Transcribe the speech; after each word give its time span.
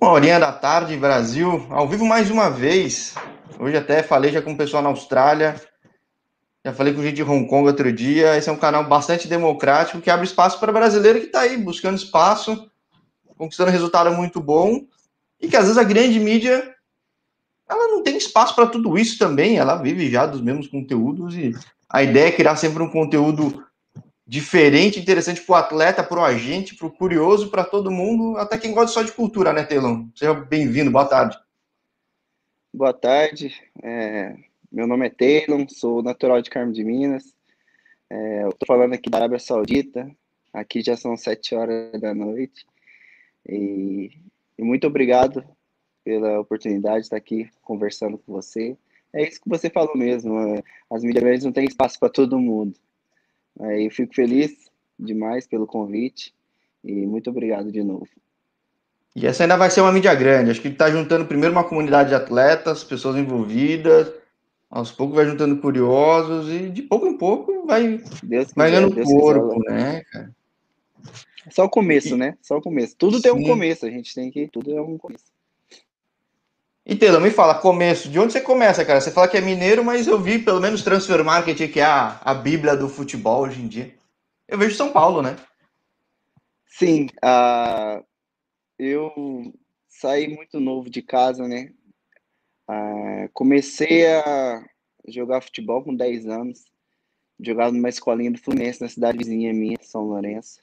Uma 0.00 0.10
horinha 0.10 0.40
da 0.40 0.52
tarde, 0.52 0.96
Brasil, 0.96 1.66
ao 1.70 1.88
vivo 1.88 2.04
mais 2.04 2.30
uma 2.30 2.50
vez. 2.50 3.14
Hoje 3.58 3.76
até 3.76 4.02
falei 4.02 4.32
já 4.32 4.42
com 4.42 4.52
o 4.52 4.56
pessoal 4.56 4.82
na 4.82 4.88
Austrália, 4.88 5.60
já 6.64 6.72
falei 6.72 6.92
com 6.92 7.02
gente 7.02 7.16
de 7.16 7.22
Hong 7.22 7.46
Kong 7.48 7.66
outro 7.66 7.92
dia. 7.92 8.36
Esse 8.36 8.48
é 8.48 8.52
um 8.52 8.56
canal 8.56 8.84
bastante 8.84 9.28
democrático 9.28 10.00
que 10.00 10.10
abre 10.10 10.26
espaço 10.26 10.58
para 10.58 10.72
brasileiro 10.72 11.20
que 11.20 11.26
está 11.26 11.40
aí 11.40 11.56
buscando 11.56 11.96
espaço, 11.96 12.70
conquistando 13.36 13.70
resultado 13.70 14.10
muito 14.12 14.40
bom 14.40 14.80
e 15.40 15.48
que 15.48 15.56
às 15.56 15.64
vezes 15.64 15.78
a 15.78 15.84
grande 15.84 16.18
mídia 16.18 16.74
ela 17.68 17.88
não 17.88 18.02
tem 18.02 18.16
espaço 18.16 18.54
para 18.54 18.66
tudo 18.66 18.98
isso 18.98 19.18
também. 19.18 19.58
Ela 19.58 19.76
vive 19.76 20.10
já 20.10 20.26
dos 20.26 20.40
mesmos 20.40 20.66
conteúdos 20.66 21.36
e 21.36 21.52
a 21.88 22.02
ideia 22.02 22.28
é 22.28 22.32
criar 22.32 22.56
sempre 22.56 22.82
um 22.82 22.90
conteúdo 22.90 23.64
diferente, 24.26 24.98
interessante 24.98 25.42
para 25.42 25.52
o 25.52 25.56
atleta, 25.56 26.02
para 26.02 26.20
o 26.20 26.24
agente, 26.24 26.74
para 26.74 26.86
o 26.86 26.92
curioso, 26.92 27.50
para 27.50 27.64
todo 27.64 27.90
mundo, 27.90 28.36
até 28.38 28.56
quem 28.56 28.72
gosta 28.72 28.92
só 28.92 29.02
de 29.02 29.12
cultura, 29.12 29.52
né, 29.52 29.64
Telão? 29.64 30.10
Seja 30.14 30.32
bem-vindo, 30.32 30.90
boa 30.90 31.04
tarde. 31.04 31.38
Boa 32.72 32.92
tarde, 32.92 33.54
é, 33.82 34.34
meu 34.72 34.86
nome 34.86 35.06
é 35.06 35.10
Taylor, 35.10 35.64
sou 35.68 36.02
natural 36.02 36.40
de 36.40 36.50
Carmo 36.50 36.72
de 36.72 36.82
Minas, 36.82 37.34
é, 38.10 38.48
estou 38.48 38.66
falando 38.66 38.94
aqui 38.94 39.10
da 39.10 39.18
Arábia 39.18 39.38
Saudita, 39.38 40.10
aqui 40.52 40.80
já 40.80 40.96
são 40.96 41.16
sete 41.16 41.54
horas 41.54 42.00
da 42.00 42.14
noite, 42.14 42.66
e, 43.46 44.10
e 44.58 44.62
muito 44.62 44.86
obrigado 44.86 45.44
pela 46.02 46.40
oportunidade 46.40 47.00
de 47.00 47.02
estar 47.02 47.16
aqui 47.16 47.48
conversando 47.62 48.18
com 48.18 48.32
você. 48.32 48.76
É 49.12 49.22
isso 49.22 49.40
que 49.40 49.48
você 49.48 49.70
falou 49.70 49.96
mesmo, 49.96 50.38
é, 50.40 50.62
as 50.90 51.04
mídias 51.04 51.44
não 51.44 51.52
têm 51.52 51.66
espaço 51.66 52.00
para 52.00 52.08
todo 52.08 52.40
mundo. 52.40 52.74
Aí 53.60 53.88
fico 53.90 54.14
feliz 54.14 54.52
demais 54.98 55.46
pelo 55.46 55.66
convite 55.66 56.34
e 56.82 57.06
muito 57.06 57.30
obrigado 57.30 57.70
de 57.70 57.82
novo. 57.82 58.08
E 59.16 59.26
essa 59.26 59.44
ainda 59.44 59.56
vai 59.56 59.70
ser 59.70 59.80
uma 59.80 59.92
mídia 59.92 60.14
grande. 60.14 60.50
Acho 60.50 60.60
que 60.60 60.68
está 60.68 60.90
juntando 60.90 61.24
primeiro 61.24 61.54
uma 61.54 61.64
comunidade 61.64 62.08
de 62.08 62.14
atletas, 62.16 62.82
pessoas 62.82 63.16
envolvidas, 63.16 64.12
aos 64.68 64.90
poucos 64.90 65.14
vai 65.14 65.24
juntando 65.24 65.56
curiosos 65.58 66.50
e 66.50 66.68
de 66.68 66.82
pouco 66.82 67.06
em 67.06 67.16
pouco 67.16 67.64
vai, 67.64 68.02
Deus 68.22 68.52
vai 68.56 68.72
ganhando 68.72 68.94
Deus 68.94 69.08
corpo, 69.08 69.60
quiser, 69.60 69.72
né, 69.72 70.04
cara? 70.10 70.34
Só 71.50 71.64
o 71.64 71.70
começo, 71.70 72.16
né? 72.16 72.36
Só 72.42 72.56
o 72.56 72.62
começo. 72.62 72.96
Tudo 72.96 73.16
Sim. 73.16 73.22
tem 73.22 73.32
um 73.32 73.44
começo, 73.44 73.86
a 73.86 73.90
gente 73.90 74.14
tem 74.14 74.30
que. 74.30 74.48
Tudo 74.48 74.76
é 74.76 74.80
um 74.80 74.98
começo. 74.98 75.26
E 76.86 76.98
me 77.18 77.30
fala, 77.30 77.54
começo, 77.54 78.10
de 78.10 78.18
onde 78.18 78.34
você 78.34 78.42
começa, 78.42 78.84
cara? 78.84 79.00
Você 79.00 79.10
fala 79.10 79.26
que 79.26 79.38
é 79.38 79.40
mineiro, 79.40 79.82
mas 79.82 80.06
eu 80.06 80.20
vi 80.20 80.38
pelo 80.38 80.60
menos 80.60 80.84
Transfer 80.84 81.24
Market, 81.24 81.72
que 81.72 81.80
é 81.80 81.84
a, 81.84 82.20
a 82.22 82.34
bíblia 82.34 82.76
do 82.76 82.90
futebol 82.90 83.44
hoje 83.44 83.62
em 83.62 83.66
dia. 83.66 83.94
Eu 84.46 84.58
vejo 84.58 84.76
São 84.76 84.92
Paulo, 84.92 85.22
né? 85.22 85.34
Sim, 86.66 87.06
uh, 87.24 88.04
eu 88.78 89.10
saí 89.88 90.28
muito 90.28 90.60
novo 90.60 90.90
de 90.90 91.00
casa, 91.00 91.48
né? 91.48 91.72
Uh, 92.68 93.30
comecei 93.32 94.06
a 94.06 94.62
jogar 95.08 95.40
futebol 95.40 95.82
com 95.82 95.94
10 95.94 96.26
anos, 96.26 96.64
jogava 97.40 97.72
numa 97.72 97.88
escolinha 97.88 98.30
do 98.30 98.38
Fluminense, 98.38 98.82
na 98.82 98.88
cidade 98.90 99.16
vizinha 99.16 99.54
minha, 99.54 99.78
São 99.80 100.02
Lourenço. 100.02 100.60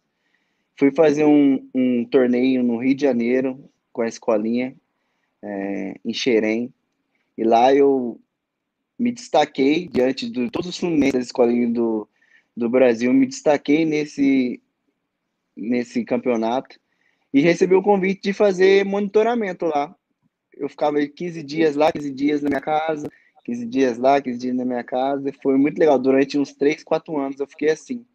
Fui 0.78 0.92
fazer 0.92 1.26
um, 1.26 1.68
um 1.74 2.06
torneio 2.06 2.62
no 2.62 2.78
Rio 2.78 2.94
de 2.94 3.02
Janeiro 3.02 3.68
com 3.92 4.04
a 4.04 4.08
escolinha, 4.08 4.76
é, 5.42 5.96
em 6.04 6.14
Xerém. 6.14 6.74
E 7.38 7.44
lá 7.44 7.74
eu 7.74 8.20
me 8.98 9.12
destaquei 9.12 9.88
diante 9.88 10.30
de 10.30 10.50
todos 10.50 10.70
os 10.70 10.78
fluminenses 10.78 11.14
da 11.14 11.20
escolinha 11.20 11.68
do, 11.70 12.08
do 12.56 12.70
Brasil, 12.70 13.12
me 13.14 13.26
destaquei 13.26 13.86
nesse, 13.86 14.62
nesse 15.56 16.04
campeonato 16.06 16.80
e 17.34 17.42
recebi 17.42 17.74
o 17.74 17.82
convite 17.82 18.22
de 18.22 18.34
fazer 18.34 18.86
monitoramento 18.86 19.66
lá. 19.66 19.96
Eu 20.56 20.70
ficava 20.70 21.04
15 21.06 21.42
dias 21.42 21.76
lá, 21.76 21.92
15 21.92 22.12
dias 22.12 22.42
na 22.42 22.50
minha 22.50 22.62
casa, 22.62 23.10
15 23.46 23.66
dias 23.66 23.98
lá, 23.98 24.22
15 24.22 24.38
dias 24.38 24.56
na 24.56 24.66
minha 24.66 24.84
casa. 24.84 25.30
E 25.30 25.34
foi 25.42 25.58
muito 25.58 25.80
legal. 25.80 25.98
Durante 25.98 26.38
uns 26.38 26.54
3, 26.54 26.84
4 26.84 27.18
anos 27.18 27.40
eu 27.40 27.48
fiquei 27.48 27.72
assim. 27.72 28.06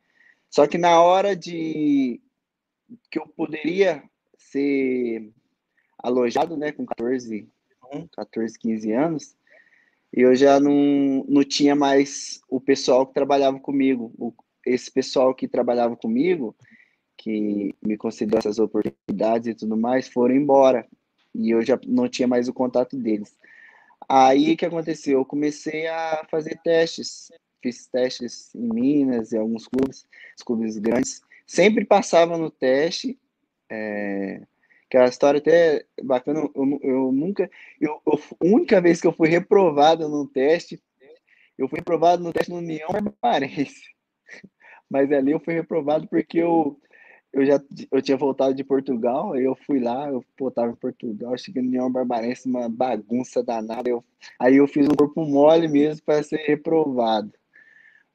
Só 0.50 0.66
que 0.66 0.78
na 0.78 1.00
hora 1.00 1.34
de 1.34 2.20
que 3.10 3.18
eu 3.18 3.26
poderia 3.26 4.02
ser 4.36 5.32
alojado, 5.98 6.56
né, 6.56 6.72
com 6.72 6.84
14, 6.84 7.48
14, 8.12 8.58
15 8.58 8.92
anos, 8.92 9.36
e 10.14 10.20
eu 10.22 10.34
já 10.34 10.58
não, 10.58 11.24
não 11.28 11.44
tinha 11.44 11.74
mais 11.74 12.40
o 12.48 12.60
pessoal 12.60 13.06
que 13.06 13.14
trabalhava 13.14 13.58
comigo. 13.60 14.12
O, 14.18 14.32
esse 14.64 14.90
pessoal 14.90 15.34
que 15.34 15.46
trabalhava 15.46 15.96
comigo, 15.96 16.56
que 17.16 17.74
me 17.84 17.96
concedeu 17.96 18.38
essas 18.38 18.58
oportunidades 18.58 19.48
e 19.48 19.54
tudo 19.54 19.76
mais, 19.76 20.08
foram 20.08 20.34
embora. 20.34 20.86
E 21.34 21.50
eu 21.50 21.62
já 21.62 21.78
não 21.86 22.08
tinha 22.08 22.26
mais 22.26 22.48
o 22.48 22.52
contato 22.54 22.96
deles. 22.96 23.36
Aí 24.08 24.52
o 24.52 24.56
que 24.56 24.64
aconteceu? 24.64 25.18
Eu 25.18 25.24
comecei 25.24 25.86
a 25.86 26.26
fazer 26.30 26.58
testes. 26.62 27.30
Fiz 27.62 27.86
testes 27.86 28.54
em 28.54 28.68
Minas, 28.72 29.32
em 29.32 29.38
alguns 29.38 29.66
clubes, 29.66 30.06
clubes 30.44 30.78
grandes. 30.78 31.20
Sempre 31.46 31.84
passava 31.84 32.38
no 32.38 32.50
teste. 32.50 33.18
É, 33.68 34.42
que 34.88 34.96
a 34.96 35.06
história 35.06 35.38
até 35.38 35.84
bacana, 36.02 36.40
eu, 36.54 36.80
eu 36.82 37.12
nunca, 37.12 37.50
eu, 37.80 38.00
eu, 38.06 38.14
a 38.14 38.44
única 38.44 38.80
vez 38.80 39.00
que 39.00 39.06
eu 39.06 39.12
fui 39.12 39.28
reprovado 39.28 40.08
num 40.08 40.26
teste, 40.26 40.80
eu 41.58 41.68
fui 41.68 41.78
reprovado 41.78 42.22
no 42.22 42.32
teste 42.32 42.50
no 42.50 42.58
União 42.58 42.88
Barbarense, 42.92 43.82
mas 44.88 45.10
ali 45.10 45.32
eu 45.32 45.40
fui 45.40 45.54
reprovado 45.54 46.06
porque 46.06 46.38
eu, 46.38 46.78
eu 47.32 47.44
já 47.44 47.60
eu 47.90 48.00
tinha 48.00 48.16
voltado 48.16 48.54
de 48.54 48.62
Portugal, 48.62 49.32
aí 49.32 49.44
eu 49.44 49.56
fui 49.56 49.80
lá, 49.80 50.08
eu 50.08 50.24
pô, 50.36 50.50
tava 50.50 50.72
em 50.72 50.76
Portugal, 50.76 51.36
cheguei 51.36 51.62
no 51.62 51.68
União 51.68 51.90
Barbarense, 51.90 52.48
uma 52.48 52.68
bagunça 52.68 53.42
danada, 53.42 53.88
eu, 53.88 54.04
aí 54.38 54.56
eu 54.56 54.68
fiz 54.68 54.86
um 54.86 54.94
corpo 54.94 55.24
mole 55.24 55.66
mesmo 55.66 56.04
para 56.04 56.22
ser 56.22 56.38
reprovado, 56.46 57.32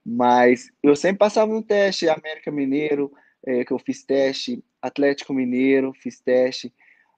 mas 0.06 0.72
eu 0.82 0.96
sempre 0.96 1.18
passava 1.20 1.54
no 1.54 1.62
teste, 1.62 2.08
América 2.08 2.50
Mineiro, 2.50 3.12
é, 3.46 3.66
que 3.66 3.74
eu 3.74 3.80
fiz 3.80 4.04
teste, 4.04 4.64
Atlético 4.82 5.34
Mineiro, 5.34 5.94
fiz 5.94 6.20
teste, 6.20 6.74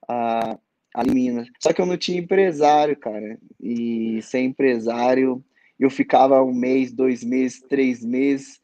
a, 0.07 0.57
a 0.93 1.03
Minas. 1.03 1.47
Só 1.59 1.73
que 1.73 1.81
eu 1.81 1.85
não 1.85 1.97
tinha 1.97 2.19
empresário, 2.19 2.95
cara. 2.97 3.37
E 3.59 4.21
sem 4.21 4.47
empresário, 4.47 5.43
eu 5.79 5.89
ficava 5.89 6.43
um 6.43 6.53
mês, 6.53 6.91
dois 6.91 7.23
meses, 7.23 7.61
três 7.61 8.03
meses. 8.03 8.61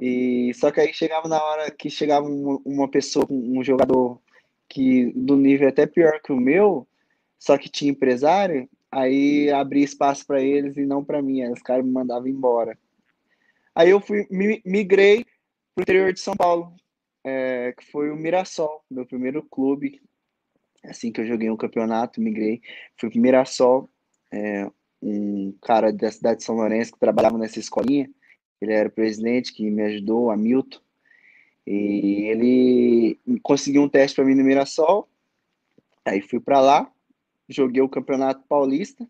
E 0.00 0.52
só 0.54 0.70
que 0.70 0.80
aí 0.80 0.92
chegava 0.94 1.28
na 1.28 1.42
hora 1.42 1.70
que 1.70 1.90
chegava 1.90 2.26
uma, 2.26 2.88
pessoa, 2.88 3.26
um 3.28 3.62
jogador 3.62 4.20
que 4.68 5.12
do 5.14 5.36
nível 5.36 5.68
até 5.68 5.86
pior 5.86 6.20
que 6.22 6.32
o 6.32 6.40
meu, 6.40 6.86
só 7.38 7.58
que 7.58 7.68
tinha 7.68 7.90
empresário, 7.90 8.68
aí 8.90 9.50
abria 9.50 9.84
espaço 9.84 10.26
para 10.26 10.40
eles 10.40 10.76
e 10.76 10.86
não 10.86 11.04
para 11.04 11.20
mim. 11.20 11.42
Aí 11.42 11.52
os 11.52 11.60
caras 11.60 11.84
me 11.84 11.90
mandavam 11.90 12.28
embora. 12.28 12.78
Aí 13.74 13.90
eu 13.90 14.00
fui 14.00 14.26
migrei 14.64 15.24
pro 15.74 15.82
interior 15.82 16.12
de 16.12 16.20
São 16.20 16.34
Paulo, 16.34 16.74
é, 17.24 17.72
que 17.76 17.84
foi 17.90 18.10
o 18.10 18.16
Mirassol, 18.16 18.84
meu 18.90 19.06
primeiro 19.06 19.42
clube. 19.42 20.00
Assim 20.84 21.12
que 21.12 21.20
eu 21.20 21.26
joguei 21.26 21.50
um 21.50 21.56
campeonato, 21.56 22.20
migrei. 22.20 22.62
Fui 22.98 23.10
pro 23.10 23.20
Mirassol, 23.20 23.90
é, 24.32 24.70
um 25.02 25.52
cara 25.62 25.92
da 25.92 26.10
cidade 26.10 26.38
de 26.38 26.44
São 26.44 26.56
Lourenço 26.56 26.92
que 26.92 26.98
trabalhava 26.98 27.38
nessa 27.38 27.58
escolinha. 27.58 28.10
Ele 28.60 28.72
era 28.72 28.88
o 28.88 28.92
presidente 28.92 29.52
que 29.52 29.70
me 29.70 29.82
ajudou, 29.82 30.30
Hamilton. 30.30 30.80
E 31.66 32.26
ele 32.28 33.20
conseguiu 33.42 33.82
um 33.82 33.88
teste 33.88 34.16
para 34.16 34.24
mim 34.24 34.34
no 34.34 34.44
Mirassol. 34.44 35.08
Aí 36.04 36.20
fui 36.20 36.40
para 36.40 36.60
lá, 36.60 36.92
joguei 37.48 37.82
o 37.82 37.88
Campeonato 37.88 38.42
Paulista, 38.48 39.06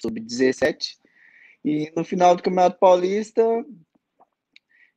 sub-17. 0.00 0.96
E 1.64 1.92
no 1.96 2.04
final 2.04 2.36
do 2.36 2.42
Campeonato 2.42 2.78
Paulista, 2.78 3.42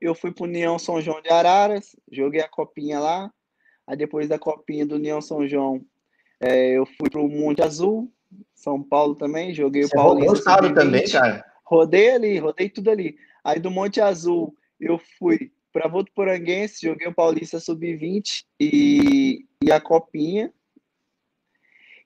eu 0.01 0.15
fui 0.15 0.31
para 0.31 0.45
União 0.45 0.79
São 0.79 0.99
João 0.99 1.21
de 1.21 1.29
Araras, 1.29 1.95
joguei 2.11 2.41
a 2.41 2.49
copinha 2.49 2.99
lá. 2.99 3.31
Aí 3.85 3.95
depois 3.95 4.27
da 4.27 4.39
copinha 4.39 4.85
do 4.85 4.95
União 4.95 5.21
São 5.21 5.47
João, 5.47 5.85
é, 6.39 6.71
eu 6.71 6.85
fui 6.85 7.09
para 7.09 7.21
o 7.21 7.29
Monte 7.29 7.61
Azul, 7.61 8.11
São 8.55 8.81
Paulo 8.81 9.13
também, 9.13 9.53
joguei 9.53 9.83
Você 9.83 9.95
o 9.95 10.01
Paulista. 10.01 10.37
estado 10.37 10.73
também, 10.73 11.07
cara? 11.07 11.45
Rodei 11.63 12.09
ali, 12.09 12.39
rodei 12.39 12.69
tudo 12.69 12.89
ali. 12.89 13.15
Aí 13.43 13.59
do 13.59 13.69
Monte 13.69 14.01
Azul, 14.01 14.55
eu 14.79 14.99
fui 15.19 15.51
para 15.71 15.87
Votuporanguense, 15.87 16.85
joguei 16.85 17.07
o 17.07 17.13
Paulista 17.13 17.59
Sub-20 17.59 18.43
e, 18.59 19.45
e 19.63 19.71
a 19.71 19.79
copinha. 19.79 20.51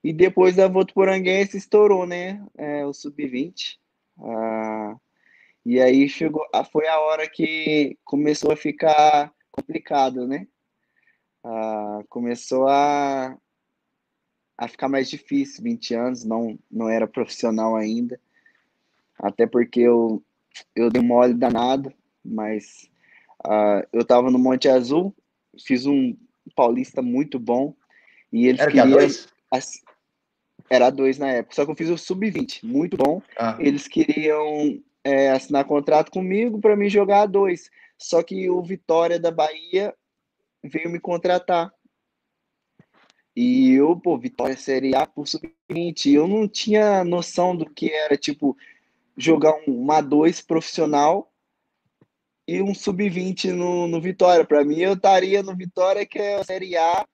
E 0.03 0.13
depois 0.13 0.55
da 0.55 0.67
Votuporanguense 0.67 1.57
estourou, 1.57 2.05
né? 2.05 2.45
É, 2.57 2.85
o 2.85 2.93
Sub-20. 2.93 3.77
Ah, 4.19 4.95
e 5.65 5.81
aí 5.81 6.07
chegou, 6.07 6.45
foi 6.71 6.87
a 6.87 6.99
hora 6.99 7.27
que 7.27 7.97
começou 8.03 8.51
a 8.51 8.55
ficar 8.55 9.33
complicado, 9.51 10.27
né? 10.27 10.47
Ah, 11.43 12.01
começou 12.07 12.67
a, 12.67 13.35
a 14.57 14.67
ficar 14.67 14.87
mais 14.87 15.09
difícil, 15.09 15.63
20 15.63 15.93
anos, 15.95 16.23
não, 16.23 16.59
não 16.69 16.87
era 16.87 17.07
profissional 17.07 17.75
ainda. 17.75 18.19
Até 19.17 19.47
porque 19.47 19.79
eu, 19.79 20.23
eu 20.75 20.89
dei 20.89 21.01
mole 21.01 21.33
danado, 21.33 21.91
mas 22.23 22.89
uh, 23.45 23.87
eu 23.91 24.01
estava 24.01 24.29
no 24.29 24.37
Monte 24.37 24.67
Azul, 24.67 25.15
fiz 25.65 25.85
um 25.85 26.15
paulista 26.55 27.01
muito 27.01 27.39
bom. 27.39 27.73
E 28.31 28.47
eles 28.47 28.61
era 28.61 28.71
queriam. 28.71 28.99
A2? 28.99 29.29
Era 30.69 30.89
dois 30.89 31.17
na 31.17 31.29
época, 31.29 31.55
só 31.55 31.63
que 31.63 31.71
eu 31.71 31.75
fiz 31.75 31.89
o 31.89 31.97
sub-20, 31.97 32.63
muito 32.63 32.97
bom. 32.97 33.21
Ah. 33.37 33.55
Eles 33.59 33.87
queriam 33.87 34.81
é, 35.05 35.29
assinar 35.29 35.63
contrato 35.65 36.09
comigo 36.09 36.59
para 36.59 36.75
me 36.75 36.89
jogar 36.89 37.21
a 37.21 37.25
dois. 37.27 37.69
Só 37.95 38.23
que 38.23 38.49
o 38.49 38.61
Vitória 38.63 39.19
da 39.19 39.29
Bahia 39.29 39.93
veio 40.63 40.89
me 40.89 40.99
contratar. 40.99 41.71
E 43.35 43.73
eu, 43.73 43.95
pô, 43.95 44.17
Vitória 44.17 44.57
Série 44.57 44.95
A 44.95 45.05
por 45.05 45.27
sub-20. 45.27 46.11
Eu 46.11 46.27
não 46.27 46.47
tinha 46.47 47.03
noção 47.03 47.55
do 47.55 47.69
que 47.69 47.91
era, 47.91 48.17
tipo, 48.17 48.57
jogar 49.15 49.53
um, 49.67 49.91
a 49.91 50.01
dois 50.01 50.41
profissional 50.41 51.31
e 52.47 52.61
um 52.61 52.73
sub-20 52.73 53.51
no, 53.51 53.87
no 53.87 54.01
Vitória. 54.01 54.43
Para 54.43 54.65
mim, 54.65 54.79
eu 54.79 54.93
estaria 54.93 55.43
no 55.43 55.55
Vitória, 55.55 56.05
que 56.05 56.17
é 56.17 56.35
a 56.37 56.43
Série 56.43 56.75
A. 56.77 57.05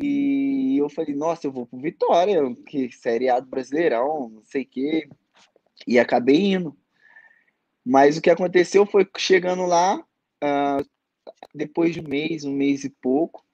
E 0.00 0.76
eu 0.78 0.88
falei, 0.88 1.14
nossa, 1.14 1.46
eu 1.46 1.52
vou 1.52 1.66
pro 1.66 1.78
Vitória, 1.78 2.42
que 2.66 2.90
Série 2.90 3.28
A 3.28 3.38
do 3.38 3.46
Brasileirão, 3.46 4.30
não 4.30 4.42
sei 4.42 4.62
o 4.62 4.66
quê. 4.66 5.08
E 5.86 5.98
acabei 5.98 6.54
indo. 6.54 6.76
Mas 7.86 8.16
o 8.16 8.20
que 8.20 8.30
aconteceu 8.30 8.84
foi 8.84 9.06
chegando 9.16 9.64
lá, 9.64 9.96
uh, 9.96 10.84
depois 11.54 11.94
de 11.94 12.00
um 12.00 12.08
mês, 12.08 12.44
um 12.44 12.52
mês 12.52 12.82
e 12.82 12.90
pouco, 12.90 13.44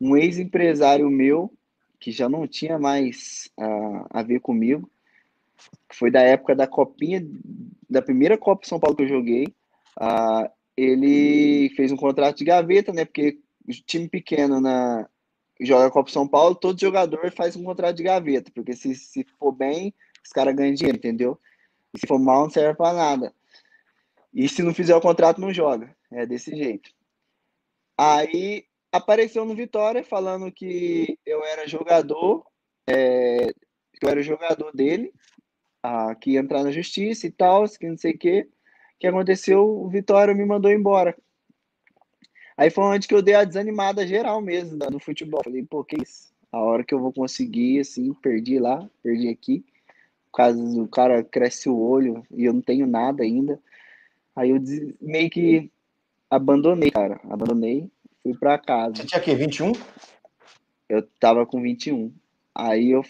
um 0.00 0.16
ex-empresário 0.16 1.10
meu, 1.10 1.52
que 1.98 2.12
já 2.12 2.28
não 2.28 2.46
tinha 2.46 2.78
mais 2.78 3.50
uh, 3.58 4.06
a 4.10 4.22
ver 4.22 4.38
comigo, 4.38 4.88
foi 5.92 6.08
da 6.08 6.22
época 6.22 6.54
da 6.54 6.68
copinha, 6.68 7.20
da 7.90 8.00
primeira 8.00 8.38
Copa 8.38 8.64
São 8.64 8.78
Paulo 8.78 8.96
que 8.96 9.02
eu 9.02 9.08
joguei, 9.08 9.48
uh, 10.00 10.48
ele 10.76 11.70
fez 11.70 11.90
um 11.90 11.96
contrato 11.96 12.38
de 12.38 12.44
gaveta, 12.44 12.92
né? 12.92 13.04
Porque 13.04 13.40
time 13.84 14.08
pequeno 14.08 14.60
na 14.60 15.08
joga 15.60 15.86
a 15.86 15.90
Copa 15.90 16.12
São 16.12 16.28
Paulo, 16.28 16.54
todo 16.54 16.80
jogador 16.80 17.32
faz 17.32 17.56
um 17.56 17.64
contrato 17.64 17.96
de 17.96 18.04
gaveta, 18.04 18.52
porque 18.54 18.72
se, 18.72 18.94
se 18.94 19.26
for 19.36 19.50
bem, 19.50 19.92
os 20.24 20.30
caras 20.30 20.54
ganham 20.54 20.74
dinheiro, 20.74 20.96
entendeu? 20.96 21.38
E 21.92 21.98
se 21.98 22.06
for 22.06 22.20
mal, 22.20 22.44
não 22.44 22.50
serve 22.50 22.76
para 22.76 22.94
nada. 22.94 23.34
E 24.32 24.48
se 24.48 24.62
não 24.62 24.72
fizer 24.72 24.94
o 24.94 25.00
contrato, 25.00 25.40
não 25.40 25.52
joga. 25.52 25.94
É 26.10 26.24
desse 26.24 26.54
jeito. 26.54 26.90
Aí 27.98 28.64
apareceu 28.92 29.44
no 29.44 29.54
Vitória 29.54 30.02
falando 30.02 30.50
que 30.50 31.18
eu 31.24 31.44
era 31.44 31.66
jogador, 31.66 32.44
é, 32.88 33.50
eu 34.02 34.08
era 34.08 34.22
jogador 34.22 34.72
dele, 34.72 35.12
ah, 35.82 36.14
que 36.14 36.32
ia 36.32 36.40
entrar 36.40 36.64
na 36.64 36.72
justiça 36.72 37.26
e 37.26 37.30
tal, 37.30 37.64
que 37.68 37.88
não 37.88 37.96
sei 37.96 38.12
o 38.12 38.18
que. 38.18 38.48
que 38.98 39.06
aconteceu? 39.06 39.66
O 39.66 39.88
Vitória 39.88 40.34
me 40.34 40.44
mandou 40.44 40.70
embora. 40.70 41.16
Aí 42.56 42.68
foi 42.68 42.84
onde 42.84 43.08
que 43.08 43.14
eu 43.14 43.22
dei 43.22 43.34
a 43.34 43.44
desanimada 43.44 44.06
geral 44.06 44.40
mesmo 44.40 44.76
no 44.90 45.00
futebol. 45.00 45.42
Falei, 45.42 45.64
pô, 45.64 45.82
que 45.82 45.96
isso? 46.02 46.30
A 46.52 46.58
hora 46.58 46.84
que 46.84 46.92
eu 46.92 46.98
vou 46.98 47.12
conseguir, 47.12 47.80
assim, 47.80 48.12
perdi 48.14 48.58
lá, 48.58 48.88
perdi 49.02 49.28
aqui. 49.28 49.64
Caso 50.32 50.82
o 50.82 50.88
cara 50.88 51.24
cresce 51.24 51.68
o 51.68 51.78
olho 51.78 52.22
e 52.30 52.44
eu 52.44 52.52
não 52.52 52.60
tenho 52.60 52.86
nada 52.86 53.22
ainda. 53.22 53.60
Aí 54.34 54.50
eu 54.50 54.58
meio 55.00 55.30
que 55.30 55.70
abandonei, 56.28 56.90
cara. 56.90 57.20
Abandonei, 57.24 57.90
fui 58.22 58.34
pra 58.36 58.58
casa. 58.58 58.96
Você 58.96 59.06
tinha 59.06 59.20
o 59.20 59.24
quê? 59.24 59.34
21? 59.34 59.72
Eu 60.88 61.02
tava 61.18 61.44
com 61.46 61.60
21. 61.60 62.12
Aí 62.54 62.90
eu 62.90 63.04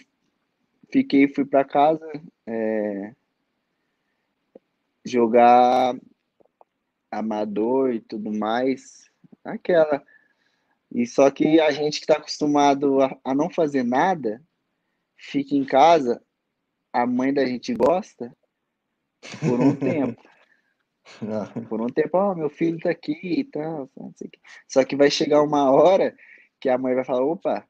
fiquei, 0.91 1.27
fui 1.27 1.45
pra 1.45 1.63
casa 1.63 2.05
é, 2.45 3.13
jogar 5.05 5.95
amador 7.09 7.93
e 7.93 7.99
tudo 7.99 8.31
mais. 8.31 9.09
Aquela. 9.43 10.03
E 10.91 11.05
só 11.07 11.29
que 11.31 11.59
a 11.59 11.71
gente 11.71 12.01
que 12.01 12.07
tá 12.07 12.15
acostumado 12.15 13.01
a, 13.01 13.17
a 13.23 13.33
não 13.33 13.49
fazer 13.49 13.83
nada, 13.83 14.41
fica 15.15 15.55
em 15.55 15.65
casa, 15.65 16.21
a 16.91 17.05
mãe 17.05 17.33
da 17.33 17.45
gente 17.45 17.73
gosta 17.73 18.35
por 19.39 19.59
um 19.59 19.73
tempo. 19.77 20.21
Por 21.69 21.81
um 21.81 21.87
tempo, 21.87 22.17
ó, 22.17 22.31
oh, 22.31 22.35
meu 22.35 22.49
filho 22.49 22.79
tá 22.79 22.89
aqui 22.89 23.17
e 23.21 23.43
tal, 23.43 23.89
Só 24.67 24.83
que 24.83 24.95
vai 24.95 25.09
chegar 25.09 25.41
uma 25.41 25.69
hora 25.71 26.15
que 26.59 26.69
a 26.69 26.77
mãe 26.77 26.93
vai 26.93 27.03
falar, 27.03 27.25
opa, 27.25 27.67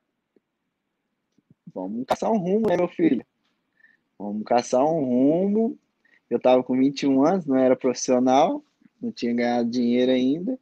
vamos 1.74 2.06
caçar 2.06 2.32
um 2.32 2.38
rumo, 2.38 2.68
né, 2.68 2.78
meu 2.78 2.88
filho? 2.88 3.26
Vamos 4.20 4.44
caçar 4.44 4.84
um 4.84 5.06
rumo. 5.06 5.80
Eu 6.30 6.40
tava 6.40 6.64
com 6.64 6.78
21 6.78 7.26
anos, 7.26 7.46
não 7.46 7.58
era 7.58 7.76
profissional, 7.76 8.64
não 9.02 9.12
tinha 9.12 9.34
ganhado 9.34 9.70
dinheiro 9.70 10.12
ainda. 10.12 10.60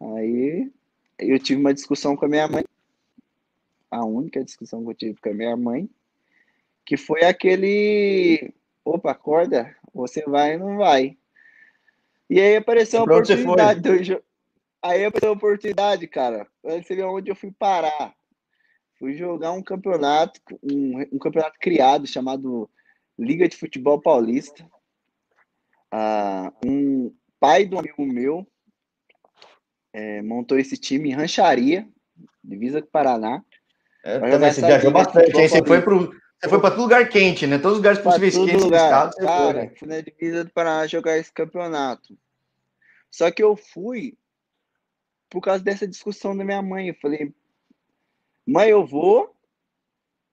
Aí 0.00 0.70
eu 1.18 1.38
tive 1.38 1.60
uma 1.60 1.74
discussão 1.74 2.16
com 2.16 2.24
a 2.24 2.28
minha 2.28 2.48
mãe, 2.48 2.64
a 3.90 4.04
única 4.04 4.42
discussão 4.42 4.82
que 4.82 4.90
eu 4.90 4.94
tive 4.94 5.20
com 5.20 5.28
a 5.28 5.34
minha 5.34 5.56
mãe, 5.56 5.90
que 6.84 6.96
foi 6.96 7.24
aquele, 7.24 8.54
opa, 8.84 9.10
acorda, 9.10 9.76
você 9.92 10.22
vai 10.22 10.56
ou 10.56 10.68
não 10.68 10.76
vai? 10.78 11.18
E 12.30 12.40
aí 12.40 12.56
apareceu 12.56 13.00
a 13.00 13.02
oportunidade 13.02 13.80
do 13.80 14.04
jogo. 14.04 14.22
Aí 14.80 15.04
apareceu 15.04 15.30
a 15.30 15.34
oportunidade, 15.36 16.06
cara. 16.06 16.46
Você 16.62 16.94
vê 16.94 17.02
onde 17.02 17.28
eu 17.28 17.34
fui 17.34 17.50
parar. 17.50 18.14
Fui 19.00 19.14
jogar 19.14 19.50
um 19.50 19.62
campeonato, 19.62 20.40
um, 20.62 21.00
um 21.12 21.18
campeonato 21.18 21.58
criado 21.58 22.06
chamado 22.06 22.70
Liga 23.18 23.48
de 23.48 23.56
Futebol 23.56 24.00
Paulista. 24.00 24.64
Ah, 25.90 26.52
um 26.64 27.12
pai 27.40 27.66
de 27.66 27.74
um 27.74 27.80
amigo 27.80 28.06
meu 28.06 28.46
é, 29.92 30.22
montou 30.22 30.56
esse 30.56 30.76
time 30.76 31.10
em 31.10 31.14
Rancharia, 31.14 31.88
divisa 32.44 32.80
com 32.80 32.88
Paraná. 32.88 33.42
É, 34.04 34.20
também 34.20 34.52
você 34.52 34.60
viajou 34.60 34.92
bastante, 34.92 35.36
aí 35.36 35.48
você 35.48 35.64
foi 35.64 35.82
pro, 35.82 36.14
você 36.40 36.48
foi 36.48 36.58
para 36.58 36.70
todo 36.70 36.82
lugar 36.82 37.06
quente, 37.10 37.46
né? 37.46 37.58
Todos 37.58 37.72
os 37.72 37.78
lugares 37.78 37.98
possíveis 37.98 38.34
quentes 38.34 38.62
lugar. 38.62 38.80
do 38.80 39.10
estado. 39.10 39.16
Cara, 39.26 39.52
foi, 39.52 39.62
né? 39.62 39.72
fui 39.76 39.88
na 39.88 40.00
divisa 40.00 40.44
do 40.44 40.50
Paraná 40.50 40.86
jogar 40.86 41.18
esse 41.18 41.30
campeonato. 41.30 42.18
Só 43.10 43.30
que 43.30 43.42
eu 43.42 43.54
fui 43.56 44.16
por 45.28 45.42
causa 45.42 45.62
dessa 45.62 45.86
discussão 45.86 46.34
da 46.34 46.42
minha 46.42 46.62
mãe. 46.62 46.88
Eu 46.88 46.94
falei, 46.94 47.34
mãe, 48.46 48.70
eu 48.70 48.86
vou 48.86 49.36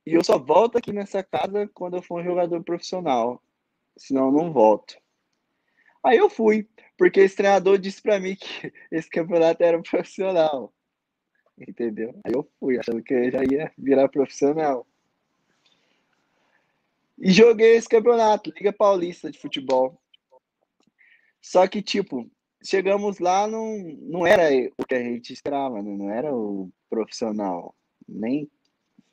e 0.05 0.13
eu 0.13 0.23
só 0.23 0.37
volto 0.37 0.77
aqui 0.77 0.93
nessa 0.93 1.21
casa 1.21 1.69
quando 1.73 1.97
eu 1.97 2.01
for 2.01 2.21
um 2.21 2.23
jogador 2.23 2.63
profissional. 2.63 3.43
Senão 3.97 4.27
eu 4.27 4.31
não 4.31 4.53
volto. 4.53 4.95
Aí 6.01 6.17
eu 6.17 6.29
fui, 6.29 6.69
porque 6.97 7.19
esse 7.19 7.35
treinador 7.35 7.77
disse 7.77 8.01
para 8.01 8.17
mim 8.17 8.37
que 8.37 8.71
esse 8.89 9.09
campeonato 9.09 9.61
era 9.61 9.81
profissional. 9.81 10.73
Entendeu? 11.59 12.17
Aí 12.23 12.31
eu 12.33 12.49
fui, 12.57 12.79
achando 12.79 13.03
que 13.03 13.13
eu 13.13 13.29
já 13.29 13.43
ia 13.43 13.73
virar 13.77 14.07
profissional. 14.07 14.87
E 17.19 17.31
joguei 17.31 17.75
esse 17.75 17.89
campeonato, 17.89 18.51
Liga 18.55 18.71
Paulista 18.71 19.31
de 19.31 19.39
Futebol. 19.39 19.99
Só 21.41 21.67
que, 21.67 21.81
tipo, 21.81 22.29
chegamos 22.63 23.19
lá, 23.19 23.47
não, 23.47 23.77
não 24.01 24.27
era 24.27 24.49
o 24.77 24.85
que 24.85 24.95
a 24.95 25.01
gente 25.01 25.33
esperava, 25.33 25.81
né? 25.81 25.95
não 25.95 26.09
era 26.09 26.33
o 26.33 26.69
profissional, 26.89 27.73
nem 28.07 28.49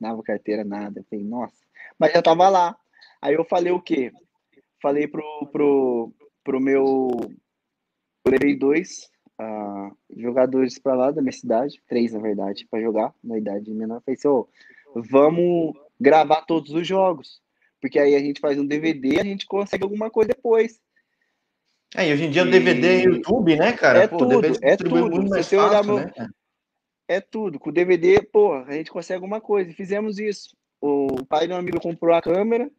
dava 0.01 0.23
carteira, 0.23 0.65
nada. 0.65 1.01
Eu 1.01 1.05
falei, 1.05 1.25
nossa, 1.25 1.65
mas 1.99 2.13
já 2.13 2.21
tava 2.21 2.49
lá. 2.49 2.77
Aí 3.23 3.35
eu 3.35 3.45
falei 3.45 3.73
o 3.73 3.81
quê? 3.81 4.13
Falei 4.83 5.09
pro, 5.09 5.49
pro, 5.51 6.13
pro 6.43 6.61
meu. 6.61 7.09
Eu 8.27 8.33
levei 8.33 8.57
dois 8.57 9.11
uh, 9.41 9.97
jogadores 10.17 10.79
para 10.79 10.95
lá 10.95 11.11
da 11.11 11.23
minha 11.23 11.33
cidade, 11.33 11.83
três 11.87 12.13
na 12.13 12.21
verdade, 12.21 12.67
para 12.71 12.83
jogar 12.83 13.15
na 13.23 13.39
idade 13.39 13.73
menor. 13.73 14.03
Falei 14.03 14.17
assim, 14.19 14.29
oh, 14.29 14.47
vamos 14.95 15.75
gravar 16.01 16.43
todos 16.43 16.71
os 16.71 16.87
jogos. 16.87 17.44
Porque 17.85 17.99
aí 17.99 18.14
a 18.14 18.19
gente 18.19 18.41
faz 18.41 18.59
um 18.59 18.64
DVD 18.64 19.17
e 19.17 19.21
a 19.21 19.25
gente 19.25 19.45
consegue 19.45 19.85
alguma 19.85 20.11
coisa 20.11 20.29
depois. 20.29 20.81
É, 21.95 22.09
e 22.09 22.14
hoje 22.14 22.25
em 22.25 22.31
dia 22.31 22.43
o 22.43 22.50
DVD 22.50 23.00
e 23.00 23.05
YouTube, 23.05 23.57
né, 23.57 23.75
cara? 23.75 24.05
É 24.05 24.09
pô, 24.09 24.17
tudo, 24.17 24.41
é 24.62 24.75
tudo. 24.75 25.11
Muito 25.11 25.29
mais 25.29 25.45
Se 25.45 25.55
fácil, 25.55 25.93
olhar, 25.93 26.07
né? 26.07 26.29
É 27.07 27.21
tudo. 27.21 27.59
Com 27.59 27.69
o 27.69 27.73
DVD, 27.73 28.23
pô, 28.23 28.55
a 28.55 28.73
gente 28.73 28.91
consegue 28.91 29.17
alguma 29.17 29.38
coisa. 29.38 29.71
E 29.71 29.75
fizemos 29.75 30.19
isso. 30.19 30.57
O 30.81 31.26
pai 31.26 31.47
de 31.47 31.53
um 31.53 31.59
amigo 31.59 31.79
comprou 31.79 32.14
a 32.14 32.23
câmera, 32.23 32.71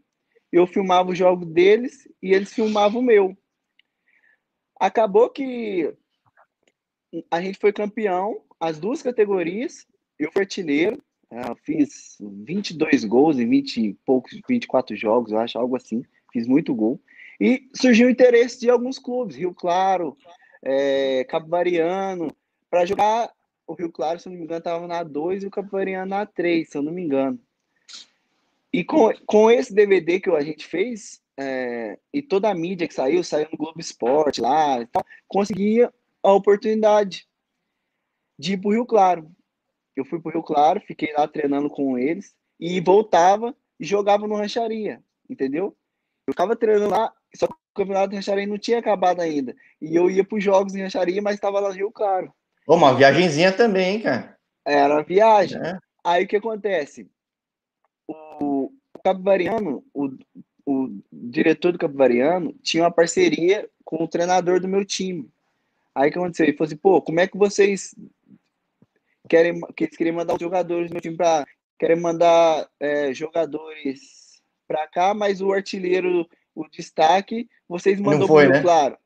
eu 0.52 0.66
filmava 0.66 1.12
o 1.12 1.16
jogo 1.16 1.46
deles 1.46 2.10
e 2.20 2.34
eles 2.34 2.52
filmavam 2.52 3.00
o 3.00 3.04
meu. 3.04 3.38
Acabou 4.80 5.30
que 5.30 5.96
a 7.30 7.40
gente 7.42 7.60
foi 7.60 7.72
campeão, 7.72 8.42
as 8.60 8.80
duas 8.80 9.04
categorias, 9.04 9.86
eu 10.18 10.32
fui 10.32 10.42
artilheiro, 10.42 11.00
é, 11.15 11.15
eu 11.48 11.56
fiz 11.56 12.18
22 12.20 13.04
gols 13.04 13.38
em 13.38 13.48
20 13.48 13.78
e 13.78 13.94
poucos, 14.06 14.40
24 14.48 14.96
jogos, 14.96 15.32
eu 15.32 15.40
acho, 15.40 15.58
algo 15.58 15.76
assim. 15.76 16.04
Fiz 16.32 16.48
muito 16.48 16.74
gol. 16.74 17.00
E 17.40 17.70
surgiu 17.74 18.08
o 18.08 18.10
interesse 18.10 18.60
de 18.60 18.70
alguns 18.70 18.98
clubes, 18.98 19.36
Rio 19.36 19.54
Claro, 19.54 20.16
é, 20.64 21.26
Cabo 21.26 21.48
Variano, 21.48 22.36
para 22.70 22.86
jogar. 22.86 23.32
O 23.68 23.74
Rio 23.74 23.92
Claro, 23.92 24.20
se 24.20 24.28
eu 24.28 24.32
não 24.32 24.38
me 24.38 24.46
engano, 24.46 24.60
estava 24.60 24.88
na 24.88 25.04
2 25.04 25.44
e 25.44 25.48
o 25.48 25.52
Cabo 25.52 25.70
Variano 25.72 26.10
na 26.10 26.26
3, 26.26 26.70
se 26.70 26.78
eu 26.78 26.84
não 26.84 26.92
me 26.92 27.02
engano. 27.02 27.40
E 28.72 28.84
com, 28.84 29.12
com 29.26 29.50
esse 29.50 29.74
DVD 29.74 30.20
que 30.20 30.30
a 30.30 30.42
gente 30.42 30.66
fez, 30.68 31.22
é, 31.38 31.98
e 32.14 32.22
toda 32.22 32.50
a 32.50 32.56
mídia 32.56 32.88
que 32.88 32.94
saiu, 32.94 33.24
saiu 33.24 33.48
no 33.52 33.58
Globo 33.58 33.80
Esporte 33.80 34.40
lá, 34.40 34.88
conseguia 35.28 35.92
a 36.22 36.34
oportunidade 36.34 37.28
de 38.38 38.54
ir 38.54 38.58
para 38.58 38.70
o 38.70 38.74
Rio 38.74 38.86
Claro. 38.86 39.32
Eu 39.96 40.06
fui 40.06 40.20
para 40.20 40.30
o 40.30 40.34
Rio 40.34 40.44
Claro, 40.44 40.82
fiquei 40.82 41.14
lá 41.14 41.28
treinando 41.28 41.70
com 41.70 41.98
eles. 41.98 42.36
e 42.60 42.80
voltava 42.80 43.56
e 43.80 43.86
jogava 43.86 44.28
no 44.28 44.36
rancharia, 44.36 45.02
entendeu? 45.30 45.76
Eu 46.28 46.34
ficava 46.34 46.56
treinando 46.56 46.90
lá, 46.90 47.12
só 47.36 47.48
que 47.48 47.54
o 47.54 47.58
campeonato 47.76 48.10
de 48.10 48.16
rancharia 48.16 48.48
não 48.48 48.58
tinha 48.58 48.80
acabado 48.80 49.20
ainda. 49.22 49.56
E 49.82 49.96
eu 49.96 50.10
ia 50.10 50.24
para 50.24 50.38
os 50.38 50.44
jogos 50.44 50.74
em 50.74 50.82
rancharia, 50.82 51.22
mas 51.22 51.36
estava 51.36 51.60
lá 51.60 51.70
no 51.70 51.76
Rio 51.76 51.92
Claro. 51.92 52.34
Ô, 52.66 52.76
uma 52.76 52.96
viagenzinha 52.96 53.52
também, 53.52 53.96
hein, 53.96 54.02
cara? 54.02 54.38
Era 54.66 55.04
viagem. 55.04 55.62
É. 55.62 55.78
Aí 56.04 56.24
o 56.24 56.28
que 56.28 56.38
acontece? 56.38 57.08
O, 58.08 58.72
o 58.94 59.00
Capivariano, 59.04 59.84
o, 59.94 60.10
o 60.66 61.00
diretor 61.12 61.72
do 61.72 61.78
Capivariano, 61.78 62.54
tinha 62.64 62.84
uma 62.84 62.92
parceria 62.92 63.70
com 63.84 64.04
o 64.04 64.08
treinador 64.08 64.60
do 64.60 64.68
meu 64.68 64.84
time. 64.84 65.30
Aí 65.94 66.10
o 66.10 66.12
que 66.12 66.18
aconteceu? 66.18 66.46
Ele 66.46 66.58
falou 66.58 66.68
assim, 66.68 66.78
pô, 66.78 67.02
como 67.02 67.20
é 67.20 67.28
que 67.28 67.38
vocês 67.38 67.94
querem, 69.28 69.60
que 69.76 69.86
eles 69.86 69.98
querem 69.98 70.14
mandar 70.14 70.36
os 70.36 70.40
jogadores 70.40 70.90
do 70.90 70.94
meu 70.94 71.02
time 71.02 71.18
para 71.18 71.46
querem 71.78 72.00
mandar 72.00 72.70
é, 72.80 73.14
jogadores 73.14 74.42
para 74.68 74.88
cá, 74.88 75.14
mas 75.14 75.42
o 75.42 75.52
artilheiro, 75.52 76.28
o 76.54 76.68
destaque, 76.70 77.50
vocês 77.68 78.00
mandou 78.00 78.28
foi, 78.28 78.48
né? 78.48 78.62
claro. 78.62 78.98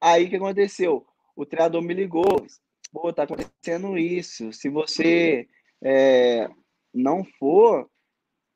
Aí 0.00 0.24
o 0.24 0.30
que 0.30 0.36
aconteceu? 0.36 1.06
O 1.36 1.44
treinador 1.44 1.82
me 1.82 1.94
ligou, 1.94 2.46
pô, 2.92 3.12
tá 3.12 3.24
acontecendo 3.24 3.96
isso. 3.98 4.52
Se 4.52 4.68
você 4.68 5.46
é, 5.82 6.48
não 6.92 7.24
for, 7.38 7.88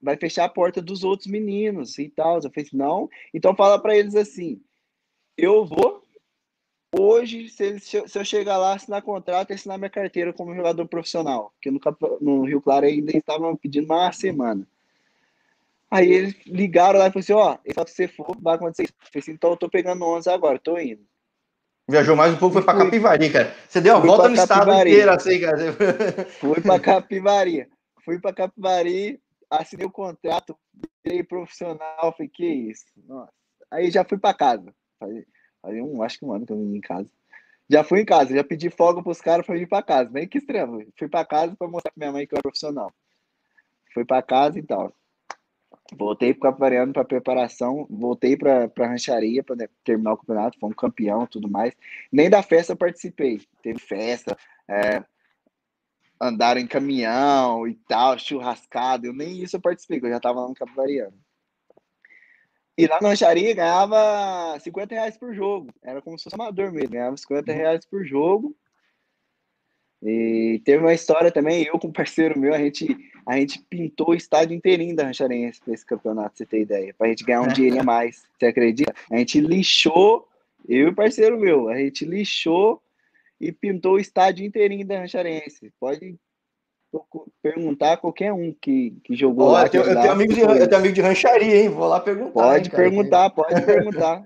vai 0.01 0.17
fechar 0.17 0.45
a 0.45 0.49
porta 0.49 0.83
dos 0.83 1.05
outros 1.05 1.29
meninos 1.29 1.99
e 1.99 2.09
tal. 2.09 2.37
Eu 2.37 2.51
falei, 2.51 2.69
não. 2.73 3.09
Então 3.33 3.55
fala 3.55 3.81
para 3.81 3.97
eles 3.97 4.15
assim: 4.15 4.61
eu 5.37 5.65
vou. 5.65 6.02
Hoje, 6.95 7.49
se, 7.49 7.81
se 7.81 8.19
eu 8.19 8.25
chegar 8.25 8.59
lá, 8.59 8.75
assinar 8.75 9.01
contrato 9.01 9.51
e 9.51 9.55
assinar 9.55 9.79
minha 9.79 9.89
carteira 9.89 10.33
como 10.33 10.55
jogador 10.55 10.87
profissional, 10.87 11.53
que 11.61 11.71
no, 11.71 11.81
no 12.21 12.45
Rio 12.45 12.61
Claro 12.61 12.85
ainda 12.85 13.17
estavam 13.17 13.57
pedindo 13.57 13.87
uma 13.87 14.13
semana. 14.13 14.67
Aí 15.91 16.11
eles 16.11 16.35
ligaram 16.47 16.99
lá 16.99 17.09
e 17.09 17.11
falaram 17.11 17.21
assim: 17.21 17.33
Ó, 17.33 17.55
oh, 17.55 17.87
se 17.87 17.95
você 17.95 18.09
for, 18.09 18.37
vai 18.41 18.57
acontecer 18.57 18.85
isso. 18.85 18.95
Eu 19.01 19.07
falei 19.07 19.21
assim, 19.21 19.33
então 19.33 19.51
eu 19.51 19.57
tô 19.57 19.71
pegando 19.71 20.05
11 20.05 20.29
agora, 20.31 20.59
tô 20.59 20.79
indo. 20.79 21.03
Viajou 21.89 22.15
mais 22.15 22.33
um 22.33 22.37
pouco, 22.37 22.55
foi 22.55 22.63
para 22.63 22.79
Capivari, 22.79 23.31
cara. 23.31 23.55
Você 23.69 23.81
deu 23.81 23.97
a 23.97 23.99
volta 23.99 24.29
no 24.29 24.35
estado 24.35 24.73
inteiro 24.73 25.11
assim, 25.11 25.41
cara. 25.41 25.59
Fui 26.41 26.61
para 26.61 26.81
Capivari. 26.81 27.69
Fui 28.05 28.19
para 28.19 28.33
Capivari, 28.33 29.21
assinei 29.51 29.87
o 29.87 29.91
contrato, 29.91 30.57
virei 31.05 31.23
profissional, 31.23 32.13
falei, 32.13 32.29
que 32.29 32.47
isso? 32.47 32.87
Nossa. 33.07 33.33
Aí 33.71 33.91
já 33.91 34.05
fui 34.05 34.19
para 34.19 34.35
casa. 34.35 34.75
Fazia 35.63 35.85
um, 35.85 36.03
acho 36.03 36.19
que 36.19 36.25
um 36.25 36.33
ano 36.33 36.45
que 36.45 36.53
eu 36.53 36.59
vim 36.59 36.77
em 36.77 36.81
casa. 36.81 37.09
Já 37.71 37.85
fui 37.85 38.01
em 38.01 38.05
casa, 38.05 38.35
já 38.35 38.45
pedi 38.45 38.69
folga 38.69 39.03
pros 39.03 39.21
caras 39.21 39.47
para 39.47 39.57
ir 39.57 39.69
para 39.69 39.83
casa. 39.83 40.11
Nem 40.11 40.29
que 40.29 40.39
extremo. 40.39 40.85
Fui 40.99 41.09
para 41.09 41.25
casa 41.25 41.57
para 41.57 41.69
mostrar 41.69 41.93
pra 41.93 42.01
minha 42.01 42.13
mãe 42.13 42.27
que 42.27 42.35
eu 42.35 42.37
era 42.37 42.43
profissional. 42.43 42.93
Fui 43.95 44.05
para 44.05 44.23
casa 44.23 44.59
e 44.59 44.63
tal. 44.63 44.93
Voltei 45.95 46.33
para 46.33 46.51
Capivariano 46.51 46.93
para 46.93 47.05
preparação, 47.05 47.87
voltei 47.89 48.37
para 48.37 48.65
a 48.65 48.87
rancharia 48.87 49.43
para 49.45 49.69
terminar 49.85 50.15
o 50.15 50.17
campeonato, 50.17 50.59
fomos 50.59 50.77
campeão 50.77 51.27
tudo 51.27 51.49
mais. 51.49 51.75
Nem 52.11 52.31
da 52.31 52.43
festa 52.43 52.75
participei. 52.75 53.43
Teve 53.63 53.79
festa, 53.79 54.37
é, 54.67 55.05
andaram 56.21 56.61
em 56.61 56.67
caminhão 56.67 57.67
e 57.69 57.75
tal, 57.75 58.19
churrascado. 58.19 59.07
Eu 59.07 59.13
nem 59.13 59.43
isso 59.43 59.57
eu 59.57 59.61
participei, 59.61 60.01
eu 60.03 60.09
já 60.09 60.17
estava 60.17 60.41
lá 60.41 60.49
no 60.49 60.55
Capivariano. 60.55 61.17
E 62.77 62.87
lá 62.87 62.99
na 63.01 63.11
rancharia 63.11 63.55
ganhava 63.55 64.59
50 64.59 64.95
reais 64.95 65.17
por 65.17 65.35
jogo. 65.35 65.69
Era 65.83 66.01
como 66.01 66.19
se 66.19 66.25
fosse 66.25 66.35
amador 66.35 66.73
mesmo, 66.73 66.91
ganhava 66.91 67.17
50 67.17 67.53
reais 67.53 67.85
por 67.85 68.05
jogo. 68.05 68.57
E 70.03 70.61
teve 70.65 70.83
uma 70.83 70.93
história 70.93 71.31
também, 71.31 71.63
eu 71.63 71.79
com 71.79 71.87
um 71.87 71.93
parceiro 71.93 72.37
meu, 72.39 72.53
a 72.53 72.59
gente, 72.59 72.89
a 73.25 73.37
gente 73.37 73.63
pintou 73.71 74.11
o 74.11 74.15
estádio 74.15 74.57
inteirinho 74.57 74.97
da 74.97 75.05
Rancharense 75.05 75.61
para 75.61 75.75
esse 75.75 75.87
campeonato, 75.87 76.37
você 76.37 76.45
ter 76.45 76.63
ideia, 76.63 76.93
para 76.99 77.07
a 77.07 77.11
gente 77.11 77.23
ganhar 77.23 77.43
um 77.43 77.47
dinheiro 77.55 77.81
a 77.81 77.85
mais. 77.85 78.27
Você 78.37 78.47
acredita? 78.47 78.93
A 79.09 79.19
gente 79.19 79.39
lixou, 79.39 80.27
eu 80.69 80.89
e 80.89 80.91
o 80.91 80.95
parceiro 80.95 81.39
meu, 81.39 81.69
a 81.69 81.77
gente 81.77 82.05
lixou 82.05 82.83
e 83.41 83.53
pintou 83.53 83.95
o 83.95 83.99
estádio 83.99 84.45
inteirinho 84.45 84.85
da 84.85 84.99
Rancharense. 84.99 85.73
Pode 85.79 86.19
perguntar 87.43 87.95
a 87.95 87.97
qualquer 87.97 88.33
um 88.33 88.55
que, 88.61 88.97
que 89.05 89.15
jogou 89.15 89.49
oh, 89.49 89.53
lá. 89.53 89.65
Eu 89.65 89.71
tenho, 89.71 89.85
eu, 89.85 90.01
tenho 90.01 90.13
amigo 90.13 90.35
de, 90.35 90.41
eu 90.41 90.69
tenho 90.69 90.81
amigo 90.81 90.95
de 90.95 91.01
rancharia, 91.01 91.63
hein? 91.63 91.69
Vou 91.69 91.89
lá 91.89 92.01
perguntar. 92.01 92.33
Pode 92.33 92.69
hein, 92.69 92.77
perguntar, 92.77 93.31
pode 93.31 93.63
perguntar. 93.63 94.23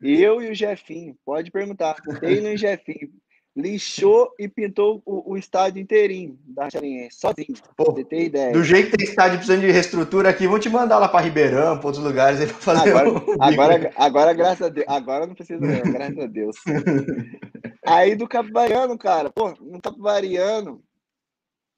Eu 0.00 0.40
e 0.40 0.50
o 0.50 0.54
Jefinho, 0.54 1.16
pode 1.24 1.50
perguntar. 1.50 1.96
Tem 2.20 2.40
no 2.40 2.56
Jefinho 2.56 3.10
lixou 3.56 4.32
e 4.38 4.48
pintou 4.48 5.02
o, 5.04 5.32
o 5.32 5.36
estádio 5.36 5.82
inteirinho 5.82 6.38
da 6.46 6.70
Charinhense, 6.70 7.18
sozinho. 7.18 7.54
Pô, 7.76 7.92
você 7.92 8.04
tem 8.04 8.26
ideia. 8.26 8.52
Do 8.52 8.62
jeito 8.62 8.90
que 8.90 8.96
tem 8.96 9.06
estádio 9.06 9.38
precisando 9.38 9.60
de 9.60 9.70
reestrutura 9.70 10.28
aqui, 10.28 10.46
vão 10.46 10.58
te 10.58 10.68
mandar 10.68 10.98
lá 10.98 11.08
para 11.08 11.24
Ribeirão, 11.24 11.78
para 11.78 11.86
outros 11.86 12.04
lugares 12.04 12.40
aí 12.40 12.46
para 12.46 12.56
fazer. 12.56 12.90
Agora, 12.90 13.10
um 13.10 13.42
agora, 13.42 13.92
agora, 13.96 14.32
graças 14.32 14.66
a 14.66 14.68
Deus, 14.68 14.86
agora 14.88 15.26
não 15.26 15.34
precisa, 15.34 15.60
não, 15.60 15.92
graças 15.92 16.18
a 16.18 16.26
Deus. 16.26 16.56
aí 17.86 18.14
do 18.14 18.28
Capivariano, 18.28 18.96
cara, 18.96 19.30
pô, 19.30 19.52
no 19.60 19.80
Capivariano, 19.80 20.82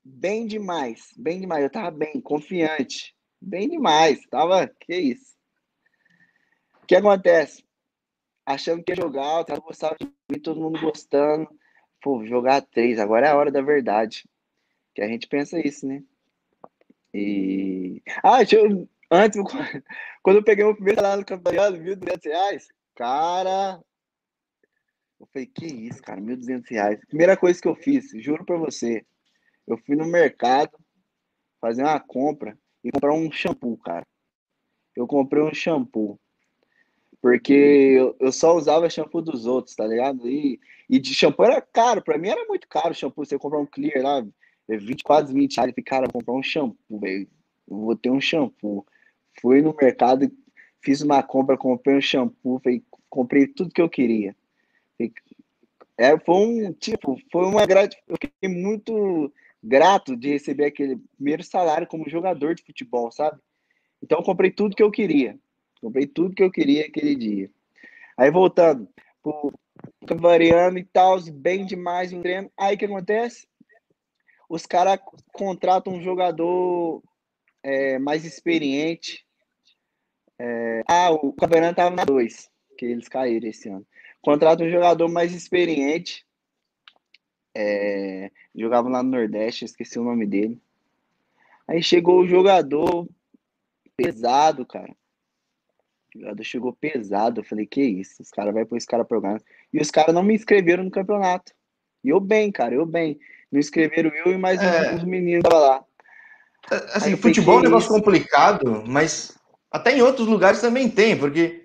bem 0.04 0.46
demais, 0.46 1.12
bem 1.16 1.40
demais. 1.40 1.64
Eu 1.64 1.70
tava 1.70 1.90
bem, 1.90 2.20
confiante, 2.20 3.14
bem 3.40 3.68
demais. 3.68 4.24
Tava, 4.26 4.68
que 4.80 4.94
isso. 4.94 5.36
O 6.82 6.86
que 6.86 6.96
acontece? 6.96 7.64
Achando 8.44 8.82
que 8.82 8.92
ia 8.92 8.96
jogar, 8.96 9.38
eu 9.38 9.44
tava 9.44 9.60
gostando 9.60 9.96
de 10.00 10.06
mim, 10.30 10.40
todo 10.40 10.60
mundo 10.60 10.80
gostando 10.80 11.48
pô, 12.02 12.26
jogar 12.26 12.60
três, 12.60 12.98
agora 12.98 13.28
é 13.28 13.30
a 13.30 13.36
hora 13.36 13.50
da 13.50 13.62
verdade. 13.62 14.28
Que 14.94 15.00
a 15.00 15.08
gente 15.08 15.26
pensa 15.28 15.64
isso, 15.64 15.86
né? 15.86 16.02
E. 17.14 18.02
Ah, 18.22 18.42
eu... 18.42 18.88
antes, 19.10 19.40
quando 20.22 20.36
eu 20.36 20.44
peguei 20.44 20.64
o 20.64 20.74
primeiro 20.74 21.00
salário 21.00 21.20
no 21.20 21.26
campeonato, 21.26 21.78
1.200 21.78 22.24
reais, 22.24 22.68
cara. 22.94 23.80
Eu 25.18 25.26
falei, 25.32 25.46
que 25.46 25.66
isso, 25.66 26.02
cara, 26.02 26.20
1.200 26.20 26.68
reais. 26.68 27.00
Primeira 27.06 27.36
coisa 27.36 27.60
que 27.60 27.68
eu 27.68 27.76
fiz, 27.76 28.10
juro 28.16 28.44
pra 28.44 28.56
você, 28.56 29.06
eu 29.66 29.76
fui 29.78 29.96
no 29.96 30.06
mercado 30.06 30.72
fazer 31.60 31.82
uma 31.82 32.00
compra 32.00 32.58
e 32.82 32.90
comprar 32.90 33.14
um 33.14 33.30
shampoo, 33.30 33.76
cara. 33.78 34.06
Eu 34.96 35.06
comprei 35.06 35.42
um 35.42 35.54
shampoo. 35.54 36.18
Porque 37.20 38.14
eu, 38.18 38.32
só 38.32 38.56
usava 38.56 38.90
shampoo 38.90 39.22
dos 39.22 39.46
outros, 39.46 39.76
tá 39.76 39.86
ligado? 39.86 40.28
E, 40.28 40.58
e 40.90 40.98
de 40.98 41.14
shampoo 41.14 41.44
era 41.44 41.60
caro, 41.60 42.02
pra 42.02 42.18
mim 42.18 42.28
era 42.28 42.44
muito 42.46 42.66
caro 42.66 42.92
shampoo. 42.92 43.24
Você 43.24 43.38
comprar 43.38 43.60
um 43.60 43.66
clear 43.66 44.02
lá, 44.02 44.26
20, 44.68 45.04
quase 45.04 45.32
20 45.32 45.56
reais. 45.56 45.70
Falei, 45.70 45.84
cara, 45.84 46.08
vou 46.12 46.20
comprar 46.20 46.34
um 46.34 46.42
shampoo, 46.42 46.98
velho. 46.98 47.28
Vou 47.66 47.96
ter 47.96 48.10
um 48.10 48.20
shampoo. 48.20 48.84
Fui 49.40 49.62
no 49.62 49.74
mercado, 49.80 50.30
fiz 50.80 51.00
uma 51.00 51.22
compra, 51.22 51.56
comprei 51.56 51.96
um 51.96 52.00
shampoo, 52.00 52.60
falei, 52.62 52.82
comprei 53.08 53.46
tudo 53.46 53.72
que 53.72 53.80
eu 53.80 53.88
queria. 53.88 54.34
é, 55.96 56.18
foi 56.18 56.34
um, 56.34 56.72
tipo, 56.72 57.16
foi 57.30 57.46
uma 57.46 57.64
gratificação. 57.64 58.14
Eu 58.14 58.16
fiquei 58.20 58.48
muito 58.48 59.32
grato 59.62 60.16
de 60.16 60.30
receber 60.30 60.66
aquele 60.66 60.96
primeiro 61.16 61.42
salário 61.42 61.86
como 61.86 62.08
jogador 62.08 62.54
de 62.54 62.64
futebol, 62.64 63.12
sabe? 63.12 63.40
Então, 64.02 64.18
eu 64.18 64.24
comprei 64.24 64.50
tudo 64.50 64.74
que 64.74 64.82
eu 64.82 64.90
queria. 64.90 65.38
Comprei 65.80 66.06
tudo 66.06 66.34
que 66.34 66.42
eu 66.42 66.50
queria 66.50 66.86
aquele 66.86 67.14
dia. 67.14 67.50
Aí 68.16 68.30
voltando 68.30 68.88
pro 69.22 69.52
variando 70.16 70.78
e 70.78 70.84
tal, 70.84 71.20
bem 71.32 71.64
demais 71.64 72.12
no 72.12 72.22
treino. 72.22 72.50
Aí 72.56 72.74
o 72.74 72.78
que 72.78 72.84
acontece? 72.84 73.46
Os 74.48 74.66
caras 74.66 74.98
contratam 75.32 75.94
um 75.94 76.02
jogador 76.02 77.02
é, 77.62 77.98
mais 77.98 78.24
experiente. 78.24 79.24
É, 80.38 80.82
ah, 80.88 81.10
o 81.12 81.32
Caverano 81.32 81.74
tava 81.74 81.94
na 81.94 82.04
2, 82.04 82.50
que 82.76 82.84
eles 82.84 83.08
caíram 83.08 83.48
esse 83.48 83.68
ano. 83.68 83.86
Contrata 84.20 84.62
um 84.62 84.70
jogador 84.70 85.08
mais 85.08 85.32
experiente. 85.32 86.26
É, 87.54 88.30
jogava 88.54 88.88
lá 88.88 89.02
no 89.02 89.10
Nordeste, 89.10 89.64
esqueci 89.64 89.98
o 89.98 90.04
nome 90.04 90.26
dele. 90.26 90.60
Aí 91.66 91.82
chegou 91.82 92.20
o 92.20 92.26
jogador 92.26 93.08
pesado, 93.96 94.66
cara. 94.66 94.94
O 96.14 96.18
jogador 96.18 96.44
chegou 96.44 96.72
pesado. 96.72 97.40
Eu 97.40 97.44
falei, 97.44 97.66
que 97.66 97.82
isso? 97.82 98.22
Os 98.22 98.30
caras 98.30 98.52
vão 98.52 98.66
pôr 98.66 98.76
esse 98.76 98.86
cara 98.86 99.04
pra 99.04 99.16
jogar. 99.16 99.40
E 99.72 99.80
os 99.80 99.90
caras 99.90 100.14
não 100.14 100.22
me 100.22 100.34
inscreveram 100.34 100.84
no 100.84 100.90
campeonato. 100.90 101.52
E 102.02 102.08
eu 102.08 102.20
bem, 102.20 102.50
cara, 102.50 102.74
eu 102.74 102.84
bem. 102.84 103.18
Não 103.50 103.60
inscreveram 103.60 104.10
eu 104.10 104.32
e 104.32 104.38
mais 104.38 104.60
é... 104.60 104.94
uns 104.94 105.04
meninos 105.04 105.42
tava 105.42 105.58
lá. 105.58 105.84
É, 106.70 106.76
assim, 106.96 107.16
futebol 107.16 107.56
é 107.56 107.58
um 107.58 107.62
negócio 107.62 107.86
isso? 107.86 107.94
complicado, 107.94 108.84
mas 108.86 109.36
até 109.70 109.96
em 109.96 110.02
outros 110.02 110.26
lugares 110.26 110.60
também 110.60 110.88
tem, 110.88 111.18
porque 111.18 111.61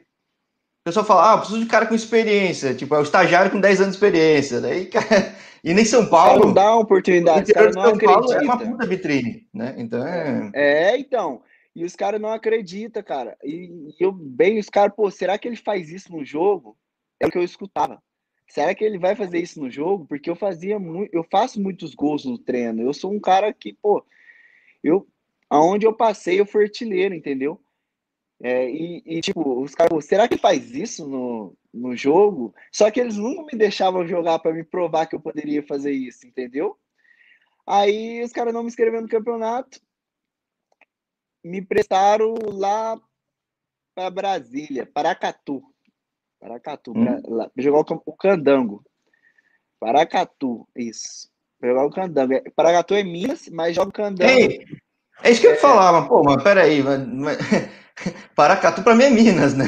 pessoal 0.87 1.05
fala, 1.05 1.33
ah, 1.33 1.37
preciso 1.37 1.59
de 1.59 1.65
cara 1.65 1.85
com 1.85 1.93
experiência, 1.93 2.73
tipo, 2.73 2.95
é 2.95 2.99
o 2.99 3.03
estagiário 3.03 3.51
com 3.51 3.59
10 3.59 3.81
anos 3.81 3.97
de 3.97 3.97
experiência. 3.97 4.61
Daí, 4.61 4.85
cara, 4.89 5.35
e 5.63 5.73
nem 5.73 5.83
São 5.83 6.07
Paulo. 6.09 6.45
Não 6.45 6.53
dá 6.53 6.75
oportunidade, 6.75 7.53
cara 7.53 7.71
não 7.71 7.83
São 7.83 7.93
acredita. 7.93 8.13
Paulo 8.13 8.33
é 8.33 8.41
uma 8.41 8.57
puta 8.57 8.85
vitrine, 8.85 9.47
né? 9.53 9.75
Então 9.77 10.07
é. 10.07 10.51
É, 10.53 10.97
então. 10.97 11.41
E 11.75 11.83
os 11.83 11.95
caras 11.95 12.19
não 12.19 12.29
acreditam, 12.29 13.03
cara. 13.03 13.37
E, 13.43 13.93
eu 13.99 14.11
bem, 14.11 14.57
os 14.57 14.69
caras, 14.69 14.95
pô, 14.95 15.11
será 15.11 15.37
que 15.37 15.47
ele 15.47 15.57
faz 15.57 15.89
isso 15.89 16.11
no 16.11 16.25
jogo? 16.25 16.77
É 17.19 17.27
o 17.27 17.31
que 17.31 17.37
eu 17.37 17.43
escutava. 17.43 18.01
Será 18.47 18.73
que 18.73 18.83
ele 18.83 18.97
vai 18.97 19.13
fazer 19.15 19.39
isso 19.39 19.59
no 19.59 19.69
jogo? 19.69 20.05
Porque 20.07 20.29
eu 20.29 20.35
fazia 20.35 20.79
muito, 20.79 21.13
eu 21.13 21.23
faço 21.29 21.61
muitos 21.61 21.93
gols 21.93 22.23
no 22.23 22.37
treino. 22.37 22.81
Eu 22.81 22.93
sou 22.93 23.11
um 23.11 23.19
cara 23.19 23.53
que, 23.53 23.73
pô, 23.73 24.03
eu 24.81 25.05
aonde 25.49 25.85
eu 25.85 25.93
passei, 25.93 26.39
eu 26.39 26.45
fui 26.45 26.63
artilheiro, 26.63 27.13
entendeu? 27.13 27.61
É, 28.41 28.69
e, 28.69 29.01
e, 29.05 29.21
tipo, 29.21 29.61
os 29.61 29.73
caras, 29.73 30.05
será 30.05 30.27
que 30.27 30.37
faz 30.37 30.71
isso 30.71 31.07
no, 31.07 31.57
no 31.73 31.95
jogo? 31.95 32.53
Só 32.71 32.91
que 32.91 32.99
eles 32.99 33.17
nunca 33.17 33.43
me 33.43 33.57
deixavam 33.57 34.07
jogar 34.07 34.39
para 34.39 34.53
me 34.53 34.63
provar 34.63 35.07
que 35.07 35.15
eu 35.15 35.19
poderia 35.19 35.65
fazer 35.65 35.91
isso, 35.91 36.27
entendeu? 36.27 36.77
Aí 37.65 38.23
os 38.23 38.31
caras 38.31 38.53
não 38.53 38.61
me 38.61 38.69
inscreveram 38.69 39.03
no 39.03 39.09
campeonato, 39.09 39.79
me 41.43 41.61
prestaram 41.61 42.35
lá 42.53 42.99
para 43.95 44.09
Brasília, 44.09 44.85
Paracatu. 44.85 45.63
Paracatu, 46.39 46.91
hum. 46.95 47.03
pra, 47.03 47.35
lá, 47.35 47.49
pra 47.49 47.63
jogar 47.63 47.79
o, 47.79 48.03
o 48.05 48.13
Candango. 48.13 48.83
Paracatu, 49.79 50.67
isso. 50.75 51.29
Pra 51.59 51.69
jogar 51.69 51.85
o 51.85 51.89
Candango. 51.89 52.33
É, 52.33 52.41
Paracatu 52.51 52.93
é 52.93 53.03
Minas, 53.03 53.49
mas 53.49 53.75
joga 53.75 53.89
o 53.89 53.93
Candango. 53.93 54.31
Ei, 54.31 54.63
é 55.23 55.31
isso 55.31 55.41
que 55.41 55.47
eu 55.47 55.51
ia 55.51 55.59
falar, 55.59 55.91
mas, 55.91 56.07
pô, 56.07 56.23
mas 56.23 56.43
peraí. 56.43 56.83
Mas... 56.83 57.37
Paracatu 58.35 58.83
para 58.83 58.95
mim 58.95 59.03
é 59.03 59.09
Minas, 59.09 59.55
né? 59.55 59.65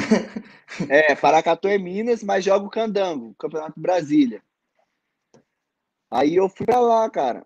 É, 0.88 1.14
Paracatu 1.14 1.68
é 1.68 1.78
Minas, 1.78 2.22
mas 2.22 2.44
joga 2.44 2.66
o 2.66 2.70
Candango, 2.70 3.34
Campeonato 3.38 3.78
Brasília. 3.78 4.42
Aí 6.10 6.36
eu 6.36 6.48
fui 6.48 6.66
para 6.66 6.80
lá, 6.80 7.08
cara. 7.10 7.44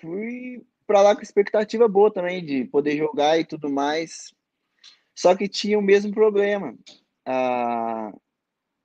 Fui 0.00 0.64
para 0.86 1.02
lá 1.02 1.14
com 1.14 1.22
expectativa 1.22 1.86
boa 1.88 2.12
também 2.12 2.44
de 2.44 2.64
poder 2.64 2.96
jogar 2.96 3.38
e 3.38 3.44
tudo 3.44 3.70
mais. 3.70 4.34
Só 5.14 5.34
que 5.34 5.48
tinha 5.48 5.78
o 5.78 5.82
mesmo 5.82 6.12
problema. 6.12 6.74
Ah, 7.24 8.12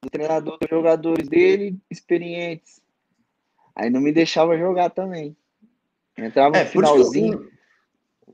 o 0.06 0.10
treinador 0.10 0.58
dos 0.60 0.70
jogadores 0.70 1.28
dele, 1.28 1.80
experientes. 1.90 2.82
Aí 3.76 3.90
não 3.90 4.00
me 4.00 4.12
deixava 4.12 4.58
jogar 4.58 4.90
também. 4.90 5.36
Entrava 6.18 6.58
é, 6.58 6.64
no 6.64 6.70
finalzinho. 6.70 7.52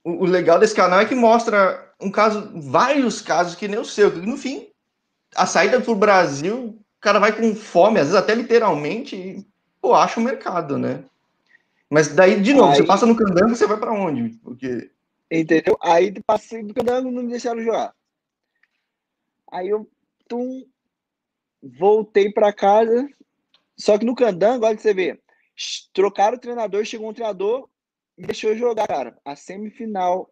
O, 0.04 0.24
o 0.24 0.26
legal 0.26 0.60
desse 0.60 0.76
canal 0.76 1.00
é 1.00 1.06
que 1.06 1.16
mostra 1.16 1.91
um 2.02 2.12
caso, 2.12 2.52
vários 2.60 3.22
casos 3.22 3.56
que 3.56 3.68
nem 3.68 3.80
o 3.80 3.86
seu, 3.86 4.12
que 4.12 4.20
no 4.20 4.38
fim, 4.38 4.68
a 5.36 5.46
saída 5.46 5.80
pro 5.80 5.96
Brasil, 5.96 6.80
o 6.98 7.02
cara 7.02 7.20
vai 7.20 7.32
com 7.32 7.56
fome, 7.56 8.00
às 8.00 8.08
vezes 8.08 8.20
até 8.20 8.34
literalmente, 8.34 9.16
e, 9.16 9.48
pô, 9.80 9.94
acha 9.94 10.20
o 10.20 10.24
mercado, 10.24 10.78
né? 10.78 11.04
Mas 11.90 12.10
daí, 12.10 12.42
de 12.42 12.54
novo, 12.54 12.72
aí, 12.72 12.78
você 12.78 12.84
passa 12.84 13.06
no 13.06 13.16
candango, 13.16 13.56
você 13.56 13.68
vai 13.68 13.78
para 13.78 13.92
onde? 13.92 14.38
Porque... 14.40 14.90
Entendeu? 15.30 15.78
Aí 15.82 16.14
passei 16.26 16.64
do 16.64 16.74
candango, 16.74 17.12
não 17.12 17.24
me 17.24 17.30
deixaram 17.30 17.64
jogar. 17.64 17.94
Aí 19.52 19.70
eu 19.70 19.90
tum, 20.28 20.66
voltei 21.62 22.32
para 22.32 22.54
casa, 22.54 23.08
só 23.78 23.98
que 23.98 24.06
no 24.06 24.16
candango, 24.16 24.66
olha 24.66 24.78
você 24.78 24.94
vê, 24.94 25.20
trocaram 25.94 26.38
o 26.38 26.40
treinador, 26.40 26.86
chegou 26.86 27.10
um 27.10 27.14
treinador, 27.14 27.68
me 28.18 28.26
deixou 28.26 28.56
jogar, 28.56 28.88
cara, 28.88 29.18
a 29.26 29.36
semifinal 29.36 30.30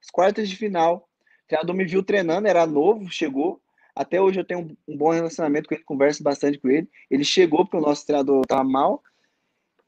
as 0.00 0.10
quartas 0.10 0.48
de 0.48 0.56
final. 0.56 1.08
O 1.44 1.48
treinador 1.48 1.74
me 1.74 1.84
viu 1.84 2.02
treinando, 2.02 2.48
era 2.48 2.66
novo, 2.66 3.10
chegou. 3.10 3.60
Até 3.94 4.20
hoje 4.20 4.40
eu 4.40 4.44
tenho 4.44 4.76
um 4.86 4.96
bom 4.96 5.10
relacionamento 5.10 5.68
com 5.68 5.74
ele, 5.74 5.84
converso 5.84 6.22
bastante 6.22 6.58
com 6.58 6.70
ele. 6.70 6.88
Ele 7.10 7.24
chegou 7.24 7.64
porque 7.64 7.76
o 7.76 7.80
nosso 7.80 8.06
treinador 8.06 8.42
estava 8.42 8.64
mal. 8.64 9.02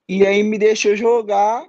E 0.08 0.26
aí 0.26 0.42
me 0.42 0.58
deixou 0.58 0.94
jogar 0.96 1.66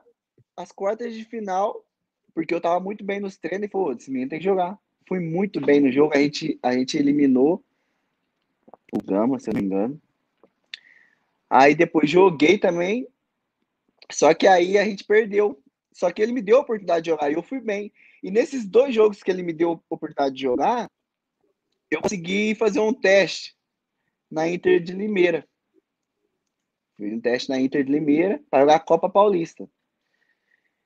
as 0.57 0.71
quartas 0.71 1.13
de 1.13 1.23
final, 1.23 1.85
porque 2.33 2.53
eu 2.53 2.57
estava 2.57 2.79
muito 2.79 3.03
bem 3.03 3.19
nos 3.19 3.37
treinos 3.37 3.67
e 3.67 3.71
falou: 3.71 3.93
esse 3.93 4.11
menino 4.11 4.29
tem 4.29 4.39
que 4.39 4.45
jogar. 4.45 4.77
Fui 5.07 5.19
muito 5.19 5.61
bem 5.61 5.79
no 5.79 5.91
jogo, 5.91 6.13
a 6.15 6.19
gente, 6.19 6.59
a 6.63 6.73
gente 6.73 6.97
eliminou 6.97 7.63
o 8.91 9.03
Gama, 9.03 9.39
se 9.39 9.49
eu 9.49 9.53
não 9.53 9.61
me 9.61 9.67
engano. 9.67 10.01
Aí 11.49 11.75
depois 11.75 12.09
joguei 12.09 12.57
também, 12.57 13.07
só 14.11 14.33
que 14.33 14.47
aí 14.47 14.77
a 14.77 14.83
gente 14.83 15.03
perdeu. 15.03 15.59
Só 15.91 16.11
que 16.11 16.21
ele 16.21 16.31
me 16.31 16.41
deu 16.41 16.57
a 16.57 16.61
oportunidade 16.61 17.03
de 17.03 17.11
jogar 17.11 17.29
e 17.29 17.35
eu 17.35 17.43
fui 17.43 17.59
bem. 17.59 17.91
E 18.23 18.31
nesses 18.31 18.65
dois 18.65 18.95
jogos 18.95 19.21
que 19.21 19.29
ele 19.29 19.43
me 19.43 19.51
deu 19.51 19.71
a 19.71 19.73
oportunidade 19.93 20.33
de 20.33 20.41
jogar, 20.41 20.89
eu 21.91 22.01
consegui 22.01 22.55
fazer 22.55 22.79
um 22.79 22.93
teste 22.93 23.53
na 24.31 24.47
Inter 24.47 24.81
de 24.81 24.93
Limeira. 24.93 25.45
Fiz 26.95 27.13
um 27.13 27.19
teste 27.19 27.49
na 27.49 27.59
Inter 27.59 27.83
de 27.83 27.91
Limeira 27.91 28.41
para 28.49 28.61
jogar 28.61 28.75
a 28.75 28.79
Copa 28.79 29.09
Paulista. 29.09 29.69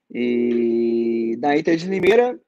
E 0.10 1.38
na 1.40 1.56
Inter 1.56 1.78
de 1.78 1.88
Limeira, 1.88 2.42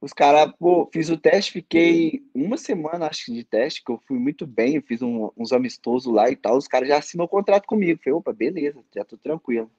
os 0.00 0.12
caras, 0.12 0.52
pô, 0.58 0.90
fiz 0.92 1.08
o 1.08 1.16
teste, 1.16 1.52
fiquei 1.52 2.24
uma 2.34 2.56
semana, 2.56 3.06
acho 3.06 3.32
de 3.32 3.44
teste, 3.44 3.84
que 3.84 3.92
eu 3.92 4.00
fui 4.08 4.18
muito 4.18 4.48
bem, 4.48 4.74
eu 4.74 4.82
fiz 4.82 5.00
um, 5.00 5.30
uns 5.36 5.52
amistosos 5.52 6.12
lá 6.12 6.28
e 6.28 6.34
tal. 6.34 6.56
Os 6.56 6.66
caras 6.66 6.88
já 6.88 6.98
assinou 6.98 7.26
o 7.26 7.30
contrato 7.30 7.66
comigo. 7.66 8.00
Falei, 8.02 8.18
opa, 8.18 8.32
beleza, 8.32 8.82
já 8.92 9.04
tô 9.04 9.16
tranquilo. 9.16 9.70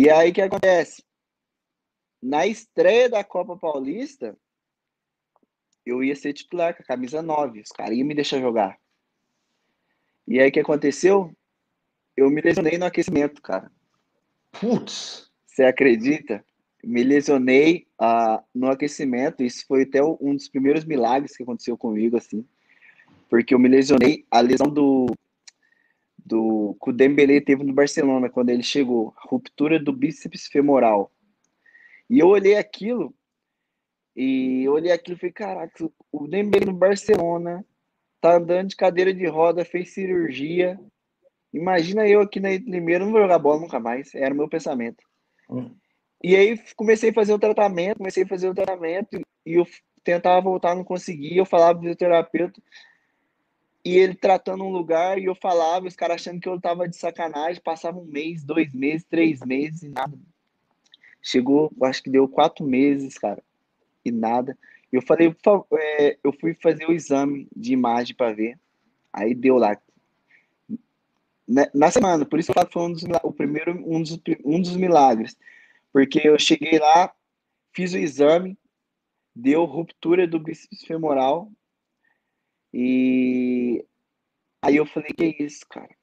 E 0.00 0.08
aí 0.08 0.30
o 0.30 0.32
que 0.32 0.40
acontece? 0.40 1.02
Na 2.22 2.46
estreia 2.46 3.08
da 3.08 3.22
Copa 3.22 3.56
Paulista, 3.56 4.36
eu 5.86 6.02
ia 6.02 6.14
ser 6.14 6.32
titular 6.32 6.76
com 6.76 6.82
a 6.82 6.86
camisa 6.86 7.22
9. 7.22 7.60
Os 7.60 7.70
caras 7.70 7.96
iam 7.96 8.06
me 8.06 8.14
deixar 8.14 8.40
jogar. 8.40 8.78
E 10.26 10.38
aí 10.38 10.48
o 10.48 10.52
que 10.52 10.60
aconteceu? 10.60 11.34
Eu 12.16 12.30
me 12.30 12.40
lesionei 12.40 12.76
no 12.76 12.84
aquecimento, 12.84 13.40
cara. 13.40 13.70
Putz! 14.52 15.30
Você 15.46 15.64
acredita? 15.64 16.44
Me 16.84 17.02
lesionei 17.02 17.86
uh, 18.00 18.42
no 18.54 18.68
aquecimento. 18.70 19.42
Isso 19.42 19.64
foi 19.66 19.82
até 19.82 20.02
um 20.02 20.34
dos 20.34 20.48
primeiros 20.48 20.84
milagres 20.84 21.36
que 21.36 21.42
aconteceu 21.42 21.76
comigo, 21.76 22.16
assim. 22.16 22.46
Porque 23.30 23.54
eu 23.54 23.58
me 23.58 23.68
lesionei. 23.68 24.26
A 24.30 24.40
lesão 24.40 24.68
do, 24.68 25.06
do 26.18 26.76
que 26.82 26.90
o 26.90 26.92
Dembele 26.92 27.40
teve 27.40 27.64
no 27.64 27.72
Barcelona 27.72 28.28
quando 28.28 28.50
ele 28.50 28.62
chegou. 28.62 29.14
Ruptura 29.16 29.78
do 29.78 29.92
bíceps 29.92 30.46
femoral. 30.46 31.10
E 32.08 32.18
eu 32.18 32.28
olhei 32.28 32.56
aquilo, 32.56 33.14
e 34.16 34.64
eu 34.64 34.72
olhei 34.72 34.90
aquilo 34.90 35.16
e 35.16 35.20
falei, 35.20 35.32
caraca, 35.32 35.90
o 36.10 36.26
Dembele 36.26 36.66
no 36.66 36.72
Barcelona 36.72 37.64
tá 38.20 38.36
andando 38.36 38.68
de 38.68 38.76
cadeira 38.76 39.14
de 39.14 39.26
roda, 39.26 39.64
fez 39.64 39.90
cirurgia. 39.90 40.78
Imagina 41.52 42.06
eu 42.08 42.20
aqui 42.20 42.40
na 42.40 42.50
Limeira, 42.50 43.04
não 43.04 43.12
vou 43.12 43.22
jogar 43.22 43.38
bola 43.38 43.60
nunca 43.60 43.78
mais. 43.78 44.14
Era 44.14 44.34
o 44.34 44.36
meu 44.36 44.48
pensamento. 44.48 45.04
Hum. 45.48 45.70
E 46.22 46.34
aí 46.34 46.58
comecei 46.74 47.10
a 47.10 47.14
fazer 47.14 47.32
o 47.32 47.38
tratamento, 47.38 47.98
comecei 47.98 48.24
a 48.24 48.28
fazer 48.28 48.48
o 48.48 48.54
tratamento, 48.54 49.20
e 49.46 49.54
eu 49.54 49.66
tentava 50.02 50.40
voltar, 50.40 50.74
não 50.74 50.82
conseguia. 50.82 51.38
Eu 51.38 51.46
falava 51.46 51.78
pro 51.78 51.94
terapeuta, 51.94 52.60
e 53.84 53.96
ele 53.96 54.14
tratando 54.14 54.64
um 54.64 54.70
lugar, 54.72 55.18
e 55.18 55.26
eu 55.26 55.34
falava, 55.34 55.86
os 55.86 55.94
caras 55.94 56.16
achando 56.16 56.40
que 56.40 56.48
eu 56.48 56.60
tava 56.60 56.88
de 56.88 56.96
sacanagem. 56.96 57.62
Passava 57.62 57.98
um 57.98 58.04
mês, 58.04 58.42
dois 58.42 58.74
meses, 58.74 59.06
três 59.08 59.40
meses, 59.40 59.82
e 59.82 59.88
nada. 59.88 60.18
Chegou, 61.22 61.72
acho 61.82 62.02
que 62.02 62.10
deu 62.10 62.28
quatro 62.28 62.64
meses, 62.64 63.18
cara, 63.18 63.42
e 64.04 64.10
nada. 64.10 64.56
Eu 64.90 65.02
falei, 65.02 65.34
é, 65.74 66.18
eu 66.24 66.32
fui 66.32 66.54
fazer 66.54 66.86
o 66.86 66.92
exame 66.92 67.46
de 67.54 67.72
imagem 67.72 68.16
para 68.16 68.32
ver. 68.32 68.58
Aí 69.12 69.34
deu 69.34 69.56
lá. 69.56 69.78
Na 71.74 71.90
semana, 71.90 72.24
por 72.24 72.38
isso 72.38 72.52
que 72.52 72.72
foi 72.72 72.82
um 72.82 72.92
dos, 72.92 73.02
o 73.22 73.32
primeiro, 73.32 73.72
um 73.86 74.02
dos, 74.02 74.18
um 74.44 74.60
dos 74.60 74.76
milagres. 74.76 75.36
Porque 75.92 76.26
eu 76.26 76.38
cheguei 76.38 76.78
lá, 76.78 77.14
fiz 77.72 77.92
o 77.92 77.98
exame, 77.98 78.56
deu 79.34 79.64
ruptura 79.64 80.26
do 80.26 80.38
bíceps 80.38 80.84
femoral. 80.84 81.50
E 82.72 83.84
aí 84.62 84.76
eu 84.76 84.86
falei, 84.86 85.10
que 85.10 85.24
é 85.24 85.42
isso, 85.42 85.66
cara? 85.68 85.94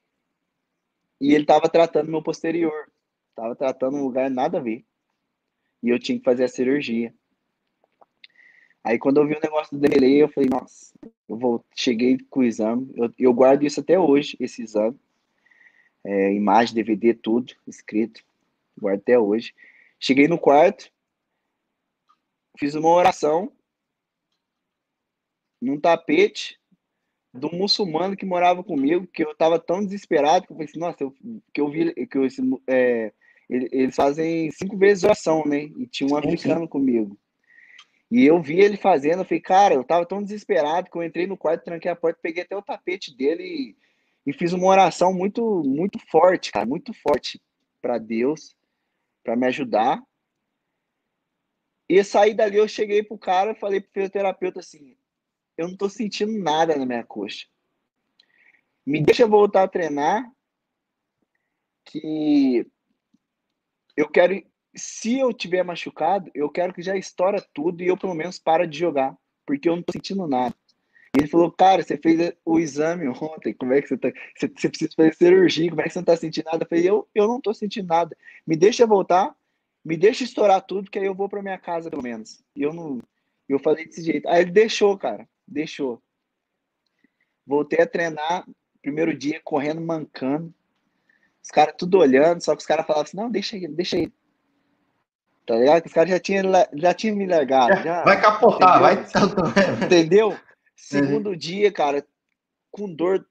E 1.21 1.33
ele 1.33 1.45
tava 1.45 1.69
tratando 1.69 2.11
meu 2.11 2.21
posterior. 2.21 2.91
Tava 3.35 3.55
tratando 3.55 3.97
um 3.97 4.03
lugar 4.03 4.29
nada 4.29 4.59
a 4.59 4.61
ver 4.61 4.85
e 5.85 5.89
eu 5.89 5.99
tinha 5.99 6.17
que 6.17 6.25
fazer 6.25 6.45
a 6.45 6.49
cirurgia. 6.49 7.13
Aí 8.83 8.97
quando 8.97 9.17
eu 9.17 9.27
vi 9.27 9.35
o 9.35 9.39
negócio 9.39 9.77
do 9.77 9.87
delay, 9.87 10.21
eu 10.21 10.27
falei, 10.27 10.49
nossa, 10.49 10.91
eu 11.29 11.37
vou, 11.37 11.63
cheguei 11.75 12.17
com 12.27 12.39
o 12.39 12.43
exame, 12.43 12.91
eu, 12.95 13.13
eu 13.19 13.33
guardo 13.33 13.63
isso 13.63 13.79
até 13.79 13.99
hoje, 13.99 14.35
esse 14.39 14.63
exame, 14.63 14.99
é, 16.03 16.33
imagem, 16.33 16.73
DVD, 16.73 17.13
tudo 17.13 17.53
escrito, 17.67 18.23
guardo 18.75 18.99
até 18.99 19.17
hoje. 19.17 19.53
Cheguei 19.99 20.27
no 20.27 20.39
quarto, 20.39 20.91
fiz 22.57 22.73
uma 22.73 22.89
oração 22.89 23.51
num 25.61 25.79
tapete 25.79 26.59
do 27.31 27.51
muçulmano 27.51 28.17
que 28.17 28.25
morava 28.25 28.63
comigo, 28.63 29.05
que 29.05 29.23
eu 29.23 29.31
estava 29.31 29.59
tão 29.59 29.85
desesperado 29.85 30.47
que 30.47 30.51
eu 30.51 30.55
falei 30.55 30.69
assim, 30.69 30.79
nossa, 30.79 31.03
eu, 31.03 31.15
que 31.53 31.61
eu 31.61 31.69
vi 31.69 31.93
que 32.07 32.17
eu, 32.17 32.27
é, 32.67 33.13
eles 33.49 33.95
fazem 33.95 34.49
cinco 34.51 34.77
vezes 34.77 35.03
oração, 35.03 35.43
né? 35.45 35.63
E 35.77 35.87
tinha 35.87 36.09
um 36.09 36.17
africano 36.17 36.67
comigo. 36.67 37.17
E 38.09 38.23
eu 38.25 38.41
vi 38.41 38.59
ele 38.59 38.77
fazendo, 38.77 39.19
eu 39.19 39.25
falei, 39.25 39.41
cara, 39.41 39.73
eu 39.75 39.83
tava 39.83 40.05
tão 40.05 40.23
desesperado 40.23 40.89
que 40.89 40.97
eu 40.97 41.03
entrei 41.03 41.27
no 41.27 41.37
quarto, 41.37 41.63
tranquei 41.63 41.91
a 41.91 41.95
porta, 41.95 42.19
peguei 42.21 42.43
até 42.43 42.55
o 42.55 42.61
tapete 42.61 43.15
dele 43.15 43.43
e, 43.43 43.75
e 44.27 44.33
fiz 44.33 44.53
uma 44.53 44.67
oração 44.67 45.13
muito, 45.13 45.63
muito 45.63 45.99
forte, 46.09 46.51
cara, 46.51 46.65
muito 46.65 46.93
forte 46.93 47.41
para 47.81 47.97
Deus, 47.97 48.55
para 49.23 49.35
me 49.35 49.47
ajudar. 49.47 50.01
E 51.89 52.03
saí 52.03 52.33
dali, 52.33 52.57
eu 52.57 52.67
cheguei 52.67 53.03
pro 53.03 53.17
cara, 53.17 53.55
falei 53.55 53.79
pro 53.79 53.91
fisioterapeuta 53.93 54.59
assim: 54.59 54.95
eu 55.57 55.67
não 55.67 55.77
tô 55.77 55.89
sentindo 55.89 56.37
nada 56.37 56.75
na 56.75 56.85
minha 56.85 57.03
coxa. 57.03 57.45
Me 58.85 59.01
deixa 59.01 59.27
voltar 59.27 59.63
a 59.63 59.67
treinar, 59.67 60.31
que 61.85 62.65
eu 63.95 64.09
quero 64.09 64.43
se 64.75 65.17
eu 65.17 65.33
tiver 65.33 65.63
machucado, 65.63 66.29
eu 66.35 66.49
quero 66.49 66.73
que 66.73 66.81
já 66.81 66.97
estoura 66.97 67.43
tudo 67.53 67.81
e 67.81 67.87
eu 67.87 67.97
pelo 67.97 68.13
menos 68.13 68.37
para 68.37 68.67
de 68.67 68.77
jogar, 68.77 69.15
porque 69.45 69.69
eu 69.69 69.75
não 69.75 69.83
tô 69.83 69.93
sentindo 69.93 70.27
nada. 70.27 70.53
E 71.15 71.21
ele 71.21 71.27
falou, 71.27 71.49
cara, 71.49 71.81
você 71.81 71.97
fez 71.97 72.33
o 72.43 72.59
exame 72.59 73.07
ontem, 73.07 73.53
como 73.53 73.73
é 73.73 73.81
que 73.81 73.87
você 73.87 73.97
tá? 73.97 74.11
Você, 74.35 74.49
você 74.49 74.69
precisa 74.69 74.91
fazer 74.95 75.15
cirurgia, 75.15 75.69
como 75.69 75.81
é 75.81 75.85
que 75.85 75.91
você 75.91 75.99
não 75.99 76.05
tá 76.05 76.17
sentindo 76.17 76.45
nada? 76.45 76.63
Eu 76.63 76.67
falei, 76.67 76.89
eu, 76.89 77.07
eu 77.15 77.27
não 77.27 77.39
tô 77.39 77.53
sentindo 77.53 77.87
nada. 77.87 78.17
Me 78.45 78.57
deixa 78.57 78.85
voltar, 78.85 79.33
me 79.83 79.95
deixa 79.95 80.25
estourar 80.25 80.61
tudo, 80.61 80.91
que 80.91 80.99
aí 80.99 81.05
eu 81.05 81.15
vou 81.15 81.29
para 81.29 81.41
minha 81.41 81.57
casa 81.57 81.89
pelo 81.89 82.03
menos. 82.03 82.43
E 82.53 82.63
eu 82.63 82.73
não. 82.73 82.99
Eu 83.47 83.59
falei 83.59 83.85
desse 83.85 84.03
jeito. 84.03 84.27
Aí 84.27 84.41
ele 84.41 84.51
deixou, 84.51 84.97
cara, 84.97 85.27
deixou. 85.47 86.01
Voltei 87.47 87.79
a 87.79 87.87
treinar, 87.87 88.45
primeiro 88.81 89.15
dia, 89.15 89.39
correndo, 89.41 89.79
mancando. 89.79 90.53
Os 91.45 91.51
caras 91.51 91.75
tudo 91.77 91.99
olhando, 91.99 92.41
só 92.41 92.55
que 92.55 92.61
os 92.61 92.65
caras 92.65 92.87
falavam 92.87 93.03
assim, 93.03 93.17
não, 93.17 93.29
deixa 93.29 93.55
ele, 93.55 93.67
deixa 93.67 93.97
ele. 93.99 94.11
Tá 95.45 95.55
ligado? 95.55 95.85
Os 95.85 95.93
caras 95.93 96.09
já 96.09 96.19
tinham 96.19 96.43
já 96.73 96.91
tinha 96.91 97.13
me 97.13 97.27
largado. 97.27 97.83
Já, 97.83 98.03
vai 98.03 98.19
capotar, 98.19 98.81
entendeu? 98.91 99.29
vai. 99.29 99.85
Entendeu? 99.85 100.37
Segundo 100.75 101.29
uhum. 101.29 101.35
dia, 101.37 101.71
cara, 101.71 102.03
com 102.71 102.91
dor, 102.91 103.23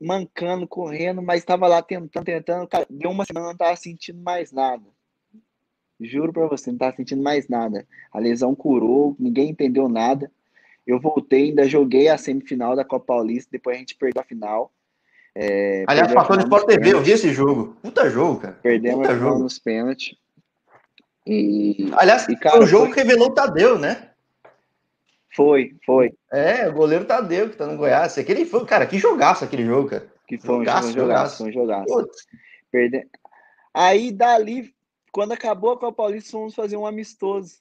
mancando, 0.00 0.66
correndo, 0.66 1.22
mas 1.22 1.38
estava 1.38 1.68
lá 1.68 1.80
tentando, 1.80 2.24
tentando. 2.24 2.66
Cara, 2.66 2.84
deu 2.90 3.12
uma 3.12 3.24
semana, 3.24 3.46
não 3.50 3.56
tava 3.56 3.76
sentindo 3.76 4.20
mais 4.20 4.50
nada. 4.50 4.82
Juro 6.00 6.32
pra 6.32 6.48
você, 6.48 6.72
não 6.72 6.78
tava 6.78 6.96
sentindo 6.96 7.22
mais 7.22 7.46
nada. 7.46 7.86
A 8.10 8.18
lesão 8.18 8.56
curou, 8.56 9.14
ninguém 9.20 9.50
entendeu 9.50 9.88
nada. 9.88 10.32
Eu 10.84 10.98
voltei, 10.98 11.50
ainda 11.50 11.68
joguei 11.68 12.08
a 12.08 12.18
semifinal 12.18 12.74
da 12.74 12.84
Copa 12.84 13.06
Paulista, 13.06 13.48
depois 13.52 13.76
a 13.76 13.78
gente 13.78 13.94
perdeu 13.94 14.20
a 14.20 14.24
final. 14.24 14.72
É, 15.34 15.84
Aliás, 15.86 16.12
passou 16.12 16.36
no 16.36 16.42
Sport 16.42 16.66
TV, 16.66 16.92
eu 16.92 17.02
vi 17.02 17.12
esse 17.12 17.32
jogo. 17.32 17.76
Puta 17.82 18.10
jogo, 18.10 18.40
cara. 18.40 18.58
Perdemos 18.62 19.06
Puta 19.06 19.18
jogo. 19.18 19.38
nos 19.38 19.58
pênaltis. 19.58 20.14
E, 21.26 21.90
Aliás, 21.96 22.28
e, 22.28 22.36
cara, 22.36 22.56
foi 22.56 22.64
o 22.64 22.68
jogo 22.68 22.86
foi... 22.86 22.94
que 22.94 23.00
revelou 23.00 23.28
o 23.28 23.34
Tadeu, 23.34 23.78
né? 23.78 24.10
Foi, 25.34 25.74
foi. 25.86 26.12
É, 26.30 26.68
o 26.68 26.74
goleiro 26.74 27.06
Tadeu, 27.06 27.48
que 27.48 27.56
tá 27.56 27.66
no 27.66 27.78
Goiás. 27.78 28.18
Aquele 28.18 28.44
foi, 28.44 28.64
cara, 28.66 28.86
que 28.86 28.98
jogaço 28.98 29.44
aquele 29.44 29.64
jogo, 29.64 29.88
cara. 29.88 30.12
Que 30.28 30.38
foi 30.38 30.56
um 30.56 30.58
jogaço, 30.58 30.92
jogaço, 30.92 31.38
foi 31.38 31.48
um 31.48 31.52
jogaço. 31.52 32.06
Perde... 32.70 33.06
Aí, 33.72 34.12
dali, 34.12 34.74
quando 35.10 35.32
acabou 35.32 35.70
a 35.70 35.78
Copa 35.78 35.92
Paulista, 36.04 36.32
fomos 36.32 36.54
fazer 36.54 36.76
um 36.76 36.86
amistoso. 36.86 37.56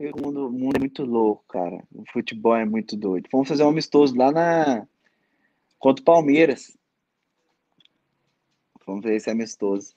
O 0.00 0.22
mundo, 0.22 0.48
o 0.48 0.52
mundo 0.52 0.76
é 0.76 0.80
muito 0.80 1.04
louco, 1.04 1.44
cara. 1.48 1.82
O 1.94 2.04
futebol 2.12 2.56
é 2.56 2.64
muito 2.64 2.96
doido. 2.96 3.28
Fomos 3.30 3.48
fazer 3.48 3.62
um 3.62 3.68
amistoso 3.68 4.16
lá 4.16 4.32
na. 4.32 4.86
Contra 5.84 6.00
o 6.00 6.04
Palmeiras. 6.06 6.74
Fomos 8.80 9.02
fazer 9.02 9.16
esse 9.16 9.30
amistoso. 9.30 9.94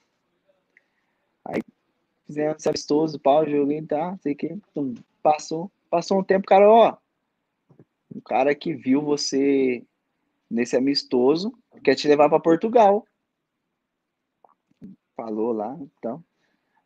Aí 1.45 1.62
fizemos 2.26 2.58
esse 2.58 2.67
amistoso, 2.67 3.17
pau, 3.17 3.50
joguei, 3.50 3.82
tá, 3.84 4.17
sei 4.21 4.36
que. 4.36 4.60
Passou. 5.23 5.71
Passou 5.89 6.19
um 6.19 6.23
tempo, 6.23 6.45
cara, 6.45 6.69
ó. 6.69 6.97
Um 8.13 8.19
cara 8.19 8.54
que 8.54 8.73
viu 8.73 9.02
você 9.02 9.82
nesse 10.50 10.76
amistoso 10.76 11.58
quer 11.82 11.95
te 11.95 12.06
levar 12.06 12.28
para 12.28 12.41
Portugal. 12.41 13.08
Falou 15.15 15.54
lá, 15.54 15.78
então. 15.80 16.21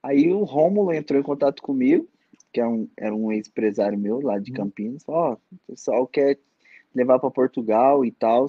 Aí 0.03 0.31
o 0.31 0.43
Rômulo 0.43 0.93
entrou 0.93 1.19
em 1.19 1.23
contato 1.23 1.63
comigo, 1.63 2.07
que 2.53 2.61
é 2.61 2.67
um, 2.67 2.87
era 2.95 3.15
um 3.15 3.31
ex-empresário 3.31 3.97
meu 3.97 4.21
lá 4.21 4.37
de 4.37 4.51
uhum. 4.51 4.57
Campinas. 4.57 5.03
Ó, 5.07 5.31
oh, 5.31 5.55
o 5.55 5.59
pessoal 5.65 6.05
quer 6.05 6.39
levar 6.93 7.17
para 7.17 7.31
Portugal 7.31 8.05
e 8.05 8.11
tal. 8.11 8.45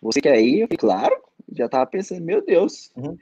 Você 0.00 0.20
quer 0.20 0.40
ir? 0.40 0.60
Eu 0.60 0.68
falei, 0.68 0.78
claro. 0.78 1.22
Já 1.52 1.68
tava 1.68 1.86
pensando, 1.86 2.24
meu 2.24 2.44
Deus. 2.44 2.90
Uhum. 2.96 3.16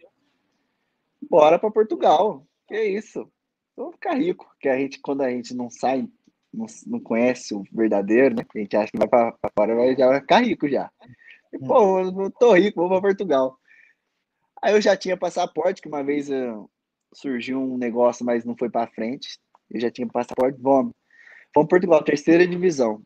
Bora 1.29 1.59
para 1.59 1.71
Portugal. 1.71 2.47
Que 2.67 2.83
isso? 2.83 3.31
Vou 3.77 3.93
ficar 3.93 4.15
rico. 4.15 4.51
Que 4.61 4.69
a 4.69 4.77
gente, 4.77 5.01
quando 5.01 5.23
a 5.23 5.31
gente 5.31 5.55
não 5.55 5.71
sai 5.71 6.09
não, 6.53 6.67
não 6.87 7.01
conhece 7.01 7.55
o 7.55 7.65
verdadeiro, 7.73 8.35
né? 8.35 8.45
A 8.55 8.59
gente 8.59 8.77
acha 8.77 8.93
que 8.93 8.99
vai 8.99 9.09
para 9.09 9.37
fora, 9.57 9.75
vai, 9.75 9.97
já 9.97 10.07
vai 10.07 10.21
ficar 10.21 10.41
rico 10.41 10.69
já. 10.69 10.91
E, 11.53 11.59
pô, 11.59 12.01
eu 12.01 12.13
não 12.13 12.31
tô 12.31 12.53
rico, 12.53 12.81
vou 12.81 12.89
para 12.89 13.01
Portugal. 13.01 13.57
Aí 14.61 14.75
eu 14.75 14.81
já 14.81 14.97
tinha 14.97 15.17
passaporte, 15.17 15.81
que 15.81 15.89
uma 15.89 16.05
vez 16.05 16.29
uh, 16.29 16.71
surgiu 17.15 17.61
um 17.61 17.79
negócio, 17.79 18.25
mas 18.25 18.45
não 18.45 18.57
foi 18.57 18.71
para 18.71 18.91
frente. 18.91 19.39
Eu 19.71 19.81
já 19.81 19.91
tinha 19.91 20.07
passaporte, 20.07 20.59
vamos. 20.61 20.93
Vamos 21.55 21.69
Portugal, 21.69 22.03
terceira 22.03 22.47
divisão. 22.47 23.03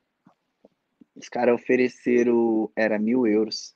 Os 1.16 1.28
caras 1.28 1.54
ofereceram, 1.54 2.70
era 2.76 2.98
mil 2.98 3.26
euros. 3.26 3.74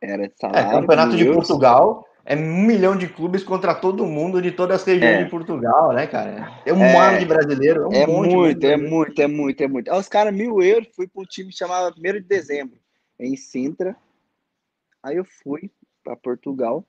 Era 0.00 0.30
salário. 0.34 0.68
É, 0.68 0.72
campeonato 0.72 1.16
de 1.16 1.24
euros. 1.24 1.46
Portugal 1.46 2.04
é 2.24 2.36
um 2.36 2.66
milhão 2.66 2.96
de 2.96 3.08
clubes 3.08 3.42
contra 3.42 3.74
todo 3.74 4.06
mundo 4.06 4.40
de 4.40 4.50
todas 4.50 4.80
as 4.80 4.86
regiões 4.86 5.20
é. 5.20 5.24
de 5.24 5.30
Portugal, 5.30 5.92
né, 5.92 6.06
cara? 6.06 6.60
É 6.64 6.72
um 6.72 6.82
é, 6.82 7.18
de 7.18 7.24
brasileiro. 7.24 7.82
É, 7.84 7.86
um 7.86 7.92
é 7.92 8.06
muito, 8.06 8.66
é 8.66 8.76
muito, 8.76 9.22
é 9.22 9.26
muito, 9.26 9.60
é 9.62 9.68
muito. 9.68 9.92
Aí 9.92 9.98
os 9.98 10.08
caras, 10.08 10.34
mil 10.34 10.60
euros, 10.62 10.88
fui 10.94 11.06
para 11.06 11.22
um 11.22 11.26
time 11.26 11.52
chamado 11.52 11.94
1 11.98 12.02
de 12.02 12.20
dezembro, 12.20 12.78
em 13.18 13.36
Sintra. 13.36 13.96
Aí 15.02 15.16
eu 15.16 15.24
fui 15.24 15.70
para 16.02 16.16
Portugal. 16.16 16.84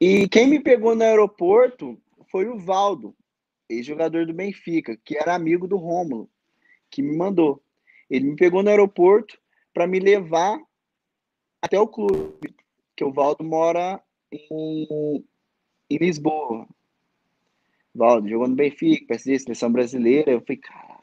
E 0.00 0.26
quem 0.28 0.48
me 0.48 0.60
pegou 0.60 0.94
no 0.94 1.02
aeroporto 1.02 1.98
foi 2.30 2.48
o 2.48 2.58
Valdo, 2.58 3.14
ex-jogador 3.68 4.26
do 4.26 4.34
Benfica, 4.34 4.98
que 5.04 5.16
era 5.16 5.34
amigo 5.34 5.68
do 5.68 5.76
Rômulo, 5.76 6.28
que 6.90 7.02
me 7.02 7.16
mandou. 7.16 7.62
Ele 8.12 8.26
me 8.26 8.36
pegou 8.36 8.62
no 8.62 8.68
aeroporto 8.68 9.38
para 9.72 9.86
me 9.86 9.98
levar 9.98 10.60
até 11.62 11.80
o 11.80 11.88
clube, 11.88 12.54
que 12.94 13.02
o 13.02 13.10
Valdo 13.10 13.42
mora 13.42 14.02
em, 14.30 15.24
em 15.88 15.96
Lisboa. 15.96 16.68
Valdo 17.94 18.28
jogou 18.28 18.46
no 18.46 18.54
Benfica, 18.54 19.06
PSG, 19.06 19.38
seleção 19.38 19.72
brasileira. 19.72 20.30
Eu 20.30 20.42
falei, 20.42 20.58
cara, 20.58 20.98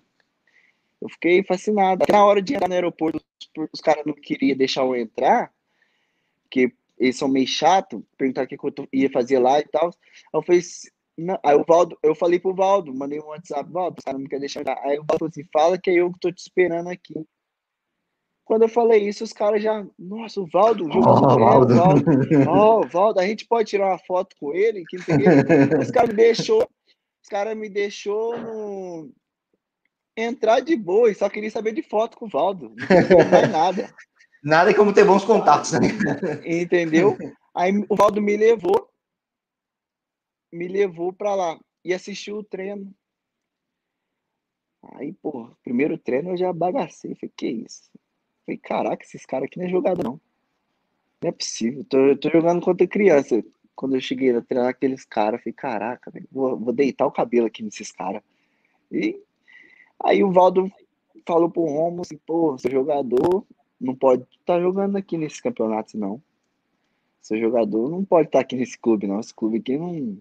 eu 1.02 1.10
fiquei 1.10 1.43
fascinado. 1.43 2.04
Até 2.04 2.13
na 2.13 2.24
hora 2.24 2.43
de 2.43 2.54
entrar 2.54 2.67
no 2.67 2.76
aeroporto, 2.76 3.19
os 3.74 3.82
caras 3.82 4.06
não 4.06 4.13
queriam 4.13 4.56
deixar 4.56 4.82
eu 4.82 4.95
entrar, 4.95 5.52
porque 6.43 6.72
eles 7.00 7.17
são 7.17 7.28
meio 7.28 7.48
chato, 7.48 8.06
perguntar 8.19 8.43
o 8.43 8.48
que 8.48 8.56
eu 8.56 8.88
ia 8.93 9.10
fazer 9.10 9.39
lá 9.39 9.60
e 9.60 9.65
tal. 9.65 9.89
Eu 10.32 10.43
falei, 10.43 10.62
não. 11.19 11.39
aí 11.43 11.55
o 11.55 11.65
Valdo, 11.67 11.97
eu 12.01 12.15
falei 12.15 12.39
pro 12.39 12.55
Valdo, 12.55 12.93
mandei 12.93 13.19
um 13.19 13.27
WhatsApp, 13.27 13.71
Valdo, 13.71 14.01
caras 14.03 14.19
não 14.19 14.27
querem 14.27 14.41
deixar. 14.41 14.67
Aí 14.84 14.97
o 14.97 15.05
Valdo 15.05 15.19
falou 15.19 15.29
assim, 15.29 15.43
fala 15.51 15.77
que 15.77 15.89
é 15.89 15.93
eu 15.95 16.12
que 16.12 16.19
tô 16.19 16.32
te 16.32 16.39
esperando 16.39 16.89
aqui. 16.89 17.13
Quando 18.49 18.63
eu 18.63 18.67
falei 18.69 19.08
isso, 19.08 19.23
os 19.23 19.32
caras 19.32 19.62
já. 19.62 19.86
Nossa, 19.97 20.41
o 20.41 20.47
Valdo, 20.47 20.86
jogou 20.91 21.03
oh, 21.03 21.38
Valdo. 21.38 21.75
Valdo. 21.75 22.03
Oh, 22.49 22.88
Valdo, 22.88 23.19
a 23.19 23.27
gente 23.27 23.45
pode 23.45 23.69
tirar 23.69 23.89
uma 23.89 23.99
foto 23.99 24.36
com 24.39 24.55
ele? 24.55 24.84
Que 24.89 24.97
os 25.79 25.91
caras 25.91 26.10
me 26.10 26.15
deixou. 26.15 26.67
Os 27.21 27.29
caras 27.29 27.55
me 27.55 27.69
deixou 27.69 28.36
no... 28.36 29.12
entrar 30.17 30.62
de 30.62 30.75
boa 30.75 31.12
e 31.12 31.15
só 31.15 31.29
queria 31.29 31.51
saber 31.51 31.73
de 31.73 31.84
foto 31.84 32.17
com 32.17 32.25
o 32.25 32.29
Valdo. 32.29 32.69
Não 32.69 33.29
mais 33.29 33.51
nada. 33.51 33.93
Nada 34.43 34.73
como 34.73 34.93
ter 34.93 35.05
bons 35.05 35.25
contatos, 35.25 35.73
né? 35.73 35.79
Entendeu? 36.43 37.15
Aí 37.53 37.71
o 37.88 37.95
Valdo 37.95 38.19
me 38.19 38.36
levou. 38.36 38.88
Me 40.51 40.67
levou 40.67 41.13
para 41.13 41.35
lá 41.35 41.59
e 41.83 41.93
assistiu 41.93 42.38
o 42.38 42.43
treino. 42.43 42.93
Aí, 44.81 45.13
pô, 45.13 45.49
primeiro 45.63 45.97
treino 45.97 46.31
eu 46.31 46.38
já 46.38 46.51
bagacei. 46.51 47.15
Falei, 47.15 47.33
que 47.35 47.47
isso? 47.47 47.89
Falei, 48.45 48.57
caraca, 48.57 49.03
esses 49.03 49.25
caras 49.25 49.45
aqui 49.45 49.59
não 49.59 49.65
é 49.65 49.69
jogador, 49.69 50.03
não. 50.03 50.21
Não 51.21 51.29
é 51.29 51.31
possível. 51.31 51.83
Tô, 51.85 52.15
tô 52.17 52.29
jogando 52.29 52.62
contra 52.62 52.88
criança. 52.88 53.43
Quando 53.75 53.95
eu 53.95 54.01
cheguei 54.01 54.35
a 54.35 54.41
treinar 54.41 54.69
aqueles 54.69 55.05
caras, 55.05 55.41
falei, 55.41 55.53
caraca, 55.53 56.12
vou, 56.31 56.57
vou 56.57 56.73
deitar 56.73 57.05
o 57.05 57.12
cabelo 57.12 57.47
aqui 57.47 57.63
nesses 57.63 57.91
caras. 57.91 58.21
E 58.91 59.21
aí 60.03 60.23
o 60.23 60.31
Valdo 60.31 60.71
falou 61.25 61.49
pro 61.49 61.63
Romo 61.63 62.01
assim, 62.01 62.17
pô, 62.25 62.57
seu 62.57 62.71
jogador 62.71 63.45
não 63.79 63.95
pode 63.95 64.23
estar 64.23 64.55
tá 64.55 64.59
jogando 64.59 64.97
aqui 64.97 65.17
nesse 65.17 65.41
campeonato, 65.41 65.97
não. 65.97 66.21
Seu 67.21 67.39
jogador 67.39 67.89
não 67.89 68.03
pode 68.03 68.27
estar 68.27 68.39
tá 68.39 68.41
aqui 68.41 68.55
nesse 68.55 68.77
clube, 68.77 69.07
não. 69.07 69.19
Esse 69.19 69.33
clube 69.33 69.59
aqui 69.59 69.77
não. 69.77 70.17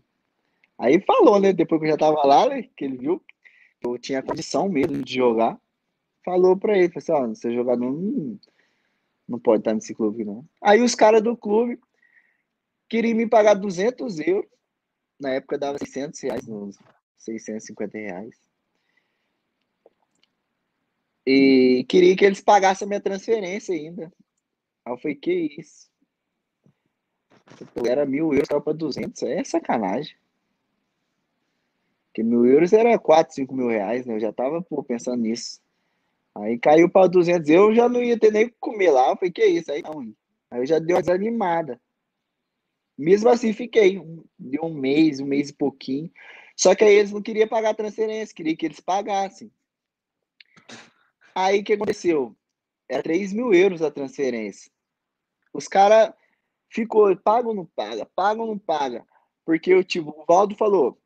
Aí 0.78 1.00
falou, 1.00 1.40
né? 1.40 1.52
Depois 1.52 1.80
que 1.80 1.86
eu 1.86 1.90
já 1.90 1.96
tava 1.96 2.24
lá, 2.24 2.48
né? 2.48 2.68
Que 2.76 2.84
ele 2.84 2.96
viu 2.96 3.20
que 3.20 3.86
eu 3.86 3.98
tinha 3.98 4.22
condição 4.22 4.68
mesmo 4.68 5.02
de 5.02 5.14
jogar 5.14 5.60
falou 6.28 6.58
para 6.58 6.76
ele, 6.76 6.90
falou 6.90 7.24
assim, 7.24 7.32
ó, 7.32 7.34
seu 7.34 7.54
jogador 7.54 7.90
não, 7.90 8.38
não 9.26 9.38
pode 9.38 9.62
estar 9.62 9.72
nesse 9.72 9.94
clube, 9.94 10.26
não. 10.26 10.46
Aí 10.62 10.82
os 10.82 10.94
caras 10.94 11.22
do 11.22 11.34
clube 11.34 11.80
queriam 12.86 13.16
me 13.16 13.26
pagar 13.26 13.54
200 13.54 14.20
euros, 14.20 14.50
na 15.18 15.30
época 15.30 15.56
dava 15.56 15.78
600 15.78 16.20
reais, 16.20 16.46
uns 16.46 16.76
650 17.16 17.96
reais. 17.96 18.36
E 21.26 21.84
queria 21.88 22.14
que 22.14 22.26
eles 22.26 22.42
pagassem 22.42 22.84
a 22.84 22.88
minha 22.88 23.00
transferência 23.00 23.74
ainda. 23.74 24.12
Aí 24.84 24.92
eu 24.92 24.98
falei, 24.98 25.16
que 25.16 25.32
isso? 25.58 25.88
Era 27.86 28.04
mil 28.04 28.26
euros, 28.26 28.42
estava 28.42 28.60
para 28.60 28.74
200, 28.74 29.22
é 29.22 29.42
sacanagem. 29.44 30.14
Porque 32.18 32.28
mil 32.28 32.44
euros 32.44 32.72
era 32.72 32.98
4, 32.98 33.33
5 33.33 33.54
mil 33.54 33.68
reais, 33.68 34.04
né? 34.04 34.16
Eu 34.16 34.18
já 34.18 34.33
tava 34.33 34.61
pô, 34.61 34.83
pensando 34.83 35.22
nisso. 35.22 35.61
Aí 36.35 36.59
caiu 36.59 36.90
para 36.90 37.07
200, 37.07 37.48
eu 37.48 37.72
já 37.72 37.88
não 37.88 38.02
ia 38.02 38.18
ter 38.18 38.33
nem 38.33 38.52
comer 38.59 38.90
lá. 38.90 39.11
Eu 39.11 39.16
falei, 39.16 39.31
que 39.31 39.46
isso? 39.46 39.70
Aí 39.70 39.83
não. 39.83 40.00
Aí 40.50 40.61
eu 40.61 40.66
já 40.66 40.81
dei 40.81 40.96
uma 40.96 41.00
desanimada. 41.00 41.81
Mesmo 42.98 43.28
assim, 43.28 43.52
fiquei. 43.52 44.02
Deu 44.37 44.64
um 44.64 44.74
mês, 44.74 45.20
um 45.20 45.26
mês 45.26 45.50
e 45.50 45.52
pouquinho. 45.52 46.11
Só 46.57 46.74
que 46.74 46.83
aí 46.83 46.96
eles 46.96 47.12
não 47.12 47.22
queriam 47.22 47.46
pagar 47.46 47.70
a 47.70 47.74
transferência, 47.74 48.35
queria 48.35 48.57
que 48.57 48.66
eles 48.66 48.81
pagassem. 48.81 49.52
Aí 51.37 51.61
o 51.61 51.64
que 51.64 51.74
aconteceu? 51.74 52.35
Era 52.88 53.00
3 53.00 53.33
mil 53.33 53.54
euros 53.54 53.81
a 53.81 53.92
transferência. 53.92 54.72
Os 55.54 55.68
caras 55.68 56.12
ficou, 56.68 57.16
paga 57.16 57.46
ou 57.46 57.54
não 57.54 57.64
paga? 57.64 58.04
Paga 58.07 58.40
ou 58.40 58.48
não 58.48 58.59
paga? 58.59 59.07
Porque 59.44 59.72
eu, 59.72 59.85
tipo, 59.85 60.11
o 60.11 60.24
Valdo 60.26 60.57
falou, 60.57 60.98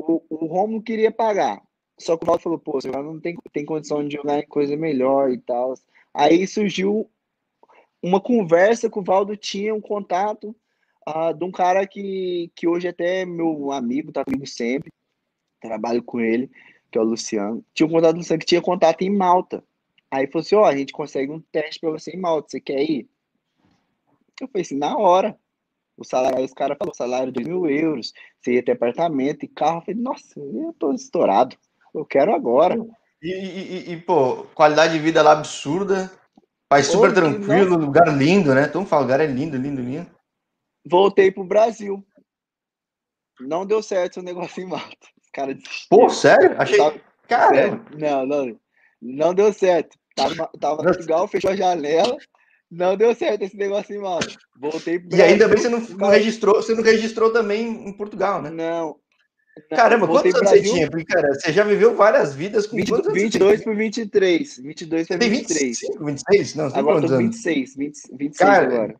o, 0.00 0.22
o 0.28 0.46
Romulo 0.46 0.82
queria 0.82 1.10
pagar. 1.10 1.62
Só 1.98 2.16
que 2.16 2.24
o 2.24 2.26
Valdo 2.26 2.42
falou, 2.42 2.58
pô, 2.58 2.72
você 2.72 2.90
não 2.90 3.20
tem, 3.20 3.36
tem 3.52 3.64
condição 3.64 4.06
de 4.06 4.16
jogar 4.16 4.38
em 4.38 4.46
coisa 4.46 4.76
melhor 4.76 5.30
e 5.30 5.38
tal. 5.38 5.74
Aí 6.14 6.46
surgiu 6.46 7.10
uma 8.02 8.20
conversa 8.20 8.90
que 8.90 8.98
o 8.98 9.04
Valdo 9.04 9.36
tinha 9.36 9.74
um 9.74 9.80
contato 9.80 10.56
uh, 11.06 11.34
de 11.34 11.44
um 11.44 11.52
cara 11.52 11.86
que, 11.86 12.50
que 12.54 12.66
hoje 12.66 12.88
até 12.88 13.20
é 13.20 13.26
meu 13.26 13.70
amigo, 13.70 14.12
tá 14.12 14.24
comigo 14.24 14.46
sempre, 14.46 14.90
trabalho 15.60 16.02
com 16.02 16.20
ele, 16.20 16.50
que 16.90 16.98
é 16.98 17.00
o 17.00 17.04
Luciano. 17.04 17.64
Tinha 17.74 17.86
um 17.86 17.90
contato 17.90 18.14
do 18.14 18.18
Luciano 18.18 18.40
que 18.40 18.46
tinha 18.46 18.62
contato 18.62 19.02
em 19.02 19.10
Malta. 19.10 19.62
Aí 20.10 20.26
falou 20.26 20.40
assim: 20.40 20.54
ó, 20.54 20.62
oh, 20.62 20.64
a 20.64 20.76
gente 20.76 20.92
consegue 20.92 21.30
um 21.30 21.40
teste 21.52 21.80
para 21.80 21.90
você 21.90 22.12
em 22.12 22.18
Malta, 22.18 22.48
você 22.48 22.60
quer 22.60 22.82
ir? 22.82 23.08
Eu 24.40 24.48
falei 24.48 24.62
assim: 24.62 24.76
na 24.76 24.96
hora. 24.96 25.38
O 26.00 26.04
salário, 26.04 26.42
os 26.42 26.54
caras 26.54 26.78
falaram: 26.78 26.94
salário 26.94 27.32
de 27.32 27.44
mil 27.44 27.68
euros, 27.68 28.14
você 28.40 28.54
ia 28.54 28.64
ter 28.64 28.72
apartamento 28.72 29.44
e 29.44 29.48
carro. 29.48 29.80
Eu 29.80 29.82
falei: 29.82 30.00
nossa, 30.00 30.40
eu 30.40 30.74
tô 30.78 30.94
estourado, 30.94 31.54
eu 31.94 32.06
quero 32.06 32.34
agora. 32.34 32.74
E, 33.22 33.30
e, 33.30 33.92
e 33.92 33.96
pô, 34.00 34.44
qualidade 34.54 34.94
de 34.94 34.98
vida 34.98 35.20
lá 35.20 35.32
absurda, 35.32 36.10
país 36.70 36.86
super 36.86 37.12
tranquilo, 37.12 37.72
nossa. 37.72 37.84
lugar 37.84 38.16
lindo, 38.16 38.54
né? 38.54 38.66
Todo 38.66 38.78
mundo 38.78 38.88
fala: 38.88 39.02
lugar 39.02 39.20
é 39.20 39.26
lindo, 39.26 39.58
lindo, 39.58 39.82
lindo. 39.82 40.10
Voltei 40.88 41.30
pro 41.30 41.44
Brasil. 41.44 42.02
Não 43.38 43.66
deu 43.66 43.82
certo 43.82 44.20
o 44.20 44.22
negócio 44.22 44.62
em 44.62 44.66
Malta. 44.66 45.06
Os 45.22 45.28
caras 45.30 45.58
Pô, 45.90 46.08
sério? 46.08 46.58
Achei. 46.58 46.78
Cara. 47.28 47.78
Não, 47.94 48.26
não. 48.26 48.60
Não 49.02 49.34
deu 49.34 49.52
certo. 49.52 49.98
Tava, 50.16 50.50
tava 50.58 50.82
Portugal, 50.82 51.28
fechou 51.28 51.50
a 51.50 51.56
janela. 51.56 52.16
Não 52.70 52.96
deu 52.96 53.14
certo 53.14 53.42
esse 53.42 53.56
negócio 53.56 53.94
em 53.94 53.98
Malta. 53.98 54.28
Voltei 54.56 54.98
pro 54.98 55.16
E 55.16 55.20
ainda 55.20 55.48
bem 55.48 55.58
você 55.58 55.68
não, 55.68 55.80
não, 55.80 56.08
registrou, 56.08 56.56
você 56.56 56.72
não 56.72 56.84
registrou 56.84 57.32
também 57.32 57.88
em 57.88 57.92
Portugal, 57.92 58.40
né? 58.40 58.50
Não. 58.50 58.96
Caramba, 59.70 60.06
quantos 60.06 60.32
anos 60.34 60.50
Brasil? 60.50 60.62
você 60.62 60.74
tinha? 60.74 60.90
Porque, 60.90 61.04
cara, 61.04 61.34
você 61.34 61.52
já 61.52 61.64
viveu 61.64 61.96
várias 61.96 62.34
vidas 62.34 62.68
com 62.68 62.76
20, 62.76 62.88
quantos 62.88 63.12
22 63.12 63.64
por 63.64 63.74
23. 63.74 64.58
22 64.58 65.08
por 65.08 65.18
23. 65.18 65.60
25, 65.80 66.04
26? 66.04 66.54
Não, 66.54 66.66
agora 66.66 67.00
tô 67.00 67.16
26, 67.18 67.76
20, 67.76 68.00
26 68.12 68.38
cara, 68.38 68.66
agora. 68.66 68.94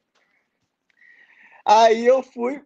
Aí 1.65 2.05
eu 2.05 2.23
fui 2.23 2.61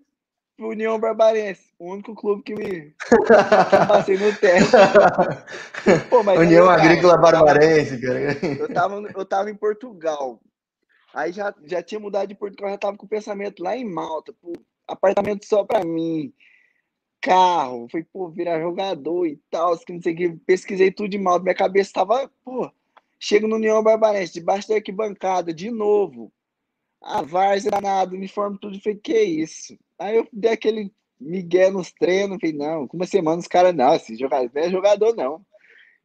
pro 0.57 0.71
União 0.71 0.99
Barbarense, 0.99 1.63
o 1.79 1.93
único 1.93 2.15
clube 2.15 2.43
que 2.43 2.55
me 2.55 2.65
que 2.65 3.87
passei 3.87 4.17
no 4.17 4.35
teste. 4.37 4.73
Pô, 6.09 6.21
União 6.21 6.71
Agrícola 6.71 7.19
Barbarense, 7.19 8.01
cara. 8.01 8.21
Eu 8.43 8.73
tava, 8.73 9.03
eu 9.15 9.25
tava 9.25 9.51
em 9.51 9.55
Portugal. 9.55 10.41
Aí 11.15 11.33
já, 11.33 11.55
já 11.65 11.81
tinha 11.81 12.01
mudado 12.01 12.29
de 12.29 12.35
Portugal, 12.35 12.71
já 12.71 12.79
tava 12.79 12.97
com 12.97 13.07
o 13.07 13.09
pensamento 13.09 13.63
lá 13.63 13.77
em 13.77 13.85
Malta, 13.85 14.33
pô, 14.33 14.53
apartamento 14.87 15.47
só 15.47 15.65
pra 15.65 15.85
mim, 15.85 16.35
carro, 17.21 17.87
foi, 17.89 18.03
pô, 18.03 18.29
virar 18.29 18.61
jogador 18.61 19.25
e 19.25 19.41
tal, 19.49 19.79
que 19.79 19.93
não 19.93 20.03
sei 20.03 20.13
o 20.13 20.17
que, 20.17 20.31
pesquisei 20.45 20.91
tudo 20.91 21.11
de 21.11 21.19
Malta, 21.19 21.45
minha 21.45 21.55
cabeça 21.55 21.93
tava, 21.93 22.29
pô, 22.45 22.69
chego 23.19 23.47
no 23.47 23.55
União 23.55 23.81
Barbarense, 23.81 24.33
debaixo 24.35 24.69
da 24.69 24.75
arquibancada, 24.75 25.55
de 25.55 25.71
novo, 25.71 26.33
a 27.01 27.23
várzea 27.23 27.71
danado, 27.71 28.17
uniforme 28.17 28.59
tudo, 28.59 28.81
falei, 28.81 28.99
que 28.99 29.23
isso? 29.23 29.79
Aí 29.97 30.17
eu 30.17 30.27
dei 30.33 30.51
aquele 30.51 30.93
migué 31.21 31.71
nos 31.71 31.93
treinos, 31.93 32.39
falei, 32.41 32.57
não, 32.57 32.89
com 32.89 32.97
uma 32.97 33.07
semana 33.07 33.39
os 33.39 33.47
caras, 33.47 33.73
não, 33.73 33.95
esse 33.95 34.17
jogador 34.17 34.51
não 34.53 34.63
é 34.63 34.69
jogador, 34.69 35.15
não. 35.15 35.47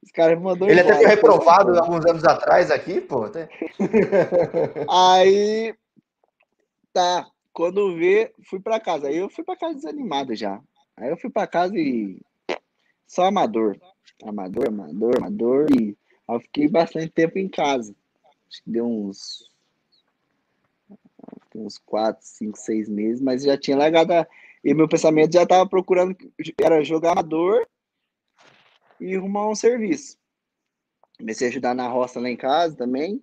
Os 0.02 0.12
caras 0.12 0.38
me 0.38 0.44
mandou 0.44 0.70
Ele 0.70 0.80
até 0.80 0.96
foi 0.96 1.06
reprovado 1.06 1.74
pô, 1.74 1.80
alguns 1.80 2.06
anos 2.06 2.24
atrás 2.24 2.72
aqui, 2.72 3.02
pô. 3.02 3.26
Aí, 4.90 5.76
tá, 6.94 7.28
quando 7.52 7.96
vê, 7.96 8.34
fui 8.50 8.60
para 8.60 8.80
casa. 8.80 9.08
Aí 9.08 9.18
eu 9.18 9.30
fui 9.30 9.44
para 9.44 9.58
casa 9.58 9.76
desanimado 9.76 10.36
já. 10.36 10.62
Aí 10.96 11.10
eu 11.10 11.18
fui 11.18 11.30
para 11.30 11.48
casa 11.48 11.78
e 11.78 12.22
só 13.06 13.26
amador. 13.26 13.78
Amador, 14.24 14.68
amador, 14.68 15.18
amador. 15.18 15.68
E 15.72 15.98
aí 16.28 16.36
eu 16.36 16.40
fiquei 16.42 16.68
bastante 16.68 17.10
tempo 17.10 17.38
em 17.38 17.50
casa. 17.50 17.94
Acho 18.50 18.64
que 18.64 18.72
deu 18.72 18.86
uns 18.86 19.50
uns 21.56 21.78
4, 21.80 22.26
5, 22.26 22.58
6 22.58 22.88
meses, 22.88 23.22
mas 23.22 23.44
já 23.44 23.58
tinha 23.58 23.76
largado. 23.76 24.14
A... 24.14 24.28
E 24.64 24.74
meu 24.74 24.88
pensamento 24.88 25.34
já 25.34 25.44
estava 25.44 25.68
procurando, 25.68 26.16
era 26.62 26.84
jogar 26.84 27.12
amador 27.12 27.68
e 29.00 29.16
arrumar 29.16 29.50
um 29.50 29.56
serviço. 29.56 30.18
Comecei 31.18 31.48
a 31.48 31.50
ajudar 31.50 31.74
na 31.74 31.88
roça 31.88 32.20
lá 32.20 32.30
em 32.30 32.38
casa 32.38 32.76
também. 32.76 33.22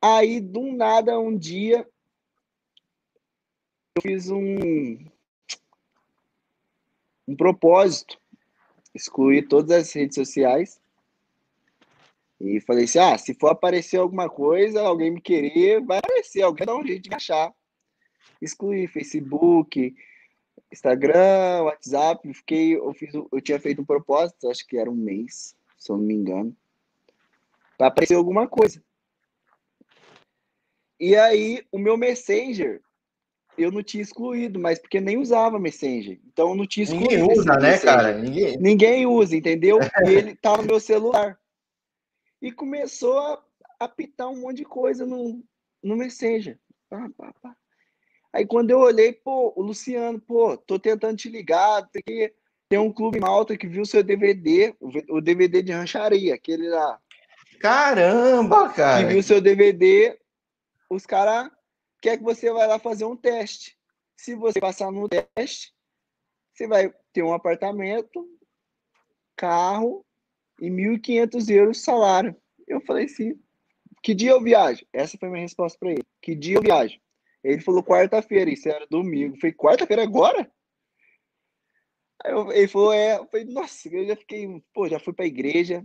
Aí, 0.00 0.40
do 0.40 0.72
nada, 0.72 1.18
um 1.18 1.36
dia, 1.36 1.88
eu 3.96 4.02
fiz 4.02 4.30
um, 4.30 4.98
um 7.26 7.36
propósito, 7.36 8.18
excluir 8.94 9.48
todas 9.48 9.70
as 9.70 9.92
redes 9.92 10.14
sociais 10.14 10.80
e 12.42 12.60
falei 12.60 12.84
assim: 12.84 12.98
ah, 12.98 13.16
se 13.16 13.34
for 13.34 13.48
aparecer 13.48 13.98
alguma 13.98 14.28
coisa, 14.28 14.82
alguém 14.82 15.12
me 15.12 15.20
querer, 15.20 15.80
vai 15.80 15.98
aparecer, 15.98 16.42
alguém 16.42 16.66
dá 16.66 16.74
um 16.74 16.84
jeito 16.84 17.08
de 17.08 17.14
achar. 17.14 17.54
Excluí 18.40 18.88
Facebook, 18.88 19.94
Instagram, 20.72 21.62
WhatsApp, 21.64 22.32
fiquei, 22.32 22.76
eu, 22.76 22.92
fiz, 22.94 23.12
eu 23.14 23.40
tinha 23.40 23.60
feito 23.60 23.82
um 23.82 23.84
propósito, 23.84 24.50
acho 24.50 24.66
que 24.66 24.78
era 24.78 24.90
um 24.90 24.94
mês, 24.94 25.54
se 25.76 25.92
eu 25.92 25.96
não 25.96 26.04
me 26.04 26.14
engano, 26.14 26.56
para 27.76 27.88
aparecer 27.88 28.14
alguma 28.14 28.48
coisa. 28.48 28.82
E 30.98 31.14
aí, 31.16 31.62
o 31.70 31.78
meu 31.78 31.96
Messenger, 31.96 32.80
eu 33.58 33.70
não 33.70 33.82
tinha 33.82 34.02
excluído, 34.02 34.58
mas 34.58 34.78
porque 34.78 35.00
nem 35.00 35.18
usava 35.18 35.58
Messenger. 35.58 36.18
Então, 36.26 36.50
eu 36.50 36.54
não 36.54 36.66
tinha 36.66 36.84
excluído. 36.84 37.10
Ninguém 37.10 37.38
usa, 37.38 37.56
né, 37.56 37.78
cara? 37.78 38.18
Ninguém... 38.18 38.56
Ninguém 38.58 39.06
usa, 39.06 39.36
entendeu? 39.36 39.78
E 40.08 40.10
ele 40.10 40.34
tá 40.36 40.56
no 40.56 40.62
meu 40.62 40.80
celular 40.80 41.38
e 42.40 42.50
começou 42.50 43.18
a 43.18 43.42
apitar 43.78 44.28
um 44.28 44.40
monte 44.40 44.58
de 44.58 44.64
coisa 44.64 45.04
no, 45.04 45.44
no 45.82 45.96
Messenger. 45.96 46.58
Pá, 46.88 47.10
pá, 47.16 47.34
pá. 47.42 47.56
Aí 48.32 48.46
quando 48.46 48.70
eu 48.70 48.78
olhei, 48.78 49.12
pô, 49.12 49.52
o 49.54 49.62
Luciano, 49.62 50.18
pô, 50.18 50.56
tô 50.56 50.78
tentando 50.78 51.16
te 51.16 51.28
ligar, 51.28 51.86
tem, 51.90 52.02
que, 52.02 52.34
tem 52.68 52.78
um 52.78 52.92
clube 52.92 53.20
malta 53.20 53.56
que 53.56 53.66
viu 53.66 53.84
seu 53.84 54.02
DVD, 54.02 54.74
o 54.80 55.20
DVD 55.20 55.62
de 55.62 55.72
rancharia, 55.72 56.34
aquele 56.34 56.68
lá. 56.68 56.98
Caramba, 57.60 58.70
cara! 58.70 59.06
Que 59.06 59.12
viu 59.12 59.22
seu 59.22 59.40
DVD, 59.40 60.18
os 60.88 61.04
caras 61.04 61.50
quer 62.00 62.16
que 62.16 62.24
você 62.24 62.50
vai 62.50 62.66
lá 62.66 62.78
fazer 62.78 63.04
um 63.04 63.16
teste. 63.16 63.76
Se 64.16 64.34
você 64.34 64.58
passar 64.60 64.90
no 64.90 65.08
teste, 65.08 65.74
você 66.52 66.66
vai 66.66 66.92
ter 67.12 67.22
um 67.22 67.32
apartamento, 67.32 68.26
carro 69.36 70.04
e 70.60 70.70
1.500 70.70 71.50
euros 71.50 71.82
salário. 71.82 72.36
Eu 72.66 72.80
falei 72.80 73.04
assim, 73.04 73.38
que 74.02 74.14
dia 74.14 74.30
eu 74.30 74.42
viajo? 74.42 74.84
Essa 74.92 75.18
foi 75.18 75.28
minha 75.28 75.42
resposta 75.42 75.78
para 75.78 75.90
ele. 75.90 76.04
Que 76.20 76.34
dia 76.34 76.56
eu 76.56 76.62
viajo? 76.62 76.98
Ele 77.42 77.60
falou 77.60 77.82
quarta-feira, 77.82 78.50
isso 78.50 78.68
era 78.68 78.86
domingo. 78.86 79.34
Eu 79.34 79.40
falei, 79.40 79.54
quarta-feira 79.54 80.02
agora? 80.02 80.50
Aí 82.24 82.32
eu, 82.32 82.52
ele 82.52 82.68
falou, 82.68 82.92
é. 82.92 83.18
Eu 83.18 83.26
falei, 83.26 83.46
nossa, 83.46 83.88
eu 83.88 84.06
já 84.06 84.16
fiquei, 84.16 84.62
pô, 84.72 84.88
já 84.88 84.98
fui 84.98 85.12
pra 85.12 85.26
igreja. 85.26 85.84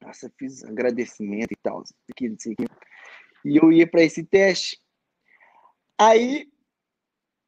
Nossa, 0.00 0.32
fiz 0.38 0.64
agradecimento 0.64 1.52
e 1.52 1.56
tal. 1.62 1.82
E 3.44 3.56
eu 3.56 3.70
ia 3.72 3.86
para 3.86 4.02
esse 4.02 4.24
teste. 4.24 4.80
Aí, 5.98 6.48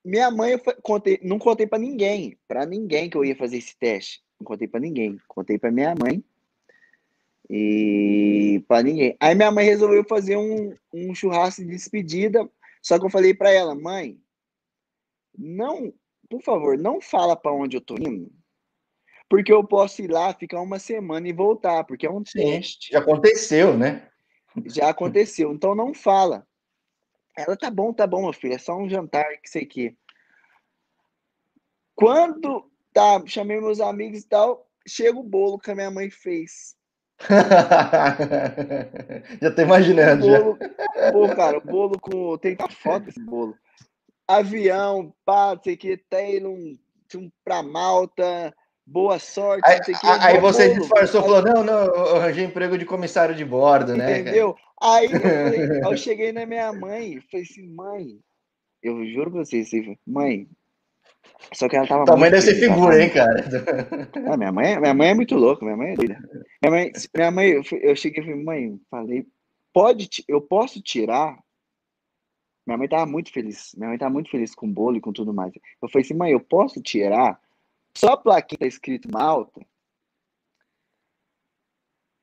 minha 0.05 0.31
mãe, 0.31 0.53
eu 0.53 0.61
contei, 0.83 1.19
não 1.23 1.39
contei 1.39 1.67
para 1.67 1.79
ninguém, 1.79 2.37
para 2.49 2.67
ninguém 2.67 3.09
que 3.09 3.17
eu 3.17 3.25
ia 3.25 3.37
fazer 3.37 3.59
esse 3.59 3.77
teste. 3.79 4.23
Não 4.39 4.45
contei 4.45 4.67
para 4.67 4.81
ninguém. 4.81 5.19
Contei 5.29 5.59
para 5.59 5.71
minha 5.71 5.95
mãe 5.95 6.25
e 7.49 8.65
para 8.69 8.83
ninguém. 8.83 9.17
Aí 9.19 9.35
minha 9.35 9.51
mãe 9.51 9.65
resolveu 9.65 10.05
fazer 10.05 10.37
um, 10.37 10.75
um 10.95 11.15
churrasco 11.15 11.63
de 11.63 11.69
despedida, 11.69 12.49
só 12.83 12.99
que 12.99 13.07
eu 13.07 13.11
falei 13.11 13.35
para 13.35 13.51
ela, 13.51 13.75
mãe, 13.75 14.21
não, 15.37 15.93
por 16.29 16.43
favor, 16.43 16.79
não 16.79 17.01
fala 17.01 17.37
para 17.37 17.53
onde 17.53 17.77
eu 17.77 17.81
tô 17.81 17.95
indo, 17.95 18.33
porque 19.29 19.53
eu 19.53 19.65
posso 19.65 20.03
ir 20.03 20.11
lá, 20.11 20.35
ficar 20.35 20.61
uma 20.61 20.79
semana 20.79 21.29
e 21.29 21.33
voltar, 21.33 21.85
porque 21.85 22.07
é 22.07 22.11
um 22.11 22.25
Sim, 22.25 22.41
teste. 22.41 22.93
Já 22.93 22.99
aconteceu, 22.99 23.77
né? 23.77 24.09
Já 24.67 24.89
aconteceu, 24.89 25.53
então 25.53 25.75
não 25.75 25.95
fala. 25.95 26.47
Ela 27.37 27.57
tá 27.57 27.71
bom, 27.71 27.93
tá 27.93 28.07
bom, 28.07 28.23
meu 28.23 28.33
filho, 28.33 28.55
é 28.55 28.59
só 28.59 28.77
um 28.77 28.89
jantar, 28.89 29.41
que 29.41 29.49
sei 29.49 29.65
que. 29.65 29.97
Quando 31.95 32.71
tá, 32.93 33.23
chamei 33.27 33.61
meus 33.61 33.81
amigos 33.81 34.21
e 34.21 34.29
tal, 34.29 34.69
chega 34.87 35.19
o 35.19 35.23
bolo 35.23 35.59
que 35.59 35.71
a 35.71 35.75
minha 35.75 35.91
mãe 35.91 36.11
fez. 36.11 36.77
já 39.41 39.51
tô 39.51 39.63
imaginando. 39.63 40.27
Bolo, 40.27 40.59
já. 40.97 41.13
Pô, 41.13 41.29
cara, 41.35 41.61
bolo 41.61 41.99
com. 42.01 42.37
Tem 42.39 42.57
tá 42.57 42.69
foto 42.69 43.09
esse 43.09 43.21
bolo. 43.21 43.55
Avião, 44.27 45.13
pá, 45.25 45.59
sei 45.63 45.77
que 45.77 45.97
tem 45.97 46.45
um, 46.47 46.77
um 47.17 47.31
pra 47.45 47.63
Malta, 47.63 48.55
boa 48.87 49.19
sorte, 49.19 49.69
aí, 49.69 49.79
não 49.79 49.85
sei 49.85 49.95
o 49.95 49.99
que. 49.99 50.07
Aí 50.07 50.39
você 50.39 50.69
bolo, 50.69 50.81
disfarçou, 50.81 51.23
falou, 51.23 51.43
não, 51.43 51.65
não, 51.65 51.85
eu 51.85 52.17
arranjei 52.17 52.45
emprego 52.45 52.79
de 52.79 52.87
comissário 52.87 53.35
de 53.35 53.45
bordo, 53.45 53.97
né? 53.97 54.21
Entendeu? 54.21 54.57
Aí 54.81 55.13
eu, 55.13 55.21
falei, 55.21 55.61
eu 55.85 55.97
cheguei 55.97 56.33
na 56.33 56.47
minha 56.47 56.73
mãe, 56.73 57.21
falei 57.31 57.45
assim, 57.45 57.69
mãe, 57.69 58.19
eu 58.83 59.05
juro 59.07 59.31
pra 59.31 59.45
vocês, 59.45 59.69
mãe, 60.07 60.49
só 61.53 61.69
que 61.69 61.77
ela 61.77 61.87
tava 61.87 62.05
Tua 62.05 62.17
mãe 62.17 62.31
deve 62.31 62.43
ser 62.43 62.55
figura, 62.55 63.03
hein, 63.03 63.11
cara? 63.11 63.47
Ah, 64.31 64.37
minha, 64.37 64.53
mãe, 64.53 64.79
minha 64.79 64.95
mãe 64.95 65.09
é 65.11 65.15
muito 65.15 65.35
louca, 65.37 65.65
minha 65.65 65.77
mãe 65.77 65.93
é 65.93 65.97
doida. 65.97 66.19
Minha 66.63 66.71
mãe, 66.71 66.93
minha 67.15 67.31
mãe 67.31 67.49
eu, 67.51 67.63
eu 67.81 67.97
cheguei 67.97 68.23
e 68.23 68.27
falei, 68.27 68.43
mãe, 68.43 68.81
falei, 68.91 69.27
pode, 69.73 70.25
eu 70.29 70.41
posso 70.41 70.81
tirar? 70.81 71.39
Minha 72.67 72.79
mãe 72.79 72.89
tava 72.89 73.07
muito 73.07 73.33
feliz, 73.33 73.75
minha 73.77 73.89
mãe 73.89 73.99
tava 73.99 74.13
muito 74.13 74.31
feliz 74.31 74.55
com 74.55 74.67
o 74.67 74.73
bolo 74.73 74.97
e 74.97 75.01
com 75.01 75.13
tudo 75.13 75.33
mais. 75.33 75.53
Eu 75.83 75.89
falei 75.89 76.05
assim, 76.05 76.15
mãe, 76.15 76.33
eu 76.33 76.41
posso 76.41 76.81
tirar? 76.81 77.41
Só 77.97 78.13
a 78.13 78.17
plaquinha 78.17 78.59
tá 78.61 78.67
escrito 78.67 79.11
Malta? 79.11 79.61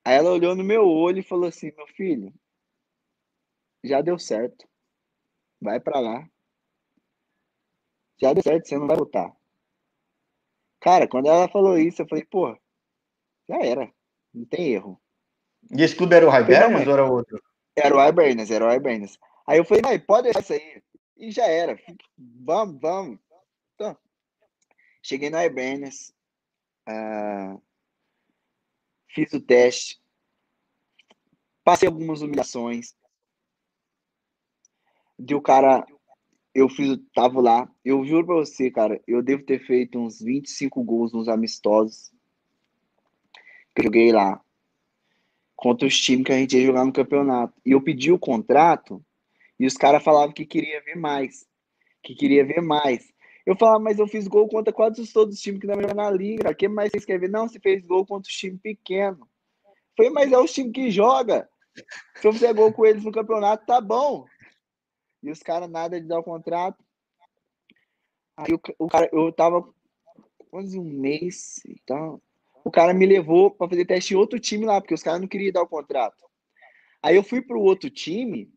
Aí 0.05 0.15
ela 0.15 0.31
olhou 0.31 0.55
no 0.55 0.63
meu 0.63 0.87
olho 0.87 1.19
e 1.19 1.23
falou 1.23 1.49
assim, 1.49 1.71
meu 1.75 1.85
filho, 1.87 2.33
já 3.83 4.01
deu 4.01 4.17
certo. 4.17 4.65
Vai 5.59 5.79
para 5.79 5.99
lá. 5.99 6.29
Já 8.19 8.33
deu 8.33 8.43
certo, 8.43 8.67
você 8.67 8.77
não 8.77 8.87
vai 8.87 8.97
voltar. 8.97 9.31
Cara, 10.79 11.07
quando 11.07 11.27
ela 11.27 11.47
falou 11.47 11.77
isso, 11.77 12.01
eu 12.01 12.07
falei, 12.07 12.25
pô, 12.25 12.57
já 13.47 13.57
era. 13.59 13.91
Não 14.33 14.45
tem 14.45 14.73
erro. 14.73 15.01
E 15.71 15.81
esse 15.81 15.95
clube 15.95 16.15
era 16.15 16.29
o 16.29 16.35
Hibernians 16.35 16.87
ou 16.87 16.93
era 16.93 17.05
outro? 17.05 17.41
Era 17.75 17.95
o 17.95 18.07
Hibernians, 18.07 18.51
era 18.51 18.67
o 18.67 18.73
Hibernians. 18.73 19.17
Aí 19.45 19.57
eu 19.57 19.65
falei, 19.65 19.81
mãe, 19.83 19.99
pode 19.99 20.23
deixar 20.23 20.41
isso 20.41 20.53
aí. 20.53 20.83
E 21.17 21.31
já 21.31 21.45
era. 21.45 21.79
Vamos, 22.17 22.79
vamos. 22.79 23.19
Então, 23.75 23.97
cheguei 25.01 25.29
no 25.29 25.41
Hibernians. 25.41 26.13
Uh, 26.87 27.61
fiz 29.09 29.31
o 29.33 29.41
teste. 29.41 30.01
Passei 31.63 31.87
algumas 31.87 32.21
humilhações. 32.21 32.95
De 35.19 35.35
o 35.35 35.41
cara 35.41 35.85
eu 36.57 36.67
fiz, 36.67 36.97
tava 37.13 37.39
lá, 37.39 37.71
eu 37.85 38.03
juro 38.03 38.25
pra 38.25 38.35
você, 38.37 38.71
cara, 38.71 38.99
eu 39.07 39.21
devo 39.21 39.43
ter 39.43 39.63
feito 39.63 39.99
uns 39.99 40.19
25 40.19 40.83
gols 40.83 41.13
nos 41.13 41.29
amistosos 41.29 42.11
que 43.75 43.81
eu 43.81 43.83
joguei 43.83 44.11
lá 44.11 44.41
contra 45.55 45.87
os 45.87 45.95
times 46.01 46.25
que 46.25 46.31
a 46.31 46.37
gente 46.37 46.57
ia 46.57 46.65
jogar 46.65 46.83
no 46.83 46.91
campeonato. 46.91 47.53
E 47.63 47.73
eu 47.73 47.79
pedi 47.79 48.11
o 48.11 48.17
contrato 48.17 49.05
e 49.59 49.67
os 49.67 49.75
caras 49.75 50.03
falavam 50.03 50.33
que 50.33 50.47
queria 50.47 50.81
ver 50.81 50.95
mais, 50.95 51.45
que 52.01 52.15
queria 52.15 52.43
ver 52.43 52.59
mais. 52.59 53.07
Eu 53.45 53.55
falava, 53.55 53.79
mas 53.79 53.99
eu 53.99 54.07
fiz 54.07 54.27
gol 54.27 54.49
contra 54.49 54.73
quase 54.73 55.05
todos 55.13 55.35
os 55.35 55.41
times 55.41 55.61
que 55.61 55.67
não 55.67 55.75
na 55.75 56.09
liga. 56.09 56.49
O 56.49 56.55
que 56.55 56.67
mais 56.67 56.89
vocês 56.89 57.05
querem 57.05 57.21
ver? 57.21 57.29
Não, 57.29 57.47
você 57.47 57.59
fez 57.59 57.85
gol 57.85 58.03
contra 58.03 58.27
os 58.27 58.35
times 58.35 58.59
pequenos. 58.59 59.27
Falei, 59.95 60.11
mas 60.11 60.31
é 60.31 60.39
os 60.39 60.51
times 60.51 60.73
que 60.73 60.89
joga. 60.89 61.47
Se 62.15 62.27
eu 62.27 62.33
fizer 62.33 62.51
gol 62.55 62.73
com 62.73 62.83
eles 62.83 63.03
no 63.03 63.11
campeonato, 63.11 63.63
tá 63.67 63.79
bom. 63.79 64.25
E 65.21 65.31
os 65.31 65.41
caras 65.41 65.69
nada 65.69 65.99
de 65.99 66.07
dar 66.07 66.19
o 66.19 66.23
contrato. 66.23 66.83
Aí 68.35 68.53
o, 68.53 68.61
o 68.77 68.87
cara, 68.87 69.09
eu 69.11 69.31
tava 69.31 69.67
quase 70.49 70.79
um 70.79 70.83
mês 70.83 71.57
e 71.65 71.79
tal. 71.85 72.21
O 72.63 72.71
cara 72.71 72.93
me 72.93 73.05
levou 73.05 73.51
para 73.51 73.69
fazer 73.69 73.85
teste 73.85 74.13
em 74.13 74.17
outro 74.17 74.39
time 74.39 74.65
lá, 74.65 74.79
porque 74.81 74.93
os 74.93 75.03
caras 75.03 75.21
não 75.21 75.27
queriam 75.27 75.51
dar 75.51 75.61
o 75.61 75.67
contrato. 75.67 76.25
Aí 77.01 77.15
eu 77.15 77.23
fui 77.23 77.41
pro 77.41 77.61
outro 77.61 77.89
time, 77.89 78.51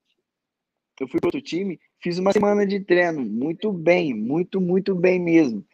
eu 0.99 1.09
fui 1.09 1.20
pro 1.20 1.29
outro 1.29 1.40
time, 1.40 1.81
fiz 2.01 2.18
uma 2.18 2.33
semana 2.33 2.66
de 2.66 2.81
treino, 2.81 3.20
muito 3.23 3.73
bem, 3.73 4.12
muito, 4.12 4.61
muito 4.61 4.94
bem 4.94 5.20
mesmo. 5.20 5.64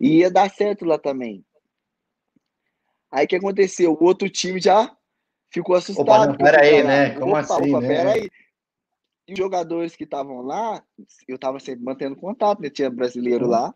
E 0.00 0.18
ia 0.18 0.30
dar 0.30 0.50
certo 0.50 0.84
lá 0.84 0.98
também. 0.98 1.44
Aí 3.10 3.24
o 3.24 3.28
que 3.28 3.36
aconteceu? 3.36 3.92
O 3.92 4.04
outro 4.04 4.28
time 4.28 4.60
já 4.60 4.94
ficou 5.50 5.74
assustado. 5.74 6.08
Opa, 6.08 6.26
não, 6.26 6.36
pera 6.36 6.62
aí, 6.62 6.82
né? 6.84 7.10
Como 7.18 7.32
opa, 7.32 7.40
assim, 7.40 7.70
opa, 7.70 7.80
né? 7.80 7.88
Pera 7.88 8.12
aí. 8.12 8.30
E 9.28 9.34
os 9.34 9.38
jogadores 9.38 9.94
que 9.94 10.04
estavam 10.04 10.40
lá, 10.40 10.82
eu 11.28 11.36
estava 11.36 11.60
sempre 11.60 11.84
mantendo 11.84 12.16
contato, 12.16 12.60
né? 12.60 12.70
Tinha 12.70 12.88
brasileiro 12.88 13.44
uhum. 13.44 13.50
lá. 13.50 13.74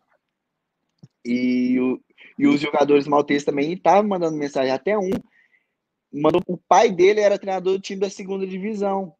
E, 1.23 1.79
o, 1.79 2.01
e 2.39 2.47
os 2.47 2.59
jogadores 2.59 3.07
malteses 3.07 3.45
também 3.45 3.71
estavam 3.71 4.09
mandando 4.09 4.35
mensagem. 4.35 4.71
Até 4.71 4.97
um 4.97 5.11
mandou. 6.11 6.41
O 6.47 6.57
pai 6.57 6.91
dele 6.91 7.19
era 7.19 7.39
treinador 7.39 7.73
do 7.73 7.81
time 7.81 8.01
da 8.01 8.09
segunda 8.09 8.45
divisão. 8.45 9.15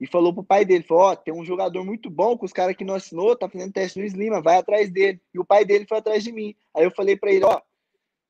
E 0.00 0.06
falou 0.06 0.34
pro 0.34 0.44
pai 0.44 0.64
dele: 0.64 0.84
falou, 0.84 1.04
ó, 1.04 1.12
oh, 1.12 1.16
tem 1.16 1.32
um 1.32 1.44
jogador 1.44 1.84
muito 1.84 2.10
bom 2.10 2.36
com 2.36 2.44
os 2.44 2.52
caras 2.52 2.76
que 2.76 2.84
não 2.84 2.94
assinou, 2.94 3.36
tá 3.36 3.48
fazendo 3.48 3.72
teste 3.72 3.98
no 3.98 4.04
Slima, 4.04 4.42
vai 4.42 4.58
atrás 4.58 4.90
dele. 4.90 5.20
E 5.32 5.38
o 5.38 5.44
pai 5.44 5.64
dele 5.64 5.86
foi 5.88 5.98
atrás 5.98 6.22
de 6.22 6.32
mim. 6.32 6.54
Aí 6.74 6.84
eu 6.84 6.90
falei 6.90 7.16
para 7.16 7.32
ele: 7.32 7.44
ó, 7.44 7.60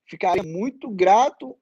ficaria 0.04 0.42
muito 0.42 0.88
grato 0.88 1.56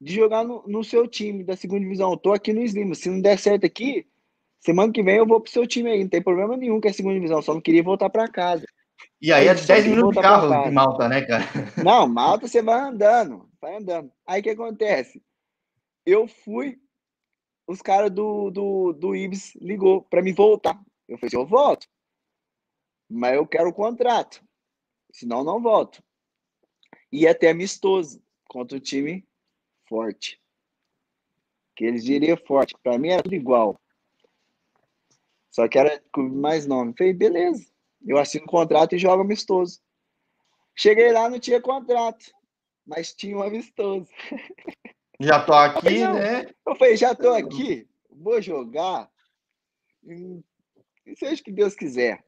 de 0.00 0.14
jogar 0.14 0.44
no, 0.44 0.64
no, 0.66 0.82
seu 0.82 1.06
time 1.06 1.44
da 1.44 1.56
segunda 1.56 1.80
divisão. 1.80 2.10
Eu 2.10 2.16
tô 2.16 2.32
aqui 2.32 2.52
no 2.52 2.62
Slima. 2.62 2.94
Se 2.94 3.08
não 3.08 3.20
der 3.20 3.38
certo 3.38 3.64
aqui, 3.64 4.06
Semana 4.64 4.90
que 4.90 5.02
vem 5.02 5.16
eu 5.16 5.26
vou 5.26 5.42
pro 5.42 5.52
seu 5.52 5.66
time 5.66 5.90
aí, 5.90 6.02
não 6.02 6.08
tem 6.08 6.22
problema 6.22 6.56
nenhum 6.56 6.80
que 6.80 6.88
é 6.88 6.92
segunda 6.92 7.14
divisão, 7.14 7.42
só 7.42 7.52
não 7.52 7.60
queria 7.60 7.82
voltar 7.82 8.08
para 8.08 8.26
casa. 8.26 8.66
E 9.20 9.30
aí 9.30 9.46
é 9.46 9.54
10 9.54 9.86
minutos 9.86 10.16
de 10.16 10.22
carro 10.22 10.64
de 10.64 10.70
Malta, 10.70 11.06
né, 11.06 11.20
cara? 11.20 11.44
Não, 11.84 12.06
Malta 12.08 12.48
você 12.48 12.62
vai 12.62 12.80
andando, 12.80 13.46
vai 13.60 13.76
andando. 13.76 14.10
Aí 14.26 14.40
o 14.40 14.42
que 14.42 14.50
acontece? 14.50 15.22
Eu 16.06 16.26
fui, 16.26 16.80
os 17.66 17.82
caras 17.82 18.10
do, 18.10 18.50
do, 18.50 18.92
do 18.94 19.14
Ibis 19.14 19.54
ligou 19.56 20.00
para 20.00 20.22
me 20.22 20.32
voltar. 20.32 20.80
Eu 21.06 21.18
falei, 21.18 21.34
eu 21.34 21.44
volto, 21.44 21.86
mas 23.06 23.34
eu 23.34 23.46
quero 23.46 23.68
o 23.68 23.74
contrato, 23.74 24.42
senão 25.12 25.44
não 25.44 25.60
volto. 25.60 26.02
E 27.12 27.28
até 27.28 27.50
amistoso 27.50 28.22
contra 28.48 28.78
o 28.78 28.80
time 28.80 29.28
forte. 29.86 30.40
Que 31.76 31.84
eles 31.84 32.02
diriam 32.02 32.36
forte. 32.38 32.74
Para 32.82 32.98
mim 32.98 33.08
era 33.08 33.22
tudo 33.22 33.34
igual. 33.34 33.78
Só 35.54 35.68
que 35.68 35.78
era 35.78 36.02
com 36.12 36.22
mais 36.22 36.66
nome. 36.66 36.94
Falei, 36.98 37.12
beleza. 37.12 37.64
Eu 38.04 38.18
assino 38.18 38.44
contrato 38.44 38.96
e 38.96 38.98
jogo 38.98 39.22
amistoso. 39.22 39.80
Cheguei 40.76 41.12
lá, 41.12 41.30
não 41.30 41.38
tinha 41.38 41.60
contrato, 41.60 42.26
mas 42.84 43.14
tinha 43.14 43.36
um 43.36 43.42
amistoso. 43.42 44.10
Já 45.20 45.40
tô 45.44 45.52
aqui, 45.52 45.76
eu 45.76 45.82
falei, 45.82 46.08
né? 46.08 46.54
Eu 46.66 46.74
falei, 46.74 46.96
já 46.96 47.14
tô 47.14 47.32
aqui, 47.32 47.88
vou 48.10 48.42
jogar. 48.42 49.08
Seja 51.16 51.40
o 51.40 51.44
que 51.44 51.52
Deus 51.52 51.72
quiser. 51.76 52.24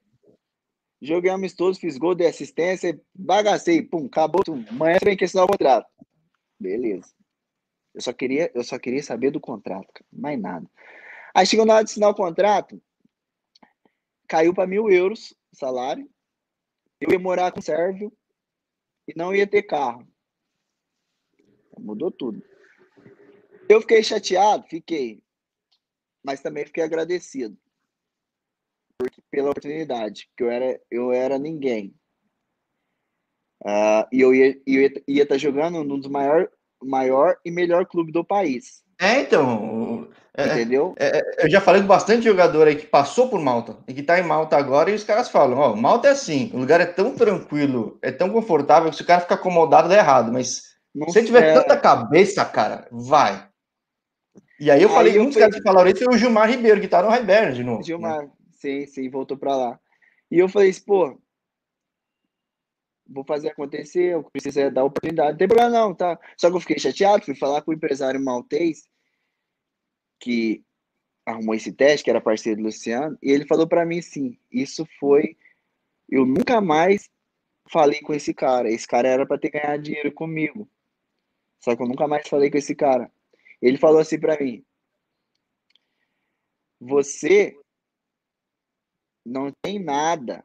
Joguei 1.02 1.32
amistoso, 1.32 1.80
fiz 1.80 1.98
gol, 1.98 2.14
de 2.14 2.24
assistência, 2.24 2.98
bagacei, 3.12 3.82
pum, 3.82 4.06
acabou. 4.06 4.44
Tum. 4.44 4.64
Amanhã 4.70 4.98
que 5.00 5.24
assinar 5.24 5.46
o 5.46 5.48
contrato. 5.48 5.88
Beleza. 6.60 7.12
Eu 7.92 8.00
só 8.00 8.12
queria, 8.12 8.52
eu 8.54 8.62
só 8.62 8.78
queria 8.78 9.02
saber 9.02 9.32
do 9.32 9.40
contrato, 9.40 10.04
mais 10.12 10.40
nada. 10.40 10.70
Aí 11.34 11.44
chegou 11.44 11.66
na 11.66 11.74
hora 11.74 11.84
de 11.84 11.90
assinar 11.90 12.10
o 12.10 12.14
contrato, 12.14 12.80
caiu 14.28 14.54
para 14.54 14.66
mil 14.66 14.90
euros 14.90 15.32
o 15.52 15.56
salário. 15.56 16.08
Eu 17.00 17.10
ia 17.12 17.18
morar 17.18 17.52
com 17.52 17.60
o 17.60 17.62
Sérvio 17.62 18.12
e 19.06 19.12
não 19.16 19.34
ia 19.34 19.46
ter 19.46 19.62
carro. 19.62 20.06
Mudou 21.78 22.10
tudo. 22.10 22.42
Eu 23.68 23.80
fiquei 23.80 24.02
chateado, 24.02 24.66
fiquei. 24.68 25.22
Mas 26.24 26.40
também 26.40 26.64
fiquei 26.64 26.82
agradecido 26.82 27.56
pela 29.30 29.50
oportunidade, 29.50 30.26
porque 30.28 30.42
eu 30.42 30.50
era, 30.50 30.80
eu 30.90 31.12
era 31.12 31.38
ninguém. 31.38 31.94
Uh, 33.62 34.06
e 34.12 34.20
eu 34.20 34.34
ia 34.34 34.50
estar 34.50 34.62
ia, 34.66 35.04
ia 35.06 35.26
tá 35.26 35.36
jogando 35.36 35.82
num 35.84 35.98
dos 35.98 36.08
maior, 36.08 36.50
maior 36.82 37.38
e 37.44 37.50
melhor 37.50 37.86
clube 37.86 38.12
do 38.12 38.24
país. 38.24 38.84
É, 38.98 39.20
então. 39.20 39.95
É, 40.36 40.42
é, 40.42 40.54
Entendeu? 40.54 40.94
É, 40.98 41.18
é, 41.18 41.46
eu 41.46 41.50
já 41.50 41.62
falei 41.62 41.80
com 41.80 41.88
bastante 41.88 42.24
jogador 42.24 42.68
aí 42.68 42.76
que 42.76 42.86
passou 42.86 43.30
por 43.30 43.40
Malta 43.40 43.78
e 43.88 43.94
que 43.94 44.02
tá 44.02 44.20
em 44.20 44.22
Malta 44.22 44.56
agora, 44.56 44.90
e 44.90 44.94
os 44.94 45.02
caras 45.02 45.30
falam: 45.30 45.58
Ó, 45.58 45.74
Malta 45.74 46.08
é 46.08 46.10
assim, 46.10 46.50
o 46.52 46.58
lugar 46.58 46.78
é 46.78 46.84
tão 46.84 47.14
tranquilo, 47.14 47.98
é 48.02 48.12
tão 48.12 48.28
confortável 48.28 48.90
que 48.90 48.96
se 48.96 49.02
o 49.02 49.06
cara 49.06 49.22
ficar 49.22 49.36
acomodado, 49.36 49.88
dá 49.88 49.96
errado. 49.96 50.30
Mas 50.30 50.76
Não 50.94 51.08
se 51.08 51.24
tiver 51.24 51.54
tanta 51.54 51.74
cabeça, 51.78 52.44
cara, 52.44 52.86
vai. 52.92 53.48
E 54.60 54.70
aí 54.70 54.82
eu 54.82 54.90
aí 54.90 54.94
falei, 54.94 55.16
eu 55.16 55.22
um 55.22 55.26
dos 55.26 55.36
caras 55.36 55.54
que 55.54 55.62
falaram 55.62 55.88
isso 55.88 56.04
foi 56.04 56.14
o 56.14 56.18
Gilmar 56.18 56.50
Ribeiro, 56.50 56.82
que 56.82 56.88
tá 56.88 57.02
no 57.02 57.08
Raiberna 57.08 57.52
de 57.52 57.64
novo. 57.64 57.82
Gilmar, 57.82 58.22
né? 58.22 58.30
sim, 58.52 58.86
sim, 58.86 59.08
voltou 59.08 59.38
pra 59.38 59.56
lá. 59.56 59.80
E 60.30 60.38
eu 60.38 60.50
falei, 60.50 60.70
pô, 60.86 61.18
vou 63.08 63.24
fazer 63.24 63.48
acontecer, 63.48 64.12
eu 64.12 64.22
preciso 64.22 64.70
dar 64.70 64.84
oportunidade. 64.84 65.30
Não 65.30 65.38
tem 65.38 65.48
problema 65.48 65.70
não, 65.70 65.94
tá? 65.94 66.18
Só 66.36 66.50
que 66.50 66.56
eu 66.56 66.60
fiquei 66.60 66.78
chateado, 66.78 67.24
fui 67.24 67.34
falar 67.34 67.62
com 67.62 67.70
o 67.70 67.74
empresário 67.74 68.22
maltês, 68.22 68.82
que 70.18 70.64
arrumou 71.24 71.54
esse 71.54 71.72
teste, 71.72 72.04
que 72.04 72.10
era 72.10 72.20
parceiro 72.20 72.60
do 72.60 72.66
Luciano, 72.66 73.18
e 73.22 73.30
ele 73.30 73.46
falou 73.46 73.66
para 73.66 73.84
mim 73.84 74.00
sim, 74.00 74.38
isso 74.50 74.86
foi 74.98 75.36
eu 76.08 76.24
nunca 76.24 76.60
mais 76.60 77.10
falei 77.68 78.00
com 78.00 78.14
esse 78.14 78.32
cara. 78.32 78.70
Esse 78.70 78.86
cara 78.86 79.08
era 79.08 79.26
para 79.26 79.38
ter 79.38 79.50
ganhado 79.50 79.82
dinheiro 79.82 80.12
comigo. 80.12 80.70
Só 81.58 81.74
que 81.74 81.82
eu 81.82 81.88
nunca 81.88 82.06
mais 82.06 82.28
falei 82.28 82.48
com 82.48 82.58
esse 82.58 82.76
cara. 82.76 83.10
Ele 83.60 83.76
falou 83.76 83.98
assim 83.98 84.20
para 84.20 84.38
mim: 84.38 84.64
Você 86.80 87.58
não 89.24 89.50
tem 89.62 89.80
nada 89.80 90.44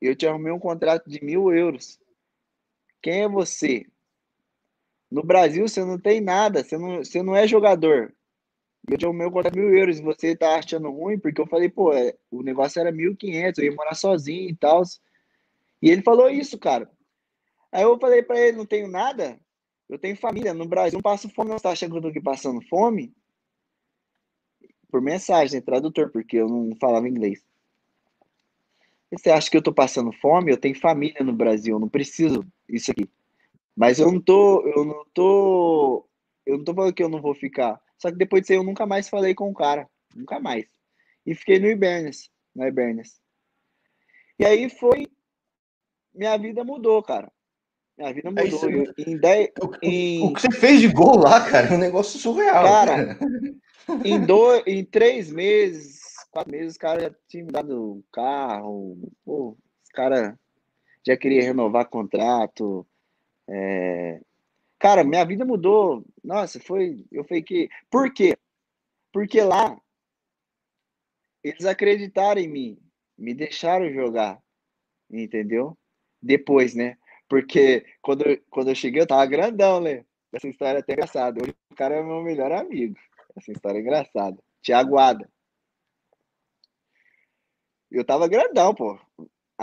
eu 0.00 0.16
te 0.16 0.26
arrumei 0.26 0.50
um 0.50 0.58
contrato 0.58 1.08
de 1.08 1.22
mil 1.22 1.52
euros. 1.52 2.00
Quem 3.02 3.22
é 3.22 3.28
você? 3.28 3.86
No 5.10 5.24
Brasil 5.24 5.66
você 5.66 5.84
não 5.84 5.98
tem 5.98 6.20
nada, 6.20 6.62
você 6.62 6.78
não, 6.78 6.98
você 6.98 7.22
não 7.22 7.34
é 7.34 7.46
jogador. 7.46 8.14
Eu 8.88 8.96
tinha 8.96 9.10
o 9.10 9.14
meu 9.14 9.30
contrato 9.30 9.56
mil 9.56 9.74
euros 9.76 9.98
e 9.98 10.02
você 10.02 10.36
tá 10.36 10.58
achando 10.58 10.90
ruim, 10.90 11.18
porque 11.18 11.40
eu 11.40 11.46
falei, 11.46 11.68
pô, 11.68 11.92
é, 11.92 12.16
o 12.30 12.42
negócio 12.42 12.80
era 12.80 12.92
mil 12.92 13.16
quinhentos, 13.16 13.58
eu 13.58 13.64
ia 13.64 13.74
morar 13.74 13.94
sozinho 13.94 14.48
e 14.48 14.56
tal. 14.56 14.82
E 15.82 15.90
ele 15.90 16.02
falou 16.02 16.30
isso, 16.30 16.58
cara. 16.58 16.90
Aí 17.72 17.82
eu 17.82 17.98
falei 17.98 18.22
para 18.22 18.38
ele, 18.40 18.56
não 18.56 18.66
tenho 18.66 18.88
nada, 18.88 19.38
eu 19.88 19.98
tenho 19.98 20.16
família, 20.16 20.54
no 20.54 20.66
Brasil 20.66 20.96
não 20.96 21.02
passo 21.02 21.28
fome, 21.28 21.50
você 21.50 21.62
tá 21.62 21.70
achando 21.70 21.92
que 21.92 21.98
eu 21.98 22.02
tô 22.02 22.08
aqui 22.08 22.20
passando 22.20 22.60
fome? 22.68 23.12
Por 24.90 25.00
mensagem, 25.00 25.60
tradutor, 25.60 26.10
porque 26.10 26.36
eu 26.36 26.48
não 26.48 26.76
falava 26.80 27.08
inglês. 27.08 27.44
Você 29.12 29.30
acha 29.30 29.50
que 29.50 29.56
eu 29.56 29.62
tô 29.62 29.72
passando 29.72 30.12
fome? 30.12 30.52
Eu 30.52 30.56
tenho 30.56 30.78
família 30.78 31.24
no 31.24 31.32
Brasil, 31.32 31.74
eu 31.74 31.80
não 31.80 31.88
preciso 31.88 32.44
isso 32.68 32.90
aqui. 32.92 33.08
Mas 33.76 33.98
eu 33.98 34.10
não 34.10 34.20
tô, 34.20 34.66
eu 34.66 34.84
não 34.84 35.04
tô, 35.14 36.08
eu 36.44 36.58
não 36.58 36.64
tô 36.64 36.74
falando 36.74 36.92
que 36.92 37.02
eu 37.02 37.08
não 37.08 37.20
vou 37.20 37.34
ficar. 37.34 37.80
Só 37.98 38.10
que 38.10 38.16
depois 38.16 38.42
disso 38.42 38.52
aí 38.52 38.58
eu 38.58 38.64
nunca 38.64 38.86
mais 38.86 39.08
falei 39.08 39.34
com 39.34 39.50
o 39.50 39.54
cara, 39.54 39.88
nunca 40.14 40.40
mais. 40.40 40.66
E 41.24 41.34
fiquei 41.34 41.58
no 41.58 41.68
Ibernes, 41.68 42.30
no 42.54 42.66
Ibernes. 42.66 43.20
E 44.38 44.44
aí 44.44 44.70
foi, 44.70 45.06
minha 46.14 46.36
vida 46.38 46.64
mudou, 46.64 47.02
cara. 47.02 47.30
Minha 47.96 48.12
vida 48.14 48.28
é 48.28 48.44
mudou. 48.44 48.70
É 48.70 49.10
em 49.10 49.18
dez, 49.18 49.50
o, 49.62 49.76
em... 49.82 50.26
o, 50.26 50.32
que 50.32 50.40
você 50.40 50.50
fez 50.50 50.80
de 50.80 50.88
gol 50.88 51.18
lá, 51.18 51.46
cara, 51.48 51.68
é 51.68 51.72
um 51.74 51.78
negócio 51.78 52.18
surreal. 52.18 52.64
Cara, 52.64 53.18
em, 54.04 54.24
dois, 54.24 54.62
em 54.66 54.82
três 54.84 55.30
meses, 55.30 56.00
quatro 56.30 56.50
meses, 56.50 56.72
os 56.72 56.78
caras 56.78 57.02
já 57.04 57.14
tinham 57.28 57.48
dado 57.48 58.02
carro. 58.10 58.96
Pô, 59.24 59.56
os 59.84 59.90
caras 59.90 60.34
já 61.06 61.16
queriam 61.16 61.44
renovar 61.44 61.88
contrato. 61.90 62.86
É... 63.50 64.20
Cara, 64.78 65.04
minha 65.04 65.24
vida 65.24 65.44
mudou. 65.44 66.04
Nossa, 66.22 66.60
foi. 66.60 67.04
Eu 67.10 67.24
que. 67.24 67.68
Por 67.90 68.12
quê? 68.14 68.36
Porque 69.12 69.42
lá 69.42 69.78
eles 71.42 71.64
acreditaram 71.64 72.40
em 72.40 72.48
mim, 72.48 72.78
me 73.18 73.34
deixaram 73.34 73.92
jogar, 73.92 74.40
entendeu? 75.10 75.76
Depois, 76.22 76.74
né? 76.74 76.96
Porque 77.28 77.84
quando, 78.00 78.24
quando 78.50 78.68
eu 78.68 78.74
cheguei, 78.74 79.02
eu 79.02 79.06
tava 79.06 79.26
grandão, 79.26 79.80
né? 79.80 80.04
Essa 80.32 80.48
história 80.48 80.78
é 80.78 80.80
até 80.80 80.92
engraçada. 80.92 81.42
Hoje 81.42 81.54
o 81.70 81.74
cara 81.74 81.96
é 81.96 82.02
meu 82.02 82.22
melhor 82.22 82.52
amigo. 82.52 82.96
Essa 83.36 83.52
história 83.52 83.78
é 83.78 83.80
engraçada. 83.80 84.38
Tiago 84.62 84.98
Ada. 84.98 85.28
Eu 87.90 88.04
tava 88.04 88.28
grandão, 88.28 88.74
pô 88.74 88.98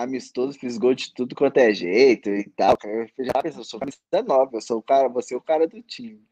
amistoso, 0.03 0.57
fiz 0.57 0.77
gol 0.77 0.93
de 0.93 1.13
tudo 1.13 1.35
quanto 1.35 1.57
é 1.57 1.73
jeito 1.73 2.29
e 2.29 2.47
tal. 2.51 2.77
Eu 2.83 3.25
já 3.25 3.33
pensei, 3.41 3.59
eu 3.59 3.65
sou 3.65 3.79
camisa 3.79 3.99
nova, 4.25 4.55
eu 4.55 4.61
sou 4.61 4.77
o 4.77 4.83
cara, 4.83 5.09
você 5.09 5.33
é 5.33 5.37
o 5.37 5.41
cara 5.41 5.67
do 5.67 5.81
time. 5.81 6.23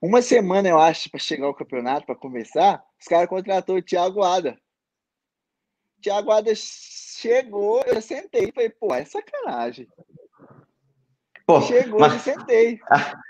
Uma 0.00 0.22
semana, 0.22 0.68
eu 0.68 0.78
acho, 0.78 1.10
para 1.10 1.18
chegar 1.18 1.46
ao 1.46 1.54
campeonato, 1.54 2.06
para 2.06 2.14
começar, 2.14 2.84
os 3.00 3.06
caras 3.06 3.28
contratou 3.28 3.76
o 3.76 3.82
Thiago 3.82 4.22
Ada. 4.22 4.58
O 5.98 6.00
Thiago 6.00 6.30
Ada 6.30 6.52
chegou, 6.54 7.82
eu 7.82 8.00
sentei 8.00 8.48
e 8.48 8.52
falei, 8.52 8.70
pô, 8.70 8.94
é 8.94 9.04
sacanagem. 9.04 9.88
Pô, 11.46 11.60
chegou 11.62 11.98
mas... 12.00 12.14
e 12.14 12.18
sentei. 12.20 12.78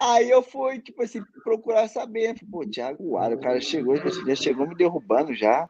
Aí 0.00 0.28
eu 0.28 0.42
fui, 0.42 0.80
tipo 0.80 1.02
assim, 1.02 1.22
procurar 1.42 1.88
saber. 1.88 2.34
Pô, 2.50 2.68
Thiago 2.68 3.16
Ada, 3.16 3.36
o 3.36 3.40
cara 3.40 3.60
chegou, 3.60 3.96
já 3.96 4.34
chegou 4.34 4.68
me 4.68 4.74
derrubando 4.74 5.32
já. 5.34 5.68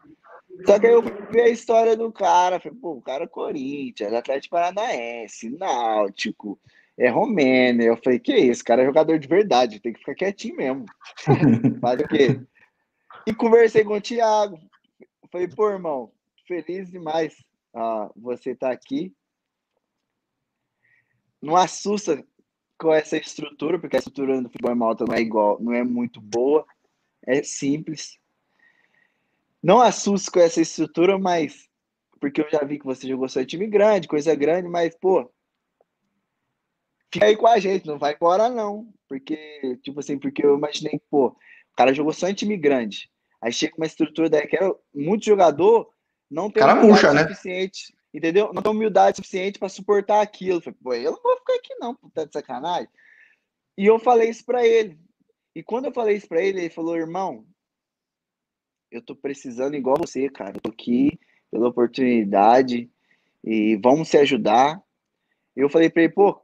Só 0.67 0.79
que 0.79 0.87
aí 0.87 0.93
eu 0.93 1.03
vi 1.03 1.41
a 1.41 1.49
história 1.49 1.97
do 1.97 2.13
cara, 2.13 2.61
falei, 2.61 2.79
pô, 2.79 2.93
o 2.93 3.03
cara 3.03 3.25
é 3.25 3.27
Corinthians, 3.27 4.13
Atlético 4.13 4.55
Paranaense, 4.55 5.51
Náutico, 5.51 6.61
é 6.97 7.09
Romênia. 7.09 7.87
Eu 7.87 7.97
falei, 7.97 8.19
que 8.19 8.37
isso, 8.37 8.65
cara 8.65 8.83
é 8.83 8.87
jogador 8.87 9.19
de 9.19 9.27
verdade, 9.27 9.81
tem 9.81 9.93
que 9.93 9.99
ficar 9.99 10.15
quietinho 10.15 10.57
mesmo. 10.57 10.85
Faz 11.81 12.01
o 12.01 12.09
quê? 12.09 12.41
E 13.27 13.35
conversei 13.35 13.83
com 13.83 13.95
o 13.95 14.01
Thiago. 14.01 14.59
Falei, 15.31 15.49
pô, 15.49 15.71
irmão, 15.71 16.13
feliz 16.47 16.91
demais 16.91 17.35
ah, 17.75 18.11
você 18.15 18.55
tá 18.55 18.71
aqui. 18.71 19.15
Não 21.41 21.57
assusta 21.57 22.25
com 22.79 22.93
essa 22.93 23.17
estrutura, 23.17 23.79
porque 23.79 23.97
a 23.97 23.99
estrutura 23.99 24.41
do 24.41 24.49
futebol 24.49 24.77
malta 24.77 25.05
não 25.05 25.15
é 25.15 25.21
igual, 25.21 25.61
não 25.61 25.73
é 25.73 25.83
muito 25.83 26.21
boa, 26.21 26.67
é 27.27 27.43
simples. 27.43 28.19
Não 29.63 29.81
assuste 29.81 30.31
com 30.31 30.41
essa 30.41 30.61
estrutura, 30.61 31.19
mas. 31.19 31.69
Porque 32.21 32.41
eu 32.41 32.51
já 32.51 32.65
vi 32.65 32.79
que 32.79 32.85
você 32.85 33.09
jogou 33.09 33.29
só 33.29 33.41
em 33.41 33.47
time 33.47 33.67
grande, 33.67 34.09
coisa 34.09 34.35
grande, 34.35 34.69
mas, 34.69 34.97
pô. 34.97 35.31
Fica 37.13 37.27
aí 37.27 37.37
com 37.37 37.47
a 37.47 37.59
gente, 37.59 37.87
não 37.87 37.99
vai 37.99 38.15
embora, 38.15 38.49
não. 38.49 38.93
Porque, 39.09 39.79
tipo 39.83 40.01
assim, 40.01 40.19
porque 40.19 40.45
eu 40.45 40.57
imaginei 40.57 40.99
que, 40.99 41.05
pô, 41.11 41.27
o 41.27 41.77
cara 41.77 41.93
jogou 41.93 42.13
só 42.13 42.29
em 42.29 42.35
time 42.35 42.57
grande. 42.57 43.11
Aí 43.41 43.53
chega 43.53 43.77
uma 43.77 43.87
estrutura 43.87 44.31
daquela, 44.31 44.75
muito 44.95 45.25
jogador 45.25 45.93
não 46.33 46.51
tem 46.51 46.63
cara 46.63 46.81
humildade 46.81 46.89
murcha, 46.89 47.13
né? 47.13 47.23
suficiente, 47.29 47.95
entendeu? 48.15 48.53
Não 48.55 48.63
tem 48.63 48.73
humildade 48.73 49.17
suficiente 49.17 49.59
para 49.59 49.69
suportar 49.69 50.23
aquilo. 50.23 50.59
Eu 50.59 50.63
falei, 50.63 50.79
pô, 50.83 50.95
eu 50.95 51.13
não 51.13 51.23
vou 51.23 51.37
ficar 51.37 51.55
aqui 51.55 51.75
não, 51.75 51.95
puta 51.95 52.27
de 52.27 52.33
sacanagem. 52.33 52.89
E 53.77 53.85
eu 53.85 53.99
falei 53.99 54.31
isso 54.31 54.45
para 54.45 54.67
ele. 54.67 54.99
E 55.55 55.63
quando 55.63 55.87
eu 55.87 55.93
falei 55.93 56.17
isso 56.17 56.27
para 56.27 56.41
ele, 56.41 56.61
ele 56.61 56.71
falou, 56.71 56.97
irmão, 56.97 57.45
eu 58.93 59.03
tô 59.03 59.17
precisando 59.17 59.75
igual 59.75 59.97
você, 59.99 60.29
cara. 60.29 60.57
Eu 60.57 60.61
tô 60.61 60.71
aqui 60.71 61.19
pela 61.51 61.69
oportunidade 61.69 62.91
e 63.43 63.77
vamos 63.77 64.09
se 64.09 64.19
ajudar. 64.19 64.81
Eu 65.57 65.69
falei 65.69 65.91
pra 65.91 66.03
ele, 66.03 66.13
pô, 66.13 66.41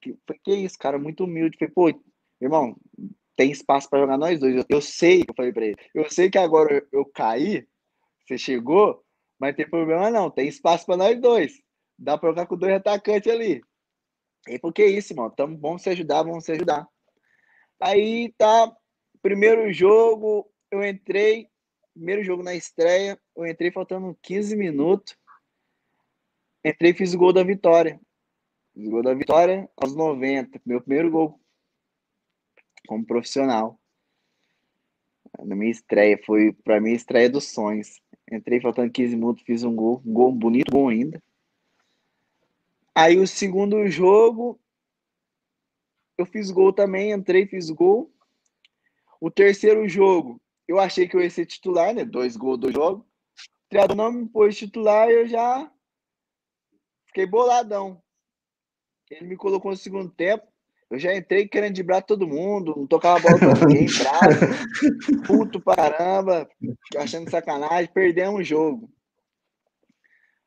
que, 0.00 0.16
que 0.44 0.54
isso, 0.54 0.78
cara, 0.78 0.98
muito 0.98 1.24
humilde. 1.24 1.56
Falei, 1.58 1.72
pô, 1.74 2.00
irmão, 2.40 2.76
tem 3.34 3.50
espaço 3.50 3.88
para 3.88 4.00
jogar 4.00 4.18
nós 4.18 4.38
dois. 4.38 4.54
Eu, 4.56 4.64
eu, 4.68 4.80
sei, 4.82 5.22
eu 5.26 5.34
falei 5.34 5.52
pra 5.52 5.66
ele, 5.66 5.76
eu 5.94 6.10
sei 6.10 6.30
que 6.30 6.38
agora 6.38 6.74
eu, 6.92 7.00
eu 7.00 7.04
caí, 7.06 7.66
você 8.20 8.36
chegou, 8.36 9.02
mas 9.38 9.56
tem 9.56 9.68
problema 9.68 10.10
não, 10.10 10.30
tem 10.30 10.48
espaço 10.48 10.84
para 10.84 10.96
nós 10.96 11.20
dois. 11.20 11.60
Dá 11.98 12.18
pra 12.18 12.28
jogar 12.28 12.46
com 12.46 12.56
dois 12.56 12.74
atacantes 12.74 13.32
ali. 13.32 13.62
E 14.48 14.58
por 14.58 14.72
que 14.72 14.84
isso, 14.84 15.12
irmão? 15.12 15.30
Tamo, 15.30 15.58
vamos 15.58 15.82
se 15.82 15.88
ajudar, 15.88 16.22
vamos 16.22 16.44
se 16.44 16.52
ajudar. 16.52 16.86
Aí 17.80 18.32
tá, 18.38 18.74
primeiro 19.22 19.72
jogo, 19.72 20.48
eu 20.70 20.84
entrei, 20.84 21.48
primeiro 21.94 22.22
jogo 22.22 22.42
na 22.42 22.54
estreia, 22.54 23.18
eu 23.34 23.46
entrei 23.46 23.70
faltando 23.70 24.16
15 24.22 24.56
minutos. 24.56 25.16
Entrei 26.64 26.90
e 26.90 26.94
fiz 26.94 27.14
o 27.14 27.18
gol 27.18 27.32
da 27.32 27.44
vitória. 27.44 28.00
Fiz 28.74 28.86
o 28.86 28.90
gol 28.90 29.02
da 29.02 29.14
vitória 29.14 29.68
aos 29.76 29.94
90. 29.94 30.60
Meu 30.64 30.80
primeiro 30.80 31.10
gol 31.10 31.40
como 32.86 33.04
profissional. 33.04 33.78
Na 35.44 35.54
minha 35.54 35.70
estreia, 35.70 36.18
foi 36.24 36.52
para 36.52 36.80
mim 36.80 36.90
a 36.90 36.94
estreia 36.94 37.28
dos 37.28 37.48
sonhos. 37.52 38.00
Entrei 38.30 38.60
faltando 38.60 38.90
15 38.90 39.14
minutos, 39.14 39.44
fiz 39.44 39.62
um 39.62 39.74
gol, 39.74 40.02
um 40.04 40.12
gol 40.12 40.32
bonito, 40.32 40.72
bom 40.72 40.88
ainda. 40.88 41.22
Aí 42.94 43.18
o 43.18 43.26
segundo 43.26 43.86
jogo, 43.88 44.58
eu 46.16 46.24
fiz 46.24 46.50
gol 46.50 46.72
também, 46.72 47.12
entrei, 47.12 47.46
fiz 47.46 47.70
gol. 47.70 48.10
O 49.20 49.30
terceiro 49.30 49.86
jogo, 49.88 50.40
eu 50.68 50.78
achei 50.78 51.08
que 51.08 51.16
eu 51.16 51.20
ia 51.20 51.30
ser 51.30 51.46
titular, 51.46 51.94
né? 51.94 52.04
Dois 52.04 52.36
gols 52.36 52.58
do 52.58 52.72
jogo. 52.72 53.06
O 53.66 53.68
treinador 53.68 53.96
não 53.96 54.12
me 54.12 54.28
pôs 54.28 54.56
titular 54.56 55.08
e 55.08 55.14
eu 55.14 55.28
já 55.28 55.70
fiquei 57.06 57.26
boladão. 57.26 58.02
Ele 59.10 59.26
me 59.26 59.36
colocou 59.36 59.70
no 59.70 59.76
segundo 59.76 60.10
tempo. 60.10 60.46
Eu 60.88 60.98
já 60.98 61.14
entrei 61.16 61.48
querendo 61.48 61.74
driblar 61.74 62.02
todo 62.02 62.28
mundo, 62.28 62.74
não 62.76 62.86
tocava 62.86 63.18
a 63.18 63.20
bola 63.20 63.38
pra 63.38 63.66
ninguém, 63.66 63.86
bravo, 63.98 65.26
puto 65.26 65.60
pra 65.60 65.74
caramba, 65.74 66.48
achando 66.96 67.28
sacanagem, 67.28 67.92
perdemos 67.92 68.40
o 68.40 68.44
jogo. 68.44 68.88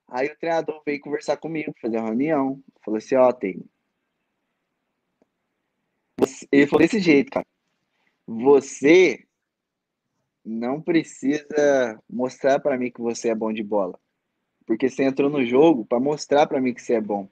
Aí 0.07 0.27
o 0.27 0.37
treinador 0.37 0.81
veio 0.85 1.01
conversar 1.01 1.35
comigo, 1.37 1.73
fazer 1.81 1.97
uma 1.97 2.07
reunião. 2.07 2.63
Falou 2.83 2.97
assim, 2.97 3.15
ó, 3.15 3.31
tem. 3.33 3.63
Ele 6.51 6.67
falou 6.67 6.81
desse 6.81 6.99
jeito, 6.99 7.31
cara. 7.31 7.45
Você 8.25 9.27
não 10.49 10.81
precisa 10.81 12.01
mostrar 12.09 12.59
para 12.59 12.77
mim 12.77 12.91
que 12.91 12.99
você 12.99 13.29
é 13.29 13.35
bom 13.35 13.53
de 13.53 13.63
bola. 13.63 13.99
Porque 14.65 14.89
você 14.89 15.03
entrou 15.03 15.29
no 15.29 15.45
jogo 15.45 15.85
para 15.85 15.99
mostrar 15.99 16.47
para 16.47 16.59
mim 16.59 16.73
que 16.73 16.81
você 16.81 16.95
é 16.95 17.01
bom. 17.01 17.29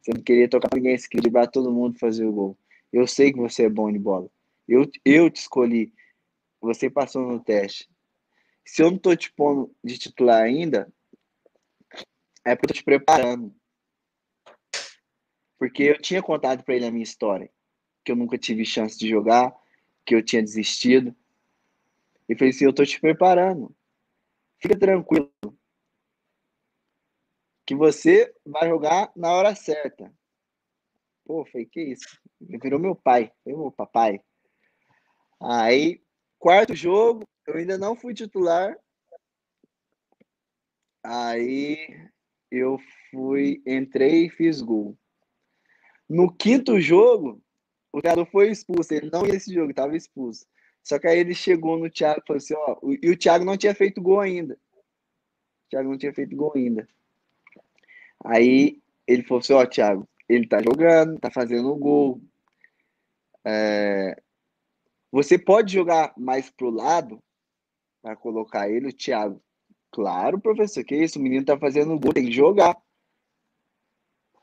Você 0.00 0.12
não 0.12 0.22
queria 0.22 0.48
tocar 0.48 0.68
ninguém, 0.74 0.96
você 0.96 1.08
queria 1.08 1.22
driblar 1.22 1.50
todo 1.50 1.72
mundo 1.72 1.98
fazer 1.98 2.26
o 2.26 2.32
gol. 2.32 2.58
Eu 2.92 3.06
sei 3.06 3.32
que 3.32 3.38
você 3.38 3.64
é 3.64 3.68
bom 3.70 3.90
de 3.90 3.98
bola. 3.98 4.28
Eu, 4.68 4.88
eu 5.04 5.30
te 5.30 5.40
escolhi. 5.40 5.92
Você 6.60 6.90
passou 6.90 7.22
no 7.22 7.40
teste. 7.40 7.88
Se 8.64 8.82
eu 8.82 8.90
não 8.90 8.98
tô 8.98 9.16
te 9.16 9.32
pondo 9.32 9.74
de 9.82 9.98
titular 9.98 10.42
ainda, 10.42 10.92
é 12.44 12.54
porque 12.54 12.66
eu 12.66 12.68
tô 12.68 12.74
te 12.74 12.84
preparando. 12.84 13.54
Porque 15.58 15.84
eu 15.84 15.98
tinha 15.98 16.22
contado 16.22 16.62
para 16.62 16.74
ele 16.74 16.86
a 16.86 16.90
minha 16.90 17.02
história. 17.02 17.50
Que 18.04 18.12
eu 18.12 18.16
nunca 18.16 18.36
tive 18.36 18.64
chance 18.64 18.98
de 18.98 19.08
jogar, 19.08 19.54
que 20.04 20.14
eu 20.14 20.22
tinha 20.22 20.42
desistido 20.42 21.16
e 22.28 22.34
falei 22.34 22.50
assim: 22.50 22.64
Eu 22.64 22.74
tô 22.74 22.84
te 22.84 23.00
preparando. 23.00 23.74
Fica 24.60 24.78
tranquilo. 24.78 25.32
Que 27.66 27.74
você 27.74 28.32
vai 28.44 28.68
jogar 28.68 29.12
na 29.16 29.32
hora 29.32 29.54
certa. 29.54 30.12
Pô, 31.24 31.44
falei, 31.46 31.66
que 31.66 31.80
isso? 31.80 32.20
Ele 32.40 32.58
virou 32.58 32.78
meu 32.78 32.94
pai, 32.94 33.32
meu 33.44 33.72
papai. 33.72 34.20
Aí, 35.42 36.00
quarto 36.38 36.74
jogo, 36.74 37.24
eu 37.46 37.54
ainda 37.54 37.76
não 37.76 37.96
fui 37.96 38.14
titular. 38.14 38.78
Aí 41.04 42.08
eu 42.50 42.78
fui, 43.10 43.62
entrei 43.66 44.26
e 44.26 44.30
fiz 44.30 44.62
gol. 44.62 44.96
No 46.08 46.32
quinto 46.32 46.80
jogo, 46.80 47.42
o 47.92 48.00
cara 48.00 48.24
foi 48.26 48.50
expulso. 48.50 48.94
Ele 48.94 49.10
não 49.10 49.26
ia 49.26 49.34
esse 49.34 49.52
jogo, 49.52 49.70
estava 49.70 49.96
expulso. 49.96 50.46
Só 50.86 51.00
que 51.00 51.08
aí 51.08 51.18
ele 51.18 51.34
chegou 51.34 51.76
no 51.76 51.90
Thiago 51.90 52.20
e 52.20 52.26
falou 52.28 52.38
assim: 52.38 52.54
ó, 52.54 52.78
e 53.02 53.10
o 53.10 53.18
Thiago 53.18 53.44
não 53.44 53.56
tinha 53.56 53.74
feito 53.74 54.00
gol 54.00 54.20
ainda. 54.20 54.54
O 54.54 55.68
Thiago 55.68 55.90
não 55.90 55.98
tinha 55.98 56.14
feito 56.14 56.36
gol 56.36 56.52
ainda. 56.54 56.88
Aí 58.24 58.80
ele 59.04 59.24
falou 59.24 59.40
assim: 59.40 59.52
ó, 59.52 59.66
Thiago, 59.66 60.08
ele 60.28 60.46
tá 60.46 60.62
jogando, 60.62 61.18
tá 61.18 61.28
fazendo 61.28 61.74
gol. 61.74 62.20
É, 63.44 64.22
você 65.10 65.36
pode 65.36 65.72
jogar 65.72 66.14
mais 66.16 66.50
pro 66.50 66.70
lado 66.70 67.20
para 68.00 68.14
colocar 68.14 68.70
ele, 68.70 68.86
o 68.86 68.96
Thiago. 68.96 69.42
Claro, 69.90 70.40
professor, 70.40 70.84
que 70.84 70.94
isso? 70.94 71.18
O 71.18 71.22
menino 71.22 71.44
tá 71.44 71.58
fazendo 71.58 71.98
gol, 71.98 72.12
tem 72.12 72.26
que 72.26 72.32
jogar. 72.32 72.80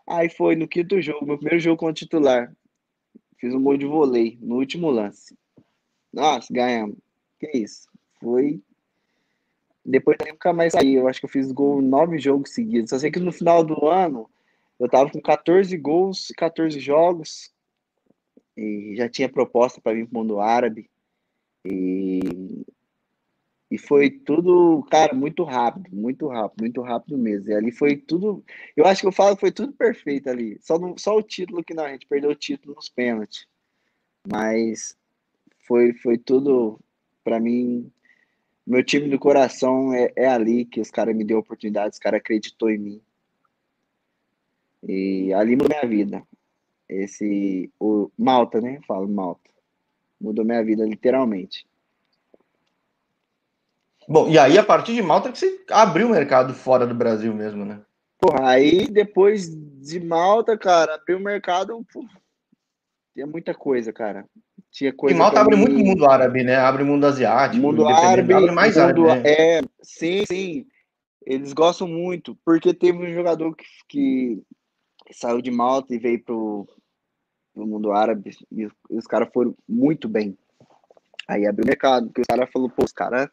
Aí 0.06 0.30
foi 0.30 0.58
no 0.58 0.68
quinto 0.68 1.02
jogo, 1.02 1.26
meu 1.26 1.38
primeiro 1.38 1.62
jogo 1.62 1.78
como 1.78 1.94
titular. 1.94 2.54
Fiz 3.38 3.54
um 3.54 3.64
gol 3.64 3.78
de 3.78 3.86
vôlei 3.86 4.38
no 4.42 4.58
último 4.58 4.90
lance. 4.90 5.38
Nossa, 6.14 6.54
ganhamos. 6.54 6.98
Que 7.40 7.58
isso? 7.58 7.88
Foi. 8.22 8.62
Depois 9.84 10.18
nunca 10.30 10.54
mais 10.54 10.74
saí. 10.74 10.94
Eu 10.94 11.08
acho 11.08 11.20
que 11.20 11.26
eu 11.26 11.30
fiz 11.30 11.52
gol 11.52 11.82
nove 11.82 12.20
jogos 12.20 12.52
seguidos. 12.54 12.92
Só 12.92 13.00
sei 13.00 13.12
que 13.12 13.20
no 13.20 13.32
final 13.32 13.64
do 13.64 13.88
ano 13.88 14.30
eu 14.80 14.88
tava 14.88 15.10
com 15.10 15.20
14 15.20 15.76
gols, 15.78 16.32
14 16.38 16.80
jogos. 16.80 17.52
E 18.56 18.94
já 18.96 19.10
tinha 19.10 19.28
proposta 19.28 19.82
para 19.82 19.94
vir 19.94 20.08
pro 20.08 20.20
mundo 20.20 20.40
árabe. 20.40 20.90
E, 21.66 22.20
e 23.72 23.78
foi 23.78 24.12
tudo, 24.12 24.86
cara, 24.92 25.16
muito 25.16 25.44
rápido, 25.44 25.96
muito 25.96 26.28
rápido, 26.28 26.62
muito 26.62 26.82
rápido 26.82 27.18
mesmo. 27.18 27.50
E 27.50 27.56
ali 27.56 27.72
foi 27.72 27.98
tudo. 27.98 28.44
Eu 28.78 28.86
acho 28.86 29.02
que 29.02 29.08
eu 29.08 29.12
falo 29.12 29.36
que 29.36 29.42
foi 29.42 29.52
tudo 29.52 29.74
perfeito 29.74 30.30
ali. 30.30 30.60
Só, 30.62 30.78
no, 30.78 30.98
só 31.00 31.18
o 31.18 31.24
título 31.24 31.64
que 31.64 31.74
não, 31.74 31.86
a 31.86 31.92
gente 31.92 32.06
perdeu 32.06 32.30
o 32.30 32.36
título 32.36 32.76
nos 32.76 32.88
pênaltis. 32.88 33.48
Mas 34.28 34.96
foi, 35.68 35.94
foi 35.94 36.18
tudo, 36.18 36.80
para 37.24 37.40
mim, 37.40 37.92
meu 38.66 38.84
time 38.84 39.10
do 39.10 39.20
coração 39.20 39.94
é, 39.94 40.12
é 40.16 40.28
ali 40.28 40.66
que 40.66 40.80
os 40.80 40.90
caras 40.90 41.16
me 41.16 41.24
deu 41.24 41.40
oportunidade, 41.40 41.94
os 41.94 42.00
caras 42.00 42.20
acreditou 42.20 42.70
em 42.70 42.78
mim. 42.78 43.02
E 44.88 45.34
ali 45.34 45.56
mudou 45.56 45.70
minha 45.70 45.88
vida. 45.88 46.24
Esse, 46.88 47.72
o 47.80 48.12
Malta, 48.18 48.60
né? 48.60 48.80
Falo 48.86 49.08
Malta. 49.08 49.50
Mudou 50.20 50.46
minha 50.46 50.64
vida, 50.64 50.86
literalmente. 50.86 51.66
Bom, 54.08 54.30
e 54.30 54.38
aí 54.38 54.58
a 54.58 54.64
partir 54.64 54.94
de 54.94 55.02
Malta 55.02 55.32
que 55.32 55.38
você 55.38 55.64
abriu 55.70 56.08
o 56.08 56.12
mercado 56.12 56.54
fora 56.54 56.86
do 56.86 56.94
Brasil 56.94 57.34
mesmo, 57.34 57.64
né? 57.64 57.82
Porra, 58.20 58.50
aí 58.50 58.88
depois 58.88 59.50
de 59.50 60.00
Malta, 60.00 60.58
cara, 60.58 60.96
abriu 60.96 61.18
o 61.18 61.22
mercado, 61.22 61.86
pô, 61.92 62.06
tinha 63.14 63.26
muita 63.26 63.54
coisa, 63.54 63.94
cara. 63.94 64.26
Tinha 64.74 64.92
coisa. 64.92 65.16
E 65.16 65.20
Malta 65.20 65.40
abre 65.40 65.56
muito 65.56 65.78
mundo 65.78 66.10
árabe, 66.10 66.44
né? 66.44 66.56
Abre 66.56 66.84
mundo 66.84 67.06
asiático. 67.06 67.62
Mundo 67.62 67.88
árabe. 67.88 68.34
Abre 68.34 68.52
mais 68.52 68.76
mundo, 68.76 69.08
árabe. 69.08 69.24
Né? 69.24 69.32
É, 69.32 69.62
sim, 69.84 70.26
sim. 70.26 70.66
Eles 71.24 71.54
gostam 71.54 71.88
muito, 71.88 72.36
porque 72.44 72.74
teve 72.74 72.98
um 72.98 73.14
jogador 73.14 73.56
que, 73.56 73.66
que 73.88 74.44
saiu 75.12 75.42
de 75.44 75.52
Malta 75.52 75.94
e 75.94 76.00
veio 76.00 76.22
pro, 76.24 76.68
pro 77.54 77.68
mundo 77.68 77.92
árabe 77.92 78.32
e, 78.52 78.64
e 78.64 78.98
os 78.98 79.06
caras 79.06 79.30
foram 79.32 79.56
muito 79.70 80.10
bem. 80.10 80.36
Aí 81.28 81.46
abriu 81.46 81.64
o 81.64 81.68
mercado, 81.68 82.08
porque 82.08 82.22
os 82.22 82.28
caras 82.28 82.50
falaram, 82.52 82.74
pô, 82.76 82.84
os 82.84 82.92
caras 82.92 83.30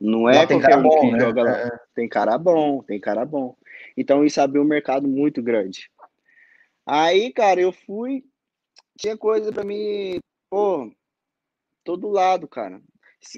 não 0.00 0.28
é 0.28 0.44
tem 0.44 0.60
cara 0.60 0.78
bom, 0.78 1.00
que 1.00 1.12
né? 1.12 1.20
joga 1.20 1.42
lá. 1.44 1.58
É. 1.58 1.80
Tem 1.94 2.08
cara 2.08 2.36
bom, 2.36 2.82
tem 2.82 3.00
cara 3.00 3.24
bom. 3.24 3.56
Então 3.96 4.24
isso 4.24 4.40
abriu 4.40 4.62
um 4.62 4.66
mercado 4.66 5.06
muito 5.06 5.40
grande. 5.40 5.88
Aí, 6.84 7.32
cara, 7.32 7.60
eu 7.60 7.72
fui, 7.72 8.24
tinha 8.96 9.16
coisa 9.16 9.52
para 9.52 9.64
mim, 9.64 10.20
pô, 10.50 10.92
todo 11.84 12.08
lado, 12.08 12.46
cara. 12.46 12.80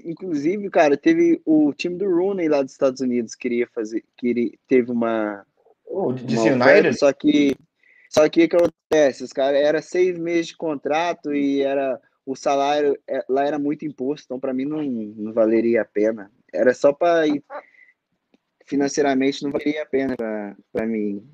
Inclusive, 0.05 0.71
cara, 0.71 0.97
teve 0.97 1.41
o 1.45 1.73
time 1.73 1.97
do 1.97 2.09
Rooney 2.09 2.49
lá 2.49 2.63
dos 2.63 2.73
Estados 2.73 3.01
Unidos 3.01 3.35
queria 3.35 3.67
fazer, 3.75 4.03
queria, 4.17 4.51
teve 4.67 4.91
uma, 4.91 5.47
oh, 5.85 6.09
uma 6.09 6.65
oferta, 6.65 6.93
só 6.95 7.13
que 7.13 7.55
só 8.09 8.29
que 8.29 8.45
o 8.45 8.49
que 8.49 8.57
acontece, 8.57 9.25
os 9.25 9.33
caras 9.33 9.61
era 9.61 9.83
seis 9.83 10.17
meses 10.17 10.47
de 10.47 10.57
contrato 10.57 11.35
e 11.35 11.63
era 11.63 12.01
o 12.25 12.37
salário 12.37 12.97
é, 13.09 13.25
lá 13.29 13.45
era 13.45 13.59
muito 13.59 13.85
imposto, 13.85 14.25
então 14.25 14.39
para 14.39 14.55
mim 14.55 14.65
não, 14.65 14.81
não 14.83 15.33
valeria 15.33 15.83
a 15.83 15.85
pena. 15.85 16.31
Era 16.53 16.73
só 16.73 16.93
para 16.93 17.25
financeiramente 18.65 19.43
não 19.43 19.51
valeria 19.51 19.83
a 19.83 19.87
pena 19.87 20.17
para 20.73 20.87
mim. 20.87 21.29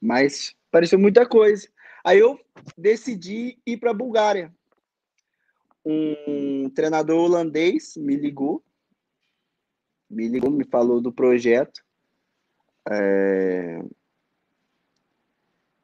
Mas 0.00 0.54
pareceu 0.70 1.00
muita 1.00 1.26
coisa. 1.26 1.68
Aí 2.04 2.18
eu 2.18 2.38
decidi 2.76 3.58
ir 3.66 3.76
para 3.78 3.90
a 3.90 3.94
Bulgária. 3.94 4.52
Um 5.84 6.70
treinador 6.70 7.18
holandês 7.18 7.96
me 7.96 8.16
ligou, 8.16 8.62
me 10.08 10.28
ligou, 10.28 10.50
me 10.50 10.64
falou 10.64 11.00
do 11.00 11.12
projeto. 11.12 11.82
É... 12.88 13.82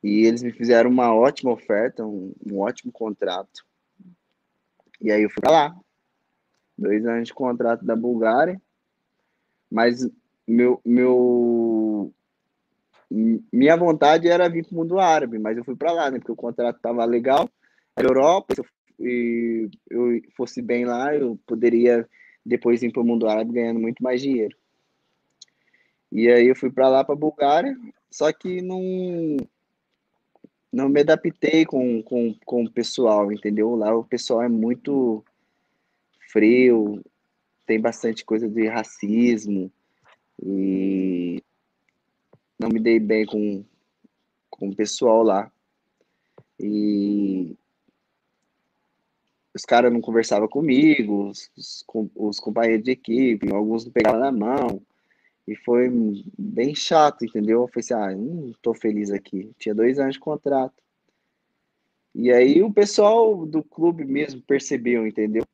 E 0.02 0.24
eles 0.24 0.42
me 0.42 0.52
fizeram 0.52 0.90
uma 0.90 1.14
ótima 1.14 1.52
oferta, 1.52 2.04
um, 2.04 2.32
um 2.46 2.60
ótimo 2.60 2.92
contrato. 2.92 3.66
E 5.00 5.10
aí 5.10 5.22
eu 5.22 5.30
fui 5.30 5.40
para 5.40 5.50
lá. 5.50 5.80
Dois 6.76 7.04
anos 7.06 7.28
de 7.28 7.34
contrato 7.34 7.84
da 7.84 7.96
Bulgária. 7.96 8.60
Mas 9.70 10.08
meu, 10.48 10.80
meu, 10.82 11.18
minha 13.10 13.76
vontade 13.76 14.28
era 14.28 14.48
vir 14.48 14.64
para 14.64 14.74
o 14.74 14.78
mundo 14.78 14.98
árabe, 14.98 15.38
mas 15.38 15.56
eu 15.56 15.64
fui 15.64 15.74
para 15.74 15.92
lá, 15.92 16.10
né? 16.10 16.18
Porque 16.18 16.32
o 16.32 16.36
contrato 16.36 16.76
estava 16.76 17.04
legal. 17.04 17.48
A 17.96 18.02
Europa, 18.02 18.54
se 18.54 18.60
eu, 19.90 20.12
eu 20.12 20.22
fosse 20.36 20.60
bem 20.60 20.84
lá, 20.84 21.14
eu 21.14 21.38
poderia 21.46 22.08
depois 22.44 22.82
ir 22.82 22.92
para 22.92 23.02
o 23.02 23.06
mundo 23.06 23.28
árabe 23.28 23.52
ganhando 23.52 23.80
muito 23.80 24.02
mais 24.02 24.20
dinheiro. 24.20 24.56
E 26.10 26.28
aí 26.28 26.46
eu 26.46 26.56
fui 26.56 26.70
para 26.70 26.88
lá, 26.88 27.04
para 27.04 27.14
Bulgária, 27.14 27.76
só 28.10 28.32
que 28.32 28.62
não 28.62 29.36
não 30.70 30.88
me 30.88 31.00
adaptei 31.00 31.64
com, 31.64 32.02
com, 32.02 32.34
com 32.44 32.64
o 32.64 32.70
pessoal, 32.70 33.32
entendeu? 33.32 33.74
Lá 33.74 33.94
o 33.96 34.04
pessoal 34.04 34.42
é 34.42 34.48
muito 34.48 35.24
frio, 36.30 37.02
tem 37.66 37.80
bastante 37.80 38.24
coisa 38.24 38.48
de 38.48 38.68
racismo 38.68 39.72
e 40.42 41.42
não 42.58 42.68
me 42.68 42.80
dei 42.80 42.98
bem 42.98 43.24
com, 43.24 43.64
com 44.50 44.68
o 44.68 44.74
pessoal 44.74 45.22
lá. 45.22 45.50
E 46.58 47.56
os 49.54 49.64
caras 49.64 49.92
não 49.92 50.00
conversavam 50.00 50.48
comigo, 50.48 51.28
os, 51.28 51.50
os, 51.56 51.84
os, 52.14 52.40
companheiros 52.40 52.84
de 52.84 52.90
equipe, 52.90 53.52
alguns 53.52 53.84
não 53.84 53.92
pegavam 53.92 54.20
na 54.20 54.32
mão. 54.32 54.82
E 55.46 55.54
foi 55.56 55.88
bem 56.36 56.74
chato, 56.74 57.24
entendeu? 57.24 57.62
Eu 57.62 57.68
falei 57.68 57.80
assim, 57.80 57.94
ah, 57.94 58.16
não 58.16 58.52
tô 58.60 58.74
feliz 58.74 59.10
aqui. 59.10 59.50
Tinha 59.58 59.74
dois 59.74 59.98
anos 59.98 60.14
de 60.14 60.20
contrato. 60.20 60.74
E 62.14 62.32
aí 62.32 62.62
o 62.62 62.72
pessoal 62.72 63.46
do 63.46 63.62
clube 63.62 64.04
mesmo 64.04 64.42
percebeu, 64.42 65.06
entendeu? 65.06 65.44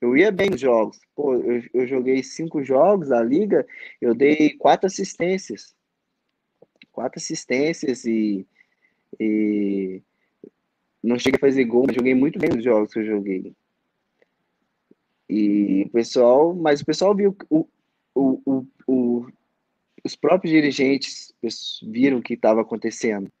Eu 0.00 0.16
ia 0.16 0.30
bem 0.30 0.50
nos 0.50 0.60
jogos. 0.60 1.00
Pô, 1.16 1.34
eu, 1.34 1.62
eu 1.72 1.86
joguei 1.86 2.22
cinco 2.22 2.62
jogos 2.62 3.10
a 3.10 3.22
liga, 3.22 3.66
eu 4.00 4.14
dei 4.14 4.50
quatro 4.50 4.86
assistências 4.86 5.74
quatro 6.94 7.18
assistências 7.18 8.04
e, 8.04 8.46
e 9.20 10.00
não 11.02 11.18
cheguei 11.18 11.36
a 11.36 11.40
fazer 11.40 11.64
gol, 11.64 11.84
mas 11.86 11.96
joguei 11.96 12.14
muito 12.14 12.38
bem 12.38 12.48
nos 12.48 12.64
jogos 12.64 12.92
que 12.92 13.00
eu 13.00 13.04
joguei. 13.04 13.52
E 15.28 15.82
o 15.86 15.90
pessoal, 15.90 16.54
mas 16.54 16.80
o 16.80 16.86
pessoal 16.86 17.14
viu 17.14 17.36
o, 17.50 17.66
o, 18.14 18.40
o, 18.46 18.66
o 18.86 19.26
os 20.04 20.14
próprios 20.14 20.52
dirigentes 20.52 21.34
viram 21.82 22.18
o 22.18 22.22
que 22.22 22.34
estava 22.34 22.60
acontecendo. 22.60 23.32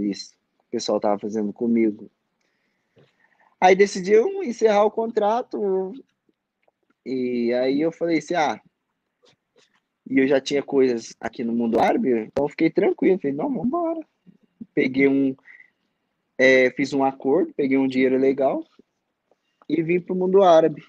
Isso, 0.00 0.32
o 0.66 0.70
pessoal 0.70 0.96
estava 0.96 1.18
fazendo 1.18 1.52
comigo. 1.52 2.10
Aí 3.60 3.76
decidiu 3.76 4.42
encerrar 4.42 4.84
o 4.84 4.90
contrato. 4.90 5.92
E 7.04 7.52
aí 7.52 7.80
eu 7.80 7.92
falei 7.92 8.18
assim: 8.18 8.34
ah, 8.34 8.60
e 10.08 10.18
eu 10.18 10.26
já 10.26 10.40
tinha 10.40 10.62
coisas 10.62 11.14
aqui 11.20 11.44
no 11.44 11.52
mundo 11.52 11.80
árabe, 11.80 12.10
então 12.10 12.48
fiquei 12.48 12.70
tranquilo. 12.70 13.18
Falei, 13.18 13.36
não, 13.36 13.48
vamos 13.48 13.66
embora. 13.66 14.00
Peguei 14.74 15.08
um. 15.08 15.34
É, 16.36 16.70
fiz 16.72 16.92
um 16.92 17.04
acordo, 17.04 17.52
peguei 17.54 17.78
um 17.78 17.86
dinheiro 17.86 18.18
legal 18.18 18.64
e 19.68 19.82
vim 19.82 20.00
para 20.00 20.12
o 20.12 20.16
mundo 20.16 20.42
árabe. 20.42 20.84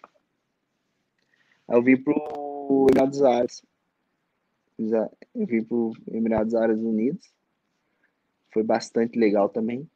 Aí 1.68 1.78
eu 1.78 1.84
vim 1.84 1.98
para 1.98 2.14
o 2.14 2.88
Emirados 2.90 3.22
Árabes. 3.22 3.64
Eu 4.78 5.46
vim 5.46 5.64
para 5.64 5.78
o 5.78 5.94
Emirados 6.12 6.56
Árabes 6.56 6.84
Unidos. 6.84 7.32
foi 8.52 8.64
bastante 8.64 9.18
legal 9.18 9.48
também. 9.50 9.90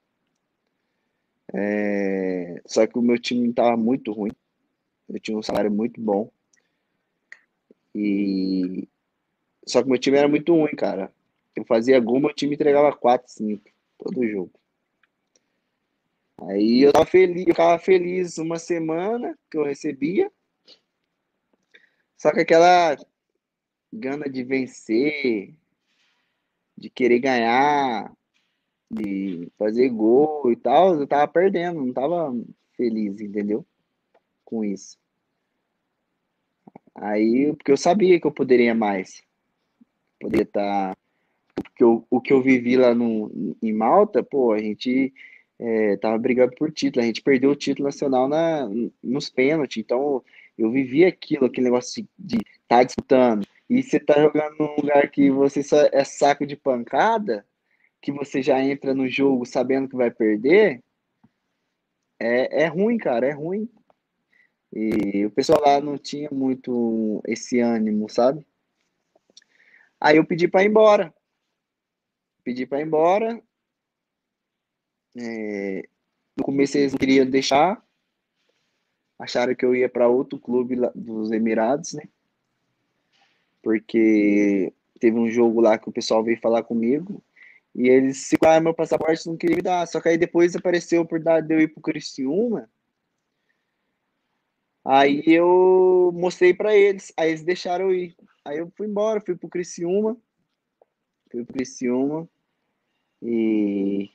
É, 1.54 2.62
só 2.66 2.86
que 2.86 2.98
o 2.98 3.02
meu 3.02 3.18
time 3.18 3.50
estava 3.50 3.76
muito 3.76 4.12
ruim. 4.12 4.32
Eu 5.10 5.20
tinha 5.20 5.38
um 5.38 5.44
salário 5.44 5.72
muito 5.72 6.00
bom. 6.00 6.30
E 7.96 8.88
só 9.68 9.84
que 9.84 9.90
meu 9.90 10.00
time 10.00 10.18
era 10.18 10.28
muito 10.28 10.54
ruim, 10.54 10.76
cara. 10.76 11.12
Eu 11.56 11.66
fazia 11.66 12.00
gol, 12.00 12.20
meu 12.20 12.34
time 12.34 12.56
entregava 12.56 12.96
4, 12.96 13.32
5 13.32 13.64
todo 13.98 14.28
jogo. 14.28 14.52
Aí 16.40 16.84
eu 16.84 16.94
tava 16.94 17.06
feliz, 17.06 17.48
eu 17.48 17.54
ficava 17.54 17.80
feliz 17.80 18.38
uma 18.38 18.60
semana 18.60 19.38
que 19.50 19.58
eu 19.58 19.64
recebia. 19.64 20.32
Só 22.16 22.32
que 22.32 22.42
aquela 22.42 22.96
gana 23.92 24.30
de 24.30 24.44
vencer, 24.44 25.56
de 26.78 26.90
querer 26.90 27.20
ganhar, 27.20 28.12
de 28.90 29.52
fazer 29.58 29.90
gol 29.90 30.52
e 30.52 30.56
tal, 30.56 30.96
eu 30.96 31.08
tava 31.08 31.28
perdendo, 31.28 31.84
não 31.84 31.94
tava 31.94 32.34
feliz, 32.76 33.20
entendeu? 33.20 33.66
Com 34.46 34.64
isso. 34.64 34.98
Aí, 36.96 37.54
porque 37.56 37.72
eu 37.72 37.78
sabia 37.78 38.20
que 38.20 38.28
eu 38.28 38.32
poderia 38.32 38.74
mais. 38.74 39.24
Poderia 40.20 40.44
estar. 40.44 40.94
Tá... 40.94 40.98
Porque 41.56 41.84
eu, 41.84 42.06
o 42.10 42.22
que 42.22 42.32
eu 42.32 42.42
vivi 42.42 42.78
lá 42.78 42.94
no, 42.94 43.56
em 43.62 43.74
Malta, 43.74 44.24
pô, 44.24 44.54
a 44.54 44.60
gente 44.60 45.12
é, 45.60 45.98
tava 45.98 46.18
brigando 46.18 46.54
por 46.56 46.72
título, 46.72 47.04
a 47.04 47.08
gente 47.08 47.22
perdeu 47.22 47.50
o 47.50 47.56
título 47.56 47.86
nacional 47.86 48.28
na, 48.28 48.70
nos 49.04 49.30
pênaltis, 49.30 49.78
então 49.78 50.24
eu 50.58 50.70
vivi 50.70 51.04
aquilo, 51.04 51.46
aquele 51.46 51.66
negócio 51.66 52.08
de 52.18 52.38
estar 52.38 52.78
tá 52.78 52.84
disputando, 52.84 53.48
e 53.70 53.82
você 53.82 54.00
tá 54.00 54.22
jogando 54.22 54.56
num 54.60 54.76
lugar 54.76 55.10
que 55.10 55.32
você 55.32 55.64
só 55.64 55.78
é 55.92 56.04
saco 56.04 56.46
de 56.46 56.56
pancada, 56.56 57.46
que 58.02 58.12
você 58.12 58.42
já 58.42 58.64
entra 58.64 58.94
no 58.94 59.08
jogo 59.08 59.46
sabendo 59.46 59.90
que 59.90 59.96
vai 59.96 60.12
perder, 60.12 60.82
é, 62.20 62.64
é 62.64 62.68
ruim, 62.68 62.98
cara, 62.98 63.28
é 63.28 63.32
ruim. 63.32 63.70
E 64.74 65.26
o 65.26 65.32
pessoal 65.32 65.62
lá 65.62 65.82
não 65.82 65.98
tinha 65.98 66.30
muito 66.32 67.22
esse 67.26 67.60
ânimo, 67.60 68.10
sabe? 68.10 68.46
Aí 70.00 70.18
eu 70.18 70.26
pedi 70.26 70.48
para 70.48 70.64
ir 70.64 70.68
embora. 70.68 71.14
Pedi 72.44 72.66
para 72.66 72.80
ir 72.80 72.86
embora. 72.86 73.42
É, 75.16 75.88
no 76.38 76.44
começo 76.44 76.78
eles 76.78 76.92
não 76.92 77.00
queriam 77.00 77.30
deixar. 77.30 77.84
Acharam 79.20 79.56
que 79.56 79.66
eu 79.66 79.76
ia 79.76 79.90
para 79.90 80.08
outro 80.08 80.40
clube 80.40 80.76
dos 80.94 81.32
Emirados, 81.32 81.94
né? 81.94 82.04
Porque 83.64 84.72
teve 85.00 85.18
um 85.18 85.30
jogo 85.30 85.60
lá 85.60 85.78
que 85.78 85.90
o 85.90 85.92
pessoal 85.92 86.24
veio 86.24 86.40
falar 86.40 86.64
comigo. 86.64 87.24
E 87.74 87.90
eles 87.90 88.28
seguraram 88.28 88.64
meu 88.64 88.74
passaporte 88.74 89.28
não 89.28 89.38
queriam 89.38 89.58
me 89.58 89.62
dar. 89.64 89.88
Só 89.88 90.00
que 90.00 90.10
aí 90.10 90.18
depois 90.18 90.56
apareceu 90.56 91.02
a 91.02 91.04
oportunidade 91.04 91.48
de 91.48 91.54
eu 91.54 91.62
ir 91.62 91.68
pro 91.68 91.82
Criciúma. 91.82 92.70
Aí 94.86 95.24
eu 95.26 96.12
mostrei 96.14 96.54
para 96.54 96.76
eles. 96.76 97.12
Aí 97.18 97.30
eles 97.30 97.44
deixaram 97.44 97.86
eu 97.86 97.94
ir. 97.94 98.16
Aí 98.48 98.60
eu 98.60 98.72
fui 98.76 98.88
embora, 98.88 99.22
fui 99.22 99.36
pro 99.36 99.50
Criciúma. 99.50 100.18
Fui 101.30 101.44
pro 101.44 101.54
Criciúma. 101.54 102.28
E 103.22 104.10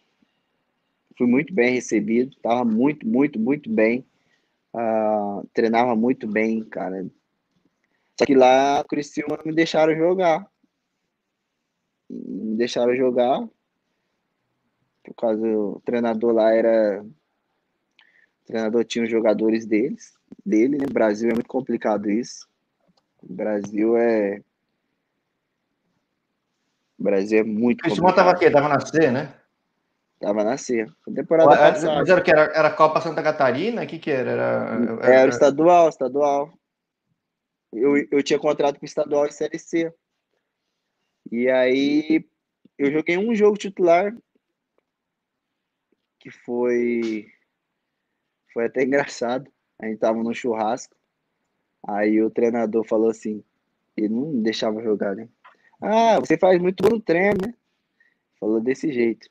fui 1.17 1.27
muito 1.27 1.53
bem 1.53 1.75
recebido. 1.75 2.37
Tava 2.43 2.65
muito, 2.65 3.07
muito, 3.07 3.39
muito 3.39 3.71
bem. 3.71 4.07
Uh, 4.75 5.47
treinava 5.53 5.95
muito 5.95 6.27
bem, 6.27 6.65
cara. 6.65 7.07
Só 8.19 8.25
que 8.25 8.35
lá 8.35 8.79
no 8.79 8.85
Criciúma 8.85 9.39
me 9.45 9.53
deixaram 9.53 9.95
jogar 9.95 10.51
me 12.13 12.57
deixaram 12.57 12.95
jogar. 12.95 13.49
Por 15.03 15.15
causa 15.15 15.41
do 15.41 15.81
treinador 15.85 16.33
lá 16.33 16.55
era. 16.55 17.03
O 17.03 18.47
treinador 18.47 18.85
tinha 18.85 19.05
os 19.05 19.11
jogadores 19.11 19.67
deles, 19.67 20.13
dele, 20.45 20.77
né? 20.77 20.87
Brasil 20.93 21.31
é 21.31 21.35
muito 21.35 21.49
complicado 21.49 22.11
isso. 22.11 22.49
O 23.23 23.33
Brasil 23.33 23.97
é. 23.97 24.43
O 26.99 27.03
Brasil 27.03 27.41
é 27.41 27.45
muito 27.45 27.83
complicado. 27.83 28.07
Esse 28.07 28.17
tava 28.17 28.31
aqui, 28.31 28.51
tava 28.51 28.69
na 28.69 28.81
C, 28.81 29.11
né? 29.11 29.35
Tava 30.21 30.45
na 30.45 30.57
C. 30.57 30.87
Temporada 31.15 31.51
passada. 31.51 31.95
Mas 31.97 32.09
era 32.09 32.21
que 32.21 32.31
era, 32.31 32.43
era 32.55 32.71
Copa 32.71 33.01
Santa 33.01 33.23
Catarina? 33.23 33.83
O 33.83 33.87
que 33.87 33.99
que 33.99 34.11
era? 34.11 34.31
Era, 34.31 34.99
era, 35.03 35.15
era 35.15 35.29
estadual, 35.29 35.89
estadual. 35.89 36.53
Eu, 37.73 37.97
eu 38.11 38.23
tinha 38.23 38.39
contrato 38.39 38.79
com 38.79 38.87
estadual 38.87 39.27
e 39.27 39.33
Série 39.33 39.59
C. 39.59 39.93
E 41.31 41.49
aí 41.49 42.25
eu 42.79 42.93
joguei 42.93 43.17
um 43.17 43.35
jogo 43.35 43.57
titular 43.57 44.15
que 46.21 46.31
foi 46.31 47.27
foi 48.53 48.67
até 48.67 48.83
engraçado. 48.83 49.51
A 49.81 49.87
gente 49.87 49.99
tava 49.99 50.23
no 50.23 50.35
churrasco. 50.35 50.95
Aí 51.87 52.23
o 52.23 52.31
treinador 52.31 52.85
falou 52.85 53.11
assim, 53.11 53.43
ele 53.97 54.09
não 54.09 54.41
deixava 54.43 54.83
jogar, 54.83 55.15
né? 55.15 55.29
Ah, 55.81 56.21
você 56.21 56.39
faz 56.39 56.61
muito 56.61 56.83
gol 56.83 56.93
no 56.93 57.01
treino, 57.01 57.39
né? 57.47 57.55
Falou 58.39 58.61
desse 58.61 58.93
jeito. 58.93 59.29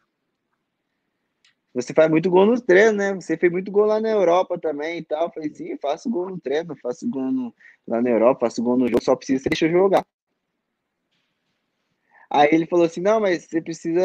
Você 1.74 1.94
faz 1.94 2.10
muito 2.10 2.30
gol 2.30 2.46
no 2.46 2.60
treino, 2.60 2.98
né? 2.98 3.14
Você 3.14 3.38
fez 3.38 3.52
muito 3.52 3.72
gol 3.72 3.86
lá 3.86 4.02
na 4.02 4.10
Europa 4.10 4.60
também 4.60 5.00
e 5.00 5.04
tal. 5.04 5.28
Eu 5.28 5.32
falei, 5.32 5.54
sim, 5.54 5.78
faço 5.78 6.10
gol 6.10 6.30
no 6.30 6.40
treino, 6.40 6.76
faço 6.76 7.10
gol 7.10 7.32
no, 7.32 7.56
lá 7.88 8.02
na 8.02 8.10
Europa, 8.10 8.42
faço 8.42 8.62
gol 8.62 8.78
no 8.78 8.88
jogo, 8.88 9.04
só 9.04 9.16
precisa 9.16 9.50
deixar 9.50 9.68
eu 9.68 9.72
jogar. 9.72 10.06
Aí 12.30 12.50
ele 12.54 12.66
falou 12.66 12.86
assim: 12.86 13.02
não, 13.02 13.20
mas 13.20 13.46
você 13.46 13.62
precisa 13.62 14.02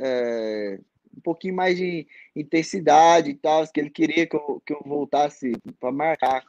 é, 0.00 0.80
um 1.16 1.20
pouquinho 1.20 1.54
mais 1.54 1.76
de 1.76 2.06
intensidade 2.34 3.30
e 3.30 3.34
tal. 3.34 3.66
Que 3.72 3.80
ele 3.80 3.90
queria 3.90 4.26
que 4.26 4.36
eu, 4.36 4.62
que 4.66 4.72
eu 4.72 4.80
voltasse 4.84 5.52
para 5.78 5.92
marcar. 5.92 6.44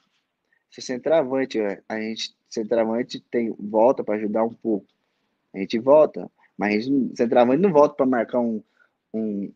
Se 0.70 0.82
centroavante, 0.82 1.60
a 1.88 2.00
gente, 2.00 2.36
centroavante 2.50 3.20
tem 3.32 3.54
volta 3.60 4.04
para 4.04 4.16
ajudar 4.16 4.44
um 4.44 4.54
pouco. 4.54 4.86
A 5.54 5.58
gente 5.58 5.80
volta, 5.80 6.30
mas 6.58 6.76
a 6.76 6.80
gente, 6.80 7.18
centroavante 7.18 7.62
não 7.62 7.72
volta 7.72 7.96
para 7.96 8.06
marcar 8.06 8.40
um, 8.40 8.62
um, 9.14 9.52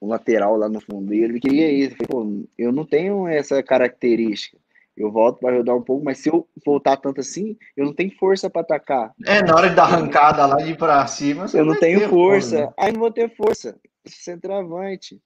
um, 0.00 0.08
lateral 0.08 0.56
lá 0.56 0.68
no 0.68 0.80
fundo. 0.80 1.12
E 1.12 1.22
ele 1.22 1.40
queria 1.40 1.70
isso. 1.70 1.96
Eu, 2.00 2.06
falei, 2.06 2.48
eu 2.56 2.72
não 2.72 2.84
tenho 2.84 3.26
essa 3.26 3.62
característica. 3.62 4.56
Eu 4.96 5.10
volto 5.10 5.40
para 5.40 5.56
ajudar 5.56 5.74
um 5.74 5.82
pouco, 5.82 6.02
mas 6.02 6.18
se 6.18 6.30
eu 6.30 6.48
voltar 6.64 6.96
tanto 6.96 7.20
assim, 7.20 7.58
eu 7.76 7.84
não 7.84 7.92
tenho 7.92 8.16
força 8.16 8.48
para 8.48 8.62
atacar. 8.62 9.12
É, 9.26 9.42
na 9.42 9.54
hora 9.54 9.68
de 9.68 9.74
dar 9.74 9.84
arrancada 9.84 10.46
lá 10.46 10.56
de 10.56 10.74
para 10.74 11.06
cima, 11.06 11.44
eu 11.52 11.66
não 11.66 11.78
tenho 11.78 12.08
força. 12.08 12.66
Né? 12.66 12.72
Aí 12.78 12.92
não 12.92 13.00
vou 13.00 13.10
ter 13.10 13.28
força. 13.36 13.78
Centroavante. 14.06 15.20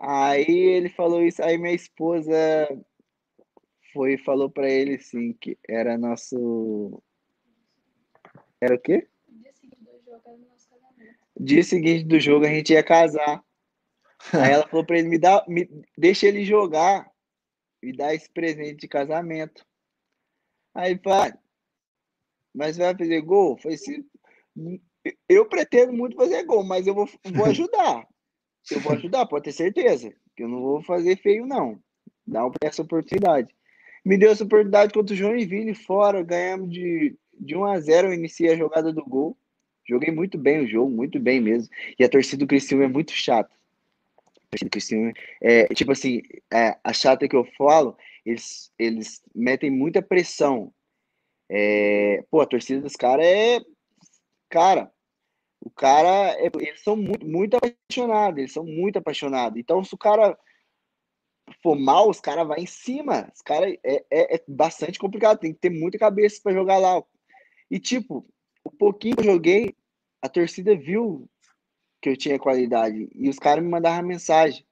Aí 0.00 0.50
ele 0.50 0.88
falou 0.88 1.22
isso, 1.22 1.42
aí 1.42 1.56
minha 1.56 1.72
esposa 1.72 2.34
foi 3.96 4.18
falou 4.18 4.50
para 4.50 4.70
ele 4.70 4.96
assim 4.96 5.32
que 5.32 5.58
era 5.66 5.96
nosso 5.96 7.02
era 8.60 8.74
o 8.74 8.78
quê? 8.78 9.08
Dia 9.26 9.52
seguinte 9.52 9.82
do 9.82 10.00
jogo 10.04 10.22
era 10.26 10.36
nosso 10.36 10.68
casamento. 10.68 11.18
Dia 11.40 11.62
seguinte 11.62 12.04
do 12.04 12.20
jogo 12.20 12.44
a 12.44 12.50
gente 12.50 12.72
ia 12.74 12.82
casar. 12.82 13.42
aí 14.32 14.52
ela 14.52 14.68
falou 14.68 14.84
para 14.84 14.98
ele 14.98 15.08
me 15.08 15.18
dá, 15.18 15.44
me 15.48 15.68
deixa 15.96 16.26
ele 16.26 16.44
jogar 16.44 17.10
me 17.82 17.92
dá 17.92 18.14
esse 18.14 18.28
presente 18.30 18.80
de 18.80 18.88
casamento. 18.88 19.64
Aí 20.74 20.98
fala, 20.98 21.28
ah, 21.28 21.38
mas 22.54 22.76
vai 22.76 22.96
fazer 22.96 23.20
gol? 23.20 23.52
Eu 23.52 23.58
falei 23.58 23.76
assim, 23.76 24.10
eu 25.28 25.48
pretendo 25.48 25.92
muito 25.92 26.16
fazer 26.16 26.44
gol, 26.44 26.64
mas 26.64 26.86
eu 26.86 26.94
vou, 26.94 27.08
vou 27.32 27.46
ajudar. 27.46 28.06
Eu 28.70 28.80
vou 28.80 28.92
ajudar, 28.92 29.26
pode 29.26 29.44
ter 29.44 29.52
certeza. 29.52 30.12
Que 30.34 30.42
eu 30.42 30.48
não 30.48 30.60
vou 30.60 30.82
fazer 30.82 31.16
feio, 31.18 31.46
não. 31.46 31.80
Dá 32.26 32.42
essa 32.62 32.82
oportunidade. 32.82 33.55
Me 34.06 34.16
deu 34.16 34.30
essa 34.30 34.44
oportunidade 34.44 34.94
contra 34.94 35.12
o 35.12 35.16
Joinville 35.16 35.74
fora, 35.74 36.22
ganhamos 36.22 36.70
de, 36.70 37.18
de 37.40 37.56
1 37.56 37.64
a 37.64 37.80
0 37.80 38.06
eu 38.06 38.14
iniciei 38.14 38.52
a 38.52 38.56
jogada 38.56 38.92
do 38.92 39.04
gol. 39.04 39.36
Joguei 39.84 40.14
muito 40.14 40.38
bem 40.38 40.60
o 40.60 40.68
jogo, 40.68 40.88
muito 40.88 41.18
bem 41.18 41.40
mesmo. 41.40 41.68
E 41.98 42.04
a 42.04 42.08
torcida 42.08 42.38
do 42.38 42.46
Cristiano 42.46 42.84
é 42.84 42.88
muito 42.88 43.10
chata. 43.10 43.50
É, 45.42 45.66
tipo 45.74 45.90
assim, 45.90 46.22
é, 46.54 46.78
a 46.84 46.92
chata 46.92 47.26
que 47.26 47.34
eu 47.34 47.44
falo, 47.58 47.96
eles, 48.24 48.72
eles 48.78 49.24
metem 49.34 49.72
muita 49.72 50.00
pressão. 50.00 50.72
É, 51.50 52.22
pô, 52.30 52.40
a 52.40 52.46
torcida 52.46 52.80
dos 52.80 52.94
caras 52.94 53.26
é. 53.26 53.60
Cara, 54.48 54.88
o 55.60 55.68
cara. 55.68 56.30
É, 56.38 56.48
eles 56.60 56.80
são 56.80 56.94
muito, 56.94 57.26
muito 57.26 57.56
apaixonados, 57.56 58.38
eles 58.38 58.52
são 58.52 58.64
muito 58.64 59.00
apaixonados. 59.00 59.58
Então, 59.58 59.82
se 59.82 59.92
o 59.92 59.98
cara 59.98 60.38
for 61.62 61.78
mal, 61.78 62.08
os 62.08 62.20
caras 62.20 62.46
vão 62.46 62.56
em 62.56 62.66
cima. 62.66 63.30
Os 63.34 63.42
caras 63.42 63.74
é, 63.84 64.04
é, 64.10 64.36
é, 64.36 64.44
bastante 64.48 64.98
complicado, 64.98 65.38
tem 65.38 65.52
que 65.52 65.60
ter 65.60 65.70
muita 65.70 65.98
cabeça 65.98 66.40
para 66.42 66.52
jogar 66.52 66.78
lá. 66.78 67.02
E, 67.70 67.78
tipo, 67.78 68.26
o 68.64 68.70
pouquinho 68.70 69.16
que 69.16 69.22
eu 69.22 69.32
joguei, 69.32 69.74
a 70.20 70.28
torcida 70.28 70.76
viu 70.76 71.28
que 72.00 72.10
eu 72.10 72.16
tinha 72.16 72.38
qualidade. 72.38 73.08
E 73.14 73.28
os 73.28 73.38
caras 73.38 73.64
me 73.64 73.70
mandavam 73.70 74.06
mensagem. 74.06 74.66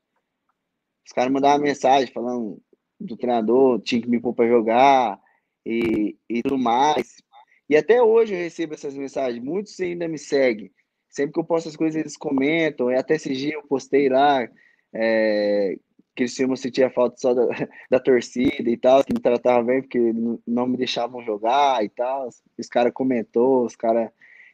Os 1.07 1.13
caras 1.13 1.33
mandavam 1.33 1.61
mensagem 1.61 2.13
falando 2.13 2.61
do 2.99 3.17
treinador, 3.17 3.81
tinha 3.81 4.01
que 4.01 4.09
me 4.09 4.21
pôr 4.21 4.35
para 4.35 4.49
jogar 4.49 5.21
e, 5.65 6.17
e 6.29 6.43
tudo 6.43 6.59
mais. 6.59 7.23
E 7.69 7.77
até 7.77 8.03
hoje 8.03 8.35
eu 8.35 8.39
recebo 8.39 8.75
essas 8.75 8.97
mensagens. 8.97 9.43
Muitos 9.43 9.79
ainda 9.81 10.09
me 10.09 10.19
seguem. 10.19 10.73
Sempre 11.09 11.35
que 11.35 11.41
eu 11.41 11.45
posto 11.45 11.69
as 11.69 11.77
coisas, 11.77 12.01
eles 12.01 12.17
comentam. 12.17 12.91
E 12.91 12.97
até 12.97 13.15
esse 13.15 13.33
dia 13.35 13.55
eu 13.55 13.63
postei 13.67 14.09
lá 14.09 14.49
é, 14.93 15.77
tinham 16.15 16.55
sentia 16.57 16.91
falta 16.91 17.17
só 17.19 17.35
da, 17.35 17.47
da 17.91 18.01
torcida 18.01 18.71
e 18.71 18.77
tal, 18.77 19.05
que 19.05 19.13
me 19.13 19.21
tratavam 19.21 19.65
bem 19.65 19.83
porque 19.83 19.99
não 20.47 20.67
me 20.67 20.77
deixavam 20.77 21.23
jogar 21.25 21.85
e 21.85 21.89
tal. 21.89 22.29
Os 22.59 22.69
caras 22.69 22.93
comentou, 22.93 23.65
os 23.65 23.77
caras. 23.77 24.11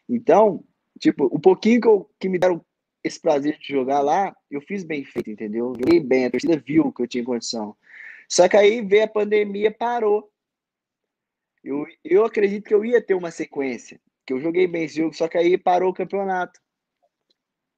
Então, 0.09 0.65
tipo, 0.99 1.25
o 1.27 1.39
pouquinho 1.39 1.81
que, 1.81 1.89
eu, 1.89 2.11
que 2.19 2.29
me 2.29 2.39
deram 2.39 2.65
esse 3.03 3.21
prazer 3.21 3.59
de 3.59 3.69
jogar 3.69 4.01
lá, 4.01 4.35
eu 4.51 4.61
fiz 4.61 4.85
bem 4.85 5.05
feito, 5.05 5.31
entendeu? 5.31 5.75
Joguei 5.79 6.01
bem, 6.01 6.27
a 6.27 6.31
torcida 6.31 6.57
viu 6.57 6.93
que 6.93 7.03
eu 7.03 7.09
tinha 7.09 7.25
condição. 7.25 7.77
Só 8.29 8.49
que 8.49 8.57
aí 8.57 8.83
veio 8.83 9.05
a 9.05 9.09
pandemia, 9.09 9.71
parou. 9.71 10.31
Eu, 11.65 11.87
eu 12.05 12.25
acredito 12.25 12.65
que 12.65 12.75
eu 12.75 12.85
ia 12.85 13.03
ter 13.03 13.15
uma 13.15 13.31
sequência, 13.31 14.01
que 14.27 14.33
eu 14.33 14.41
joguei 14.41 14.67
bem 14.67 14.85
esse 14.85 14.97
jogo, 14.97 15.15
só 15.15 15.29
que 15.29 15.37
aí 15.37 15.59
parou 15.59 15.91
o 15.91 15.95
campeonato. 15.95 16.61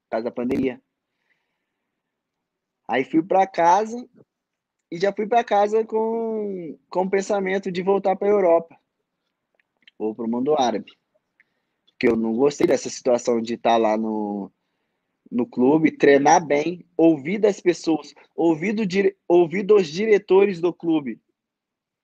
Por 0.04 0.10
causa 0.10 0.24
da 0.24 0.30
pandemia. 0.30 0.80
Aí 2.92 3.04
fui 3.04 3.22
para 3.22 3.46
casa 3.46 4.06
e 4.90 4.98
já 4.98 5.10
fui 5.14 5.26
para 5.26 5.42
casa 5.42 5.82
com, 5.82 6.78
com 6.90 7.04
o 7.04 7.08
pensamento 7.08 7.72
de 7.72 7.82
voltar 7.82 8.14
para 8.16 8.28
a 8.28 8.30
Europa 8.30 8.78
ou 9.98 10.14
para 10.14 10.26
o 10.26 10.30
mundo 10.30 10.54
árabe. 10.54 10.92
Porque 11.86 12.06
eu 12.06 12.16
não 12.16 12.34
gostei 12.34 12.66
dessa 12.66 12.90
situação 12.90 13.40
de 13.40 13.54
estar 13.54 13.70
tá 13.70 13.76
lá 13.78 13.96
no, 13.96 14.52
no 15.30 15.46
clube, 15.46 15.96
treinar 15.96 16.46
bem, 16.46 16.84
ouvir 16.94 17.38
das 17.38 17.62
pessoas, 17.62 18.12
ouvir, 18.36 18.74
do, 18.74 18.82
ouvir 19.26 19.62
dos 19.62 19.88
diretores 19.88 20.60
do 20.60 20.70
clube, 20.70 21.18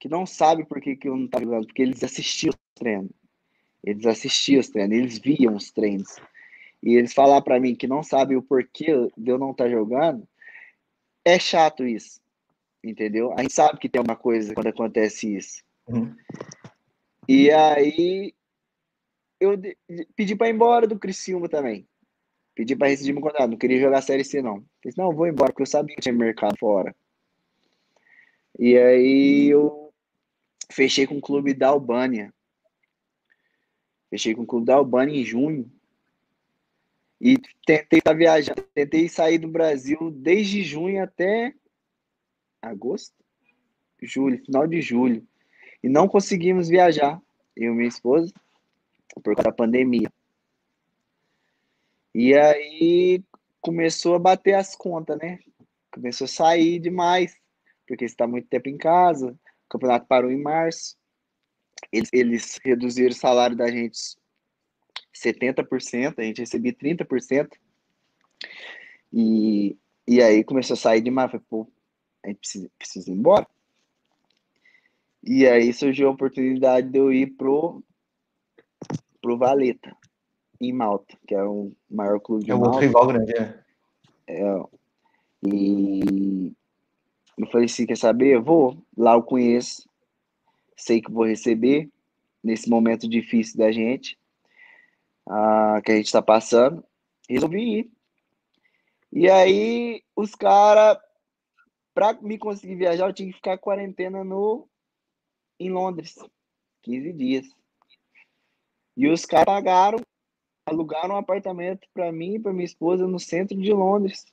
que 0.00 0.08
não 0.08 0.24
sabe 0.24 0.64
por 0.64 0.80
que, 0.80 0.96
que 0.96 1.06
eu 1.06 1.18
não 1.18 1.26
estava 1.26 1.44
jogando, 1.44 1.66
porque 1.66 1.82
eles 1.82 2.02
assistiam 2.02 2.48
os 2.48 2.74
treinos. 2.74 3.12
Eles 3.84 4.06
assistiam 4.06 4.60
os 4.60 4.70
treinos, 4.70 4.96
eles 4.96 5.18
viam 5.18 5.54
os 5.54 5.70
treinos. 5.70 6.16
E 6.82 6.94
eles 6.94 7.12
falar 7.12 7.42
para 7.42 7.60
mim 7.60 7.74
que 7.74 7.86
não 7.86 8.02
sabem 8.02 8.38
o 8.38 8.42
porquê 8.42 8.86
de 9.18 9.30
eu 9.30 9.36
não 9.36 9.50
estar 9.50 9.64
tá 9.64 9.70
jogando, 9.70 10.26
é 11.28 11.38
chato 11.38 11.86
isso, 11.86 12.20
entendeu? 12.82 13.32
A 13.34 13.42
gente 13.42 13.54
sabe 13.54 13.78
que 13.78 13.88
tem 13.88 14.00
uma 14.00 14.16
coisa 14.16 14.54
quando 14.54 14.68
acontece 14.68 15.36
isso. 15.36 15.62
Uhum. 15.86 16.14
E 17.28 17.50
aí 17.50 18.34
eu 19.40 19.52
pedi 20.16 20.34
para 20.34 20.48
ir 20.48 20.54
embora 20.54 20.86
do 20.86 20.98
Criciúma 20.98 21.48
também. 21.48 21.86
Pedi 22.54 22.74
para 22.74 22.88
rescindir 22.88 23.14
meu 23.14 23.22
contrato, 23.22 23.50
não 23.50 23.56
queria 23.56 23.78
jogar 23.78 23.98
a 23.98 24.02
Série 24.02 24.24
C 24.24 24.42
não. 24.42 24.64
Falei, 24.82 24.94
não, 24.96 25.14
vou 25.14 25.28
embora, 25.28 25.52
porque 25.52 25.62
eu 25.62 25.66
sabia 25.66 25.94
que 25.94 26.02
tinha 26.02 26.12
mercado 26.12 26.56
fora. 26.58 26.94
E 28.58 28.76
aí 28.76 29.48
eu 29.48 29.92
fechei 30.72 31.06
com 31.06 31.18
o 31.18 31.20
clube 31.20 31.54
da 31.54 31.68
Albânia. 31.68 32.34
Fechei 34.10 34.34
com 34.34 34.42
o 34.42 34.46
clube 34.46 34.66
da 34.66 34.74
Albânia 34.74 35.14
em 35.14 35.24
junho. 35.24 35.70
E 37.20 37.36
tentei 37.66 37.98
estar 37.98 38.14
viajando, 38.14 38.62
tentei 38.74 39.08
sair 39.08 39.38
do 39.38 39.48
Brasil 39.48 40.10
desde 40.10 40.62
junho 40.62 41.02
até 41.02 41.52
agosto, 42.62 43.14
julho, 44.00 44.44
final 44.44 44.66
de 44.66 44.80
julho. 44.80 45.26
E 45.82 45.88
não 45.88 46.08
conseguimos 46.08 46.68
viajar, 46.68 47.20
eu 47.56 47.72
e 47.72 47.76
minha 47.76 47.88
esposa, 47.88 48.32
por 49.22 49.34
causa 49.34 49.50
da 49.50 49.52
pandemia. 49.52 50.10
E 52.14 52.34
aí 52.34 53.22
começou 53.60 54.14
a 54.14 54.18
bater 54.18 54.54
as 54.54 54.74
contas, 54.74 55.18
né? 55.18 55.38
Começou 55.92 56.24
a 56.24 56.28
sair 56.28 56.78
demais, 56.78 57.36
porque 57.86 58.04
está 58.04 58.26
muito 58.26 58.48
tempo 58.48 58.68
em 58.68 58.76
casa. 58.76 59.30
O 59.32 59.68
campeonato 59.68 60.06
parou 60.06 60.30
em 60.30 60.40
março. 60.40 60.96
Eles, 61.92 62.10
eles 62.12 62.60
reduziram 62.64 63.10
o 63.10 63.14
salário 63.14 63.56
da 63.56 63.70
gente 63.70 63.98
70%, 65.14 66.18
a 66.18 66.22
gente 66.22 66.40
recebia 66.40 66.72
30%. 66.72 67.50
E, 69.12 69.76
e 70.06 70.22
aí 70.22 70.44
começou 70.44 70.74
a 70.74 70.76
sair 70.76 71.00
demais. 71.00 71.30
Falei, 71.30 71.46
pô, 71.48 71.66
a 72.24 72.28
gente 72.28 72.38
precisa, 72.38 72.70
precisa 72.78 73.10
ir 73.10 73.14
embora. 73.14 73.46
E 75.22 75.46
aí 75.46 75.72
surgiu 75.72 76.08
a 76.08 76.12
oportunidade 76.12 76.88
de 76.88 76.98
eu 76.98 77.12
ir 77.12 77.26
pro, 77.34 77.82
pro 79.20 79.36
Valeta, 79.36 79.96
em 80.60 80.72
Malta, 80.72 81.16
que 81.26 81.34
é 81.34 81.42
o 81.42 81.72
maior 81.90 82.20
clube 82.20 82.44
de 82.44 82.52
é 82.52 82.54
Malta. 82.54 82.76
É 82.76 82.78
o 82.78 82.80
rival 82.80 83.06
grande, 83.06 83.32
é. 83.32 83.62
é. 84.28 84.62
E 85.46 86.52
eu 87.36 87.46
falei 87.48 87.66
assim, 87.66 87.86
quer 87.86 87.96
saber? 87.96 88.36
Eu 88.36 88.42
vou, 88.42 88.76
lá 88.96 89.14
eu 89.14 89.22
conheço, 89.22 89.88
sei 90.76 91.00
que 91.00 91.10
vou 91.10 91.24
receber 91.24 91.88
nesse 92.42 92.68
momento 92.68 93.08
difícil 93.08 93.58
da 93.58 93.70
gente 93.70 94.18
que 95.84 95.92
a 95.92 95.96
gente 95.96 96.06
está 96.06 96.22
passando, 96.22 96.84
resolvi 97.28 97.78
ir. 97.78 97.92
E 99.12 99.28
aí, 99.28 100.02
os 100.16 100.34
caras, 100.34 100.98
para 101.94 102.14
me 102.14 102.38
conseguir 102.38 102.76
viajar, 102.76 103.08
eu 103.08 103.12
tinha 103.12 103.28
que 103.28 103.36
ficar 103.36 103.58
quarentena 103.58 104.24
no, 104.24 104.68
em 105.58 105.70
Londres, 105.70 106.16
15 106.82 107.12
dias. 107.12 107.46
E 108.96 109.08
os 109.08 109.24
caras 109.24 109.46
pagaram, 109.46 109.98
alugaram 110.66 111.14
um 111.14 111.18
apartamento 111.18 111.86
para 111.92 112.10
mim 112.10 112.34
e 112.34 112.38
para 112.38 112.52
minha 112.52 112.64
esposa 112.64 113.06
no 113.06 113.18
centro 113.18 113.56
de 113.56 113.72
Londres. 113.72 114.24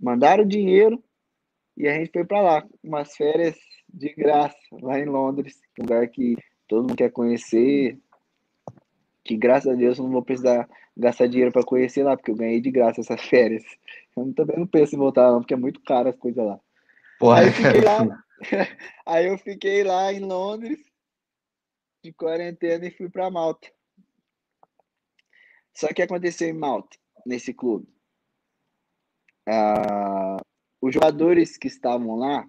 Mandaram 0.00 0.46
dinheiro 0.46 1.02
e 1.76 1.88
a 1.88 1.94
gente 1.94 2.12
foi 2.12 2.24
para 2.24 2.40
lá, 2.40 2.68
umas 2.82 3.16
férias 3.16 3.56
de 3.88 4.12
graça, 4.14 4.56
lá 4.72 4.98
em 4.98 5.06
Londres, 5.06 5.60
lugar 5.78 6.08
que 6.08 6.36
todo 6.68 6.82
mundo 6.82 6.96
quer 6.96 7.10
conhecer, 7.10 7.98
que 9.24 9.36
graças 9.36 9.72
a 9.72 9.74
Deus 9.74 9.98
eu 9.98 10.04
não 10.04 10.12
vou 10.12 10.22
precisar 10.22 10.68
gastar 10.96 11.26
dinheiro 11.26 11.50
para 11.50 11.64
conhecer 11.64 12.02
lá, 12.04 12.16
porque 12.16 12.30
eu 12.30 12.36
ganhei 12.36 12.60
de 12.60 12.70
graça 12.70 13.00
essas 13.00 13.20
férias. 13.26 13.64
Eu 14.16 14.32
também 14.34 14.58
não 14.58 14.66
penso 14.66 14.94
em 14.94 14.98
voltar 14.98 15.32
não, 15.32 15.40
porque 15.40 15.54
é 15.54 15.56
muito 15.56 15.80
caro 15.80 16.10
as 16.10 16.16
coisas 16.16 16.44
lá. 16.44 16.60
Porra, 17.18 17.40
aí, 17.40 17.46
eu 17.46 17.52
fiquei 17.52 17.80
lá, 17.80 18.24
aí 19.06 19.26
eu 19.26 19.38
fiquei 19.38 19.84
lá 19.84 20.12
em 20.12 20.20
Londres, 20.20 20.78
de 22.02 22.12
quarentena, 22.12 22.86
e 22.86 22.90
fui 22.90 23.08
para 23.08 23.30
Malta. 23.30 23.68
Só 25.72 25.88
que 25.88 26.02
aconteceu 26.02 26.48
em 26.48 26.52
Malta, 26.52 26.96
nesse 27.24 27.54
clube. 27.54 27.88
Ah, 29.46 30.36
os 30.80 30.92
jogadores 30.92 31.56
que 31.56 31.66
estavam 31.66 32.16
lá 32.16 32.46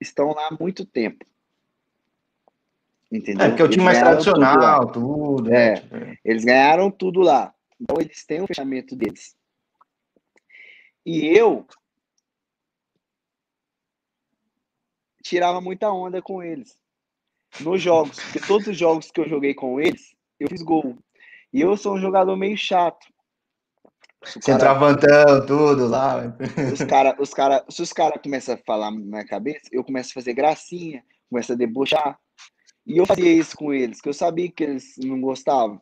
estão 0.00 0.32
lá 0.32 0.48
há 0.48 0.56
muito 0.58 0.84
tempo. 0.84 1.24
Entendeu? 3.10 3.46
É, 3.46 3.48
porque 3.48 3.62
é 3.62 3.64
o 3.64 3.68
time 3.68 3.84
mais 3.84 3.98
tradicional, 3.98 4.86
tudo. 4.90 5.36
tudo 5.36 5.54
é, 5.54 5.80
né? 5.90 6.16
Eles 6.24 6.44
ganharam 6.44 6.90
tudo 6.90 7.20
lá. 7.20 7.54
Então 7.80 8.00
eles 8.00 8.24
têm 8.24 8.42
o 8.42 8.46
fechamento 8.46 8.96
deles. 8.96 9.36
E 11.04 11.26
eu 11.26 11.66
tirava 15.22 15.60
muita 15.60 15.90
onda 15.90 16.20
com 16.20 16.42
eles 16.42 16.78
nos 17.60 17.80
jogos, 17.80 18.18
porque 18.20 18.40
todos 18.40 18.66
os 18.66 18.76
jogos 18.76 19.10
que 19.10 19.20
eu 19.20 19.28
joguei 19.28 19.54
com 19.54 19.80
eles, 19.80 20.14
eu 20.38 20.48
fiz 20.48 20.62
gol. 20.62 20.96
E 21.52 21.60
eu 21.60 21.76
sou 21.76 21.94
um 21.94 22.00
jogador 22.00 22.36
meio 22.36 22.56
chato. 22.56 23.06
Centravantão, 24.24 25.46
tudo 25.46 25.86
lá. 25.86 26.36
Os 26.72 26.82
cara, 26.82 27.16
os 27.20 27.32
cara, 27.32 27.64
se 27.68 27.82
os 27.82 27.92
caras 27.92 28.20
começam 28.20 28.54
a 28.54 28.58
falar 28.58 28.90
na 28.90 28.98
minha 28.98 29.26
cabeça, 29.26 29.68
eu 29.70 29.84
começo 29.84 30.10
a 30.10 30.14
fazer 30.14 30.32
gracinha, 30.34 31.04
começo 31.30 31.52
a 31.52 31.56
debochar. 31.56 32.18
E 32.86 32.98
eu 32.98 33.06
fazia 33.06 33.32
isso 33.32 33.56
com 33.56 33.74
eles, 33.74 34.00
que 34.00 34.08
eu 34.08 34.14
sabia 34.14 34.50
que 34.50 34.62
eles 34.62 34.94
não 34.98 35.20
gostavam. 35.20 35.80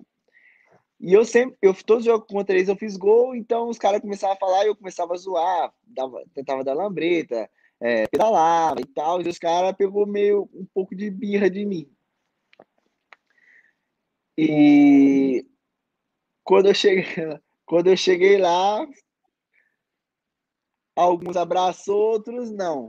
E 0.99 1.13
eu 1.13 1.25
sempre, 1.25 1.59
eu 1.61 1.75
todos 1.75 2.07
os 2.07 2.07
jogos 2.07 2.27
contra 2.27 2.55
eles 2.55 2.69
eu 2.69 2.77
fiz 2.77 2.97
gol, 2.97 3.37
então 3.37 3.69
os 3.69 3.77
caras 3.77 4.01
começavam 4.01 4.35
a 4.35 4.39
falar 4.39 4.65
e 4.65 4.69
eu 4.69 4.77
começava 4.77 5.13
a 5.13 5.17
zoar, 5.17 5.75
dava, 5.83 6.25
tentava 6.35 6.65
dar 6.65 6.73
lambreta, 6.73 7.51
é, 7.79 8.07
pedalava 8.07 8.81
e 8.81 8.87
tal, 8.87 9.21
e 9.21 9.29
os 9.29 9.39
caras 9.39 9.77
pegou 9.77 10.07
meio 10.07 10.49
um 10.55 10.65
pouco 10.73 10.95
de 10.95 11.11
birra 11.11 11.51
de 11.51 11.67
mim. 11.67 11.95
E 14.39 15.47
quando 16.43 16.67
eu 16.67 16.75
cheguei, 16.75 17.05
quando 17.67 17.89
eu 17.89 17.97
cheguei 17.97 18.39
lá, 18.39 18.87
alguns 20.97 21.37
abraçou, 21.37 22.13
outros 22.13 22.51
não. 22.51 22.87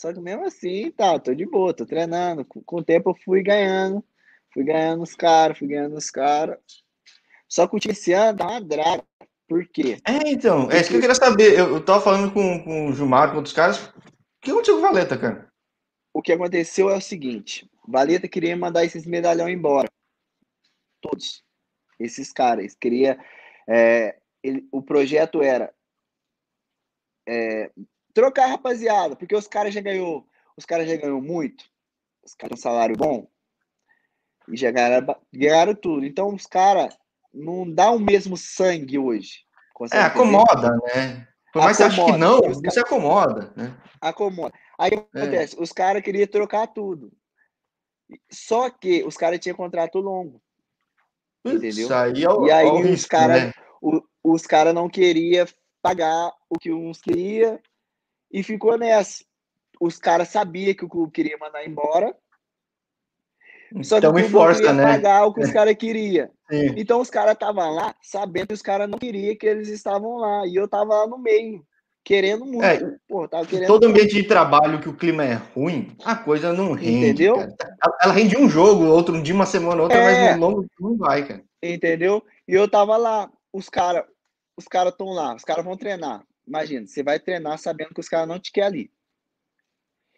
Só 0.00 0.14
que 0.14 0.18
mesmo 0.18 0.46
assim, 0.46 0.90
tá, 0.92 1.18
tô 1.18 1.34
de 1.34 1.44
boa, 1.44 1.74
tô 1.74 1.84
treinando. 1.84 2.42
Com, 2.42 2.62
com 2.62 2.76
o 2.76 2.82
tempo 2.82 3.10
eu 3.10 3.14
fui 3.22 3.42
ganhando, 3.42 4.02
fui 4.50 4.64
ganhando 4.64 5.02
os 5.02 5.14
caras, 5.14 5.58
fui 5.58 5.68
ganhando 5.68 5.94
os 5.94 6.10
caras. 6.10 6.58
Só 7.46 7.68
que 7.68 7.76
o 7.76 7.78
time 7.78 7.92
esse 7.92 8.10
ano 8.14 8.38
tá 8.38 8.48
uma 8.48 8.62
draga. 8.62 9.04
Por 9.46 9.68
quê? 9.68 9.98
É, 10.06 10.30
então, 10.30 10.62
Porque... 10.62 10.76
é 10.76 10.80
isso 10.80 10.88
que 10.88 10.96
eu 10.96 11.00
queria 11.02 11.14
saber. 11.14 11.52
Eu, 11.52 11.74
eu 11.74 11.84
tava 11.84 12.00
falando 12.00 12.32
com, 12.32 12.64
com 12.64 12.88
o 12.88 12.94
Gilmar, 12.94 13.28
com 13.28 13.36
outros 13.36 13.52
caras. 13.52 13.88
O 13.88 13.92
que 14.40 14.50
aconteceu 14.50 14.76
com 14.76 14.80
o 14.80 14.88
Valeta, 14.88 15.18
cara? 15.18 15.52
O 16.14 16.22
que 16.22 16.32
aconteceu 16.32 16.88
é 16.88 16.96
o 16.96 17.00
seguinte: 17.02 17.70
Valeta 17.86 18.26
queria 18.26 18.56
mandar 18.56 18.86
esses 18.86 19.04
medalhão 19.04 19.50
embora. 19.50 19.90
Todos. 21.02 21.44
Esses 21.98 22.32
caras. 22.32 22.74
Queria. 22.74 23.22
É, 23.68 24.16
ele, 24.42 24.66
o 24.72 24.80
projeto 24.80 25.42
era 25.42 25.70
é, 27.28 27.70
trocar 28.14 28.46
rapaziada, 28.46 29.16
porque 29.16 29.34
os 29.34 29.46
caras 29.46 29.74
já 29.74 29.80
ganhou, 29.80 30.26
os 30.56 30.64
caras 30.64 30.88
já 30.88 30.96
ganhou 30.96 31.20
muito, 31.20 31.64
os 32.24 32.34
caras 32.34 32.60
têm 32.60 32.70
um 32.70 32.72
salário 32.72 32.96
bom 32.96 33.28
e 34.48 34.56
já 34.56 34.70
ganharam, 34.70 35.16
ganharam 35.32 35.74
tudo. 35.74 36.04
Então 36.04 36.34
os 36.34 36.46
caras 36.46 36.96
não 37.32 37.70
dá 37.70 37.90
o 37.90 37.98
mesmo 37.98 38.36
sangue 38.36 38.98
hoje. 38.98 39.44
é, 39.92 40.00
acomoda, 40.00 40.76
né? 40.94 41.26
Por 41.52 41.62
mais 41.62 41.80
acomoda. 41.80 41.96
que 41.96 42.10
ache 42.10 42.12
que 42.12 42.18
não, 42.18 42.54
você 42.54 42.82
cara... 42.82 42.86
acomoda, 42.86 43.52
né? 43.56 43.76
Acomoda. 44.00 44.54
Aí 44.78 44.90
o 44.90 45.08
é. 45.14 45.22
acontece? 45.22 45.56
Os 45.58 45.72
caras 45.72 46.02
queriam 46.02 46.26
trocar 46.26 46.66
tudo. 46.68 47.12
Só 48.30 48.70
que 48.70 49.04
os 49.04 49.16
caras 49.16 49.38
tinham 49.38 49.56
contrato 49.56 49.98
longo. 49.98 50.40
Entendeu? 51.44 51.68
Isso 51.70 51.94
aí 51.94 52.22
é 52.22 52.30
o, 52.30 52.46
e 52.46 52.52
aí 52.52 52.66
é 52.66 52.72
os 52.72 53.06
caras 53.06 53.44
né? 53.44 53.52
os 54.22 54.46
cara 54.46 54.72
não 54.72 54.88
queriam 54.88 55.46
pagar 55.80 56.30
o 56.48 56.58
que 56.58 56.70
uns 56.72 57.00
queriam 57.00 57.58
e 58.30 58.42
ficou 58.42 58.78
nessa. 58.78 59.24
Os 59.80 59.98
caras 59.98 60.28
sabiam 60.28 60.74
que 60.74 60.84
o 60.84 60.88
clube 60.88 61.12
queria 61.12 61.38
mandar 61.38 61.66
embora. 61.66 62.14
Só 63.82 64.00
que 64.00 64.06
então, 64.06 64.10
o 64.10 64.14
clube 64.14 64.28
força, 64.28 64.60
queria 64.60 64.74
né? 64.74 64.84
pagar 64.84 65.26
o 65.26 65.32
que 65.32 65.40
os 65.40 65.52
caras 65.52 65.74
queriam. 65.76 66.28
Então 66.50 67.00
os 67.00 67.08
caras 67.08 67.34
estavam 67.34 67.72
lá 67.72 67.94
sabendo 68.02 68.48
que 68.48 68.54
os 68.54 68.62
caras 68.62 68.88
não 68.88 68.98
queriam 68.98 69.36
que 69.36 69.46
eles 69.46 69.68
estavam 69.68 70.16
lá. 70.16 70.46
E 70.46 70.56
eu 70.56 70.68
tava 70.68 70.94
lá 70.94 71.06
no 71.06 71.18
meio 71.18 71.64
querendo 72.04 72.44
muito. 72.44 72.64
É, 72.64 72.78
Pô, 73.08 73.28
querendo 73.28 73.68
todo 73.68 73.84
muito. 73.84 73.96
ambiente 73.96 74.14
de 74.14 74.24
trabalho 74.24 74.80
que 74.80 74.88
o 74.88 74.96
clima 74.96 75.24
é 75.24 75.34
ruim, 75.34 75.96
a 76.04 76.16
coisa 76.16 76.52
não 76.52 76.72
rende. 76.72 77.10
Entendeu? 77.10 77.36
Cara. 77.36 77.76
Ela 78.02 78.12
rende 78.12 78.36
um 78.36 78.48
jogo, 78.48 78.84
outro 78.84 79.14
um 79.14 79.22
dia, 79.22 79.34
uma 79.34 79.46
semana, 79.46 79.82
outra, 79.82 79.98
é, 79.98 80.30
mas 80.30 80.36
no 80.36 80.46
longo 80.46 80.66
não 80.78 80.96
vai, 80.96 81.26
cara. 81.26 81.42
Entendeu? 81.62 82.22
E 82.48 82.54
eu 82.54 82.68
tava 82.68 82.96
lá, 82.96 83.30
os 83.52 83.68
caras 83.68 84.04
os 84.56 84.66
caras 84.66 84.92
estão 84.92 85.08
lá, 85.08 85.34
os 85.34 85.42
caras 85.42 85.64
vão 85.64 85.76
treinar. 85.76 86.22
Imagina, 86.50 86.84
você 86.84 87.00
vai 87.00 87.20
treinar 87.20 87.56
sabendo 87.58 87.94
que 87.94 88.00
os 88.00 88.08
caras 88.08 88.26
não 88.26 88.40
te 88.40 88.50
querem 88.50 88.80
ali. 88.80 88.92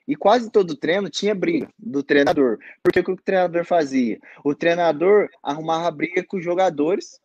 E 0.09 0.17
quase 0.17 0.51
todo 0.51 0.75
treino 0.75 1.11
tinha 1.11 1.35
briga 1.35 1.69
do 1.79 2.03
treinador. 2.03 2.59
Porque 2.83 3.01
o 3.01 3.05
que 3.05 3.13
o 3.13 3.17
treinador 3.17 3.67
fazia? 3.67 4.19
O 4.43 4.55
treinador 4.55 5.29
arrumava 5.43 5.91
briga 5.91 6.25
com 6.25 6.39
os 6.39 6.45
jogadores 6.45 7.21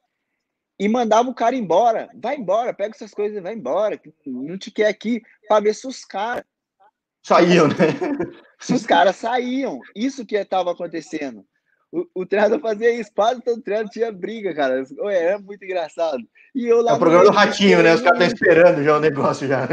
e 0.78 0.90
mandava 0.90 1.30
o 1.30 1.34
cara 1.34 1.56
embora. 1.56 2.10
Vai 2.22 2.36
embora, 2.36 2.74
pega 2.74 2.94
essas 2.94 3.14
coisas 3.14 3.38
e 3.38 3.42
vai 3.42 3.54
embora. 3.54 4.00
Não 4.26 4.58
te 4.58 4.70
quer 4.70 4.88
aqui 4.88 5.22
para 5.48 5.62
ver 5.62 5.74
se 5.74 5.88
os 5.88 6.04
caras. 6.04 6.44
Saíam, 7.24 7.70
né? 7.70 7.76
Se 8.60 8.74
os 8.74 8.86
caras 8.86 9.16
saíam. 9.16 9.80
Isso 9.96 10.26
que 10.26 10.36
estava 10.36 10.70
acontecendo. 10.72 11.48
O, 11.92 12.06
o 12.14 12.26
treinador 12.26 12.60
fazia 12.60 12.92
isso, 12.92 13.12
quase 13.14 13.42
todo 13.42 13.62
treino 13.62 13.90
tinha 13.90 14.12
briga, 14.12 14.54
cara. 14.54 14.84
É, 15.06 15.34
é 15.34 15.38
muito 15.38 15.64
engraçado. 15.64 16.22
E 16.54 16.66
eu 16.66 16.82
lá 16.82 16.92
é 16.92 16.96
o 16.96 17.00
programa 17.00 17.26
do 17.26 17.32
Ratinho, 17.32 17.82
né? 17.82 17.94
Os 17.94 18.02
caras 18.02 18.20
estão 18.22 18.36
esperando 18.36 18.84
já 18.84 18.98
o 18.98 19.00
negócio 19.00 19.48
já. 19.48 19.68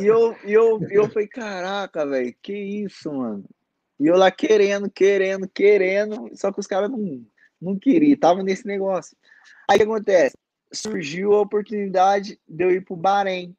E 0.00 0.06
eu, 0.06 0.34
eu, 0.44 0.80
eu 0.90 1.08
falei, 1.10 1.28
caraca, 1.28 2.06
velho, 2.06 2.34
que 2.40 2.54
isso, 2.54 3.12
mano. 3.12 3.44
E 4.00 4.06
eu 4.06 4.16
lá 4.16 4.30
querendo, 4.30 4.88
querendo, 4.88 5.48
querendo, 5.48 6.30
só 6.34 6.52
que 6.52 6.60
os 6.60 6.66
caras 6.66 6.88
não, 6.88 7.26
não 7.60 7.78
queriam, 7.78 8.16
tava 8.16 8.42
nesse 8.42 8.66
negócio. 8.66 9.16
Aí 9.68 9.76
o 9.76 9.78
que 9.80 9.84
acontece? 9.84 10.36
Surgiu 10.72 11.34
a 11.34 11.40
oportunidade 11.40 12.38
de 12.48 12.64
eu 12.64 12.70
ir 12.70 12.84
pro 12.84 12.96
Bahrein. 12.96 13.56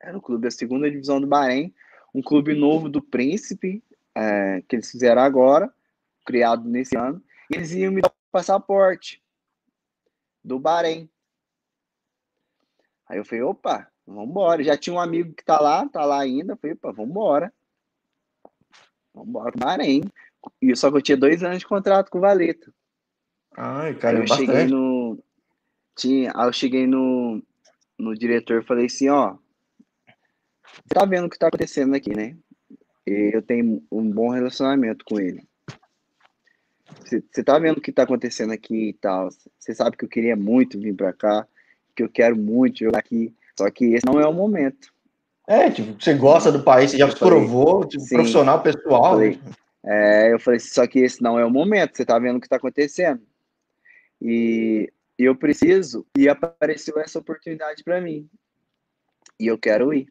Era 0.00 0.18
o 0.18 0.20
clube 0.20 0.42
da 0.42 0.50
segunda 0.50 0.90
divisão 0.90 1.20
do 1.20 1.26
Bahrein, 1.26 1.74
um 2.14 2.22
clube 2.22 2.54
novo 2.54 2.88
do 2.88 3.00
Príncipe, 3.00 3.82
é, 4.14 4.62
que 4.68 4.76
eles 4.76 4.90
fizeram 4.90 5.22
agora, 5.22 5.72
criado 6.26 6.68
nesse 6.68 6.96
ano. 6.96 7.22
E 7.50 7.56
eles 7.56 7.72
iam 7.72 7.92
me 7.92 8.02
dar 8.02 8.10
o 8.10 8.32
passaporte 8.32 9.22
do 10.44 10.58
Bahrein. 10.58 11.08
Aí 13.08 13.18
eu 13.18 13.24
falei, 13.24 13.42
opa, 13.42 13.90
vamos 14.06 14.28
embora. 14.28 14.62
Já 14.62 14.76
tinha 14.76 14.94
um 14.94 15.00
amigo 15.00 15.32
que 15.32 15.44
tá 15.44 15.60
lá, 15.60 15.88
tá 15.88 16.04
lá 16.04 16.20
ainda. 16.20 16.52
Eu 16.52 16.56
falei, 16.56 16.74
opa. 16.74 16.92
Vamos 16.92 17.10
embora 17.10 17.52
pro 19.14 19.60
Bahrein. 19.60 20.02
E 20.60 20.74
só 20.76 20.90
que 20.90 20.96
eu 20.98 21.02
tinha 21.02 21.16
dois 21.16 21.42
anos 21.42 21.60
de 21.60 21.66
contrato 21.66 22.10
com 22.10 22.18
o 22.18 22.20
Valeta. 22.20 22.72
Ai, 23.56 23.94
cara, 23.94 24.18
aí 24.18 24.22
eu 24.22 24.28
bastante. 24.28 24.46
cheguei 24.46 24.66
no. 24.66 25.18
Tinha, 25.96 26.32
aí 26.34 26.46
eu 26.46 26.52
cheguei 26.52 26.86
no, 26.86 27.42
no 27.98 28.14
diretor 28.14 28.60
e 28.62 28.66
falei 28.66 28.86
assim, 28.86 29.08
ó. 29.08 29.36
Você 30.66 30.94
tá 30.94 31.06
vendo 31.06 31.26
o 31.26 31.30
que 31.30 31.38
tá 31.38 31.48
acontecendo 31.48 31.94
aqui, 31.94 32.14
né? 32.14 32.36
E 33.06 33.30
eu 33.34 33.40
tenho 33.40 33.82
um 33.90 34.10
bom 34.10 34.28
relacionamento 34.28 35.04
com 35.04 35.18
ele. 35.18 35.48
Você 37.04 37.42
tá 37.42 37.58
vendo 37.58 37.78
o 37.78 37.80
que 37.80 37.92
tá 37.92 38.02
acontecendo 38.02 38.52
aqui 38.52 38.90
e 38.90 38.92
tal. 38.94 39.28
Você 39.58 39.74
sabe 39.74 39.96
que 39.96 40.04
eu 40.04 40.08
queria 40.08 40.36
muito 40.36 40.78
vir 40.78 40.94
para 40.94 41.12
cá, 41.12 41.46
que 41.94 42.02
eu 42.02 42.08
quero 42.08 42.36
muito 42.36 42.80
jogar 42.80 42.98
aqui. 42.98 43.34
Só 43.58 43.70
que 43.70 43.94
esse 43.94 44.04
não 44.04 44.20
é 44.20 44.26
o 44.26 44.32
momento. 44.32 44.92
É, 45.46 45.70
tipo, 45.70 46.02
você 46.02 46.12
gosta 46.14 46.50
do 46.50 46.62
país, 46.62 46.90
você 46.90 46.98
já 46.98 47.08
se 47.08 47.16
provou, 47.16 47.86
tipo, 47.86 48.02
sim, 48.02 48.16
profissional, 48.16 48.60
pessoal. 48.62 49.14
Falei, 49.14 49.36
né? 49.36 49.52
é, 49.84 50.32
eu 50.32 50.40
falei, 50.40 50.58
só 50.58 50.86
que 50.86 50.98
esse 50.98 51.22
não 51.22 51.38
é 51.38 51.44
o 51.44 51.50
momento, 51.50 51.96
você 51.96 52.04
tá 52.04 52.18
vendo 52.18 52.36
o 52.36 52.40
que 52.40 52.48
tá 52.48 52.56
acontecendo. 52.56 53.22
E 54.20 54.92
eu 55.16 55.36
preciso, 55.36 56.04
e 56.16 56.28
apareceu 56.28 56.98
essa 56.98 57.20
oportunidade 57.20 57.84
para 57.84 58.00
mim. 58.00 58.28
E 59.38 59.46
eu 59.46 59.56
quero 59.56 59.94
ir. 59.94 60.08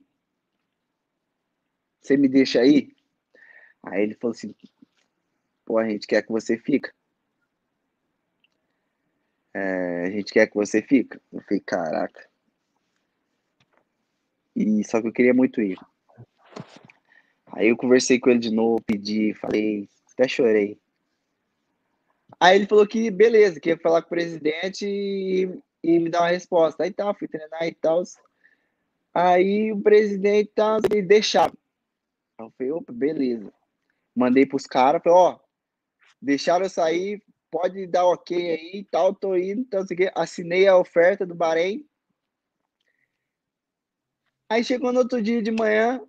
Você 2.02 2.16
me 2.16 2.30
deixa 2.30 2.62
aí? 2.62 2.92
Aí 3.84 4.04
ele 4.04 4.16
falou 4.16 4.32
assim: 4.34 4.56
pô, 5.66 5.78
a 5.78 5.90
gente 5.90 6.06
quer 6.06 6.22
que 6.22 6.32
você 6.32 6.58
fica. 6.58 6.94
É, 9.54 10.04
a 10.06 10.12
gente 10.12 10.32
quer 10.32 10.48
que 10.48 10.56
você 10.56 10.82
fica. 10.82 11.20
Eu 11.34 11.42
falei, 11.42 11.60
caraca. 11.60 12.28
E 14.56 14.84
só 14.84 15.02
que 15.02 15.08
eu 15.08 15.14
queria 15.14 15.34
muito 15.34 15.62
ir. 15.62 15.78
Aí 17.52 17.70
eu 17.70 17.78
conversei 17.78 18.20
com 18.20 18.30
ele 18.30 18.40
de 18.40 18.52
novo, 18.52 18.82
pedi, 18.82 19.34
falei, 19.34 19.88
até 20.12 20.28
chorei. 20.28 20.78
Aí 22.40 22.58
ele 22.58 22.68
falou 22.68 22.86
que 22.86 23.10
beleza, 23.10 23.60
que 23.60 23.70
ia 23.70 23.78
falar 23.78 24.02
com 24.02 24.08
o 24.08 24.10
presidente 24.10 24.86
e, 24.86 25.50
e 25.84 26.00
me 26.00 26.10
dar 26.10 26.22
uma 26.22 26.30
resposta. 26.30 26.84
Aí 26.84 26.92
tá, 26.92 27.14
fui 27.14 27.28
treinar 27.28 27.66
e 27.66 27.74
tal. 27.74 28.04
Aí 29.14 29.72
o 29.72 29.82
presidente 29.82 30.52
tá, 30.54 30.78
ele 30.92 31.02
deixava. 31.02 31.54
Eu 32.38 32.52
falei, 32.58 32.72
opa, 32.74 32.92
beleza. 32.92 33.54
Mandei 34.14 34.46
pros 34.46 34.66
caras, 34.66 35.02
falei, 35.02 35.18
ó, 35.18 35.40
deixaram 36.26 36.66
eu 36.66 36.70
sair, 36.70 37.24
pode 37.52 37.86
dar 37.86 38.06
ok 38.06 38.36
aí 38.36 38.80
e 38.80 38.84
tal, 38.84 39.14
tô 39.14 39.36
indo, 39.36 39.62
então 39.62 39.82
assim, 39.82 39.96
assinei 40.16 40.68
a 40.68 40.78
oferta 40.78 41.26
do 41.26 41.36
Bahrein. 41.36 41.88
Aí 44.50 44.64
chegou 44.64 44.92
no 44.92 45.00
outro 45.00 45.22
dia 45.22 45.42
de 45.42 45.52
manhã, 45.52 46.02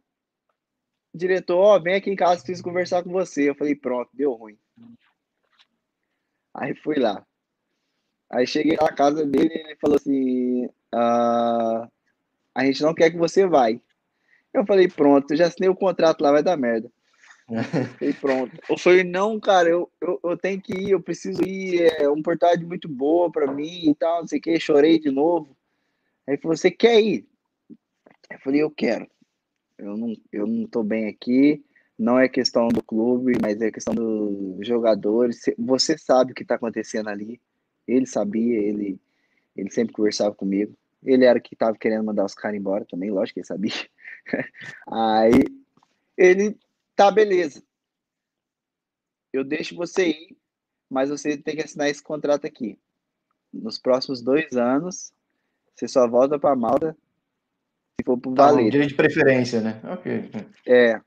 diretor, 1.14 1.58
ó, 1.58 1.78
vem 1.78 1.94
aqui 1.94 2.10
em 2.10 2.16
casa, 2.16 2.42
preciso 2.42 2.64
conversar 2.64 3.02
com 3.02 3.10
você. 3.10 3.50
Eu 3.50 3.54
falei, 3.54 3.74
pronto, 3.74 4.10
deu 4.14 4.32
ruim. 4.32 4.58
Aí 6.54 6.74
fui 6.74 6.98
lá. 6.98 7.24
Aí 8.30 8.46
cheguei 8.46 8.76
na 8.76 8.92
casa 8.92 9.24
dele 9.26 9.54
e 9.54 9.58
ele 9.58 9.76
falou 9.76 9.96
assim: 9.96 10.68
ah, 10.92 11.88
a 12.54 12.64
gente 12.64 12.82
não 12.82 12.94
quer 12.94 13.10
que 13.10 13.16
você 13.18 13.46
vai. 13.46 13.80
Eu 14.52 14.64
falei, 14.66 14.88
pronto, 14.88 15.36
já 15.36 15.46
assinei 15.46 15.68
o 15.68 15.76
contrato 15.76 16.22
lá, 16.22 16.32
vai 16.32 16.42
dar 16.42 16.56
merda. 16.56 16.90
e 18.00 18.12
pronto. 18.14 18.58
Eu 18.68 18.76
falei, 18.76 19.04
não, 19.04 19.38
cara, 19.38 19.68
eu, 19.68 19.90
eu, 20.00 20.18
eu, 20.22 20.36
tenho 20.36 20.60
que 20.60 20.72
ir, 20.72 20.90
eu 20.90 21.00
preciso 21.00 21.42
ir, 21.42 21.82
é 21.82 22.08
uma 22.08 22.18
oportunidade 22.18 22.64
muito 22.64 22.88
boa 22.88 23.30
para 23.30 23.52
mim 23.52 23.90
e 23.90 23.94
tal, 23.94 24.20
não 24.20 24.28
sei 24.28 24.38
o 24.38 24.42
que, 24.42 24.58
chorei 24.58 24.98
de 24.98 25.10
novo. 25.10 25.56
Aí 26.26 26.36
falou, 26.36 26.56
você 26.56 26.70
quer 26.70 27.00
ir? 27.00 27.26
Eu 28.30 28.38
falei, 28.40 28.62
eu 28.62 28.70
quero. 28.70 29.08
Eu 29.78 29.96
não, 29.96 30.14
eu 30.32 30.46
não 30.46 30.66
tô 30.66 30.82
bem 30.82 31.06
aqui, 31.06 31.64
não 31.98 32.18
é 32.18 32.28
questão 32.28 32.68
do 32.68 32.82
clube, 32.82 33.34
mas 33.40 33.60
é 33.60 33.70
questão 33.70 33.94
dos 33.94 34.66
jogadores. 34.66 35.40
Você 35.58 35.96
sabe 35.96 36.32
o 36.32 36.34
que 36.34 36.42
está 36.42 36.56
acontecendo 36.56 37.08
ali. 37.08 37.40
Ele 37.86 38.06
sabia, 38.06 38.58
ele, 38.58 38.98
ele 39.56 39.70
sempre 39.70 39.94
conversava 39.94 40.34
comigo. 40.34 40.76
Ele 41.04 41.24
era 41.24 41.38
que 41.38 41.54
estava 41.54 41.76
querendo 41.76 42.04
mandar 42.04 42.24
os 42.24 42.34
caras 42.34 42.58
embora 42.58 42.84
também, 42.84 43.10
lógico 43.10 43.34
que 43.34 43.40
ele 43.40 43.46
sabia. 43.46 43.88
Aí 44.90 45.44
ele, 46.16 46.58
tá, 46.96 47.10
beleza. 47.10 47.62
Eu 49.32 49.44
deixo 49.44 49.76
você 49.76 50.08
ir, 50.08 50.36
mas 50.88 51.10
você 51.10 51.36
tem 51.36 51.56
que 51.56 51.62
assinar 51.62 51.88
esse 51.88 52.02
contrato 52.02 52.46
aqui. 52.46 52.78
Nos 53.52 53.78
próximos 53.78 54.22
dois 54.22 54.56
anos, 54.56 55.12
você 55.74 55.86
só 55.86 56.08
volta 56.08 56.38
para 56.38 56.56
Malta 56.56 56.96
se 58.00 58.04
for 58.04 58.18
pro 58.18 58.34
tá, 58.34 58.46
Valer. 58.46 58.70
Direito 58.70 58.90
de 58.90 58.96
preferência, 58.96 59.60
né? 59.60 59.80
Ok. 59.84 60.30
É, 60.66 61.00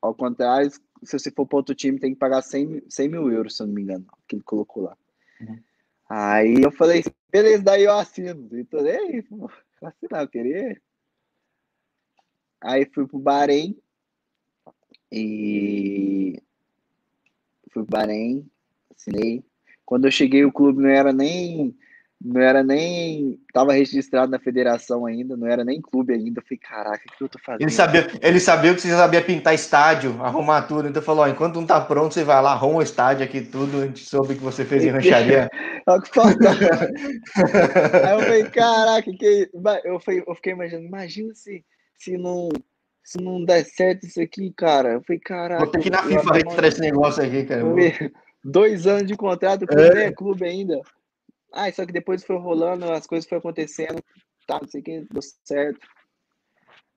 ao 0.00 0.14
contrário, 0.14 0.70
se 0.70 1.18
você 1.18 1.30
for 1.30 1.46
para 1.46 1.56
outro 1.56 1.74
time, 1.74 1.98
tem 1.98 2.12
que 2.12 2.18
pagar 2.18 2.42
100, 2.42 2.84
100 2.88 3.08
mil 3.08 3.30
euros, 3.30 3.56
se 3.56 3.62
eu 3.62 3.66
não 3.66 3.74
me 3.74 3.82
engano, 3.82 4.06
que 4.28 4.36
ele 4.36 4.42
colocou 4.42 4.84
lá. 4.84 4.96
Uhum. 5.40 5.62
Aí 6.08 6.62
eu 6.62 6.70
falei, 6.70 7.02
beleza, 7.30 7.62
daí 7.62 7.84
eu 7.84 7.92
assino. 7.92 8.48
Então, 8.52 8.86
é 8.86 9.02
isso, 9.16 9.36
vou 9.36 9.50
assinar, 9.82 10.22
eu 10.22 10.28
queria. 10.28 10.80
Aí 12.60 12.86
fui 12.86 13.06
pro 13.06 13.18
Bahrein 13.18 13.76
e 15.10 16.40
fui 17.72 17.84
pro 17.84 17.98
Bahrein, 17.98 18.48
assinei. 18.94 19.44
Quando 19.84 20.06
eu 20.06 20.10
cheguei, 20.10 20.44
o 20.44 20.52
clube 20.52 20.82
não 20.82 20.88
era 20.88 21.12
nem 21.12 21.76
não 22.22 22.40
era 22.40 22.62
nem. 22.62 23.38
Tava 23.52 23.74
registrado 23.74 24.30
na 24.30 24.38
federação 24.38 25.04
ainda, 25.04 25.36
não 25.36 25.46
era 25.46 25.64
nem 25.64 25.80
clube 25.80 26.14
ainda. 26.14 26.40
Eu 26.40 26.44
falei, 26.44 26.58
caraca, 26.58 27.02
o 27.06 27.16
que 27.16 27.24
eu 27.24 27.28
tô 27.28 27.38
fazendo? 27.38 27.62
Ele 27.62 27.70
sabia, 27.70 28.06
ele 28.22 28.40
sabia 28.40 28.74
que 28.74 28.80
você 28.80 28.88
sabia 28.88 29.22
pintar 29.22 29.54
estádio, 29.54 30.20
arrumar 30.22 30.62
tudo. 30.62 30.88
Então 30.88 31.02
falou: 31.02 31.24
ó, 31.24 31.28
enquanto 31.28 31.56
não 31.56 31.66
tá 31.66 31.80
pronto, 31.80 32.14
você 32.14 32.24
vai 32.24 32.40
lá, 32.42 32.52
arruma 32.52 32.78
o 32.78 32.82
estádio 32.82 33.24
aqui, 33.24 33.42
tudo. 33.42 33.82
A 33.82 33.86
gente 33.86 34.04
soube 34.04 34.34
que 34.34 34.42
você 34.42 34.64
fez 34.64 34.84
em 34.84 34.90
rancharia. 34.90 35.48
É 35.86 36.00
que. 36.00 36.18
Aí 38.04 38.12
eu 38.12 38.20
falei, 38.20 38.44
caraca, 38.50 39.08
que. 39.08 39.48
Eu, 39.84 40.00
falei, 40.00 40.24
eu 40.26 40.34
fiquei 40.34 40.52
imaginando, 40.52 40.84
imagina 40.84 41.32
se, 41.32 41.64
se 41.96 42.18
não. 42.18 42.48
Se 43.06 43.18
não 43.18 43.44
der 43.44 43.64
certo 43.64 44.04
isso 44.04 44.20
aqui, 44.20 44.52
cara. 44.52 44.94
Eu 44.94 45.02
falei, 45.02 45.20
caraca. 45.20 45.62
Vou 45.62 45.70
ter 45.70 45.80
que 45.80 45.86
ir 45.86 45.92
na 45.92 46.02
FIFA 46.02 46.32
registrar 46.32 46.66
esse 46.66 46.80
negócio 46.80 47.22
aqui, 47.22 47.44
cara. 47.44 47.62
Dois 48.44 48.84
anos 48.84 49.06
de 49.06 49.16
contrato, 49.16 49.64
com 49.64 49.78
é. 49.78 50.12
clube 50.12 50.44
ainda. 50.44 50.80
Ah, 51.52 51.70
só 51.70 51.86
que 51.86 51.92
depois 51.92 52.24
foi 52.24 52.36
rolando, 52.36 52.90
as 52.90 53.06
coisas 53.06 53.28
foram 53.28 53.38
acontecendo, 53.38 54.02
tá, 54.44 54.58
não 54.60 54.68
sei 54.68 54.80
o 54.80 54.84
que, 54.84 55.06
deu 55.08 55.22
certo. 55.44 55.86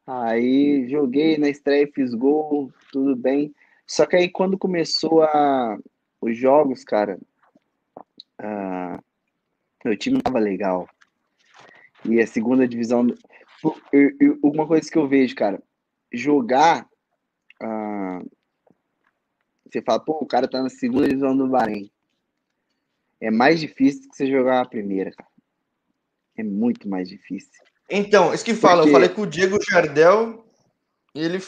Aí 0.07 0.89
joguei 0.89 1.37
na 1.37 1.47
estreia, 1.47 1.87
fiz 1.93 2.15
gol, 2.15 2.73
tudo 2.91 3.15
bem. 3.15 3.53
Só 3.85 4.07
que 4.07 4.15
aí 4.15 4.29
quando 4.29 4.57
começou 4.57 5.21
a, 5.21 5.77
os 6.19 6.35
jogos, 6.35 6.83
cara, 6.83 7.19
uh, 8.41 8.99
meu 9.85 9.95
time 9.95 10.15
não 10.15 10.21
tava 10.21 10.39
legal. 10.39 10.89
E 12.03 12.19
a 12.19 12.25
segunda 12.25 12.67
divisão. 12.67 13.07
Eu, 13.91 14.11
eu, 14.19 14.39
uma 14.41 14.65
coisa 14.65 14.89
que 14.89 14.97
eu 14.97 15.07
vejo, 15.07 15.35
cara, 15.35 15.61
jogar. 16.11 16.87
Uh, 17.61 18.29
você 19.65 19.81
fala, 19.81 19.99
pô, 19.99 20.19
o 20.21 20.25
cara 20.25 20.47
tá 20.47 20.63
na 20.63 20.69
segunda 20.69 21.07
divisão 21.07 21.35
do 21.35 21.47
Bahrein 21.47 21.91
é 23.21 23.29
mais 23.29 23.59
difícil 23.59 24.09
que 24.09 24.15
você 24.15 24.27
jogar 24.27 24.61
a 24.61 24.65
primeira, 24.65 25.11
cara. 25.11 25.29
É 26.37 26.43
muito 26.43 26.87
mais 26.87 27.09
difícil. 27.09 27.51
Então, 27.89 28.33
isso 28.33 28.45
que 28.45 28.53
fala, 28.53 28.83
Porque... 28.83 28.89
eu 28.89 28.93
falei 28.93 29.09
com 29.09 29.23
o 29.23 29.27
Diego 29.27 29.57
Jardel, 29.61 30.45
ele, 31.13 31.39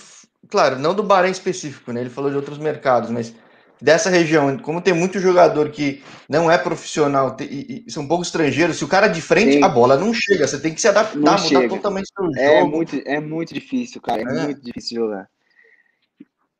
claro, 0.49 0.77
não 0.77 0.93
do 0.93 1.03
Bahrein 1.03 1.31
específico, 1.31 1.93
né? 1.93 2.01
Ele 2.01 2.09
falou 2.09 2.29
de 2.29 2.35
outros 2.35 2.57
mercados, 2.57 3.09
mas 3.09 3.33
dessa 3.81 4.09
região, 4.09 4.57
como 4.59 4.79
tem 4.79 4.93
muito 4.93 5.19
jogador 5.19 5.71
que 5.71 6.03
não 6.29 6.51
é 6.51 6.57
profissional 6.57 7.35
e, 7.41 7.83
e 7.87 7.91
são 7.91 8.03
um 8.03 8.07
pouco 8.07 8.23
estrangeiros, 8.23 8.77
se 8.77 8.85
o 8.85 8.87
cara 8.87 9.07
de 9.07 9.21
frente, 9.21 9.53
Sim. 9.53 9.63
a 9.63 9.69
bola 9.69 9.97
não 9.97 10.13
chega, 10.13 10.47
você 10.47 10.61
tem 10.61 10.73
que 10.73 10.79
se 10.79 10.87
adaptar, 10.87 11.17
não 11.17 11.33
mudar 11.33 11.37
chega. 11.39 11.69
totalmente 11.69 12.11
o 12.19 12.25
jogo. 12.25 12.39
É 12.39 12.63
muito, 12.63 12.95
é 13.05 13.19
muito 13.19 13.53
difícil, 13.53 13.99
cara, 13.99 14.21
é, 14.21 14.23
é. 14.23 14.43
muito 14.43 14.61
difícil 14.61 15.01
jogar. 15.01 15.27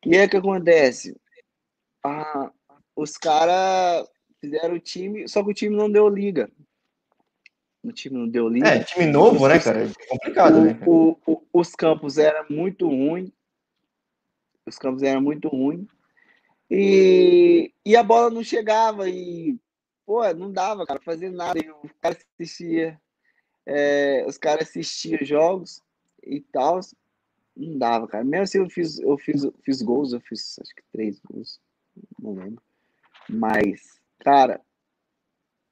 E 0.04 0.16
é 0.16 0.26
que 0.26 0.36
acontece? 0.36 1.16
Ah, 2.04 2.50
os 2.96 3.16
caras 3.16 4.04
fizeram 4.40 4.74
o 4.74 4.80
time, 4.80 5.28
só 5.28 5.44
que 5.44 5.50
o 5.50 5.54
time 5.54 5.76
não 5.76 5.88
deu 5.88 6.08
liga. 6.08 6.50
O 7.84 7.92
time 7.92 8.18
não 8.18 8.28
deu 8.28 8.48
liga. 8.48 8.68
É, 8.68 8.82
time 8.82 9.06
novo, 9.06 9.46
né, 9.46 9.60
cara? 9.60 9.84
É 9.84 10.06
complicado, 10.08 10.58
o, 10.58 10.64
né? 10.64 10.78
O, 10.84 11.16
o, 11.26 11.42
os 11.52 11.72
campos 11.72 12.18
eram 12.18 12.44
muito 12.50 12.88
ruins. 12.88 13.30
Os 14.66 14.76
campos 14.76 15.02
eram 15.02 15.20
muito 15.20 15.48
ruins. 15.48 15.86
E, 16.74 17.72
e 17.84 17.96
a 17.96 18.02
bola 18.02 18.30
não 18.30 18.42
chegava 18.42 19.08
e, 19.08 19.58
pô, 20.06 20.26
não 20.32 20.50
dava, 20.50 20.86
cara, 20.86 21.00
fazer 21.00 21.30
nada. 21.30 21.58
E 21.58 21.70
o 21.70 21.90
cara 22.00 22.16
assistia, 22.16 23.00
é, 23.66 24.24
os 24.26 24.38
caras 24.38 24.68
assistiam 24.68 25.18
jogos 25.22 25.82
e 26.22 26.40
tal, 26.40 26.80
não 27.56 27.78
dava, 27.78 28.08
cara. 28.08 28.24
Mesmo 28.24 28.44
assim 28.44 28.58
eu 28.58 28.70
fiz, 28.70 28.98
eu 28.98 29.18
fiz, 29.18 29.46
fiz 29.62 29.82
gols, 29.82 30.12
eu 30.12 30.20
fiz 30.20 30.58
acho 30.60 30.74
que 30.74 30.82
três 30.90 31.20
gols, 31.20 31.60
não 32.18 32.34
lembro. 32.34 32.62
Mas 33.28 34.02
Cara, 34.22 34.60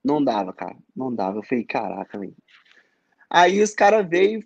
não 0.02 0.22
dava, 0.22 0.52
cara. 0.52 0.76
Não 0.94 1.14
dava. 1.14 1.38
Eu 1.38 1.42
falei, 1.44 1.64
caraca, 1.64 2.18
velho. 2.18 2.36
Aí 3.28 3.62
os 3.62 3.74
caras 3.74 4.08
veio 4.08 4.44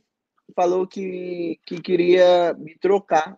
falou 0.54 0.86
que, 0.86 1.58
que 1.64 1.80
queria 1.80 2.52
me 2.54 2.76
trocar. 2.78 3.36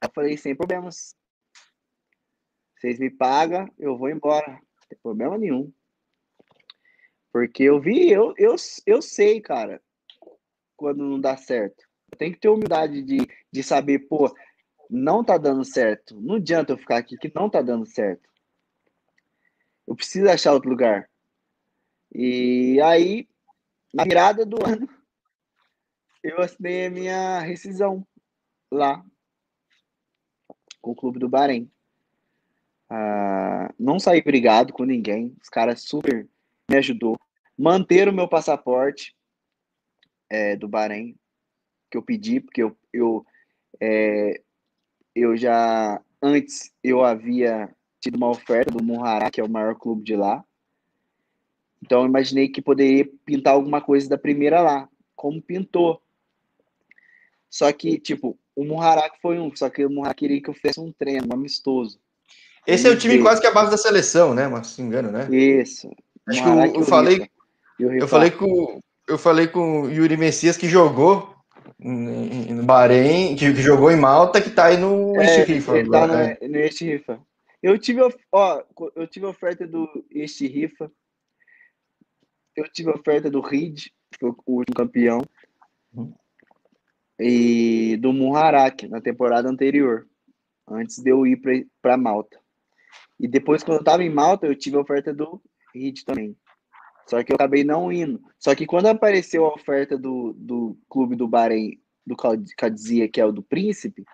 Eu 0.00 0.10
falei, 0.14 0.36
sem 0.36 0.54
problemas. 0.54 1.16
Vocês 2.84 2.98
me 2.98 3.08
pagam, 3.08 3.66
eu 3.78 3.96
vou 3.96 4.10
embora. 4.10 4.46
Não 4.46 4.88
tem 4.90 4.98
problema 5.02 5.38
nenhum. 5.38 5.72
Porque 7.32 7.62
eu 7.62 7.80
vi, 7.80 8.10
eu, 8.10 8.34
eu, 8.36 8.54
eu 8.84 9.00
sei, 9.00 9.40
cara, 9.40 9.82
quando 10.76 11.02
não 11.02 11.18
dá 11.18 11.34
certo. 11.34 11.82
Eu 12.12 12.18
tenho 12.18 12.34
que 12.34 12.40
ter 12.40 12.50
humildade 12.50 13.00
de, 13.00 13.26
de 13.50 13.62
saber, 13.62 14.00
pô, 14.00 14.30
não 14.90 15.24
tá 15.24 15.38
dando 15.38 15.64
certo. 15.64 16.20
Não 16.20 16.34
adianta 16.34 16.74
eu 16.74 16.76
ficar 16.76 16.98
aqui 16.98 17.16
que 17.16 17.32
não 17.34 17.48
tá 17.48 17.62
dando 17.62 17.86
certo. 17.86 18.28
Eu 19.86 19.96
preciso 19.96 20.28
achar 20.28 20.52
outro 20.52 20.68
lugar. 20.68 21.08
E 22.14 22.78
aí, 22.82 23.26
na 23.94 24.04
virada 24.04 24.44
do 24.44 24.58
ano, 24.68 24.86
eu 26.22 26.38
assinei 26.38 26.88
a 26.88 26.90
minha 26.90 27.38
rescisão 27.40 28.06
lá 28.70 29.02
com 30.82 30.90
o 30.90 30.94
clube 30.94 31.18
do 31.18 31.30
Bahrein. 31.30 31.72
Não 33.78 33.98
saí 33.98 34.22
brigado 34.22 34.72
com 34.72 34.84
ninguém. 34.84 35.34
Os 35.42 35.48
caras 35.48 35.82
super 35.82 36.28
me 36.70 36.76
ajudou. 36.76 37.18
Manter 37.56 38.08
o 38.08 38.12
meu 38.12 38.28
passaporte 38.28 39.14
é, 40.28 40.56
do 40.56 40.68
Bahrein, 40.68 41.16
que 41.90 41.96
eu 41.96 42.02
pedi, 42.02 42.40
porque 42.40 42.62
eu, 42.62 42.76
eu, 42.92 43.26
é, 43.80 44.40
eu 45.14 45.36
já 45.36 46.02
antes 46.20 46.72
eu 46.82 47.04
havia 47.04 47.74
tido 48.00 48.16
uma 48.16 48.30
oferta 48.30 48.70
do 48.70 48.82
Muhará, 48.82 49.30
que 49.30 49.40
é 49.40 49.44
o 49.44 49.48
maior 49.48 49.74
clube 49.74 50.02
de 50.02 50.16
lá. 50.16 50.44
Então 51.82 52.00
eu 52.00 52.08
imaginei 52.08 52.48
que 52.48 52.62
poderia 52.62 53.06
pintar 53.24 53.54
alguma 53.54 53.80
coisa 53.80 54.08
da 54.08 54.16
primeira 54.16 54.60
lá, 54.60 54.88
como 55.14 55.42
pintou. 55.42 56.02
Só 57.50 57.70
que, 57.72 58.00
tipo, 58.00 58.38
o 58.56 58.64
Muhará 58.64 59.10
foi 59.20 59.38
um, 59.38 59.54
só 59.54 59.68
que 59.68 59.84
o 59.84 59.90
Muhará 59.90 60.14
queria 60.14 60.40
que 60.42 60.48
eu 60.48 60.54
fizesse 60.54 60.80
um 60.80 60.92
treino, 60.92 61.28
um 61.30 61.34
amistoso. 61.34 62.00
Esse 62.66 62.88
é 62.88 62.90
o 62.90 62.98
time 62.98 63.20
quase 63.20 63.40
que 63.40 63.46
a 63.46 63.52
base 63.52 63.70
da 63.70 63.76
seleção, 63.76 64.34
né? 64.34 64.48
Mas 64.48 64.68
se 64.68 64.82
engano, 64.82 65.10
né? 65.10 65.28
Isso. 65.30 65.90
Acho 66.26 66.42
que 66.42 66.48
eu, 66.48 66.80
eu 66.80 66.82
falei, 66.82 67.28
eu 67.78 68.08
falei 68.08 68.30
com 68.30 68.80
eu 69.06 69.18
falei 69.18 69.46
com 69.46 69.82
o 69.82 69.90
Yuri 69.90 70.16
Messias 70.16 70.56
que 70.56 70.68
jogou 70.68 71.34
no 71.78 72.62
Bahrein, 72.62 73.36
que, 73.36 73.54
jogou 73.56 73.90
em 73.90 73.96
Malta, 73.96 74.40
que 74.40 74.50
tá 74.50 74.66
aí 74.66 74.76
no 74.76 75.20
é, 75.20 75.44
Rifa. 75.44 75.78
Ele 75.78 75.90
tá 75.90 76.06
no, 76.06 76.14
né? 76.14 76.36
no 76.40 76.58
Rifa. 76.58 77.20
Eu 77.62 77.78
tive, 77.78 78.00
ó, 78.32 78.62
eu 78.94 79.06
tive 79.06 79.26
oferta 79.26 79.66
do 79.66 79.88
este 80.10 80.46
Rifa. 80.46 80.90
Eu 82.56 82.70
tive 82.70 82.90
oferta 82.90 83.30
do 83.30 83.40
Reed, 83.40 83.86
que 84.10 84.18
foi 84.20 84.30
o 84.30 84.58
último 84.58 84.76
campeão. 84.76 85.22
Uhum. 85.92 86.14
E 87.18 87.96
do 87.98 88.12
Muharak 88.12 88.88
na 88.88 89.00
temporada 89.00 89.48
anterior, 89.48 90.06
antes 90.68 90.98
de 90.98 91.10
eu 91.10 91.26
ir 91.26 91.40
para 91.80 91.96
Malta. 91.96 92.38
E 93.18 93.28
depois, 93.28 93.62
quando 93.62 93.78
eu 93.78 93.84
tava 93.84 94.02
em 94.02 94.10
Malta, 94.10 94.46
eu 94.46 94.56
tive 94.56 94.76
a 94.76 94.80
oferta 94.80 95.12
do 95.12 95.40
Reed 95.74 96.02
também. 96.04 96.36
Só 97.06 97.22
que 97.22 97.32
eu 97.32 97.36
acabei 97.36 97.64
não 97.64 97.92
indo. 97.92 98.20
Só 98.38 98.54
que 98.54 98.66
quando 98.66 98.86
apareceu 98.86 99.44
a 99.44 99.54
oferta 99.54 99.96
do, 99.98 100.32
do 100.32 100.76
clube 100.88 101.14
do 101.14 101.28
Bahrein, 101.28 101.80
do 102.06 102.16
Cadzia, 102.56 103.08
que 103.08 103.20
é 103.20 103.24
o 103.24 103.32
do 103.32 103.42
Príncipe, 103.42 104.04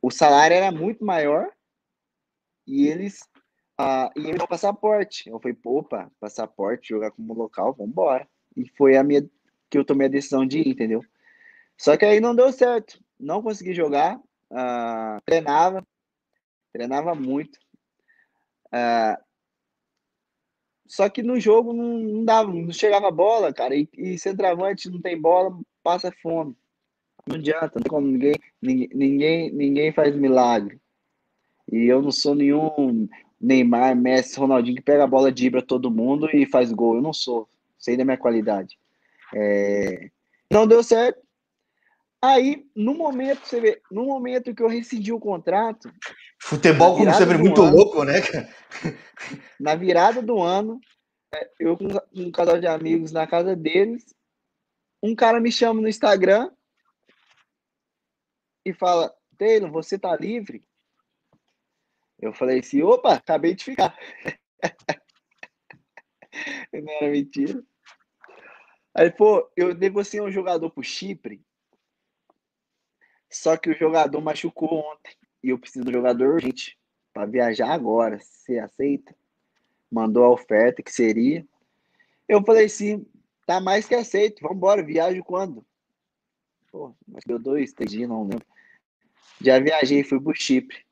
o 0.00 0.10
salário 0.10 0.54
era 0.54 0.70
muito 0.70 1.04
maior 1.04 1.50
e 2.66 2.86
eles 2.86 3.20
ah, 3.78 4.10
e 4.16 4.26
ele 4.26 4.46
passaporte. 4.46 5.28
Eu 5.28 5.38
falei, 5.38 5.56
opa, 5.64 6.10
passaporte, 6.18 6.88
jogar 6.88 7.10
como 7.10 7.34
local, 7.34 7.74
vamos 7.74 7.92
embora. 7.92 8.26
E 8.56 8.68
foi 8.76 8.96
a 8.96 9.04
minha 9.04 9.28
que 9.68 9.76
eu 9.76 9.84
tomei 9.84 10.06
a 10.06 10.10
decisão 10.10 10.46
de 10.46 10.60
ir, 10.60 10.68
entendeu? 10.68 11.02
Só 11.76 11.96
que 11.96 12.04
aí 12.04 12.20
não 12.20 12.34
deu 12.34 12.50
certo. 12.52 12.98
Não 13.20 13.42
consegui 13.42 13.74
jogar. 13.74 14.18
Ah, 14.50 15.20
treinava, 15.26 15.86
treinava 16.72 17.14
muito. 17.14 17.58
Ah, 18.72 19.18
só 20.86 21.08
que 21.08 21.22
no 21.22 21.38
jogo 21.40 21.72
não, 21.72 21.98
não, 21.98 22.24
dava, 22.24 22.52
não 22.52 22.72
chegava 22.72 23.08
a 23.08 23.12
bola, 23.12 23.52
cara. 23.52 23.74
E, 23.74 23.88
e 23.96 24.18
centroavante 24.18 24.90
não 24.90 25.00
tem 25.00 25.20
bola, 25.20 25.58
passa 25.82 26.12
fome. 26.22 26.56
Não 27.26 27.36
adianta, 27.36 27.80
como 27.88 28.06
ninguém, 28.06 28.34
ninguém, 28.62 29.50
ninguém 29.50 29.92
faz 29.92 30.14
milagre. 30.14 30.80
E 31.70 31.86
eu 31.86 32.00
não 32.00 32.12
sou 32.12 32.34
nenhum 32.34 33.08
Neymar, 33.40 33.96
Messi, 33.96 34.38
Ronaldinho 34.38 34.76
que 34.76 34.82
pega 34.82 35.04
a 35.04 35.08
bola, 35.08 35.32
dibra 35.32 35.60
todo 35.60 35.90
mundo 35.90 36.28
e 36.32 36.46
faz 36.46 36.72
gol. 36.72 36.96
Eu 36.96 37.02
não 37.02 37.12
sou. 37.12 37.48
Sei 37.78 37.96
da 37.96 38.04
minha 38.04 38.16
qualidade. 38.16 38.78
É... 39.34 40.10
Não 40.50 40.66
deu 40.66 40.82
certo. 40.82 41.20
Aí, 42.22 42.66
no 42.74 42.94
momento, 42.94 43.46
você 43.46 43.60
vê, 43.60 43.82
no 43.90 44.04
momento 44.04 44.54
que 44.54 44.62
eu 44.62 44.68
rescindi 44.68 45.12
o 45.12 45.20
contrato. 45.20 45.92
Futebol, 46.38 46.96
como 46.96 47.14
sempre, 47.14 47.38
muito 47.38 47.62
ano, 47.62 47.76
louco, 47.76 48.04
né? 48.04 48.20
Na 49.58 49.74
virada 49.74 50.22
do 50.22 50.40
ano, 50.42 50.80
é, 51.34 51.50
eu 51.58 51.76
com 51.76 51.86
um 52.14 52.30
casal 52.30 52.60
de 52.60 52.66
amigos 52.66 53.10
na 53.10 53.26
casa 53.26 53.56
deles, 53.56 54.14
um 55.02 55.14
cara 55.14 55.40
me 55.40 55.50
chama 55.50 55.80
no 55.80 55.88
Instagram 55.88 56.50
e 58.64 58.72
fala: 58.72 59.14
Taylor, 59.36 59.70
você 59.70 59.98
tá 59.98 60.14
livre? 60.16 60.64
Eu 62.18 62.32
falei 62.32 62.60
assim, 62.60 62.82
opa, 62.82 63.14
acabei 63.14 63.54
de 63.54 63.64
ficar. 63.64 63.96
não 66.72 66.92
era 66.92 67.10
mentira. 67.10 67.62
Aí, 68.94 69.10
pô, 69.10 69.50
eu 69.56 69.74
negociei 69.74 70.22
um 70.22 70.30
jogador 70.30 70.70
pro 70.70 70.82
Chipre, 70.82 71.44
só 73.30 73.56
que 73.56 73.68
o 73.68 73.76
jogador 73.76 74.20
machucou 74.22 74.72
ontem. 74.72 75.14
E 75.42 75.50
eu 75.50 75.58
preciso 75.58 75.84
do 75.84 75.92
jogador 75.92 76.34
urgente 76.34 76.78
para 77.12 77.26
viajar 77.26 77.70
agora. 77.72 78.18
Você 78.18 78.58
aceita? 78.58 79.14
Mandou 79.90 80.24
a 80.24 80.30
oferta 80.30 80.82
que 80.82 80.92
seria. 80.92 81.46
Eu 82.28 82.42
falei 82.44 82.68
sim, 82.68 83.06
tá 83.46 83.60
mais 83.60 83.86
que 83.86 83.94
aceito. 83.94 84.42
Vamos 84.42 84.56
embora, 84.56 84.82
viajo 84.82 85.22
quando? 85.22 85.64
Pô, 86.70 86.94
mas 87.06 87.22
deu 87.24 87.38
dois, 87.38 87.72
três 87.72 87.90
dias, 87.90 88.08
não 88.08 88.22
lembro. 88.22 88.44
Já 89.40 89.58
viajei, 89.58 90.02
fui 90.02 90.20
pro 90.20 90.34
Chipre. 90.34 90.84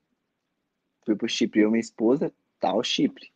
Fui 1.04 1.16
pro 1.16 1.28
Chipre, 1.28 1.60
eu 1.60 1.68
e 1.68 1.72
minha 1.72 1.80
esposa, 1.80 2.32
tá 2.58 2.74
o 2.74 2.82
Chipre. 2.82 3.32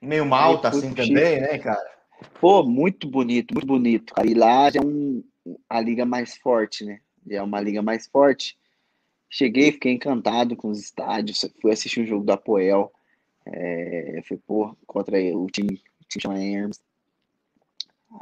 Meio 0.00 0.26
malta 0.26 0.68
assim 0.68 0.94
também, 0.94 1.40
né, 1.40 1.58
cara? 1.58 1.98
Pô, 2.40 2.62
muito 2.62 3.08
bonito, 3.08 3.54
muito 3.54 3.66
bonito. 3.66 4.12
Aí 4.16 4.34
lá 4.34 4.70
já 4.70 4.80
é 4.80 4.84
um, 4.84 5.24
a 5.68 5.80
liga 5.80 6.04
mais 6.04 6.36
forte, 6.36 6.84
né? 6.84 7.00
Já 7.26 7.38
é 7.38 7.42
uma 7.42 7.60
liga 7.60 7.82
mais 7.82 8.06
forte. 8.06 8.58
Cheguei, 9.30 9.72
fiquei 9.72 9.92
encantado 9.92 10.56
com 10.56 10.68
os 10.68 10.78
estádios. 10.78 11.44
Fui 11.60 11.70
assistir 11.70 12.00
um 12.00 12.06
jogo 12.06 12.24
da 12.24 12.36
Poel. 12.36 12.92
É, 13.44 14.20
foi, 14.26 14.36
pô, 14.38 14.76
contra 14.86 15.18
o 15.36 15.46
time, 15.46 15.82
o 16.00 16.04
time 16.06 16.22
chama. 16.22 16.70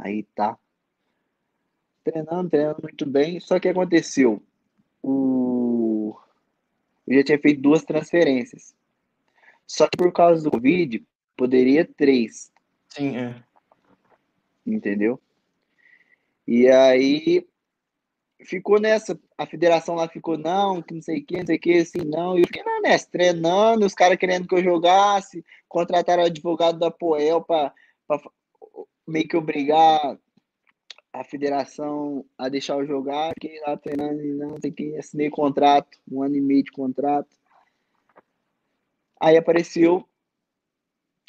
Aí 0.00 0.24
tá. 0.34 0.58
Treinando, 2.02 2.50
treinando 2.50 2.82
muito 2.82 3.06
bem. 3.06 3.38
Só 3.40 3.58
que 3.60 3.68
aconteceu. 3.68 4.42
O... 5.02 6.16
Eu 7.06 7.18
já 7.18 7.24
tinha 7.24 7.38
feito 7.38 7.60
duas 7.60 7.84
transferências. 7.84 8.74
Só 9.66 9.88
que 9.88 9.96
por 9.96 10.12
causa 10.12 10.42
do 10.42 10.50
Covid, 10.50 11.04
poderia 11.36 11.84
três. 11.84 12.52
Sim, 12.88 13.16
é. 13.16 13.42
Entendeu? 14.64 15.20
E 16.46 16.68
aí 16.68 17.46
ficou 18.44 18.80
nessa. 18.80 19.18
A 19.36 19.46
federação 19.46 19.94
lá 19.94 20.08
ficou, 20.08 20.36
não, 20.36 20.82
que 20.82 20.94
não 20.94 21.02
sei 21.02 21.20
o 21.20 21.24
que, 21.24 21.38
não 21.38 21.46
sei 21.46 21.56
o 21.56 21.60
que, 21.60 21.78
assim, 21.78 22.04
não. 22.04 22.36
E 22.36 22.42
eu 22.42 22.46
fiquei 22.46 22.62
na 22.62 22.80
nessa, 22.80 23.10
treinando, 23.10 23.86
os 23.86 23.94
caras 23.94 24.18
querendo 24.18 24.46
que 24.46 24.54
eu 24.54 24.62
jogasse, 24.62 25.44
contrataram 25.68 26.22
o 26.22 26.26
advogado 26.26 26.78
da 26.78 26.90
Poel 26.90 27.42
para 27.42 27.72
meio 29.06 29.28
que 29.28 29.36
obrigar 29.36 30.18
a 31.12 31.24
federação 31.24 32.24
a 32.36 32.48
deixar 32.48 32.74
eu 32.74 32.86
jogar, 32.86 33.32
fiquei 33.40 33.58
lá 33.60 33.76
treinando 33.76 34.22
e 34.22 34.32
não 34.32 34.60
sei 34.60 34.70
que, 34.70 34.96
assinei 34.96 35.30
contrato, 35.30 35.98
um 36.10 36.22
ano 36.22 36.36
e 36.36 36.40
meio 36.40 36.62
de 36.62 36.70
contrato. 36.70 37.34
Aí 39.18 39.36
apareceu 39.36 40.06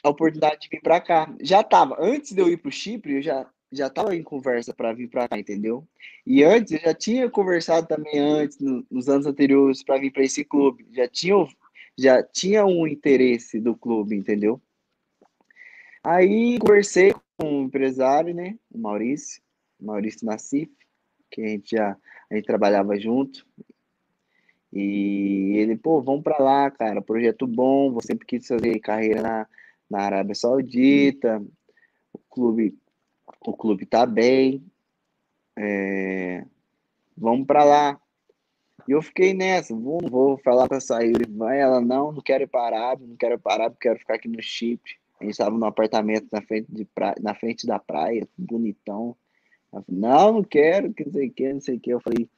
a 0.04 0.10
oportunidade 0.10 0.62
de 0.62 0.70
vir 0.70 0.82
para 0.82 1.00
cá. 1.00 1.34
Já 1.42 1.64
tava, 1.64 1.96
antes 2.00 2.34
de 2.34 2.42
eu 2.42 2.50
ir 2.50 2.58
para 2.58 2.70
o 2.70 2.72
Chipre, 2.72 3.16
eu 3.16 3.22
já 3.22 3.50
já 3.72 3.88
estava 3.88 4.16
em 4.16 4.24
conversa 4.24 4.74
para 4.74 4.94
vir 4.94 5.10
para 5.10 5.28
cá, 5.28 5.38
entendeu? 5.38 5.88
E 6.26 6.44
antes 6.44 6.72
eu 6.72 6.80
já 6.80 6.94
tinha 6.94 7.30
conversado 7.30 7.88
também 7.88 8.18
antes 8.20 8.60
no, 8.60 8.86
nos 8.90 9.10
anos 9.10 9.26
anteriores 9.26 9.84
para 9.84 10.00
vir 10.00 10.12
para 10.12 10.24
esse 10.24 10.44
clube. 10.44 10.88
Já 10.92 11.08
tinha 11.08 11.36
já 12.00 12.22
tinha 12.24 12.66
um 12.66 12.86
interesse 12.86 13.60
do 13.60 13.76
clube, 13.76 14.16
entendeu? 14.16 14.62
Aí 16.04 16.60
conversei 16.60 17.14
com 17.38 17.62
o 17.62 17.64
empresário, 17.64 18.34
né, 18.34 18.58
o 18.72 18.78
Maurício, 18.78 19.42
Maurício 19.80 20.26
Nassif, 20.26 20.72
que 21.30 21.42
a 21.42 21.48
gente 21.48 21.76
já 21.76 21.98
a 22.30 22.36
gente 22.36 22.46
trabalhava 22.46 22.98
junto. 23.00 23.46
E 24.72 25.54
ele, 25.58 25.76
pô, 25.76 26.02
vamos 26.02 26.24
para 26.24 26.38
lá, 26.38 26.70
cara, 26.70 27.02
projeto 27.02 27.48
bom, 27.48 27.92
você 27.92 28.08
sempre 28.08 28.28
quis 28.28 28.48
fazer 28.48 28.80
carreira 28.80 29.22
na, 29.22 29.48
na 29.90 30.00
Arábia 30.02 30.36
Saudita, 30.36 31.44
o 32.14 32.20
clube 32.30 32.78
o 33.48 33.56
clube 33.56 33.86
tá 33.86 34.06
bem, 34.06 34.62
é, 35.56 36.46
vamos 37.18 37.48
para 37.48 37.64
lá. 37.64 38.02
E 38.86 38.92
eu 38.92 39.02
fiquei 39.02 39.34
nessa, 39.34 39.74
vou, 39.74 40.00
vou 40.02 40.38
falar 40.40 40.68
para 40.68 40.82
sair. 40.82 41.16
Vai, 41.30 41.62
ela, 41.62 41.80
não, 41.80 42.12
não 42.12 42.22
quero 42.22 42.44
ir 42.44 42.48
para 42.48 42.66
Arábia, 42.66 43.08
não 43.08 43.16
quero 43.16 43.36
ir 43.36 43.40
para 43.40 43.54
Arábia, 43.54 43.78
quero 43.80 44.00
ficar 44.00 44.16
aqui 44.16 44.28
no 44.28 44.42
Chipre. 44.42 44.98
A 45.18 45.24
gente 45.24 45.32
estava 45.32 45.58
num 45.58 45.66
apartamento 45.66 46.28
na 46.30 46.42
frente, 46.42 46.68
de 46.70 46.84
pra... 46.84 47.16
na 47.22 47.34
frente 47.34 47.66
da 47.66 47.80
praia, 47.80 48.28
bonitão. 48.38 49.16
Falei, 49.72 49.86
não, 49.88 50.34
não 50.34 50.44
quero, 50.44 50.94
que 50.94 51.06
não 51.06 51.14
sei 51.14 51.28
o 51.30 51.32
que, 51.32 51.54
não 51.54 51.62
sei 51.62 51.78
o 51.78 51.80
que. 51.80 51.90
Eu 51.90 52.02
falei, 52.02 52.30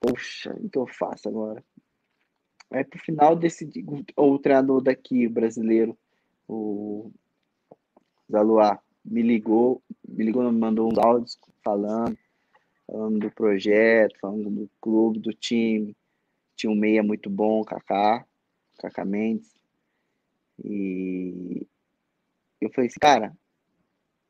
poxa, 0.00 0.52
o 0.58 0.68
que 0.68 0.78
eu 0.78 0.86
faço 0.88 1.28
agora? 1.28 1.64
Aí 2.72 2.82
pro 2.82 2.98
final 2.98 3.36
decidi, 3.36 3.86
o 4.16 4.38
treinador 4.40 4.82
daqui, 4.82 5.28
brasileiro, 5.28 5.96
o 6.48 7.12
Zaluar, 8.28 8.83
me 9.04 9.22
ligou, 9.22 9.82
me 10.08 10.24
ligou, 10.24 10.42
me 10.50 10.58
mandou 10.58 10.90
uns 10.90 10.98
áudios 10.98 11.38
falando, 11.62 12.16
falando 12.86 13.18
do 13.18 13.30
projeto, 13.30 14.18
falando 14.20 14.50
do 14.50 14.70
clube, 14.80 15.18
do 15.18 15.32
time. 15.32 15.96
Tinha 16.56 16.70
um 16.70 16.76
meia 16.76 17.02
muito 17.02 17.28
bom, 17.28 17.62
Kaká, 17.64 18.24
Kaká 18.78 19.04
Mendes. 19.04 19.54
E 20.64 21.66
eu 22.60 22.70
falei 22.70 22.88
assim, 22.88 23.00
cara, 23.00 23.36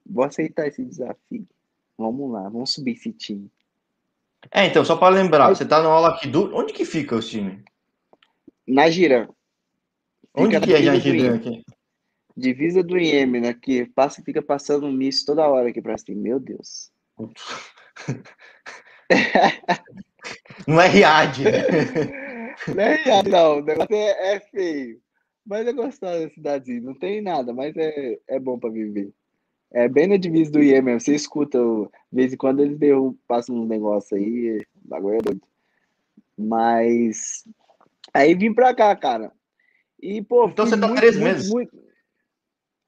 vou 0.04 0.24
aceitar 0.24 0.66
esse 0.66 0.84
desafio. 0.84 1.46
Vamos 1.96 2.32
lá, 2.32 2.48
vamos 2.48 2.72
subir 2.72 2.92
esse 2.92 3.12
time. 3.12 3.50
É, 4.50 4.66
então, 4.66 4.84
só 4.84 4.96
para 4.96 5.14
lembrar, 5.14 5.48
você 5.48 5.64
tá 5.64 5.82
no 5.82 5.88
aula 5.88 6.10
aqui 6.10 6.28
do. 6.28 6.54
Onde 6.54 6.72
que 6.72 6.84
fica 6.84 7.16
o 7.16 7.20
time? 7.20 7.64
Na 8.66 8.90
Girã. 8.90 9.28
Onde 10.34 10.60
que 10.60 10.72
é 10.72 10.76
a 10.76 10.96
Girã 10.96 11.36
aqui? 11.36 11.64
Divisa 12.36 12.82
do 12.82 12.98
Iêmen, 12.98 13.40
né? 13.40 13.54
Que 13.54 13.86
passa, 13.86 14.22
fica 14.22 14.42
passando 14.42 14.86
um 14.86 14.92
misto 14.92 15.26
toda 15.26 15.48
hora 15.48 15.68
aqui 15.68 15.80
pra 15.80 15.96
cima. 15.96 16.20
Meu 16.20 16.40
Deus. 16.40 16.90
Não 20.66 20.80
é 20.80 20.88
Riad, 20.88 21.44
né? 21.44 21.50
Não 22.74 22.82
é 22.82 22.94
Riad, 22.96 23.28
não. 23.28 23.58
O 23.58 23.62
negócio 23.62 23.94
é, 23.94 24.36
é 24.36 24.40
feio. 24.40 24.98
Mas 25.46 25.66
é 25.66 25.72
gostoso 25.72 26.22
da 26.22 26.30
cidade. 26.30 26.80
Não 26.80 26.94
tem 26.94 27.20
nada, 27.20 27.52
mas 27.52 27.76
é, 27.76 28.18
é 28.26 28.40
bom 28.40 28.58
para 28.58 28.70
viver. 28.70 29.12
É 29.70 29.88
bem 29.88 30.06
na 30.06 30.16
divisa 30.16 30.50
do 30.50 30.62
Iêmen. 30.62 30.98
Você 30.98 31.14
escuta, 31.14 31.58
de 31.58 31.90
vez 32.10 32.32
em 32.32 32.36
quando 32.36 32.60
eles 32.60 32.78
derrubam, 32.78 33.18
passam 33.28 33.56
uns 33.56 33.68
negócios 33.68 34.12
aí. 34.12 34.64
Bagulho 34.74 35.16
é 35.16 35.22
doido. 35.22 35.42
Mas. 36.38 37.44
Aí 38.12 38.34
vim 38.34 38.54
pra 38.54 38.74
cá, 38.74 38.94
cara. 38.96 39.32
E, 40.00 40.22
pô, 40.22 40.48
então 40.48 40.66
você 40.66 40.78
tá 40.78 40.86
muito, 40.86 41.00
três 41.00 41.18
meses. 41.18 41.50
Muito, 41.50 41.76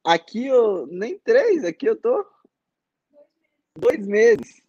Aqui 0.07 0.47
eu 0.47 0.87
nem 0.87 1.19
três, 1.19 1.65
aqui 1.65 1.85
eu 1.85 1.97
tô 1.97 2.25
dois 3.77 4.07
meses. 4.07 4.63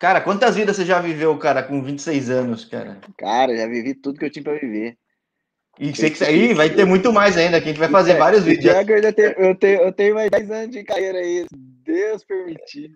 Cara, 0.00 0.20
quantas 0.20 0.56
vidas 0.56 0.74
você 0.74 0.84
já 0.84 1.00
viveu, 1.00 1.38
cara, 1.38 1.62
com 1.62 1.80
26 1.80 2.28
anos, 2.28 2.64
cara? 2.64 3.00
Cara, 3.16 3.56
já 3.56 3.68
vivi 3.68 3.94
tudo 3.94 4.18
que 4.18 4.24
eu 4.24 4.30
tinha 4.30 4.42
para 4.42 4.58
viver. 4.58 4.98
E 5.78 5.94
você 5.94 6.10
que 6.10 6.24
aí 6.24 6.52
vai 6.54 6.70
ter 6.70 6.84
muito 6.84 7.12
mais 7.12 7.36
ainda, 7.36 7.60
que 7.60 7.66
a 7.66 7.68
gente 7.68 7.78
vai 7.78 7.88
fazer 7.88 8.14
é, 8.14 8.18
vários 8.18 8.42
vídeos. 8.42 8.74
Eu, 8.74 8.96
eu, 8.98 9.12
tenho, 9.12 9.30
eu, 9.38 9.54
tenho, 9.54 9.80
eu 9.80 9.92
tenho 9.92 10.14
mais 10.16 10.30
10 10.30 10.50
anos 10.50 10.70
de 10.70 10.82
carreira 10.82 11.18
aí, 11.18 11.46
Deus 11.52 12.24
permitir. 12.24 12.92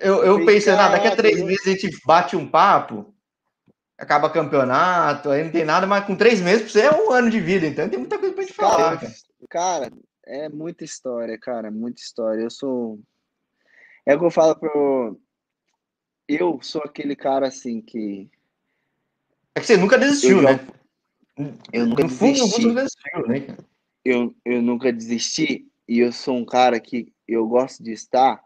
Eu, 0.00 0.24
eu 0.24 0.46
pensei, 0.46 0.72
nada, 0.72 0.96
daqui 0.96 1.08
a 1.08 1.16
três 1.16 1.42
meses 1.42 1.66
a 1.66 1.70
gente 1.72 1.90
bate 2.06 2.36
um 2.36 2.48
papo, 2.48 3.14
acaba 3.98 4.30
campeonato, 4.30 5.28
aí 5.28 5.44
não 5.44 5.50
tem 5.50 5.64
nada, 5.64 5.86
mas 5.86 6.06
com 6.06 6.16
três 6.16 6.40
meses 6.40 6.72
você 6.72 6.80
é 6.80 6.90
um 6.90 7.12
ano 7.12 7.28
de 7.28 7.38
vida, 7.38 7.66
então 7.66 7.86
tem 7.86 7.98
muita 7.98 8.18
coisa 8.18 8.34
pra 8.34 8.44
gente 8.44 8.54
falar. 8.54 8.98
Cara, 8.98 9.12
cara 9.50 9.92
é 10.26 10.48
muita 10.48 10.84
história, 10.84 11.38
cara, 11.38 11.70
muita 11.70 12.00
história. 12.00 12.42
Eu 12.42 12.50
sou. 12.50 13.00
É 14.06 14.14
o 14.14 14.18
que 14.18 14.24
eu 14.24 14.30
falo 14.30 14.56
pro. 14.56 15.20
Eu 16.28 16.60
sou 16.62 16.82
aquele 16.82 17.16
cara 17.16 17.48
assim 17.48 17.80
que. 17.80 18.30
É 19.54 19.60
que 19.60 19.66
você 19.66 19.76
nunca 19.76 19.98
desistiu, 19.98 20.38
eu 20.38 20.42
né? 20.42 20.66
Eu 21.72 21.86
nunca 21.86 22.04
no 22.04 22.08
fundo, 22.08 22.32
desisti. 22.32 22.74
Desistiu, 22.74 23.26
né? 23.28 23.56
Eu, 24.04 24.34
eu 24.44 24.62
nunca 24.62 24.92
desisti 24.92 25.70
e 25.88 25.98
eu 25.98 26.12
sou 26.12 26.36
um 26.36 26.44
cara 26.44 26.80
que 26.80 27.12
eu 27.26 27.46
gosto 27.46 27.82
de 27.82 27.92
estar 27.92 28.42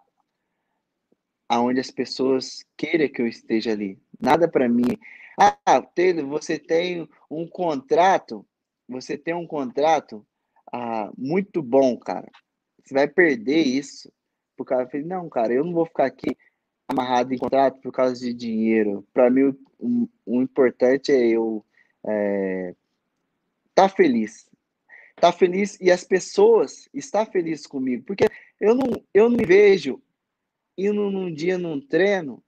aonde 1.48 1.80
as 1.80 1.90
pessoas 1.90 2.64
queiram 2.76 3.08
que 3.08 3.22
eu 3.22 3.26
esteja 3.26 3.72
ali. 3.72 3.98
Nada 4.20 4.48
para 4.48 4.68
mim. 4.68 4.98
Ah, 5.38 5.82
Taylor, 5.82 6.26
você 6.26 6.58
tem 6.58 7.08
um 7.30 7.46
contrato, 7.46 8.44
você 8.88 9.16
tem 9.16 9.34
um 9.34 9.46
contrato 9.46 10.26
ah, 10.76 11.10
muito 11.16 11.62
bom, 11.62 11.96
cara. 11.98 12.30
Você 12.84 12.92
vai 12.92 13.08
perder 13.08 13.62
isso. 13.62 14.12
O 14.58 14.64
cara 14.64 14.86
fez, 14.86 15.06
não, 15.06 15.28
cara, 15.28 15.52
eu 15.52 15.64
não 15.64 15.72
vou 15.72 15.86
ficar 15.86 16.04
aqui 16.04 16.36
amarrado 16.86 17.32
em 17.32 17.38
contrato 17.38 17.80
por 17.80 17.90
causa 17.90 18.14
de 18.14 18.34
dinheiro. 18.34 19.06
Para 19.12 19.30
mim, 19.30 19.56
o, 19.78 20.08
o, 20.26 20.42
importante 20.42 21.12
é 21.12 21.28
eu 21.28 21.64
é, 22.06 22.74
tá 23.74 23.88
feliz. 23.88 24.48
Tá 25.16 25.32
feliz 25.32 25.78
e 25.80 25.90
as 25.90 26.04
pessoas 26.04 26.88
estão 26.92 27.24
felizes 27.24 27.66
comigo. 27.66 28.04
Porque 28.04 28.26
eu 28.60 28.74
não, 28.74 29.02
eu 29.14 29.30
não 29.30 29.36
me 29.36 29.46
vejo 29.46 30.00
indo 30.76 31.10
num 31.10 31.32
dia 31.32 31.56
num 31.56 31.80
treino 31.80 32.42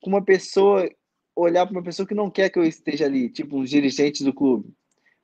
com 0.00 0.08
uma 0.08 0.24
pessoa, 0.24 0.88
olhar 1.36 1.66
para 1.66 1.76
uma 1.76 1.82
pessoa 1.82 2.08
que 2.08 2.14
não 2.14 2.30
quer 2.30 2.48
que 2.48 2.58
eu 2.58 2.64
esteja 2.64 3.04
ali, 3.04 3.28
tipo, 3.28 3.58
uns 3.58 3.68
dirigentes 3.68 4.22
do 4.22 4.32
clube 4.32 4.74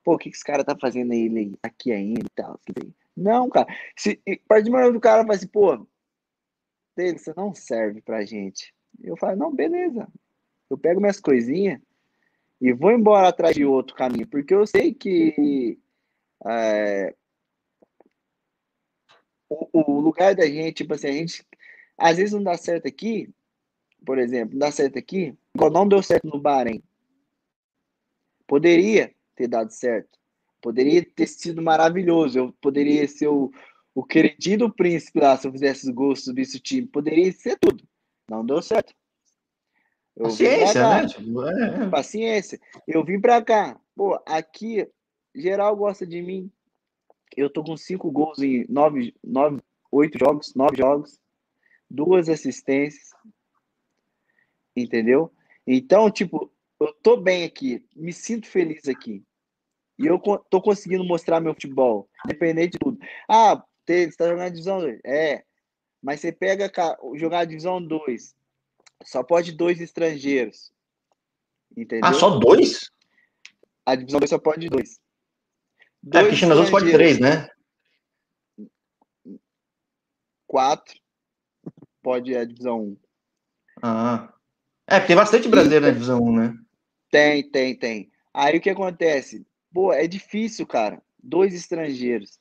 pô, 0.05 0.13
o 0.13 0.17
que, 0.19 0.29
que 0.29 0.35
esse 0.35 0.45
cara 0.45 0.63
tá 0.63 0.77
fazendo 0.79 1.11
ele 1.13 1.57
aqui 1.63 1.91
ainda 1.91 2.21
e 2.21 2.29
tal? 2.29 2.59
Não, 3.17 3.49
cara. 3.49 3.67
Se, 3.97 4.21
a 4.27 4.47
partir 4.47 4.69
do 4.69 5.01
cara 5.01 5.23
fala 5.23 5.33
assim, 5.33 5.47
pô, 5.47 5.87
dele, 6.95 7.17
você 7.17 7.33
não 7.35 7.55
serve 7.55 8.01
pra 8.01 8.23
gente. 8.23 8.71
Eu 9.03 9.17
falo, 9.17 9.35
não, 9.35 9.53
beleza. 9.53 10.07
Eu 10.69 10.77
pego 10.77 11.01
minhas 11.01 11.19
coisinhas 11.19 11.81
e 12.61 12.71
vou 12.71 12.91
embora 12.91 13.29
atrás 13.29 13.55
de 13.55 13.65
outro 13.65 13.95
caminho, 13.95 14.27
porque 14.27 14.53
eu 14.53 14.65
sei 14.65 14.93
que 14.93 15.77
é, 16.45 17.15
o, 19.49 19.67
o, 19.73 19.99
lugar 19.99 20.35
da 20.35 20.45
gente, 20.45 20.75
tipo 20.75 20.93
assim, 20.93 21.07
a 21.07 21.11
gente 21.11 21.45
às 21.97 22.17
vezes 22.17 22.33
não 22.33 22.43
dá 22.43 22.57
certo 22.57 22.87
aqui, 22.87 23.29
por 24.05 24.17
exemplo, 24.17 24.53
não 24.53 24.59
dá 24.59 24.71
certo 24.71 24.97
aqui, 24.97 25.35
não 25.55 25.87
deu 25.87 26.01
certo 26.01 26.27
no 26.27 26.39
Bahrein. 26.39 26.81
Poderia 28.47 29.14
ter 29.35 29.47
dado 29.47 29.71
certo. 29.71 30.17
Poderia 30.61 31.05
ter 31.05 31.27
sido 31.27 31.61
maravilhoso. 31.61 32.39
Eu 32.39 32.53
poderia 32.61 33.07
ser 33.07 33.27
o, 33.27 33.51
o 33.93 34.03
querido 34.03 34.73
príncipe 34.73 35.19
lá 35.19 35.37
se 35.37 35.47
eu 35.47 35.51
fizesse 35.51 35.87
os 35.87 35.93
gols, 35.93 36.23
subisse 36.23 36.57
o 36.57 36.59
time. 36.59 36.87
Poderia 36.87 37.31
ser 37.31 37.57
tudo. 37.59 37.83
Não 38.29 38.45
deu 38.45 38.61
certo. 38.61 38.93
Eu 40.15 40.25
Paciência, 40.25 40.89
né? 40.89 41.07
Tipo, 41.07 41.43
é. 41.43 41.89
Paciência. 41.89 42.59
Eu 42.87 43.03
vim 43.03 43.19
pra 43.19 43.41
cá. 43.41 43.79
Pô, 43.95 44.19
aqui, 44.25 44.87
geral 45.35 45.75
gosta 45.75 46.05
de 46.05 46.21
mim. 46.21 46.49
Eu 47.35 47.49
tô 47.49 47.63
com 47.63 47.75
cinco 47.75 48.09
gols 48.09 48.39
em 48.39 48.65
nove, 48.69 49.13
nove, 49.23 49.61
oito 49.91 50.17
jogos, 50.17 50.55
nove 50.55 50.77
jogos, 50.77 51.19
duas 51.89 52.29
assistências. 52.29 53.09
Entendeu? 54.75 55.31
Então, 55.67 56.09
tipo, 56.09 56.51
eu 56.79 56.93
tô 57.01 57.17
bem 57.17 57.43
aqui, 57.43 57.85
me 57.95 58.11
sinto 58.11 58.47
feliz 58.47 58.87
aqui. 58.87 59.23
E 59.97 60.05
eu 60.05 60.19
tô 60.49 60.61
conseguindo 60.61 61.05
mostrar 61.05 61.39
meu 61.39 61.53
futebol, 61.53 62.09
independente 62.25 62.73
de 62.73 62.79
tudo. 62.79 62.99
Ah, 63.29 63.63
você 63.87 64.11
tá 64.17 64.27
jogando 64.27 64.51
divisão 64.51 64.79
2. 64.79 64.99
É. 65.05 65.43
Mas 66.01 66.19
você 66.19 66.31
pega 66.31 66.71
jogar 67.15 67.39
a 67.39 67.45
divisão 67.45 67.81
2, 67.81 68.35
só 69.03 69.23
pode 69.23 69.53
dois 69.53 69.79
estrangeiros. 69.79 70.73
Entendeu? 71.75 72.09
Ah, 72.09 72.13
só 72.13 72.37
dois? 72.37 72.91
A 73.85 73.95
divisão 73.95 74.19
2 74.19 74.29
só 74.29 74.37
pode 74.37 74.67
dois. 74.69 74.99
dois 76.03 76.25
é, 76.25 76.29
porque 76.29 76.45
nas 76.45 76.57
outras 76.57 76.71
pode 76.71 76.91
três, 76.91 77.19
né? 77.19 77.49
Quatro. 80.45 80.99
Pode 82.01 82.35
a 82.35 82.45
divisão 82.45 82.81
1. 82.81 82.83
Um. 82.83 82.97
Ah. 83.81 84.33
É, 84.87 84.99
porque 84.99 85.07
tem 85.07 85.15
bastante 85.15 85.47
brasileiro 85.47 85.85
na 85.85 85.91
divisão 85.91 86.21
1, 86.21 86.35
né? 86.35 86.64
Tem, 87.15 87.49
tem, 87.49 87.73
tem. 87.73 88.11
Aí 88.33 88.57
o 88.57 88.59
que 88.61 88.69
acontece? 88.69 89.47
Pô, 89.73 89.93
é 89.93 90.05
difícil, 90.05 90.67
cara. 90.67 91.01
Dois 91.23 91.53
estrangeiros. 91.53 92.37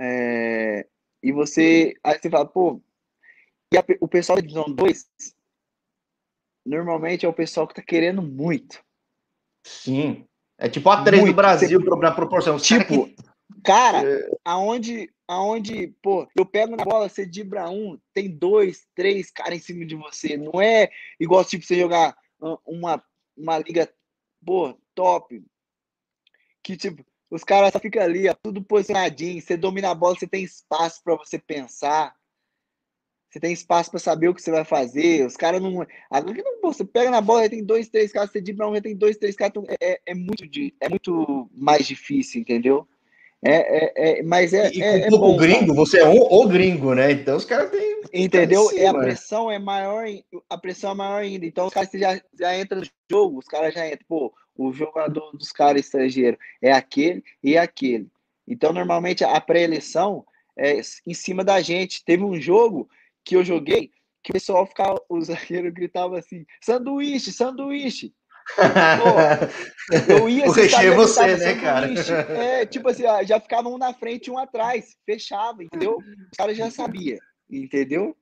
É... 0.00 0.86
E 1.22 1.30
você. 1.30 1.92
Aí 2.02 2.18
você 2.18 2.30
fala, 2.30 2.46
pô, 2.46 2.80
e 3.70 3.76
a, 3.76 3.84
o 4.00 4.08
pessoal 4.08 4.36
da 4.36 4.40
divisão 4.40 4.64
2 4.64 5.10
normalmente 6.64 7.26
é 7.26 7.28
o 7.28 7.34
pessoal 7.34 7.68
que 7.68 7.74
tá 7.74 7.82
querendo 7.82 8.22
muito. 8.22 8.82
Sim. 9.62 10.26
É 10.56 10.66
tipo 10.66 10.88
a 10.88 11.04
3 11.04 11.26
do 11.26 11.34
Brasil 11.34 11.80
Você, 11.82 12.00
na 12.00 12.10
proporção. 12.12 12.56
tipo, 12.56 13.10
cara, 13.62 14.00
que... 14.00 14.20
cara 14.22 14.38
aonde, 14.42 15.12
aonde, 15.26 15.88
pô, 16.00 16.26
eu 16.34 16.46
pego 16.46 16.76
na 16.76 16.84
bola, 16.84 17.10
você 17.10 17.26
dibra 17.26 17.68
um, 17.68 17.98
tem 18.14 18.30
dois, 18.30 18.86
três 18.94 19.30
caras 19.30 19.58
em 19.58 19.62
cima 19.62 19.84
de 19.84 19.96
você. 19.96 20.38
Não 20.38 20.62
é 20.62 20.90
igual 21.20 21.44
tipo 21.44 21.62
você 21.62 21.78
jogar 21.78 22.16
uma, 22.64 23.02
uma 23.38 23.58
liga, 23.58 23.92
pô, 24.44 24.74
top. 24.94 25.42
Que 26.62 26.76
tipo, 26.76 27.04
os 27.30 27.44
caras 27.44 27.72
só 27.72 27.78
ficam 27.78 28.02
ali, 28.02 28.28
ó, 28.28 28.34
tudo 28.34 28.62
posicionadinho. 28.62 29.40
Você 29.40 29.56
domina 29.56 29.90
a 29.90 29.94
bola, 29.94 30.16
você 30.16 30.26
tem 30.26 30.42
espaço 30.42 31.02
para 31.02 31.14
você 31.16 31.38
pensar. 31.38 32.14
Você 33.30 33.38
tem 33.38 33.52
espaço 33.52 33.90
para 33.90 34.00
saber 34.00 34.28
o 34.28 34.34
que 34.34 34.40
você 34.40 34.50
vai 34.50 34.64
fazer. 34.64 35.26
Os 35.26 35.36
caras 35.36 35.60
não. 35.60 35.86
Agora 36.10 36.34
que 36.34 36.42
não, 36.42 36.60
você 36.62 36.84
pega 36.84 37.10
na 37.10 37.20
bola, 37.20 37.48
tem 37.48 37.62
dois, 37.62 37.88
três 37.88 38.10
caras, 38.10 38.30
você 38.30 38.40
dribla 38.40 38.68
um, 38.68 38.80
tem 38.80 38.96
dois, 38.96 39.18
três 39.18 39.36
caras. 39.36 39.52
Então 39.54 39.66
é, 39.80 40.00
é, 40.06 40.14
muito, 40.14 40.44
é 40.80 40.88
muito 40.88 41.50
mais 41.52 41.86
difícil, 41.86 42.40
entendeu? 42.40 42.88
É, 43.44 43.54
é, 43.54 44.18
é 44.18 44.22
mas 44.22 44.52
é. 44.52 44.70
E 44.72 44.82
é, 44.82 45.06
é 45.06 45.10
bom, 45.10 45.36
gringo, 45.36 45.74
você 45.74 46.00
é 46.00 46.08
um, 46.08 46.20
o 46.20 46.48
gringo, 46.48 46.94
né? 46.94 47.12
Então 47.12 47.36
os 47.36 47.44
caras 47.44 47.70
têm. 47.70 48.02
Entendeu? 48.12 48.70
É, 48.76 48.86
a 48.86 48.94
pressão 48.94 49.50
é 49.50 49.58
maior, 49.58 50.04
a 50.48 50.58
pressão 50.58 50.92
é 50.92 50.94
maior 50.94 51.22
ainda. 51.22 51.46
Então 51.46 51.66
os 51.66 51.72
caras 51.72 51.90
já, 51.92 52.20
já 52.38 52.58
entram 52.58 52.80
no 52.80 52.86
jogo, 53.10 53.38
os 53.38 53.46
caras 53.46 53.72
já 53.74 53.86
entram. 53.86 54.04
Pô, 54.08 54.34
o 54.56 54.72
jogador 54.72 55.30
dos 55.36 55.52
caras 55.52 55.82
estrangeiros 55.82 56.38
é 56.60 56.72
aquele 56.72 57.22
e 57.42 57.56
aquele. 57.56 58.08
Então, 58.46 58.72
normalmente, 58.72 59.22
a 59.22 59.40
pré-eleição 59.40 60.24
é 60.56 60.80
em 61.06 61.14
cima 61.14 61.44
da 61.44 61.60
gente. 61.60 62.04
Teve 62.04 62.24
um 62.24 62.40
jogo 62.40 62.88
que 63.24 63.36
eu 63.36 63.44
joguei, 63.44 63.92
que 64.22 64.30
o 64.30 64.32
pessoal 64.32 64.66
ficava, 64.66 65.00
o 65.08 65.20
zagueiro 65.20 65.72
gritava 65.72 66.18
assim, 66.18 66.44
sanduíche, 66.60 67.30
sanduíche. 67.30 68.12
Pô, 68.56 70.12
eu 70.12 70.28
ia 70.28 70.46
o 70.48 70.52
recheio 70.52 70.92
é 70.92 70.96
você, 70.96 71.36
né, 71.36 71.60
cara? 71.60 71.88
É, 72.32 72.66
tipo 72.66 72.88
assim, 72.88 73.02
já 73.24 73.40
ficavam 73.40 73.74
um 73.74 73.78
na 73.78 73.92
frente 73.92 74.28
e 74.28 74.30
um 74.30 74.38
atrás, 74.38 74.96
fechava, 75.04 75.62
entendeu? 75.62 75.98
Os 75.98 76.36
caras 76.36 76.56
já 76.56 76.70
sabia, 76.70 77.18
entendeu? 77.50 78.16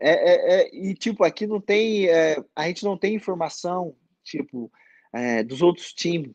É, 0.00 0.10
é, 0.10 0.60
é, 0.60 0.70
e 0.72 0.94
tipo, 0.94 1.24
aqui 1.24 1.46
não 1.46 1.60
tem, 1.60 2.08
é, 2.08 2.42
a 2.54 2.68
gente 2.68 2.84
não 2.84 2.96
tem 2.96 3.14
informação, 3.14 3.94
tipo, 4.22 4.70
é, 5.12 5.42
dos 5.42 5.60
outros 5.60 5.92
times, 5.92 6.30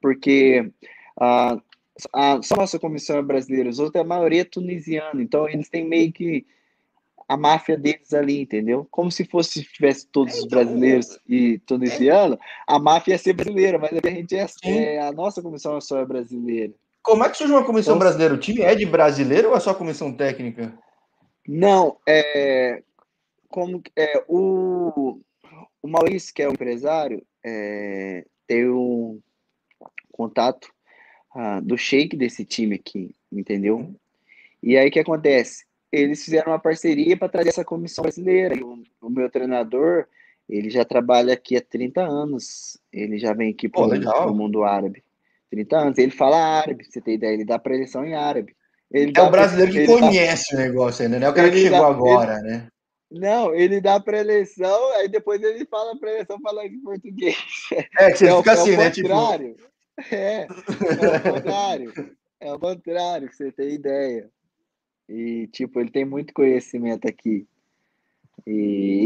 porque 0.00 0.72
a, 1.20 1.58
a, 2.12 2.42
só 2.42 2.54
a 2.54 2.58
nossa 2.58 2.78
comissão 2.78 3.18
é 3.18 3.22
brasileira, 3.22 3.68
os 3.68 3.78
outros, 3.78 4.00
a 4.00 4.06
maioria 4.06 4.40
é 4.42 4.44
tunisiana, 4.44 5.22
então 5.22 5.48
eles 5.48 5.68
têm 5.68 5.86
meio 5.86 6.10
que 6.10 6.46
a 7.28 7.36
máfia 7.36 7.76
deles 7.76 8.12
ali, 8.12 8.40
entendeu? 8.40 8.86
Como 8.90 9.10
se 9.10 9.24
fosse 9.24 9.64
tivesse 9.64 10.06
todos 10.08 10.34
os 10.34 10.44
então, 10.44 10.58
brasileiros 10.58 11.18
e 11.28 11.58
tunisianos, 11.60 12.38
a 12.66 12.78
máfia 12.78 13.12
ia 13.12 13.18
ser 13.18 13.32
brasileira, 13.32 13.78
mas 13.78 13.92
a 13.92 14.10
gente 14.10 14.36
é, 14.36 14.46
é 14.64 15.02
a 15.02 15.12
nossa 15.12 15.42
comissão 15.42 15.80
só 15.80 15.98
é 15.98 16.06
brasileira. 16.06 16.72
Como 17.02 17.24
é 17.24 17.28
que 17.28 17.36
surge 17.36 17.52
uma 17.52 17.64
comissão 17.64 17.94
então, 17.94 17.98
brasileira? 18.00 18.34
O 18.34 18.38
time 18.38 18.62
é 18.62 18.74
de 18.74 18.86
brasileiro 18.86 19.50
ou 19.50 19.56
é 19.56 19.60
só 19.60 19.74
comissão 19.74 20.12
técnica? 20.12 20.76
Não, 21.46 21.96
é 22.06 22.82
como 23.48 23.82
é 23.96 24.24
o, 24.28 25.20
o 25.82 25.88
Maurício, 25.88 26.34
que 26.34 26.42
é 26.42 26.48
o 26.48 26.52
empresário, 26.52 27.24
é, 27.44 28.24
tem 28.46 28.68
um 28.68 29.20
contato 30.12 30.68
ah, 31.34 31.60
do 31.60 31.76
shake 31.76 32.16
desse 32.16 32.44
time 32.44 32.76
aqui, 32.76 33.14
entendeu? 33.30 33.94
E 34.62 34.76
aí 34.76 34.88
o 34.88 34.90
que 34.90 35.00
acontece? 35.00 35.64
Eles 35.96 36.24
fizeram 36.24 36.52
uma 36.52 36.58
parceria 36.58 37.16
para 37.16 37.28
trazer 37.28 37.48
essa 37.48 37.64
comissão 37.64 38.02
brasileira. 38.02 38.56
O, 38.64 38.82
o, 39.00 39.10
meu 39.10 39.30
treinador, 39.30 40.06
ele 40.48 40.68
já 40.68 40.84
trabalha 40.84 41.32
aqui 41.32 41.56
há 41.56 41.62
30 41.62 42.02
anos. 42.02 42.78
Ele 42.92 43.18
já 43.18 43.32
vem 43.32 43.50
aqui 43.50 43.68
para 43.68 44.26
o 44.26 44.34
mundo 44.34 44.64
árabe. 44.64 45.02
30 45.50 45.78
anos. 45.78 45.98
Ele 45.98 46.10
fala 46.10 46.36
árabe, 46.36 46.84
você 46.84 47.00
tem 47.00 47.14
ideia, 47.14 47.34
ele 47.34 47.44
dá 47.44 47.58
preleção 47.58 48.04
em 48.04 48.14
árabe. 48.14 48.54
Ele 48.90 49.12
é 49.16 49.22
o 49.22 49.30
brasileiro 49.30 49.72
que 49.72 49.86
conhece 49.86 50.54
dá... 50.54 50.62
o 50.62 50.66
negócio 50.66 51.04
ainda, 51.04 51.18
né? 51.18 51.28
O 51.28 51.34
cara 51.34 51.50
que 51.50 51.58
chegou 51.58 51.80
dá... 51.80 51.86
agora, 51.88 52.38
ele... 52.38 52.48
né? 52.48 52.68
Não, 53.10 53.54
ele 53.54 53.80
dá 53.80 54.00
preleção, 54.00 54.92
aí 54.94 55.08
depois 55.08 55.40
ele 55.40 55.64
fala 55.66 55.98
preleção 55.98 56.38
falando 56.40 56.66
em 56.66 56.80
português. 56.80 57.36
É, 57.98 58.10
que 58.10 58.18
você 58.18 58.26
é 58.26 58.36
fica 58.36 58.50
o, 58.50 58.52
assim, 58.52 58.74
é 58.74 58.76
né? 58.76 58.90
Tipo... 58.90 59.08
É, 60.10 60.42
é 60.42 60.46
o 60.46 61.22
contrário. 61.32 61.92
É 62.38 62.52
o 62.52 62.58
contrário, 62.58 63.28
que 63.28 63.36
você 63.36 63.52
tem 63.52 63.70
ideia. 63.70 64.28
E, 65.08 65.46
tipo, 65.48 65.80
ele 65.80 65.90
tem 65.90 66.04
muito 66.04 66.34
conhecimento 66.34 67.06
aqui. 67.06 67.46
E, 68.46 68.50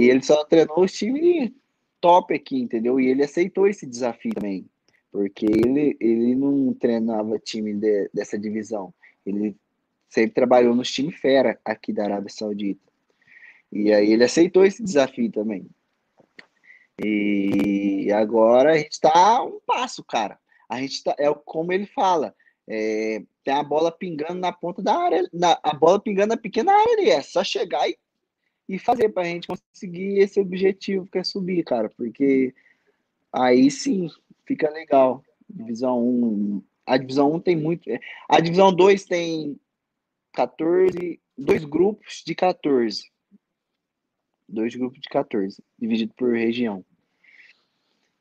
e 0.04 0.10
ele 0.10 0.22
só 0.22 0.44
treinou 0.44 0.82
os 0.84 0.92
times 0.92 1.52
top 2.00 2.34
aqui, 2.34 2.58
entendeu? 2.60 2.98
E 2.98 3.08
ele 3.08 3.22
aceitou 3.22 3.66
esse 3.66 3.86
desafio 3.86 4.34
também. 4.34 4.66
Porque 5.12 5.46
ele, 5.46 5.96
ele 6.00 6.34
não 6.34 6.72
treinava 6.72 7.38
time 7.38 7.74
de, 7.74 8.08
dessa 8.14 8.38
divisão. 8.38 8.94
Ele 9.26 9.56
sempre 10.08 10.34
trabalhou 10.34 10.74
nos 10.74 10.90
times 10.90 11.18
fera 11.18 11.58
aqui 11.64 11.92
da 11.92 12.04
Arábia 12.04 12.30
Saudita. 12.30 12.80
E 13.72 13.92
aí 13.92 14.12
ele 14.12 14.24
aceitou 14.24 14.64
esse 14.64 14.82
desafio 14.82 15.30
também. 15.30 15.66
E 17.02 18.10
agora 18.12 18.72
a 18.72 18.76
gente 18.76 18.92
está 18.92 19.42
um 19.42 19.60
passo, 19.66 20.04
cara. 20.04 20.38
A 20.68 20.80
gente 20.80 21.02
tá, 21.02 21.14
é 21.18 21.32
como 21.44 21.72
ele 21.72 21.86
fala, 21.86 22.34
é, 22.72 23.24
tem 23.42 23.52
a 23.52 23.64
bola 23.64 23.90
pingando 23.90 24.34
na 24.34 24.52
ponta 24.52 24.80
da 24.80 24.96
área, 24.96 25.28
na, 25.32 25.58
a 25.60 25.74
bola 25.74 25.98
pingando 25.98 26.28
na 26.28 26.36
pequena 26.36 26.72
área 26.72 26.92
ali. 26.92 27.10
É 27.10 27.20
só 27.20 27.42
chegar 27.42 27.88
e, 27.88 27.98
e 28.68 28.78
fazer 28.78 29.08
para 29.08 29.24
a 29.24 29.26
gente 29.26 29.48
conseguir 29.48 30.20
esse 30.20 30.38
objetivo 30.38 31.08
que 31.10 31.18
é 31.18 31.24
subir, 31.24 31.64
cara. 31.64 31.90
Porque 31.90 32.54
aí 33.32 33.68
sim 33.72 34.08
fica 34.46 34.70
legal. 34.70 35.24
Divisão 35.48 36.00
1. 36.00 36.62
A 36.86 36.96
divisão 36.96 37.32
1 37.32 37.40
tem 37.40 37.56
muito. 37.56 37.90
A 38.28 38.38
divisão 38.38 38.72
2 38.72 39.04
tem 39.04 39.58
14. 40.32 41.20
Dois 41.36 41.64
grupos 41.64 42.22
de 42.24 42.36
14. 42.36 43.10
Dois 44.48 44.76
grupos 44.76 45.00
de 45.00 45.08
14, 45.08 45.62
dividido 45.78 46.12
por 46.14 46.34
região. 46.34 46.84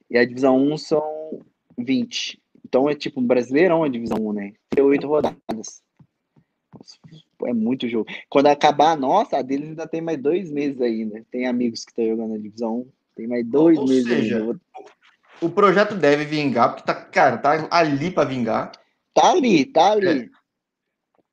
E 0.09 0.17
a 0.17 0.26
divisão 0.26 0.57
1 0.57 0.77
são 0.77 1.45
20. 1.77 2.41
Então 2.70 2.88
é 2.88 2.94
tipo 2.94 3.20
um 3.20 3.26
brasileirão 3.26 3.84
a 3.84 3.90
divisão 3.90 4.18
1, 4.20 4.34
né? 4.34 4.54
Tem 4.70 4.84
oito 4.84 5.08
rodadas. 5.08 5.82
É 7.46 7.54
muito 7.54 7.90
jogo. 7.90 8.08
Quando 8.30 8.46
acabar 8.46 8.91
a 8.91 8.96
nossa, 8.96 9.38
a 9.38 9.41
deles 9.41 9.70
ainda 9.70 9.88
tem 9.88 10.02
mais 10.02 10.22
dois 10.22 10.52
meses 10.52 10.80
ainda. 10.80 11.26
Tem 11.32 11.48
amigos 11.48 11.84
que 11.84 11.91
estão 11.91 12.06
jogando 12.06 12.34
na 12.34 12.38
divisão 12.38 12.82
1. 12.82 12.88
Tem 13.16 13.28
mais 13.28 13.46
dois 13.46 13.78
Ou 13.80 13.88
meses 13.88 14.08
seja, 14.08 14.38
ainda. 14.38 14.62
O 15.41 15.50
projeto 15.50 15.96
deve 15.96 16.26
vingar, 16.26 16.70
porque 16.70 16.86
tá, 16.86 16.94
cara, 16.94 17.38
tá 17.38 17.68
ali 17.72 18.12
para 18.12 18.30
vingar. 18.30 18.72
Tá 19.14 19.32
ali, 19.32 19.66
tá 19.66 19.94
ali. 19.94 20.08
É. 20.08 20.30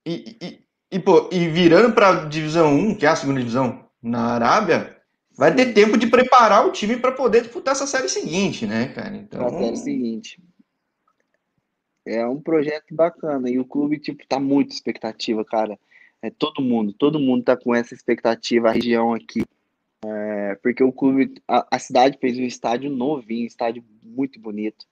E, 0.05 0.37
e, 0.41 0.59
e, 0.93 0.99
pô, 0.99 1.29
e 1.31 1.47
virando 1.49 1.93
para 1.93 2.25
divisão 2.25 2.73
1, 2.73 2.95
que 2.95 3.05
é 3.05 3.09
a 3.09 3.15
segunda 3.15 3.39
divisão, 3.39 3.85
na 4.01 4.33
Arábia, 4.33 4.97
vai 5.37 5.53
ter 5.53 5.73
tempo 5.73 5.97
de 5.97 6.07
preparar 6.07 6.65
o 6.65 6.71
time 6.71 6.97
para 6.97 7.11
poder 7.11 7.41
disputar 7.41 7.73
essa 7.73 7.85
série 7.85 8.09
seguinte, 8.09 8.65
né, 8.65 8.87
cara? 8.87 9.15
Então... 9.15 9.45
A 9.45 9.49
série 9.49 9.77
seguinte. 9.77 10.41
É 12.07 12.25
um 12.25 12.39
projeto 12.39 12.95
bacana. 12.95 13.49
E 13.49 13.59
o 13.59 13.65
clube, 13.65 13.99
tipo, 13.99 14.25
tá 14.25 14.39
muito 14.39 14.71
expectativa, 14.71 15.43
cara. 15.43 15.77
É 16.21 16.29
todo 16.29 16.61
mundo, 16.61 16.93
todo 16.93 17.19
mundo 17.19 17.43
tá 17.43 17.55
com 17.55 17.75
essa 17.75 17.93
expectativa, 17.93 18.69
a 18.69 18.71
região 18.71 19.13
aqui. 19.13 19.43
É, 20.05 20.55
porque 20.55 20.83
o 20.83 20.91
clube, 20.91 21.33
a, 21.47 21.67
a, 21.69 21.79
cidade 21.79 22.17
fez 22.19 22.37
um 22.37 22.43
estádio 22.43 22.89
novinho, 22.89 23.43
um 23.43 23.47
estádio 23.47 23.83
muito 24.01 24.39
bonito, 24.39 24.85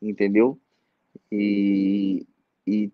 entendeu? 0.00 0.58
E, 1.30 2.26
e 2.66 2.90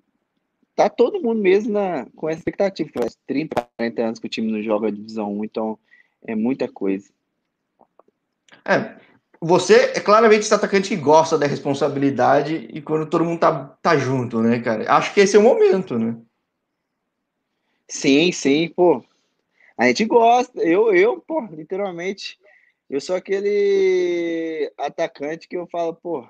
tá 0.75 0.89
todo 0.89 1.23
mundo 1.23 1.41
mesmo 1.41 1.73
na, 1.73 2.07
com 2.17 2.29
essa 2.29 2.41
expectativa. 2.41 2.91
Faz 2.93 3.17
30, 3.27 3.69
40 3.77 4.03
anos 4.03 4.19
que 4.19 4.27
o 4.27 4.31
time 4.31 4.51
não 4.51 4.63
joga 4.63 4.89
a 4.89 4.91
divisão 4.91 5.39
1, 5.39 5.45
então 5.45 5.79
é 6.23 6.35
muita 6.35 6.67
coisa. 6.67 7.09
É, 8.65 8.99
você 9.41 9.93
é 9.97 10.01
claramente 10.01 10.41
esse 10.41 10.53
atacante 10.53 10.91
que 10.91 10.97
gosta 10.97 11.39
da 11.39 11.47
responsabilidade 11.47 12.69
e 12.71 12.83
quando 12.83 13.09
todo 13.09 13.25
mundo 13.25 13.41
tá, 13.41 13.65
tá 13.81 13.97
junto, 13.97 14.43
né, 14.43 14.61
cara? 14.61 14.93
Acho 14.93 15.15
que 15.15 15.21
esse 15.21 15.35
é 15.35 15.39
o 15.39 15.43
momento, 15.43 15.99
né? 15.99 16.17
Sim, 17.89 18.31
sim, 18.33 18.69
pô. 18.69 19.03
A 19.79 19.87
gente 19.87 20.05
gosta. 20.05 20.61
Eu, 20.61 20.95
eu, 20.95 21.21
pô, 21.21 21.41
literalmente, 21.51 22.39
eu 22.89 23.01
sou 23.01 23.17
aquele 23.17 24.71
atacante 24.77 25.49
que 25.49 25.57
eu 25.57 25.67
falo, 25.67 25.95
pô, 25.95 26.29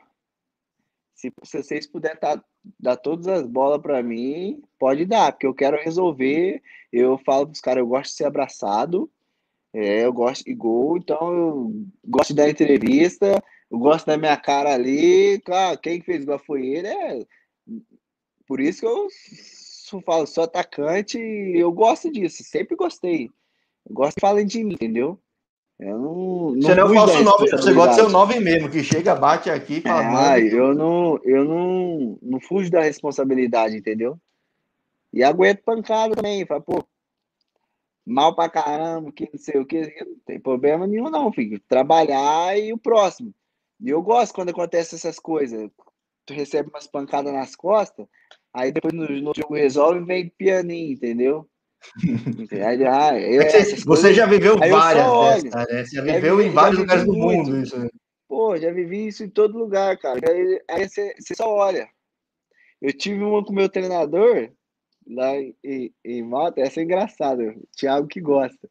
se, 1.15 1.32
vocês 1.43 1.87
puderem 1.87 2.16
tá, 2.16 2.43
dar 2.78 2.97
todas 2.97 3.27
as 3.27 3.47
bolas 3.47 3.82
para 3.82 4.03
mim, 4.03 4.62
pode 4.78 5.05
dar, 5.05 5.32
porque 5.32 5.47
eu 5.47 5.55
quero 5.55 5.77
resolver. 5.77 6.62
Eu 6.93 7.19
falo 7.19 7.47
pros 7.47 7.61
caras, 7.61 7.81
eu 7.81 7.87
gosto 7.87 8.11
de 8.12 8.16
ser 8.16 8.24
abraçado, 8.24 9.11
é, 9.73 10.05
eu 10.05 10.13
gosto 10.13 10.45
de 10.45 10.55
gol, 10.55 10.97
então 10.97 11.33
eu 11.33 11.85
gosto 12.05 12.35
dar 12.35 12.51
entrevista, 12.51 13.43
eu 13.71 13.79
gosto 13.79 14.07
da 14.07 14.17
minha 14.17 14.37
cara 14.37 14.75
ali. 14.75 15.41
Claro, 15.41 15.79
quem 15.79 16.01
fez 16.01 16.25
gol 16.25 16.39
foi 16.39 16.67
ele. 16.67 16.89
É... 16.89 17.27
Por 18.47 18.61
isso 18.61 18.81
que 18.81 18.87
eu 18.87 19.09
falo, 20.05 20.27
sou 20.27 20.45
atacante 20.45 21.19
eu 21.19 21.71
gosto 21.73 22.11
disso, 22.11 22.43
sempre 22.43 22.77
gostei. 22.77 23.31
Eu 23.89 23.95
gosto 23.95 24.15
que 24.17 24.21
falem 24.21 24.47
de 24.47 24.63
mim, 24.65 24.75
entendeu? 24.75 25.19
Eu 25.79 25.99
não, 25.99 26.51
não 26.51 26.61
você 26.61 26.75
não 26.75 26.83
é 26.83 26.91
o 26.91 26.95
falso 26.95 27.23
9, 27.25 27.51
você 27.51 27.73
gosta 27.73 27.91
de 27.91 28.01
ser 28.01 28.07
o 28.07 28.11
9 28.11 28.41
mesmo, 28.41 28.69
que 28.69 28.85
chega, 28.85 29.15
bate 29.15 29.49
aqui 29.49 29.79
e 29.79 29.81
fala. 29.81 30.33
Ah, 30.33 30.39
eu 30.39 30.75
não, 30.75 31.19
eu 31.25 31.45
não, 31.45 32.19
não 32.21 32.41
fujo 32.41 32.71
da 32.71 32.83
responsabilidade, 32.83 33.77
entendeu? 33.77 34.19
E 35.13 35.25
aguento 35.25 35.63
pancada 35.63 36.15
também. 36.15 36.45
Fala, 36.45 36.61
pô, 36.61 36.85
mal 38.06 38.35
pra 38.35 38.48
caramba, 38.48 39.12
que 39.12 39.28
não 39.32 39.39
sei 39.39 39.60
o 39.60 39.66
que, 39.66 39.81
não 40.05 40.18
tem 40.27 40.40
problema 40.40 40.86
nenhum, 40.86 41.10
não, 41.10 41.32
filho. 41.32 41.60
Trabalhar 41.68 42.59
e 42.59 42.72
o 42.72 42.78
próximo. 42.78 43.35
E 43.81 43.89
eu 43.89 44.02
gosto 44.02 44.35
quando 44.35 44.51
acontece 44.51 44.94
essas 44.94 45.18
coisas. 45.18 45.70
Tu 46.27 46.35
recebe 46.35 46.70
umas 46.70 46.86
pancadas 46.86 47.32
nas 47.32 47.56
costas, 47.56 48.06
aí 48.52 48.70
depois 48.70 48.93
no, 48.93 49.09
no 49.09 49.32
jogo 49.35 49.55
resolve 49.55 50.01
e 50.01 50.05
vem 50.05 50.28
pianinho, 50.28 50.93
entendeu? 50.93 51.48
ah, 52.93 53.18
eu, 53.18 53.43
você, 53.43 53.77
você 53.85 54.14
já 54.14 54.27
viveu 54.27 54.59
várias 54.59 55.43
dessas, 55.43 55.68
né? 55.68 55.85
Você 55.85 55.97
já 55.97 56.02
viveu 56.02 56.36
vivi, 56.36 56.48
em 56.51 56.52
vários 56.52 56.78
lugares 56.78 57.05
do 57.05 57.14
mundo 57.14 57.56
isso. 57.56 57.78
Né? 57.78 57.89
Pô, 58.28 58.56
já 58.56 58.70
vivi 58.70 59.06
isso 59.06 59.24
em 59.24 59.31
todo 59.31 59.59
lugar, 59.59 59.97
cara. 59.98 60.20
Aí, 60.31 60.62
aí 60.68 60.89
você, 60.89 61.14
você 61.18 61.35
só 61.35 61.48
olha. 61.48 61.89
Eu 62.81 62.93
tive 62.93 63.22
uma 63.22 63.44
com 63.44 63.51
o 63.51 63.55
meu 63.55 63.68
treinador 63.68 64.51
lá 65.15 65.37
em, 65.37 65.95
em 66.05 66.23
Malta, 66.23 66.61
essa 66.61 66.81
é 66.81 66.85
engraçada, 66.85 67.43
o 67.43 67.66
Thiago 67.77 68.07
que 68.07 68.20
gosta. 68.20 68.70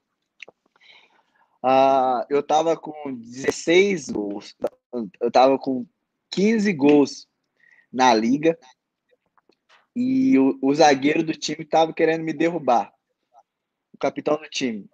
Ah, 1.62 2.26
eu 2.30 2.42
tava 2.42 2.78
com 2.78 3.14
16 3.14 4.10
gols, 4.10 4.56
eu 5.22 5.32
tava 5.32 5.60
com 5.60 5.86
15 6.32 6.72
gols 6.74 7.28
na 7.92 8.14
liga 8.14 8.58
e 9.96 10.38
o, 10.40 10.58
o 10.62 10.74
zagueiro 10.74 11.24
do 11.24 11.34
time 11.34 11.66
tava 11.66 11.94
querendo 11.94 12.24
me 12.24 12.32
derrubar 12.32 12.94
capitão 14.00 14.38
do 14.38 14.50
time. 14.50 14.90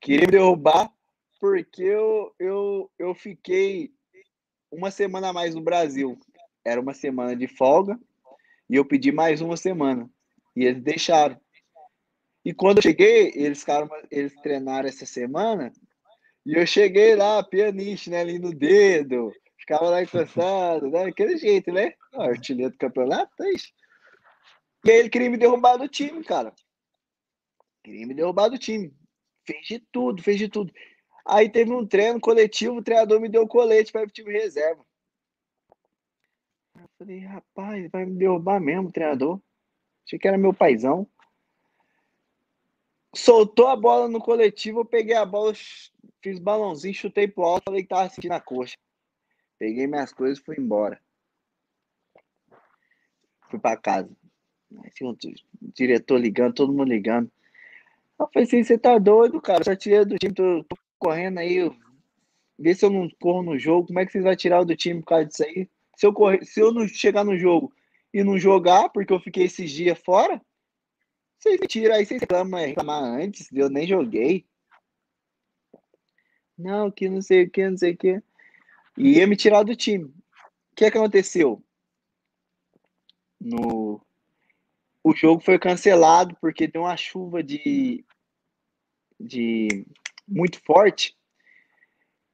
Queria 0.00 0.26
me 0.26 0.32
derrubar 0.32 0.92
porque 1.38 1.82
eu, 1.82 2.34
eu, 2.38 2.90
eu 2.98 3.14
fiquei 3.14 3.92
uma 4.70 4.90
semana 4.90 5.28
a 5.28 5.32
mais 5.32 5.54
no 5.54 5.62
Brasil. 5.62 6.18
Era 6.64 6.80
uma 6.80 6.92
semana 6.92 7.34
de 7.36 7.46
folga 7.46 7.98
e 8.68 8.74
eu 8.74 8.84
pedi 8.84 9.12
mais 9.12 9.40
uma 9.40 9.56
semana. 9.56 10.10
E 10.56 10.64
eles 10.64 10.82
deixaram. 10.82 11.40
E 12.44 12.54
quando 12.54 12.78
eu 12.78 12.82
cheguei, 12.82 13.32
eles, 13.34 13.60
ficaram, 13.60 13.88
eles 14.10 14.34
treinaram 14.40 14.88
essa 14.88 15.04
semana 15.04 15.72
e 16.44 16.54
eu 16.54 16.66
cheguei 16.66 17.14
lá, 17.14 17.42
pianista, 17.42 18.10
né, 18.10 18.20
ali 18.20 18.38
no 18.38 18.52
dedo, 18.54 19.32
ficava 19.58 19.90
lá 19.90 20.02
encostado, 20.02 20.88
né, 20.90 21.04
daquele 21.04 21.36
jeito, 21.36 21.70
né? 21.70 21.92
artilheiro 22.14 22.72
do 22.72 22.78
campeonato, 22.78 23.42
é 23.42 23.52
isso. 23.52 23.72
E 24.84 24.90
aí 24.90 24.98
ele 24.98 25.10
queria 25.10 25.30
me 25.30 25.36
derrubar 25.36 25.76
do 25.76 25.86
time, 25.86 26.24
cara. 26.24 26.54
Queria 27.84 28.06
me 28.06 28.14
derrubar 28.14 28.48
do 28.48 28.58
time. 28.58 28.92
Fez 29.46 29.66
de 29.66 29.78
tudo, 29.92 30.22
fez 30.22 30.38
de 30.38 30.48
tudo. 30.48 30.72
Aí 31.26 31.50
teve 31.50 31.72
um 31.72 31.86
treino 31.86 32.18
coletivo, 32.18 32.76
o 32.76 32.82
treinador 32.82 33.20
me 33.20 33.28
deu 33.28 33.46
colete 33.46 33.92
para 33.92 34.04
o 34.04 34.10
time 34.10 34.32
reserva. 34.32 34.84
Eu 36.74 36.88
falei, 36.98 37.18
rapaz, 37.20 37.90
vai 37.90 38.06
me 38.06 38.16
derrubar 38.16 38.58
mesmo 38.58 38.90
treinador. 38.90 39.40
Achei 40.06 40.18
que 40.18 40.28
era 40.28 40.38
meu 40.38 40.52
paizão. 40.52 41.06
Soltou 43.14 43.66
a 43.66 43.76
bola 43.76 44.08
no 44.08 44.20
coletivo, 44.20 44.80
eu 44.80 44.84
peguei 44.84 45.16
a 45.16 45.24
bola, 45.24 45.52
fiz 46.22 46.38
balãozinho, 46.38 46.94
chutei 46.94 47.26
pro 47.26 47.44
alto, 47.44 47.64
falei 47.64 47.82
que 47.82 47.88
tava 47.88 48.08
sentindo 48.08 48.32
a 48.32 48.40
coxa. 48.40 48.76
Peguei 49.58 49.86
minhas 49.86 50.12
coisas 50.12 50.38
e 50.38 50.42
fui 50.42 50.56
embora. 50.58 51.00
Fui 53.50 53.58
para 53.58 53.76
casa. 53.76 54.08
o 55.02 55.16
diretor 55.74 56.18
ligando, 56.18 56.54
todo 56.54 56.72
mundo 56.72 56.88
ligando. 56.88 57.30
Eu 58.18 58.28
falei 58.32 58.46
assim, 58.46 58.62
você 58.62 58.78
tá 58.78 58.96
doido, 58.98 59.40
cara? 59.40 59.64
Só 59.64 59.74
tirei 59.74 60.04
do 60.04 60.16
time, 60.18 60.32
tô, 60.32 60.62
tô 60.64 60.76
correndo 60.98 61.38
aí. 61.38 61.70
Vê 62.58 62.74
se 62.74 62.84
eu 62.84 62.90
não 62.90 63.08
corro 63.20 63.42
no 63.42 63.58
jogo. 63.58 63.88
Como 63.88 63.98
é 63.98 64.06
que 64.06 64.12
vocês 64.12 64.22
vão 64.22 64.36
tirar 64.36 64.62
do 64.62 64.76
time 64.76 65.00
por 65.00 65.06
causa 65.06 65.26
disso 65.26 65.42
aí? 65.42 65.68
Se 65.96 66.06
eu, 66.06 66.12
correr, 66.12 66.44
se 66.44 66.60
eu 66.60 66.72
não 66.72 66.86
chegar 66.86 67.24
no 67.24 67.36
jogo 67.36 67.72
e 68.12 68.24
não 68.24 68.38
jogar, 68.38 68.88
porque 68.90 69.12
eu 69.12 69.20
fiquei 69.20 69.44
esses 69.44 69.70
dias 69.70 69.98
fora, 69.98 70.40
vocês 71.38 71.58
me 71.60 71.66
tiram 71.66 71.94
aí, 71.94 72.04
vocês 72.04 72.20
reclamam, 72.20 72.60
reclamar 72.60 73.02
antes, 73.02 73.50
eu 73.52 73.70
nem 73.70 73.86
joguei. 73.86 74.46
Não, 76.56 76.90
que 76.90 77.08
não 77.08 77.22
sei 77.22 77.44
o 77.44 77.50
que, 77.50 77.68
não 77.68 77.78
sei 77.78 77.92
o 77.92 77.96
que. 77.96 78.22
E 78.98 79.18
ia 79.18 79.26
me 79.26 79.36
tirar 79.36 79.62
do 79.62 79.74
time. 79.74 80.04
O 80.04 80.74
que, 80.76 80.84
é 80.84 80.90
que 80.90 80.98
aconteceu? 80.98 81.64
No... 83.40 84.04
O 85.02 85.14
jogo 85.14 85.40
foi 85.40 85.58
cancelado 85.58 86.36
porque 86.40 86.66
deu 86.66 86.82
uma 86.82 86.96
chuva 86.96 87.42
de 87.42 88.04
de 89.20 89.86
muito 90.26 90.60
forte. 90.64 91.14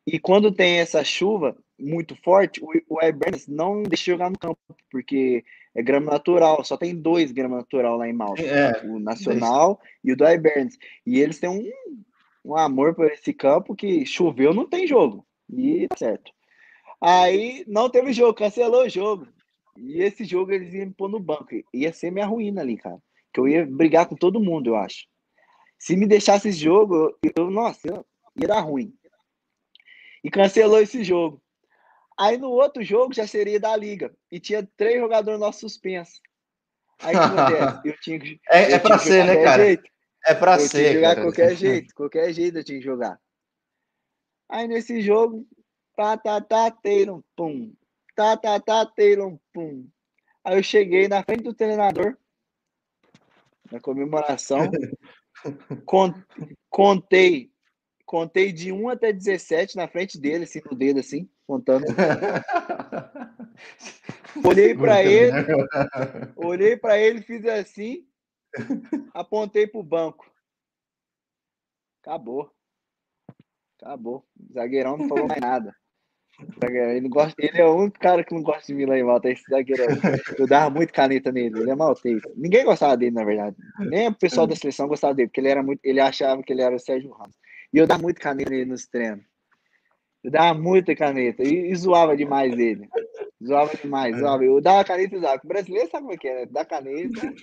E 0.06 0.20
quando 0.20 0.52
tem 0.52 0.78
essa 0.78 1.02
chuva 1.02 1.56
muito 1.78 2.14
forte, 2.16 2.62
o, 2.62 2.70
o 2.88 3.04
Ibernes 3.04 3.48
não 3.48 3.82
deixa 3.82 4.12
jogar 4.12 4.30
no 4.30 4.38
campo, 4.38 4.58
porque 4.90 5.44
é 5.76 5.82
grama 5.82 6.10
natural, 6.10 6.64
só 6.64 6.74
tem 6.74 6.96
dois 6.96 7.30
grama 7.30 7.58
natural 7.58 7.98
lá 7.98 8.08
em 8.08 8.12
Malta, 8.12 8.40
é, 8.40 8.82
o 8.86 8.98
Nacional 8.98 9.78
é 9.84 9.98
e 10.04 10.12
o 10.12 10.16
do 10.16 10.26
Ibernes. 10.26 10.78
E 11.04 11.20
eles 11.20 11.38
têm 11.38 11.50
um, 11.50 11.70
um 12.42 12.56
amor 12.56 12.94
por 12.94 13.12
esse 13.12 13.30
campo 13.34 13.76
que 13.76 14.06
choveu, 14.06 14.54
não 14.54 14.66
tem 14.66 14.86
jogo. 14.86 15.26
E 15.52 15.86
tá 15.88 15.96
certo. 15.98 16.32
Aí 16.98 17.62
não 17.68 17.90
teve 17.90 18.14
jogo, 18.14 18.32
cancelou 18.32 18.86
o 18.86 18.88
jogo. 18.88 19.28
E 19.76 20.00
esse 20.00 20.24
jogo 20.24 20.50
eles 20.50 20.72
iam 20.72 20.86
me 20.86 20.94
pôr 20.94 21.10
no 21.10 21.20
banco. 21.20 21.50
Ia 21.74 21.92
ser 21.92 22.10
minha 22.10 22.24
ruína 22.24 22.62
ali, 22.62 22.78
cara. 22.78 22.96
Que 23.30 23.38
eu 23.38 23.46
ia 23.46 23.66
brigar 23.66 24.06
com 24.06 24.16
todo 24.16 24.40
mundo, 24.40 24.70
eu 24.70 24.76
acho. 24.76 25.06
Se 25.78 25.94
me 25.94 26.06
deixasse 26.06 26.48
esse 26.48 26.58
jogo, 26.58 27.14
eu, 27.36 27.50
nossa, 27.50 28.02
ia 28.34 28.48
dar 28.48 28.60
ruim. 28.60 28.94
E 30.24 30.30
cancelou 30.30 30.80
esse 30.80 31.04
jogo. 31.04 31.42
Aí 32.18 32.38
no 32.38 32.50
outro 32.50 32.82
jogo 32.82 33.12
já 33.12 33.26
seria 33.26 33.60
da 33.60 33.76
liga. 33.76 34.14
E 34.30 34.40
tinha 34.40 34.66
três 34.76 34.98
jogadores 35.00 35.38
nossos 35.38 35.60
suspensos. 35.60 36.20
Aí 37.00 37.14
o 37.14 37.18
que 37.18 37.24
acontece? 37.24 37.88
Eu 37.88 38.00
tinha 38.00 38.18
que. 38.18 38.40
É, 38.48 38.72
é 38.72 38.78
pra 38.78 38.98
ser, 38.98 39.24
né, 39.26 39.42
cara? 39.42 39.64
Jeito. 39.64 39.90
É 40.26 40.34
pra 40.34 40.54
eu 40.54 40.60
ser. 40.60 40.68
Tinha 40.68 40.88
que 40.88 40.94
jogar 40.94 41.14
cara. 41.14 41.22
qualquer 41.22 41.56
jeito. 41.56 41.94
Qualquer 41.94 42.32
jeito 42.32 42.58
eu 42.58 42.64
tinha 42.64 42.78
que 42.78 42.84
jogar. 42.84 43.20
Aí 44.48 44.66
nesse 44.68 45.00
jogo, 45.00 45.46
tá, 45.96 46.16
tá, 46.16 46.40
tá, 46.40 46.70
teiro, 46.70 47.24
pum. 47.34 47.74
tá, 48.14 48.36
tá, 48.36 48.60
tá, 48.60 48.86
Taylor, 48.86 49.38
pum. 49.52 49.88
Aí 50.44 50.56
eu 50.56 50.62
cheguei 50.62 51.08
na 51.08 51.24
frente 51.24 51.42
do 51.42 51.52
treinador, 51.52 52.16
na 53.70 53.80
comemoração, 53.80 54.70
contei, 56.70 57.50
contei 58.06 58.52
de 58.52 58.72
1 58.72 58.88
até 58.88 59.12
17 59.12 59.76
na 59.76 59.88
frente 59.88 60.18
dele, 60.18 60.44
assim, 60.44 60.62
no 60.64 60.76
dedo, 60.76 61.00
assim, 61.00 61.28
contando. 61.46 61.84
Olhei 64.44 64.74
para 64.74 65.02
ele, 65.02 65.32
olhei 66.36 66.76
para 66.76 66.98
ele, 66.98 67.22
fiz 67.22 67.44
assim, 67.46 68.06
apontei 69.14 69.66
pro 69.66 69.82
banco. 69.82 70.30
Acabou. 72.02 72.50
Acabou. 73.80 74.26
O 74.38 74.52
zagueirão 74.52 74.98
não 74.98 75.08
falou 75.08 75.26
mais 75.26 75.40
nada. 75.40 75.74
Ele, 76.62 77.08
gosta, 77.08 77.34
ele 77.38 77.58
é 77.58 77.64
o 77.64 77.76
único 77.76 77.98
cara 77.98 78.22
que 78.22 78.34
não 78.34 78.42
gosta 78.42 78.66
de 78.66 78.74
mim 78.74 78.84
lá 78.84 78.98
em 78.98 79.02
Malta, 79.02 79.30
esse 79.30 79.42
zagueirão. 79.48 79.86
Eu 80.38 80.46
dava 80.46 80.68
muito 80.68 80.92
caneta 80.92 81.32
nele, 81.32 81.58
ele 81.58 81.70
é 81.70 81.74
maltês. 81.74 82.20
Ninguém 82.36 82.64
gostava 82.64 82.94
dele, 82.94 83.12
na 83.12 83.24
verdade. 83.24 83.56
Nem 83.80 84.08
o 84.08 84.14
pessoal 84.14 84.46
da 84.46 84.54
seleção 84.54 84.86
gostava 84.86 85.14
dele, 85.14 85.28
porque 85.28 85.40
ele 85.40 85.48
era 85.48 85.62
muito. 85.62 85.80
Ele 85.82 85.98
achava 85.98 86.42
que 86.42 86.52
ele 86.52 86.60
era 86.60 86.76
o 86.76 86.78
Sérgio 86.78 87.10
Ramos. 87.10 87.34
E 87.72 87.78
eu 87.78 87.86
dava 87.86 88.02
muito 88.02 88.20
caneta 88.20 88.50
nele 88.50 88.64
nos 88.64 88.86
treinos. 88.86 89.24
Eu 90.22 90.30
dava 90.30 90.58
muita 90.58 90.94
caneta 90.96 91.42
e, 91.42 91.70
e 91.70 91.76
zoava 91.76 92.16
demais 92.16 92.52
ele. 92.58 92.88
Zoava 93.44 93.76
demais, 93.76 94.18
zoava. 94.18 94.44
Eu 94.44 94.60
dava 94.60 94.84
caneta 94.84 95.14
e 95.14 95.20
zoava. 95.20 95.40
O 95.44 95.48
brasileiro 95.48 95.88
sabe 95.90 96.02
como 96.02 96.14
é 96.14 96.16
que 96.16 96.28
é, 96.28 96.34
né? 96.40 96.46
Dá 96.50 96.64
caneta. 96.64 97.34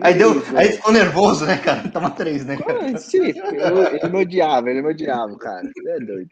Aí, 0.00 0.14
deu, 0.14 0.30
aí 0.56 0.72
ficou 0.72 0.92
nervoso, 0.92 1.44
né, 1.44 1.58
cara? 1.58 1.88
Toma 1.90 2.10
três, 2.10 2.44
né? 2.46 2.56
Cara? 2.56 2.96
Sim, 2.96 3.26
ele 3.26 4.08
me 4.08 4.18
odiava, 4.22 4.70
ele 4.70 4.82
me 4.82 4.88
odiava, 4.88 5.36
cara. 5.36 5.70
Ele 5.76 5.90
é 5.90 5.98
doido. 6.00 6.30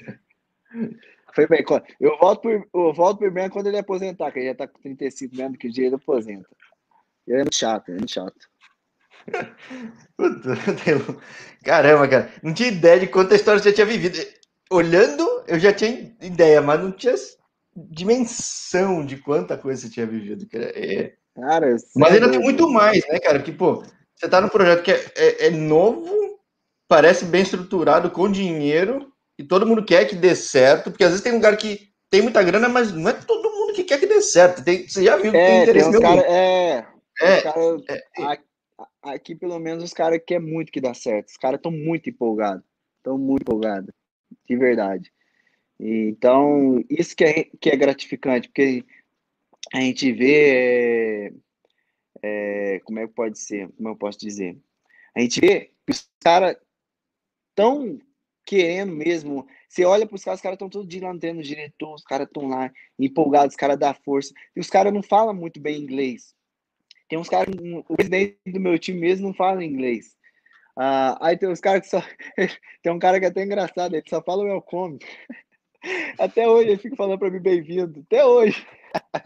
Foi 1.35 1.47
bem. 1.49 1.65
Eu 2.01 2.17
volto 2.19 2.43
por, 2.43 2.53
eu 2.53 2.95
volto 2.95 3.19
por 3.19 3.31
bem 3.31 3.51
quando 3.51 3.67
ele 3.67 3.79
aposentar, 3.79 4.31
que 4.31 4.39
ele 4.39 4.49
já 4.49 4.55
tá 4.55 4.69
com 4.69 4.81
35 4.81 5.37
mesmo, 5.37 5.59
que 5.59 5.69
o 5.69 5.71
dia 5.71 5.87
ele 5.87 5.97
aposenta. 5.97 6.49
Ele 7.27 7.39
é 7.39 7.43
muito 7.43 7.57
chato, 7.57 7.89
ele 7.89 7.99
é 7.99 8.01
muito 8.01 8.13
chato. 8.13 8.54
Caramba, 11.65 12.09
cara. 12.09 12.31
Não 12.43 12.53
tinha 12.53 12.69
ideia 12.69 13.01
de 13.01 13.07
quanta 13.07 13.35
história 13.35 13.61
você 13.61 13.73
tinha 13.73 13.87
vivido. 13.87 14.19
Olhando, 14.71 15.45
eu 15.47 15.59
já 15.59 15.73
tinha 15.73 16.15
ideia, 16.21 16.61
mas 16.61 16.81
não 16.81 16.93
tinha 16.93 17.15
dimensão 17.77 19.05
de 19.05 19.17
quanta 19.17 19.57
coisa 19.57 19.83
você 19.83 19.91
tinha 19.91 20.07
vivido. 20.07 20.47
É... 20.53 21.13
Cara, 21.35 21.77
mas 21.97 22.13
ainda 22.13 22.31
tem 22.31 22.39
muito 22.39 22.69
mais, 22.69 23.07
né, 23.09 23.19
cara? 23.19 23.43
Que, 23.43 23.51
pô, 23.51 23.83
você 24.15 24.29
tá 24.29 24.41
num 24.41 24.49
projeto 24.49 24.83
que 24.83 24.93
é, 24.93 25.05
é, 25.17 25.47
é 25.47 25.51
novo, 25.51 26.39
parece 26.87 27.25
bem 27.25 27.43
estruturado, 27.43 28.11
com 28.11 28.31
dinheiro, 28.31 29.13
e 29.37 29.43
todo 29.43 29.67
mundo 29.67 29.85
quer 29.85 30.05
que 30.07 30.15
dê 30.15 30.37
certo, 30.37 30.91
porque 30.91 31.03
às 31.03 31.11
vezes 31.11 31.25
tem 31.25 31.33
um 31.33 31.37
lugar 31.37 31.57
que 31.57 31.89
tem 32.09 32.23
muita 32.23 32.43
grana, 32.43 32.69
mas 32.69 32.93
não 32.93 33.11
é 33.11 33.13
todo 33.13 33.51
mundo 33.51 33.73
que 33.73 33.83
quer 33.83 33.99
que 33.99 34.07
dê 34.07 34.21
certo. 34.21 34.63
Tem, 34.63 34.89
você 34.89 35.03
já 35.03 35.17
viu 35.17 35.33
que 35.33 35.37
é, 35.37 35.47
tem 35.47 35.63
interesse 35.63 35.91
tem 35.91 36.01
cara, 36.01 36.21
é, 36.21 36.87
é, 37.21 37.41
cara, 37.43 37.61
é, 37.89 38.39
aqui 39.03 39.35
pelo 39.35 39.59
menos 39.59 39.85
os 39.85 39.93
caras 39.93 40.21
querem 40.27 40.47
muito 40.47 40.73
que 40.73 40.81
dá 40.81 40.95
certo. 40.95 41.29
Os 41.29 41.37
caras 41.37 41.59
estão 41.59 41.73
muito 41.73 42.09
empolgados. 42.09 42.65
Estão 42.99 43.19
muito 43.19 43.43
empolgados. 43.43 43.91
De 44.49 44.57
verdade. 44.57 45.13
Então, 45.79 46.83
isso 46.89 47.17
que 47.17 47.25
é, 47.25 47.45
que 47.61 47.71
é 47.71 47.77
gratificante, 47.77 48.49
porque 48.49 48.85
a 49.73 49.81
gente 49.81 50.13
vê. 50.13 51.33
É, 52.23 52.81
como 52.85 52.99
é 53.01 53.07
que 53.07 53.13
pode 53.13 53.39
ser? 53.39 53.69
Como 53.73 53.89
eu 53.89 53.97
posso 53.97 54.19
dizer? 54.19 54.57
A 55.15 55.21
gente 55.21 55.41
vê 55.41 55.73
que 55.87 55.93
os 55.93 56.09
caras 56.23 56.57
estão 57.51 57.99
querendo 58.47 58.93
mesmo. 58.93 59.47
Você 59.69 59.85
olha 59.85 60.07
para 60.07 60.17
os 60.17 60.25
caras, 60.25 60.39
os 60.39 60.43
caras 60.43 60.57
estão 60.57 60.69
todo 60.69 60.89
dia 60.89 61.03
lá 61.03 61.13
no 61.13 61.21
treino 61.21 61.43
diretor, 61.43 61.95
os 61.95 62.05
caras 62.05 62.27
estão 62.27 62.49
lá 62.49 62.73
empolgados, 62.99 63.55
os 63.55 63.57
caras 63.57 63.79
dão 63.79 63.95
força. 64.05 64.33
E 64.57 64.61
os 64.61 64.71
caras 64.71 64.93
não 64.93 65.03
falam 65.03 65.35
muito 65.35 65.61
bem 65.61 65.81
inglês. 65.81 66.35
Tem 67.09 67.19
uns 67.19 67.29
caras, 67.29 67.55
o 67.89 67.97
presidente 67.97 68.39
do 68.47 68.61
meu 68.61 68.79
time 68.79 69.01
mesmo 69.01 69.29
não 69.29 69.35
fala 69.35 69.65
inglês. 69.65 70.17
Ah, 70.77 71.17
aí 71.21 71.37
tem 71.37 71.49
uns 71.49 71.61
caras 71.61 71.83
que 71.83 71.89
só. 71.89 72.03
tem 72.83 72.93
um 72.93 72.99
cara 72.99 73.21
que 73.21 73.27
é 73.27 73.29
até 73.29 73.43
engraçado, 73.43 73.95
ele 73.95 74.05
só 74.09 74.23
fala 74.23 74.43
o 74.43 74.47
welcome. 74.47 74.99
Até 76.19 76.49
hoje 76.49 76.71
ele 76.71 76.79
fica 76.79 76.97
falando 76.97 77.19
para 77.19 77.31
mim 77.31 77.41
bem-vindo. 77.41 78.03
Até 78.07 78.25
hoje. 78.25 78.67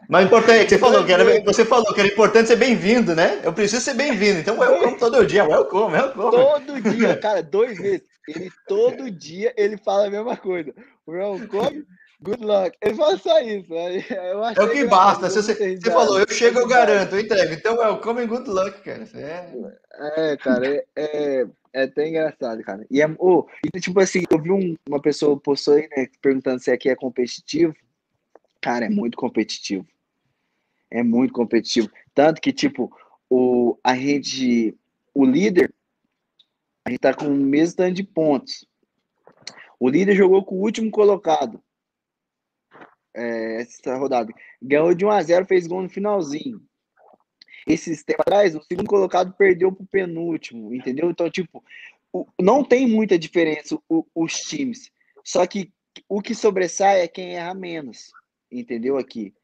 Mas 0.08 0.26
importante, 0.26 0.68
você 0.68 0.78
falou 0.78 1.04
que 1.04 1.12
era, 1.12 1.40
você 1.42 1.64
falou 1.64 1.94
que 1.94 2.00
era 2.00 2.08
importante 2.08 2.48
ser 2.48 2.56
bem-vindo, 2.56 3.14
né? 3.14 3.40
Eu 3.44 3.52
preciso 3.52 3.82
ser 3.82 3.94
bem-vindo. 3.94 4.40
Então, 4.40 4.58
welcome 4.58 4.98
todo 4.98 5.24
dia, 5.24 5.44
welcome, 5.44 5.94
welcome. 5.94 6.30
Todo 6.30 6.80
dia, 6.80 7.16
cara, 7.16 7.42
dois 7.42 7.78
vezes. 7.78 8.02
Ele 8.26 8.50
todo 8.66 9.10
dia 9.10 9.54
ele 9.56 9.76
fala 9.76 10.06
a 10.06 10.10
mesma 10.10 10.36
coisa. 10.36 10.74
Welcome, 11.06 11.86
good 12.22 12.44
luck. 12.44 12.76
Ele 12.80 12.94
fala 12.94 13.16
só 13.18 13.40
isso. 13.40 13.72
é 13.74 14.62
o 14.62 14.70
que 14.70 14.84
basta. 14.86 15.28
Você, 15.28 15.42
você 15.42 15.90
falou, 15.90 16.20
eu 16.20 16.28
chego, 16.28 16.60
eu 16.60 16.68
garanto, 16.68 17.14
eu 17.14 17.20
entrego. 17.20 17.52
Então, 17.52 17.76
welcome 17.76 18.22
and 18.22 18.26
good 18.26 18.48
luck, 18.48 18.82
cara. 18.82 19.08
É, 19.14 20.32
é 20.32 20.36
cara, 20.36 20.66
é, 20.66 20.84
é, 20.96 21.46
é, 21.72 21.82
até 21.82 22.08
engraçado, 22.08 22.62
cara. 22.62 22.86
E, 22.90 23.00
é, 23.02 23.06
oh, 23.18 23.46
e 23.74 23.80
tipo 23.80 24.00
assim, 24.00 24.22
eu 24.30 24.40
vi 24.40 24.50
um, 24.50 24.74
uma 24.88 25.00
pessoa 25.00 25.38
postou 25.38 25.74
aí, 25.74 25.88
né, 25.96 26.06
perguntando 26.20 26.60
se 26.60 26.70
aqui 26.70 26.88
é 26.88 26.96
competitivo. 26.96 27.74
Cara, 28.60 28.86
é 28.86 28.90
muito 28.90 29.16
competitivo. 29.16 29.86
É 30.90 31.02
muito 31.02 31.32
competitivo. 31.32 31.90
Tanto 32.14 32.40
que, 32.40 32.52
tipo, 32.52 32.90
o, 33.30 33.78
a 33.84 33.94
gente, 33.94 34.76
o 35.14 35.24
líder 35.24 35.72
a 36.88 36.90
gente 36.90 37.00
tá 37.00 37.12
com 37.12 37.26
o 37.26 37.36
mesmo 37.36 37.76
tanto 37.76 37.94
de 37.94 38.02
pontos. 38.02 38.66
O 39.78 39.90
líder 39.90 40.16
jogou 40.16 40.42
com 40.42 40.54
o 40.54 40.62
último 40.62 40.90
colocado. 40.90 41.62
É, 43.14 43.62
essa 43.62 43.96
rodada. 43.96 44.32
Ganhou 44.60 44.94
de 44.94 45.04
1 45.04 45.10
a 45.10 45.22
0 45.22 45.46
fez 45.46 45.66
gol 45.66 45.82
no 45.82 45.88
finalzinho. 45.88 46.62
Esses 47.66 48.02
tempos 48.02 48.22
atrás, 48.22 48.54
o 48.54 48.62
segundo 48.62 48.86
colocado 48.86 49.34
perdeu 49.34 49.70
pro 49.72 49.86
penúltimo, 49.86 50.74
entendeu? 50.74 51.10
Então, 51.10 51.30
tipo, 51.30 51.62
o, 52.12 52.26
não 52.40 52.64
tem 52.64 52.86
muita 52.86 53.18
diferença 53.18 53.78
o, 53.88 54.06
os 54.14 54.34
times. 54.40 54.90
Só 55.24 55.46
que 55.46 55.72
o 56.08 56.22
que 56.22 56.34
sobressai 56.34 57.02
é 57.02 57.08
quem 57.08 57.36
erra 57.36 57.54
menos, 57.54 58.10
entendeu? 58.50 58.96
Aqui. 58.96 59.34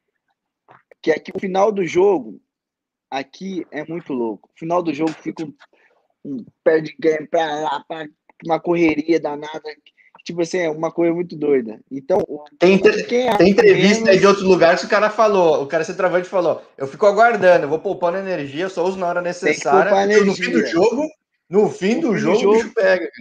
Que 1.01 1.11
aqui 1.11 1.31
o 1.35 1.39
final 1.39 1.71
do 1.71 1.85
jogo, 1.85 2.41
aqui 3.11 3.65
é 3.71 3.85
muito 3.85 4.11
louco. 4.13 4.49
O 4.55 4.59
final 4.59 4.81
do 4.81 4.93
jogo 4.93 5.11
fica 5.11 5.45
um 6.23 6.43
perde 6.63 6.95
game 6.99 7.27
pra 7.27 7.45
lá, 7.59 7.83
pra 7.87 8.07
uma 8.43 8.59
correria 8.59 9.19
danada. 9.19 9.69
Tipo 10.25 10.41
assim, 10.41 10.57
é 10.57 10.69
uma 10.71 10.91
coisa 10.91 11.13
muito 11.13 11.37
doida. 11.37 11.79
Então, 11.91 12.17
tem, 12.57 12.79
tem 12.79 13.47
entrevista 13.47 14.05
menos... 14.05 14.19
de 14.19 14.25
outros 14.25 14.43
lugares 14.43 14.81
que 14.81 14.87
o 14.87 14.89
cara 14.89 15.11
falou, 15.11 15.61
o 15.61 15.67
cara 15.67 15.83
se 15.83 15.95
travante 15.95 16.27
falou: 16.27 16.63
eu 16.75 16.87
fico 16.87 17.05
aguardando, 17.05 17.65
eu 17.65 17.69
vou 17.69 17.77
poupando 17.77 18.17
energia, 18.17 18.67
só 18.67 18.83
uso 18.83 18.97
na 18.97 19.07
hora 19.07 19.21
necessária. 19.21 19.91
No 20.25 20.33
fim 20.33 20.49
do 20.49 20.65
jogo, 20.65 21.07
no 21.47 21.69
fim 21.69 21.99
do 21.99 22.17
jogo, 22.17 22.39
jogo, 22.39 22.55
o 22.55 22.57
bicho 22.57 22.73
pega. 22.73 23.11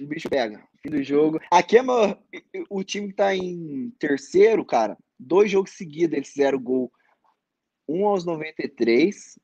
O 0.00 0.06
bicho 0.06 0.30
pega. 0.30 0.62
Fim 0.80 0.90
do 0.90 1.02
jogo. 1.02 1.40
Aqui 1.50 1.78
é 1.78 1.82
o 2.70 2.84
time 2.84 3.08
que 3.08 3.14
tá 3.14 3.34
em 3.34 3.92
terceiro, 3.98 4.64
cara. 4.64 4.96
Dois 5.18 5.50
jogos 5.50 5.72
seguidos 5.72 6.16
eles 6.16 6.28
fizeram 6.28 6.60
gol. 6.60 6.92
Um 7.88 8.06
aos 8.06 8.24
93 8.24 9.36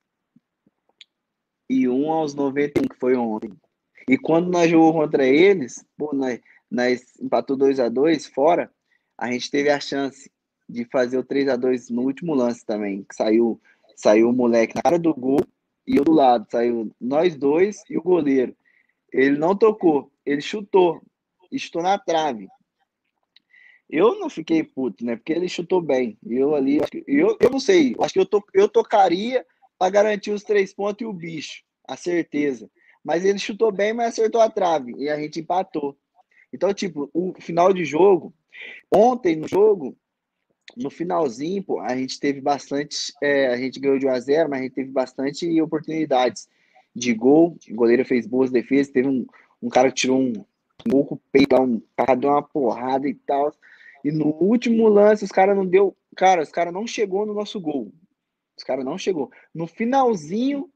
e 1.69 1.89
um 1.89 2.13
aos 2.13 2.33
91, 2.33 2.87
que 2.87 2.97
foi 2.97 3.17
ontem. 3.17 3.53
E 4.09 4.17
quando 4.17 4.49
nós 4.49 4.71
jogamos 4.71 5.05
contra 5.05 5.27
eles, 5.27 5.85
pô, 5.99 6.15
nós, 6.15 6.39
nós 6.71 7.03
empatou 7.21 7.57
2 7.57 7.81
a 7.81 7.89
2 7.89 8.27
fora, 8.27 8.71
a 9.17 9.31
gente 9.31 9.51
teve 9.51 9.71
a 9.71 9.81
chance 9.81 10.31
de 10.69 10.85
fazer 10.85 11.19
o 11.19 11.25
3 11.25 11.49
a 11.49 11.57
2 11.57 11.91
no 11.91 12.03
último 12.03 12.35
lance 12.35 12.65
também, 12.65 13.05
que 13.05 13.15
saiu, 13.15 13.61
saiu 13.95 14.29
o 14.29 14.33
moleque 14.33 14.75
na 14.75 14.83
cara 14.83 14.99
do 14.99 15.15
gol 15.15 15.41
e 15.87 15.97
eu 15.97 16.05
do 16.05 16.13
lado, 16.13 16.47
saiu 16.51 16.91
nós 17.01 17.37
dois 17.37 17.83
e 17.89 17.97
o 17.97 18.03
goleiro. 18.03 18.57
Ele 19.13 19.39
não 19.39 19.57
tocou, 19.57 20.11
ele 20.25 20.41
chutou, 20.41 21.01
e 21.51 21.59
chutou 21.59 21.83
na 21.83 21.99
trave. 21.99 22.49
Eu 23.89 24.19
não 24.19 24.29
fiquei 24.29 24.65
puto, 24.65 25.05
né? 25.05 25.15
Porque 25.15 25.33
ele 25.33 25.49
chutou 25.49 25.81
bem. 25.81 26.19
Eu 26.27 26.57
ali, 26.57 26.81
eu, 27.07 27.37
eu 27.41 27.51
não 27.51 27.61
sei, 27.61 27.95
acho 28.01 28.13
que 28.13 28.19
eu, 28.19 28.27
to, 28.27 28.45
eu 28.53 28.69
tocaria 28.69 29.47
para 29.79 29.91
garantir 29.91 30.33
os 30.33 30.43
três 30.43 30.75
pontos 30.75 31.03
e 31.03 31.07
o 31.07 31.13
bicho, 31.13 31.63
a 31.87 31.97
certeza. 31.97 32.69
Mas 33.05 33.25
ele 33.25 33.39
chutou 33.39 33.71
bem, 33.71 33.93
mas 33.93 34.09
acertou 34.09 34.41
a 34.41 34.51
trave 34.51 34.93
e 34.99 35.09
a 35.09 35.17
gente 35.17 35.39
empatou. 35.39 35.97
Então, 36.57 36.73
tipo, 36.73 37.11
o 37.13 37.35
final 37.39 37.71
de 37.71 37.85
jogo, 37.85 38.33
ontem 38.91 39.37
no 39.37 39.47
jogo, 39.47 39.95
no 40.75 40.89
finalzinho, 40.89 41.63
pô, 41.63 41.81
a 41.81 41.95
gente 41.95 42.19
teve 42.19 42.41
bastante, 42.41 43.13
é, 43.23 43.49
a 43.49 43.59
gente 43.59 43.79
ganhou 43.79 43.99
de 43.99 44.07
1 44.07 44.11
a 44.11 44.19
0, 44.19 44.49
mas 44.49 44.61
a 44.61 44.63
gente 44.63 44.75
teve 44.75 44.91
bastante 44.91 45.61
oportunidades 45.61 46.49
de 46.95 47.13
gol. 47.13 47.59
O 47.71 47.75
goleiro 47.75 48.07
fez 48.07 48.27
boas 48.27 48.51
defesas, 48.51 48.91
teve 48.91 49.07
um, 49.07 49.27
um 49.63 49.69
cara 49.69 49.91
que 49.91 49.97
tirou 49.97 50.19
um, 50.19 50.33
um 50.91 51.01
o 51.01 51.21
peito, 51.31 51.55
um 51.61 51.83
cara 51.95 52.15
deu 52.15 52.31
uma 52.31 52.43
porrada 52.43 53.07
e 53.07 53.15
tal. 53.15 53.53
E 54.03 54.11
no 54.11 54.29
último 54.29 54.89
lance, 54.89 55.25
os 55.25 55.31
caras 55.31 55.55
não 55.55 55.67
deu. 55.67 55.95
Cara, 56.17 56.41
os 56.41 56.51
caras 56.51 56.73
não 56.73 56.87
chegou 56.87 57.27
no 57.27 57.35
nosso 57.35 57.61
gol. 57.61 57.93
Os 58.57 58.65
caras 58.65 58.83
não 58.83 58.97
chegou. 58.97 59.31
No 59.55 59.67
finalzinho, 59.67 60.71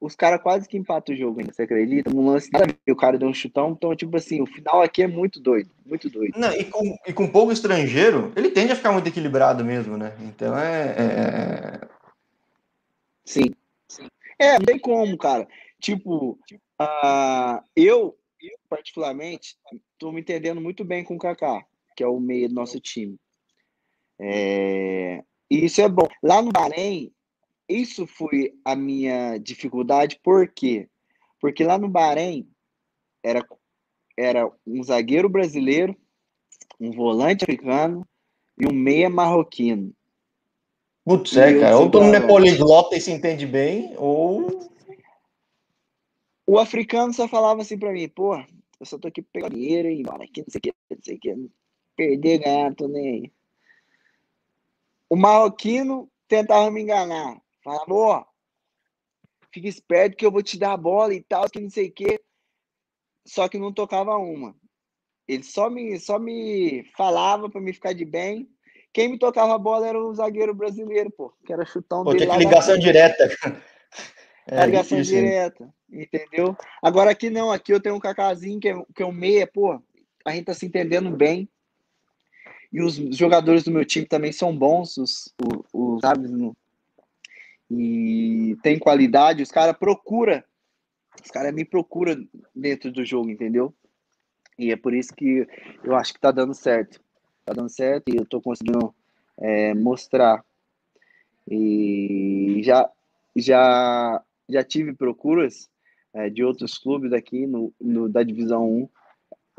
os 0.00 0.14
caras 0.14 0.42
quase 0.42 0.68
que 0.68 0.76
empatam 0.76 1.14
o 1.14 1.18
jogo 1.18 1.40
ainda, 1.40 1.52
você 1.52 1.62
acredita? 1.62 2.14
Um 2.14 2.26
lance, 2.26 2.50
o 2.88 2.96
cara 2.96 3.18
deu 3.18 3.28
um 3.28 3.34
chutão, 3.34 3.70
então, 3.70 3.96
tipo 3.96 4.16
assim, 4.16 4.42
o 4.42 4.46
final 4.46 4.82
aqui 4.82 5.02
é 5.02 5.06
muito 5.06 5.40
doido, 5.40 5.70
muito 5.84 6.10
doido. 6.10 6.38
Não, 6.38 6.52
e, 6.52 6.64
com, 6.64 6.96
e 7.06 7.12
com 7.12 7.26
pouco 7.26 7.52
estrangeiro, 7.52 8.32
ele 8.36 8.50
tende 8.50 8.72
a 8.72 8.76
ficar 8.76 8.92
muito 8.92 9.08
equilibrado 9.08 9.64
mesmo, 9.64 9.96
né? 9.96 10.16
Então 10.20 10.56
é. 10.56 10.88
é... 10.88 11.02
é 11.82 11.88
sim, 13.24 13.54
sim. 13.88 14.06
É, 14.38 14.58
não 14.58 14.66
tem 14.66 14.78
como, 14.78 15.16
cara. 15.16 15.48
Tipo, 15.80 16.38
uh, 16.80 17.62
eu, 17.74 18.18
eu, 18.40 18.58
particularmente, 18.68 19.56
tô 19.98 20.12
me 20.12 20.20
entendendo 20.20 20.60
muito 20.60 20.84
bem 20.84 21.04
com 21.04 21.16
o 21.16 21.18
Kaká, 21.18 21.64
que 21.96 22.04
é 22.04 22.06
o 22.06 22.20
meio 22.20 22.48
do 22.48 22.54
nosso 22.54 22.78
time. 22.78 23.18
É, 24.18 25.22
e 25.50 25.64
isso 25.64 25.80
é 25.80 25.88
bom. 25.88 26.08
Lá 26.22 26.42
no 26.42 26.52
Bahrein, 26.52 27.12
isso 27.68 28.06
foi 28.06 28.54
a 28.64 28.76
minha 28.76 29.38
dificuldade, 29.38 30.20
por 30.22 30.48
quê? 30.48 30.88
Porque 31.40 31.64
lá 31.64 31.78
no 31.78 31.88
Bahrein 31.88 32.48
era, 33.22 33.44
era 34.16 34.50
um 34.66 34.82
zagueiro 34.82 35.28
brasileiro, 35.28 35.96
um 36.80 36.90
volante 36.90 37.44
africano 37.44 38.06
e 38.58 38.66
um 38.66 38.72
meia 38.72 39.10
marroquino. 39.10 39.92
Putz, 41.04 41.36
é, 41.36 41.60
cara. 41.60 41.78
Ou 41.78 41.90
todo 41.90 42.04
mundo 42.04 42.16
é 42.16 42.26
poliglota 42.26 42.96
e 42.96 43.00
se 43.00 43.12
entende 43.12 43.46
bem, 43.46 43.94
ou. 43.96 44.68
O 46.46 46.58
africano 46.58 47.12
só 47.12 47.26
falava 47.26 47.62
assim 47.62 47.78
pra 47.78 47.92
mim, 47.92 48.08
pô, 48.08 48.36
eu 48.36 48.86
só 48.86 48.98
tô 48.98 49.08
aqui 49.08 49.22
pegando 49.22 49.54
dinheiro 49.54 49.88
e 49.88 50.00
embora 50.00 50.24
aqui, 50.24 50.42
não 50.42 50.48
sei 50.48 50.58
o 50.58 50.62
que, 50.62 50.72
não 50.90 51.02
sei 51.02 51.16
o 51.16 51.20
que. 51.20 51.50
Perder, 51.96 52.38
ganhar, 52.38 52.74
tô 52.74 52.86
nem 52.88 53.08
aí. 53.08 53.32
O 55.08 55.16
marroquino 55.16 56.10
tentava 56.28 56.70
me 56.70 56.82
enganar. 56.82 57.40
Falava, 57.66 57.92
ó, 57.92 58.24
fica 59.52 59.66
esperto 59.66 60.16
que 60.16 60.24
eu 60.24 60.30
vou 60.30 60.40
te 60.40 60.56
dar 60.56 60.72
a 60.72 60.76
bola 60.76 61.12
e 61.12 61.20
tal, 61.20 61.50
que 61.50 61.58
não 61.58 61.68
sei 61.68 61.88
o 61.88 61.92
quê. 61.92 62.20
Só 63.26 63.48
que 63.48 63.58
não 63.58 63.72
tocava 63.72 64.16
uma. 64.16 64.54
Ele 65.26 65.42
só 65.42 65.68
me, 65.68 65.98
só 65.98 66.16
me 66.16 66.84
falava 66.96 67.50
para 67.50 67.60
me 67.60 67.72
ficar 67.72 67.92
de 67.92 68.04
bem. 68.04 68.48
Quem 68.92 69.08
me 69.08 69.18
tocava 69.18 69.52
a 69.52 69.58
bola 69.58 69.88
era 69.88 70.00
o 70.00 70.14
zagueiro 70.14 70.54
brasileiro, 70.54 71.10
pô, 71.10 71.34
que 71.44 71.52
era 71.52 71.66
chutão 71.66 72.04
pô, 72.04 72.12
dele. 72.12 72.28
Tem 72.28 72.38
ligação 72.38 72.78
direta. 72.78 73.28
É, 74.48 74.64
ligação 74.64 74.98
difícil, 74.98 75.24
direta, 75.24 75.74
entendeu? 75.90 76.56
Agora 76.80 77.10
aqui 77.10 77.28
não, 77.28 77.50
aqui 77.50 77.72
eu 77.72 77.80
tenho 77.80 77.96
um 77.96 77.98
cacazinho 77.98 78.60
que 78.60 78.68
é, 78.68 78.80
que 78.94 79.02
é 79.02 79.04
um 79.04 79.10
meia, 79.10 79.44
pô, 79.44 79.82
a 80.24 80.30
gente 80.30 80.44
tá 80.44 80.54
se 80.54 80.64
entendendo 80.64 81.10
bem. 81.10 81.48
E 82.72 82.80
os 82.80 82.94
jogadores 82.94 83.64
do 83.64 83.72
meu 83.72 83.84
time 83.84 84.06
também 84.06 84.30
são 84.30 84.56
bons, 84.56 84.98
os, 84.98 85.34
os, 85.42 85.64
os 85.74 86.00
sabe, 86.00 86.28
no, 86.28 86.56
e 87.70 88.56
tem 88.62 88.78
qualidade, 88.78 89.42
os 89.42 89.50
caras 89.50 89.76
procura, 89.76 90.44
os 91.22 91.30
caras 91.30 91.52
me 91.52 91.64
procuram 91.64 92.26
dentro 92.54 92.92
do 92.92 93.04
jogo, 93.04 93.30
entendeu? 93.30 93.74
E 94.58 94.70
é 94.70 94.76
por 94.76 94.94
isso 94.94 95.14
que 95.14 95.46
eu 95.84 95.94
acho 95.94 96.14
que 96.14 96.20
tá 96.20 96.30
dando 96.30 96.54
certo. 96.54 97.00
Tá 97.44 97.52
dando 97.52 97.68
certo 97.68 98.08
e 98.08 98.16
eu 98.16 98.24
tô 98.24 98.40
conseguindo 98.40 98.94
é, 99.38 99.74
mostrar. 99.74 100.44
E 101.48 102.60
já, 102.62 102.90
já, 103.34 104.22
já 104.48 104.64
tive 104.64 104.92
procuras 104.92 105.68
é, 106.14 106.30
de 106.30 106.42
outros 106.42 106.78
clubes 106.78 107.12
aqui 107.12 107.46
no, 107.46 107.72
no, 107.80 108.08
da 108.08 108.22
Divisão 108.22 108.68
1. 108.68 108.88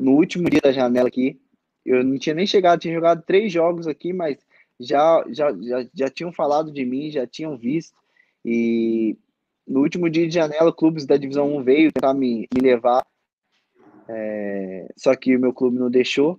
No 0.00 0.12
último 0.12 0.50
dia 0.50 0.60
da 0.60 0.72
janela 0.72 1.08
aqui, 1.08 1.40
eu 1.84 2.04
não 2.04 2.18
tinha 2.18 2.34
nem 2.34 2.46
chegado, 2.46 2.80
tinha 2.80 2.94
jogado 2.94 3.22
três 3.22 3.52
jogos 3.52 3.86
aqui, 3.86 4.12
mas 4.12 4.38
já, 4.78 5.24
já, 5.30 5.52
já, 5.60 5.86
já 5.92 6.08
tinham 6.08 6.32
falado 6.32 6.72
de 6.72 6.84
mim, 6.84 7.10
já 7.10 7.26
tinham 7.26 7.56
visto. 7.56 7.96
E 8.44 9.16
no 9.66 9.80
último 9.80 10.08
dia 10.08 10.26
de 10.26 10.34
janela, 10.34 10.72
clubes 10.72 11.04
da 11.04 11.16
Divisão 11.16 11.56
1 11.56 11.64
veio 11.64 11.92
tentar 11.92 12.14
me, 12.14 12.48
me 12.54 12.60
levar. 12.60 13.06
É, 14.08 14.88
só 14.96 15.14
que 15.14 15.36
o 15.36 15.40
meu 15.40 15.52
clube 15.52 15.78
não 15.78 15.90
deixou. 15.90 16.38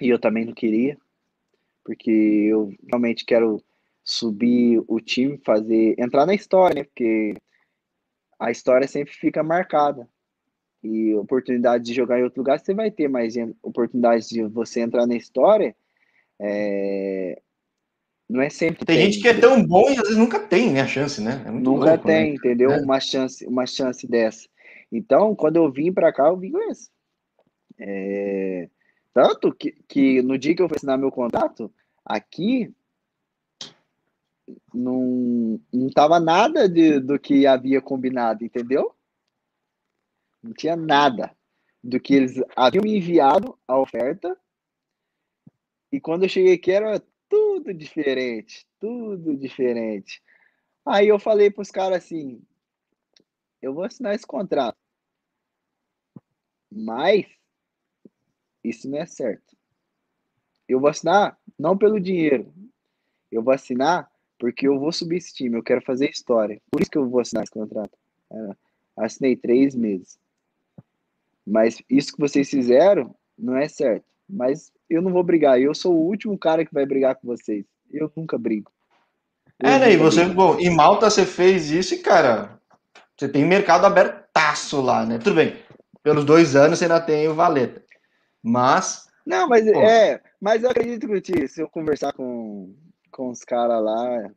E 0.00 0.08
eu 0.08 0.18
também 0.18 0.44
não 0.44 0.52
queria. 0.52 0.98
Porque 1.84 2.10
eu 2.10 2.72
realmente 2.88 3.24
quero 3.24 3.62
subir 4.02 4.82
o 4.88 5.00
time, 5.00 5.38
fazer. 5.38 5.94
entrar 5.98 6.26
na 6.26 6.34
história, 6.34 6.74
né? 6.74 6.84
Porque 6.84 7.34
a 8.38 8.50
história 8.50 8.88
sempre 8.88 9.14
fica 9.14 9.42
marcada. 9.42 10.08
E 10.82 11.14
oportunidade 11.14 11.84
de 11.84 11.92
jogar 11.92 12.18
em 12.18 12.24
outro 12.24 12.40
lugar 12.40 12.58
você 12.58 12.72
vai 12.74 12.90
ter, 12.90 13.06
mas 13.06 13.34
oportunidade 13.62 14.28
de 14.28 14.42
você 14.44 14.80
entrar 14.80 15.06
na 15.06 15.14
história 15.14 15.76
é, 16.40 17.40
não 18.30 18.40
é 18.40 18.48
sempre. 18.48 18.84
Tem, 18.86 18.96
tem, 18.96 19.06
gente 19.10 19.20
que 19.20 19.28
é 19.28 19.34
tão 19.34 19.60
bom 19.66 19.90
e 19.90 19.96
às 19.96 20.02
vezes 20.02 20.16
nunca 20.16 20.38
tem 20.38 20.72
né, 20.72 20.82
a 20.82 20.86
chance, 20.86 21.20
né? 21.20 21.42
É 21.44 21.50
nunca 21.50 21.90
louco, 21.90 22.06
tem, 22.06 22.30
né? 22.30 22.36
entendeu? 22.36 22.70
É. 22.70 22.80
Uma 22.80 23.00
chance, 23.00 23.44
uma 23.44 23.66
chance 23.66 24.06
dessa. 24.06 24.48
Então, 24.92 25.34
quando 25.34 25.56
eu 25.56 25.70
vim 25.70 25.92
para 25.92 26.12
cá, 26.12 26.28
eu 26.28 26.36
vim 26.36 26.52
com 26.52 26.70
isso. 26.70 26.88
É... 27.76 28.70
Tanto 29.12 29.52
que, 29.52 29.72
que 29.88 30.22
no 30.22 30.38
dia 30.38 30.54
que 30.54 30.62
eu 30.62 30.68
fui 30.68 30.76
assinar 30.76 30.96
meu 30.96 31.10
contrato, 31.10 31.72
aqui 32.04 32.72
não, 34.72 35.60
não 35.72 35.90
tava 35.90 36.20
nada 36.20 36.68
de, 36.68 37.00
do 37.00 37.18
que 37.18 37.48
havia 37.48 37.80
combinado, 37.80 38.44
entendeu? 38.44 38.94
Não 40.40 40.52
tinha 40.52 40.76
nada 40.76 41.34
do 41.82 41.98
que 41.98 42.14
eles 42.14 42.40
haviam 42.54 42.84
me 42.84 42.96
enviado 42.96 43.58
a 43.66 43.76
oferta. 43.76 44.36
E 45.90 46.00
quando 46.00 46.22
eu 46.22 46.28
cheguei 46.28 46.54
aqui 46.54 46.70
era 46.70 47.02
tudo 47.30 47.72
diferente, 47.72 48.66
tudo 48.78 49.36
diferente. 49.36 50.22
Aí 50.84 51.08
eu 51.08 51.18
falei 51.18 51.50
para 51.50 51.62
os 51.62 51.70
caras 51.70 52.04
assim: 52.04 52.42
eu 53.62 53.72
vou 53.72 53.84
assinar 53.84 54.14
esse 54.14 54.26
contrato, 54.26 54.76
mas 56.70 57.26
isso 58.62 58.90
não 58.90 58.98
é 58.98 59.06
certo. 59.06 59.56
Eu 60.68 60.80
vou 60.80 60.90
assinar 60.90 61.38
não 61.58 61.78
pelo 61.78 62.00
dinheiro, 62.00 62.52
eu 63.30 63.42
vou 63.42 63.54
assinar 63.54 64.10
porque 64.38 64.66
eu 64.66 64.78
vou 64.78 64.90
subir 64.90 65.18
esse 65.18 65.34
time, 65.34 65.56
eu 65.56 65.62
quero 65.62 65.82
fazer 65.82 66.10
história. 66.10 66.60
Por 66.70 66.80
isso 66.80 66.90
que 66.90 66.98
eu 66.98 67.08
vou 67.08 67.20
assinar 67.20 67.44
esse 67.44 67.52
contrato. 67.52 67.96
Assinei 68.96 69.36
três 69.36 69.74
meses. 69.74 70.18
Mas 71.46 71.82
isso 71.88 72.12
que 72.12 72.20
vocês 72.20 72.48
fizeram 72.48 73.14
não 73.36 73.56
é 73.56 73.68
certo. 73.68 74.06
Mas 74.28 74.72
eu 74.90 75.00
não 75.00 75.12
vou 75.12 75.22
brigar. 75.22 75.60
Eu 75.60 75.72
sou 75.72 75.94
o 75.94 76.06
último 76.06 76.36
cara 76.36 76.64
que 76.64 76.74
vai 76.74 76.84
brigar 76.84 77.14
com 77.14 77.28
vocês. 77.28 77.64
Eu 77.90 78.12
nunca 78.16 78.36
brigo. 78.36 78.70
Eu 79.62 79.70
é, 79.70 79.78
né? 79.78 79.92
E 79.92 79.96
você, 79.96 80.24
bom, 80.24 80.58
em 80.58 80.74
Malta 80.74 81.08
você 81.08 81.24
fez 81.24 81.70
isso 81.70 81.94
e, 81.94 81.98
cara, 81.98 82.58
você 83.16 83.28
tem 83.28 83.44
mercado 83.44 83.86
abertaço 83.86 84.80
lá, 84.80 85.06
né? 85.06 85.18
Tudo 85.18 85.36
bem. 85.36 85.56
Pelos 86.02 86.24
dois 86.24 86.56
anos 86.56 86.78
você 86.78 86.86
ainda 86.86 87.00
tem 87.00 87.28
o 87.28 87.34
Valeta. 87.34 87.82
Mas. 88.42 89.08
Não, 89.24 89.48
mas 89.48 89.70
pô. 89.70 89.80
é. 89.80 90.20
Mas 90.40 90.62
eu 90.64 90.70
acredito 90.70 91.06
que 91.20 91.46
se 91.46 91.60
eu 91.60 91.68
conversar 91.68 92.12
com, 92.14 92.74
com 93.12 93.30
os 93.30 93.44
caras 93.44 93.82
lá, 93.82 94.30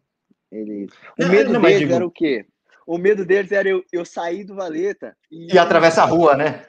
eles. 0.51 0.91
O 1.19 1.27
medo 1.27 1.53
não, 1.53 1.61
deles 1.61 1.79
digo... 1.79 1.93
era 1.93 2.05
o 2.05 2.11
quê? 2.11 2.45
O 2.85 2.97
medo 2.97 3.25
deles 3.25 3.51
era 3.51 3.69
eu, 3.69 3.81
eu 3.91 4.03
sair 4.03 4.43
do 4.43 4.55
Valeta 4.55 5.15
e. 5.31 5.53
E 5.53 5.57
atravessar 5.57 6.03
a 6.03 6.07
rua, 6.07 6.35
né? 6.35 6.65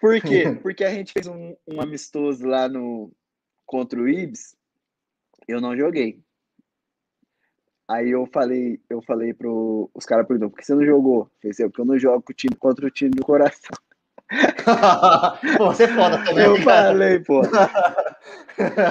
Por 0.00 0.20
quê? 0.20 0.44
Porque 0.62 0.84
a 0.84 0.90
gente 0.90 1.12
fez 1.12 1.26
um, 1.26 1.56
um 1.66 1.80
amistoso 1.80 2.46
lá 2.46 2.68
no 2.68 3.12
contra 3.66 4.00
o 4.00 4.08
Ibs, 4.08 4.56
eu 5.48 5.60
não 5.60 5.76
joguei. 5.76 6.22
Aí 7.88 8.10
eu 8.10 8.26
falei, 8.26 8.80
eu 8.88 9.02
falei 9.02 9.34
pro 9.34 9.90
os 9.94 10.04
caras 10.06 10.26
perguntou, 10.26 10.50
por 10.50 10.58
que 10.58 10.64
você 10.64 10.74
não 10.74 10.84
jogou? 10.84 11.30
Eu 11.42 11.54
falei, 11.54 11.68
porque 11.68 11.80
eu 11.80 11.84
não 11.84 11.98
jogo 11.98 12.24
o 12.28 12.34
time 12.34 12.56
contra 12.56 12.86
o 12.86 12.90
time 12.90 13.10
do 13.10 13.24
coração. 13.24 13.76
pô, 15.58 15.66
você 15.66 15.84
é 15.84 15.88
foda 15.88 16.18
também. 16.24 16.44
Eu 16.44 16.54
cara. 16.64 16.88
falei, 16.88 17.20
pô. 17.20 17.42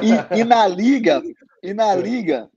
E, 0.01 0.39
e, 0.39 0.43
na 0.43 0.67
liga, 0.67 1.21
e 1.63 1.73
na 1.73 1.95
liga, 1.95 2.49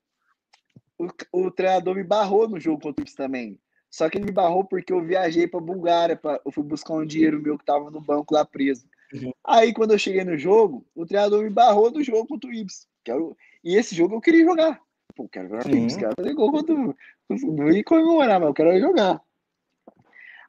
o, 0.98 1.08
o 1.32 1.50
treinador 1.50 1.94
me 1.94 2.04
barrou 2.04 2.48
no 2.48 2.60
jogo 2.60 2.82
contra 2.82 3.02
o 3.02 3.04
Ibs 3.04 3.14
também. 3.14 3.58
Só 3.94 4.10
que 4.10 4.18
ele 4.18 4.24
me 4.24 4.32
barrou 4.32 4.64
porque 4.64 4.92
eu 4.92 5.00
viajei 5.00 5.46
para 5.46 5.60
Bulgária, 5.60 6.16
pra, 6.16 6.40
eu 6.44 6.50
fui 6.50 6.64
buscar 6.64 6.94
um 6.94 7.06
dinheiro 7.06 7.40
meu 7.40 7.56
que 7.56 7.64
tava 7.64 7.92
no 7.92 8.00
banco 8.00 8.34
lá 8.34 8.44
preso. 8.44 8.88
Uhum. 9.12 9.32
Aí 9.44 9.72
quando 9.72 9.92
eu 9.92 9.98
cheguei 10.00 10.24
no 10.24 10.36
jogo, 10.36 10.84
o 10.96 11.06
treinador 11.06 11.44
me 11.44 11.48
barrou 11.50 11.92
do 11.92 12.02
jogo 12.02 12.26
contra 12.26 12.50
o 12.50 12.52
Ibs. 12.52 12.88
Quero... 13.04 13.36
E 13.62 13.76
esse 13.76 13.94
jogo 13.94 14.16
eu 14.16 14.20
queria 14.20 14.44
jogar. 14.44 14.80
Pô, 15.14 15.28
quero 15.28 15.48
jogar 15.48 15.62
com 15.62 15.70
o 15.70 15.76
Ibs, 15.76 15.96
quero 15.96 16.12
fazer 16.16 16.34
gol 16.34 16.50
contra 16.50 16.74
o... 16.74 16.96
Não 17.28 17.70
ia 17.70 17.84
comemorar, 17.84 18.40
mas 18.40 18.48
eu 18.48 18.54
quero 18.54 18.80
jogar. 18.80 19.22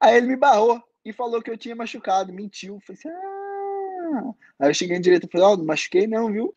Aí 0.01 0.17
ele 0.17 0.26
me 0.26 0.35
barrou 0.38 0.81
e 1.05 1.13
falou 1.13 1.39
que 1.39 1.51
eu 1.51 1.57
tinha 1.57 1.76
machucado, 1.76 2.34
mentiu. 2.34 2.80
Falei 2.80 2.99
assim, 2.99 3.09
ah. 3.09 4.34
Aí 4.57 4.69
eu 4.72 4.73
cheguei 4.73 4.97
em 4.97 5.01
direito 5.01 5.27
e 5.27 5.31
falei, 5.31 5.45
ó, 5.45 5.53
oh, 5.53 5.57
não 5.57 5.65
machuquei 5.65 6.07
não, 6.07 6.31
viu? 6.31 6.51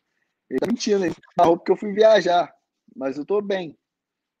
Ele 0.49 0.59
tá 0.59 0.65
mentindo, 0.65 1.05
ele 1.05 1.15
barrou 1.37 1.55
porque 1.55 1.71
eu 1.71 1.77
fui 1.77 1.91
viajar, 1.91 2.51
mas 2.95 3.15
eu 3.15 3.25
tô 3.25 3.43
bem. 3.43 3.77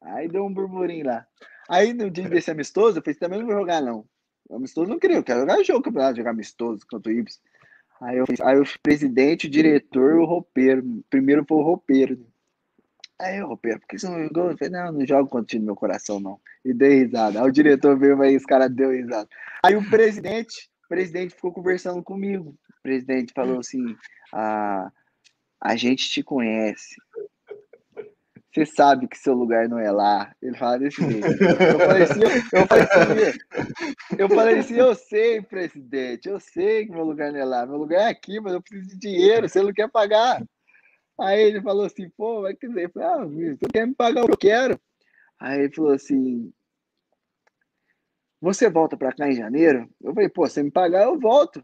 Aí 0.01 0.27
deu 0.27 0.43
um 0.43 0.51
burburinho 0.51 1.05
lá. 1.05 1.27
Aí 1.69 1.93
no 1.93 2.09
dia 2.09 2.27
desse 2.27 2.49
amistoso, 2.49 2.97
eu 2.97 3.03
falei, 3.03 3.19
também 3.19 3.39
não 3.39 3.45
vou 3.45 3.55
jogar, 3.55 3.79
não. 3.79 4.03
O 4.49 4.55
amistoso 4.55 4.89
não 4.89 4.97
queria, 4.97 5.17
eu 5.17 5.23
quero 5.23 5.41
jogar 5.41 5.63
jogo, 5.63 5.83
campeonato, 5.83 6.17
jogar 6.17 6.31
amistoso 6.31 6.79
contra 6.89 7.11
o 7.11 7.15
Ibis. 7.15 7.39
Aí 8.01 8.17
eu, 8.17 8.25
aí 8.43 8.59
o 8.59 8.63
presidente, 8.81 9.45
o 9.45 9.49
diretor 9.49 10.15
o 10.15 10.25
roupeiro. 10.25 11.03
Primeiro 11.09 11.45
foi 11.47 11.57
o 11.57 11.61
roupeiro. 11.61 12.25
Aí 13.19 13.37
eu, 13.37 13.55
Pedro, 13.57 13.81
por 13.81 13.87
que 13.87 13.99
você 13.99 14.09
não 14.09 14.23
jogou? 14.23 14.49
Eu 14.49 14.57
falei, 14.57 14.71
não, 14.73 14.91
não 14.93 15.05
jogo 15.05 15.29
contra 15.29 15.43
o 15.43 15.45
time 15.45 15.61
do 15.61 15.65
meu 15.65 15.75
coração, 15.75 16.19
não. 16.19 16.39
E 16.65 16.73
dei 16.73 17.03
risada. 17.03 17.39
Aí 17.39 17.47
o 17.47 17.51
diretor 17.51 17.99
veio 17.99 18.19
aí, 18.21 18.35
os 18.35 18.45
caras 18.45 18.71
deu 18.71 18.91
risada. 18.91 19.27
Aí 19.63 19.75
o 19.75 19.87
presidente, 19.89 20.69
o 20.85 20.87
presidente 20.87 21.35
ficou 21.35 21.51
conversando 21.51 22.01
comigo. 22.01 22.55
O 22.79 22.81
presidente 22.81 23.33
falou 23.35 23.59
assim: 23.59 23.95
ah, 24.33 24.89
a 25.61 25.75
gente 25.75 26.09
te 26.09 26.23
conhece. 26.23 26.95
Você 28.59 28.65
sabe 28.65 29.07
que 29.07 29.17
seu 29.17 29.33
lugar 29.33 29.69
não 29.69 29.79
é 29.79 29.89
lá. 29.89 30.35
Ele 30.41 30.57
fala 30.57 30.79
desse 30.79 31.01
jeito. 31.01 31.27
Eu 31.27 31.79
falei 31.79 32.03
assim, 32.03 32.19
eu, 32.21 32.29
eu 34.19 34.29
falei 34.29 34.59
assim, 34.59 34.73
assim, 34.73 34.79
eu 34.79 34.95
sei, 34.95 35.41
presidente, 35.41 36.27
eu 36.27 36.39
sei 36.41 36.85
que 36.85 36.91
meu 36.91 37.05
lugar 37.05 37.31
não 37.31 37.39
é 37.39 37.45
lá. 37.45 37.65
Meu 37.65 37.77
lugar 37.77 38.01
é 38.01 38.09
aqui, 38.09 38.37
mas 38.41 38.51
eu 38.51 38.61
preciso 38.61 38.89
de 38.89 38.99
dinheiro, 38.99 39.47
você 39.47 39.61
não 39.61 39.71
quer 39.71 39.89
pagar. 39.89 40.43
Aí 41.21 41.41
ele 41.41 41.61
falou 41.61 41.85
assim, 41.85 42.09
pô, 42.17 42.41
vai 42.41 42.53
dizer, 42.53 42.85
eu 42.85 42.89
falei, 42.89 43.07
ah, 43.07 43.25
você 43.25 43.65
quer 43.71 43.87
me 43.87 43.95
pagar 43.95 44.23
o 44.23 44.25
que 44.25 44.33
eu 44.33 44.37
quero? 44.37 44.81
Aí 45.39 45.61
ele 45.61 45.73
falou 45.73 45.93
assim, 45.93 46.51
você 48.41 48.69
volta 48.69 48.97
para 48.97 49.13
cá 49.13 49.29
em 49.29 49.35
janeiro? 49.35 49.89
Eu 50.01 50.13
falei, 50.13 50.27
pô, 50.27 50.45
você 50.45 50.61
me 50.61 50.71
pagar, 50.71 51.03
eu 51.03 51.17
volto. 51.17 51.63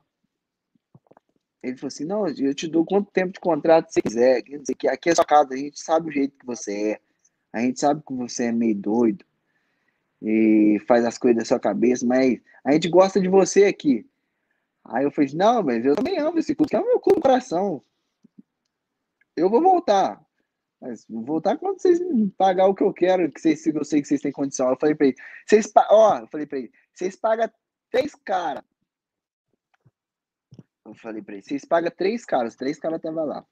Ele 1.66 1.78
falou 1.78 1.88
assim: 1.88 2.06
não, 2.06 2.28
eu 2.28 2.54
te 2.54 2.68
dou 2.68 2.86
quanto 2.86 3.12
tempo 3.12 3.34
de 3.34 3.40
contrato 3.40 3.92
você 3.92 4.02
quiser. 4.02 4.42
Quer 4.44 4.60
dizer, 4.60 4.76
que 4.76 4.88
aqui 4.88 5.10
é 5.10 5.16
sua 5.16 5.26
casa, 5.26 5.54
a 5.54 5.58
gente 5.58 5.80
sabe 5.80 6.10
o 6.10 6.12
jeito 6.12 6.38
que 6.38 6.46
você 6.46 6.92
é. 6.92 7.00
A 7.52 7.62
gente 7.62 7.80
sabe 7.80 8.04
que 8.06 8.14
você 8.14 8.46
é 8.46 8.52
meio 8.52 8.76
doido 8.76 9.26
e 10.22 10.78
faz 10.88 11.06
as 11.06 11.18
coisas 11.18 11.40
da 11.40 11.46
sua 11.46 11.60
cabeça, 11.60 12.06
mas 12.06 12.40
a 12.64 12.74
gente 12.74 12.90
gosta 12.90 13.20
de 13.20 13.28
você 13.28 13.66
aqui. 13.66 14.06
Aí 14.84 15.04
eu 15.04 15.12
falei: 15.12 15.32
não, 15.34 15.64
mas 15.64 15.84
eu 15.84 15.96
também 15.96 16.20
amo 16.20 16.38
esse 16.38 16.54
clube, 16.54 16.70
que 16.70 16.76
é 16.76 16.80
o 16.80 16.86
meu 16.86 17.00
clube 17.00 17.22
coração. 17.22 17.82
Eu 19.36 19.50
vou 19.50 19.62
voltar. 19.62 20.24
Mas 20.80 21.06
vou 21.10 21.24
voltar 21.24 21.58
quando 21.58 21.82
vocês 21.82 22.00
pagar 22.38 22.68
o 22.68 22.76
que 22.76 22.84
eu 22.84 22.94
quero, 22.94 23.32
que 23.32 23.42
vocês, 23.42 23.66
eu 23.66 23.84
sei 23.84 24.02
que 24.02 24.08
vocês 24.08 24.22
têm 24.22 24.32
condição. 24.32 24.70
Eu 24.70 24.78
falei 24.80 24.94
para 24.94 25.08
ele, 25.08 25.16
vocês, 25.48 25.72
ó, 25.90 26.20
eu 26.20 26.28
falei 26.28 26.46
para 26.46 26.60
ele, 26.60 26.72
vocês 26.94 27.16
pagam 27.16 27.50
três 27.90 28.14
caras 28.14 28.64
eu 30.86 30.94
falei 30.96 31.22
pra 31.22 31.34
ele, 31.34 31.44
vocês 31.44 31.66
pagam 31.66 31.92
três 31.92 32.24
caras, 32.24 32.54
os 32.54 32.58
três 32.58 32.80
caras 32.80 32.98
estavam 32.98 33.26
lá. 33.26 33.46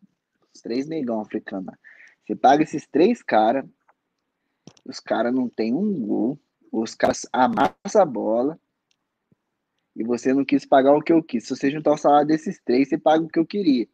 Os 0.53 0.61
três 0.61 0.88
negão 0.88 1.19
africanos. 1.19 1.73
Você 2.23 2.35
paga 2.35 2.64
esses 2.64 2.88
três 2.88 3.23
caras, 3.23 3.65
os 4.85 4.99
caras 4.99 5.34
não 5.34 5.49
tem 5.49 5.73
um 5.73 6.05
gol, 6.05 6.39
os 6.72 6.95
caras 6.95 7.26
amassam 7.34 8.01
a 8.01 8.05
bola 8.05 8.60
e 9.95 10.03
você 10.03 10.34
não 10.34 10.45
quis 10.45 10.65
pagar 10.65 10.95
o 10.95 11.01
que 11.01 11.11
eu 11.11 11.23
quis. 11.23 11.43
Se 11.43 11.55
você 11.55 11.72
juntar 11.72 11.91
o 11.91 11.97
salário 11.97 12.27
desses 12.27 12.61
três, 12.64 12.88
você 12.88 12.97
paga 12.97 13.23
o 13.23 13.27
que 13.27 13.39
eu 13.39 13.45
queria. 13.45 13.88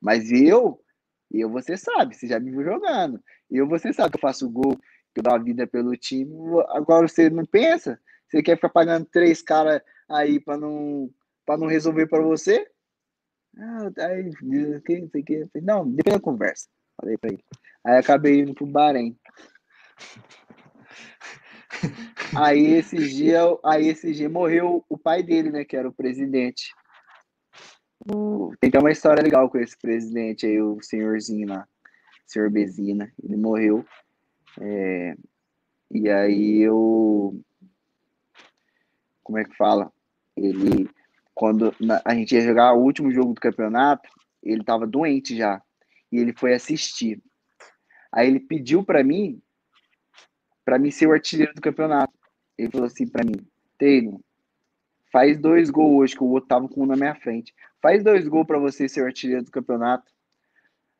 Mas 0.00 0.30
eu, 0.30 0.82
eu 1.30 1.48
você 1.48 1.76
sabe, 1.76 2.16
você 2.16 2.26
já 2.26 2.40
me 2.40 2.50
viu 2.50 2.64
jogando. 2.64 3.22
Eu 3.50 3.68
você 3.68 3.92
sabe 3.92 4.10
que 4.10 4.16
eu 4.16 4.20
faço 4.20 4.50
gol, 4.50 4.76
que 5.14 5.20
eu 5.20 5.22
dou 5.22 5.34
a 5.34 5.38
vida 5.38 5.66
pelo 5.66 5.96
time. 5.96 6.30
Agora 6.70 7.06
você 7.06 7.30
não 7.30 7.44
pensa? 7.44 8.00
Você 8.28 8.42
quer 8.42 8.56
ficar 8.56 8.68
pagando 8.68 9.06
três 9.06 9.42
caras 9.42 9.80
aí 10.08 10.38
para 10.38 10.56
não, 10.56 11.10
pra 11.46 11.56
não 11.56 11.66
resolver 11.66 12.06
para 12.06 12.22
você? 12.22 12.70
Ah, 13.58 13.90
aí, 13.98 14.30
quem, 14.84 15.08
sei 15.08 15.22
que. 15.22 15.48
Não, 15.62 15.88
depois 15.90 16.16
da 16.16 16.22
conversa. 16.22 16.68
Falei 16.96 17.16
pra 17.18 17.30
ele. 17.32 17.44
Aí 17.84 17.96
acabei 17.96 18.40
indo 18.40 18.54
pro 18.54 18.66
Bahrein. 18.66 19.18
Aí 22.36 22.74
esse 22.74 22.96
dia, 22.96 23.40
aí 23.64 23.88
esse 23.88 24.12
dia 24.12 24.28
morreu 24.28 24.84
o 24.88 24.98
pai 24.98 25.22
dele, 25.22 25.50
né? 25.50 25.64
Que 25.64 25.76
era 25.76 25.88
o 25.88 25.92
presidente. 25.92 26.72
Tem 28.60 28.70
uma 28.78 28.92
história 28.92 29.22
legal 29.22 29.50
com 29.50 29.58
esse 29.58 29.76
presidente 29.76 30.46
aí, 30.46 30.60
o 30.60 30.80
senhorzinho 30.80 31.48
lá, 31.48 31.66
o 32.26 32.30
senhor 32.30 32.50
Bezina. 32.50 33.12
Ele 33.22 33.36
morreu. 33.36 33.84
É, 34.60 35.16
e 35.90 36.08
aí 36.08 36.60
eu. 36.60 37.40
Como 39.22 39.38
é 39.38 39.44
que 39.44 39.56
fala? 39.56 39.92
Ele 40.36 40.88
quando 41.40 41.74
a 42.04 42.14
gente 42.14 42.34
ia 42.34 42.42
jogar 42.42 42.74
o 42.74 42.82
último 42.82 43.10
jogo 43.10 43.32
do 43.32 43.40
campeonato, 43.40 44.06
ele 44.42 44.60
estava 44.60 44.86
doente 44.86 45.34
já. 45.34 45.62
E 46.12 46.18
ele 46.18 46.34
foi 46.34 46.52
assistir. 46.52 47.18
Aí 48.12 48.28
ele 48.28 48.40
pediu 48.40 48.84
para 48.84 49.02
mim, 49.02 49.40
para 50.66 50.78
mim 50.78 50.90
ser 50.90 51.06
o 51.06 51.12
artilheiro 51.12 51.54
do 51.54 51.62
campeonato. 51.62 52.12
Ele 52.58 52.70
falou 52.70 52.86
assim 52.86 53.08
para 53.08 53.24
mim: 53.24 53.48
Taylor, 53.78 54.20
faz 55.10 55.38
dois 55.38 55.70
gols 55.70 56.02
hoje, 56.02 56.14
que 56.14 56.22
o 56.22 56.26
outro 56.26 56.46
tava 56.46 56.68
com 56.68 56.82
um 56.82 56.86
na 56.86 56.94
minha 56.94 57.14
frente. 57.14 57.54
Faz 57.80 58.04
dois 58.04 58.28
gols 58.28 58.46
para 58.46 58.58
você 58.58 58.86
ser 58.86 59.00
o 59.00 59.06
artilheiro 59.06 59.42
do 59.42 59.50
campeonato. 59.50 60.12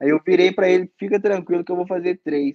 Aí 0.01 0.09
eu 0.09 0.23
virei 0.25 0.51
para 0.51 0.71
ele: 0.71 0.91
fica 0.99 1.21
tranquilo 1.21 1.63
que 1.63 1.71
eu 1.71 1.77
vou 1.77 1.87
fazer 1.87 2.19
três. 2.25 2.55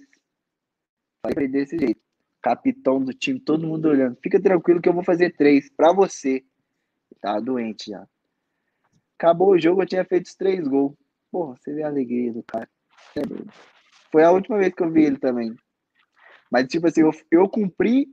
Falei 1.22 1.34
pra 1.36 1.44
ele 1.44 1.52
desse 1.52 1.78
jeito. 1.78 2.00
Capitão 2.42 3.00
do 3.00 3.14
time, 3.14 3.38
todo 3.38 3.64
mundo 3.64 3.86
olhando. 3.86 4.18
Fica 4.20 4.42
tranquilo 4.42 4.82
que 4.82 4.88
eu 4.88 4.92
vou 4.92 5.04
fazer 5.04 5.36
três 5.36 5.70
para 5.70 5.92
você. 5.92 6.44
Tava 7.20 7.40
doente 7.40 7.90
já. 7.90 8.06
Acabou 9.18 9.50
o 9.50 9.58
jogo, 9.58 9.82
eu 9.82 9.86
tinha 9.86 10.04
feito 10.04 10.26
os 10.26 10.34
três 10.34 10.66
gols. 10.66 10.94
Porra, 11.30 11.56
você 11.56 11.72
vê 11.72 11.82
a 11.82 11.88
alegria 11.88 12.32
do 12.32 12.42
cara. 12.42 12.68
É 13.16 13.22
Foi 14.12 14.22
a 14.22 14.30
última 14.30 14.58
vez 14.58 14.74
que 14.74 14.82
eu 14.82 14.90
vi 14.90 15.04
ele 15.04 15.18
também. 15.18 15.54
Mas, 16.50 16.68
tipo 16.68 16.86
assim, 16.86 17.00
eu, 17.00 17.10
eu 17.30 17.48
cumpri 17.48 18.08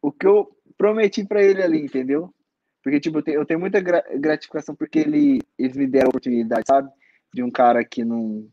o 0.00 0.10
que 0.10 0.26
eu 0.26 0.50
prometi 0.76 1.24
para 1.24 1.42
ele 1.42 1.62
ali, 1.62 1.84
entendeu? 1.84 2.34
Porque, 2.82 2.98
tipo, 2.98 3.18
eu 3.18 3.22
tenho, 3.22 3.40
eu 3.40 3.46
tenho 3.46 3.60
muita 3.60 3.80
gra 3.80 4.04
gratificação 4.16 4.74
porque 4.74 4.98
ele, 4.98 5.40
eles 5.56 5.76
me 5.76 5.86
deram 5.86 6.06
a 6.06 6.08
oportunidade, 6.08 6.64
sabe? 6.66 6.90
De 7.32 7.42
um 7.42 7.50
cara 7.50 7.84
que 7.84 8.04
não. 8.04 8.48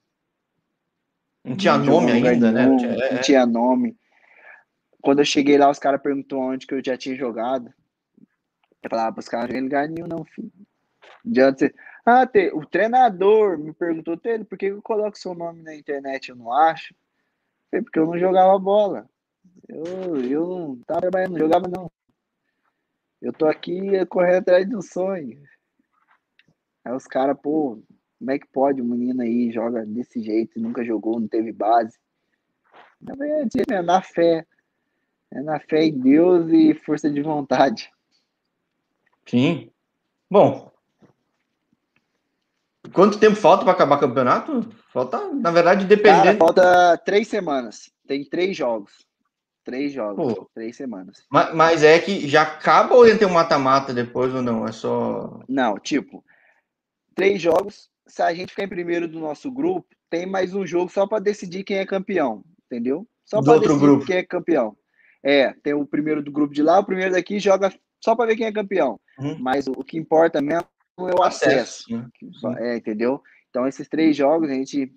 Não 1.44 1.58
tinha 1.58 1.78
não 1.78 1.86
nome 1.86 2.12
ainda, 2.12 2.52
né? 2.52 2.68
Não 2.68 2.78
tinha, 2.78 2.92
é. 2.92 3.14
não 3.14 3.22
tinha 3.22 3.46
nome. 3.46 3.98
Quando 5.02 5.20
eu 5.20 5.26
cheguei 5.26 5.58
lá, 5.58 5.70
os 5.70 5.80
caras 5.80 6.02
perguntou 6.02 6.40
onde 6.40 6.68
que 6.68 6.76
eu 6.76 6.82
já 6.86 6.96
tinha 6.96 7.16
jogado. 7.16 7.74
Falava 8.88 9.14
pros 9.14 9.28
caras, 9.28 9.54
não 9.54 9.64
lugar 9.64 9.90
nenhum, 9.90 10.08
não, 10.08 10.24
filho. 10.24 10.52
Adianta. 11.26 11.74
Ah, 12.06 12.26
te, 12.26 12.50
o 12.54 12.66
treinador 12.66 13.58
me 13.58 13.74
perguntou, 13.74 14.18
Tele, 14.18 14.46
por 14.46 14.58
que 14.58 14.68
eu 14.68 14.82
coloco 14.82 15.18
seu 15.18 15.34
nome 15.34 15.62
na 15.62 15.76
internet? 15.76 16.30
Eu 16.30 16.36
não 16.36 16.52
acho. 16.52 16.96
Falei, 17.70 17.84
porque 17.84 18.00
eu 18.00 18.06
não 18.06 18.18
jogava 18.18 18.58
bola. 18.58 19.10
Eu, 19.68 20.18
eu 20.24 20.48
não 20.48 20.80
tava 20.80 21.02
trabalhando, 21.02 21.32
não 21.34 21.40
jogava, 21.40 21.68
não. 21.68 21.92
Eu 23.22 23.34
tô 23.34 23.46
aqui 23.48 24.06
correndo 24.06 24.38
atrás 24.38 24.68
de 24.68 24.76
um 24.76 24.82
sonho. 24.82 25.44
Aí 26.86 26.94
os 26.94 27.06
caras, 27.06 27.38
pô, 27.42 27.82
como 28.18 28.32
é 28.32 28.40
que 28.40 28.48
pode? 28.48 28.82
O 28.82 28.86
menino 28.86 29.22
aí 29.22 29.52
joga 29.52 29.86
desse 29.86 30.22
jeito, 30.22 30.60
nunca 30.60 30.84
jogou, 30.84 31.20
não 31.20 31.28
teve 31.28 31.52
base. 31.52 31.98
Na 33.02 33.14
verdade, 33.16 33.64
é 33.70 33.82
na 33.82 34.02
fé. 34.02 34.46
É 35.32 35.42
na 35.42 35.60
fé 35.60 35.84
em 35.84 36.00
Deus 36.00 36.50
e 36.50 36.74
força 36.74 37.10
de 37.10 37.22
vontade. 37.22 37.92
Sim. 39.30 39.70
Bom. 40.30 40.72
Quanto 42.94 43.20
tempo 43.20 43.36
falta 43.36 43.64
para 43.64 43.74
acabar 43.74 43.98
o 43.98 44.00
campeonato? 44.00 44.68
Falta, 44.92 45.32
na 45.34 45.52
verdade, 45.52 45.86
dependendo. 45.86 46.24
Cara, 46.24 46.38
falta 46.38 46.98
três 47.06 47.28
semanas. 47.28 47.92
Tem 48.08 48.24
três 48.26 48.58
jogos. 48.58 49.06
Três 49.64 49.94
jogos. 49.94 50.34
Pô. 50.34 50.50
Três 50.54 50.76
semanas. 50.76 51.24
Mas, 51.30 51.54
mas, 51.54 51.84
é 51.84 52.00
que 52.00 52.28
já 52.28 52.42
acaba 52.42 52.96
ou 52.96 53.06
tem 53.18 53.28
um 53.28 53.32
mata-mata 53.32 53.94
depois 53.94 54.34
ou 54.34 54.42
não? 54.42 54.66
É 54.66 54.72
só. 54.72 55.42
Não, 55.48 55.78
tipo, 55.78 56.24
três 57.14 57.40
jogos. 57.42 57.90
Se 58.08 58.24
a 58.24 58.34
gente 58.34 58.50
ficar 58.50 58.64
em 58.64 58.70
primeiro 58.70 59.08
do 59.08 59.20
nosso 59.20 59.52
grupo, 59.52 59.88
tem 60.10 60.26
mais 60.26 60.56
um 60.56 60.66
jogo 60.66 60.90
só 60.90 61.06
para 61.06 61.20
decidir 61.20 61.64
quem 61.64 61.78
é 61.78 61.86
campeão. 61.86 62.44
Entendeu? 62.66 63.08
Só 63.24 63.44
para 63.44 63.60
decidir 63.60 63.80
grupo. 63.80 64.06
quem 64.06 64.18
é 64.18 64.24
campeão. 64.24 64.76
É, 65.22 65.54
tem 65.62 65.74
o 65.74 65.86
primeiro 65.86 66.24
do 66.24 66.32
grupo 66.32 66.54
de 66.54 66.64
lá, 66.64 66.80
o 66.80 66.86
primeiro 66.86 67.12
daqui 67.12 67.40
joga 67.40 67.72
só 68.04 68.16
para 68.16 68.28
ver 68.28 68.38
quem 68.38 68.48
é 68.48 68.52
campeão. 68.52 69.00
Uhum. 69.20 69.38
Mas 69.40 69.68
o, 69.68 69.72
o, 69.72 69.84
que 69.84 69.98
importa 69.98 70.41
mesmo 70.41 70.68
é 70.98 71.14
o 71.14 71.24
acesso. 71.24 71.96
acesso 71.96 72.50
né? 72.50 72.74
É, 72.74 72.78
entendeu? 72.78 73.22
Então, 73.50 73.68
esses 73.68 73.88
três 73.88 74.16
jogos, 74.16 74.50
a 74.50 74.54
gente 74.54 74.94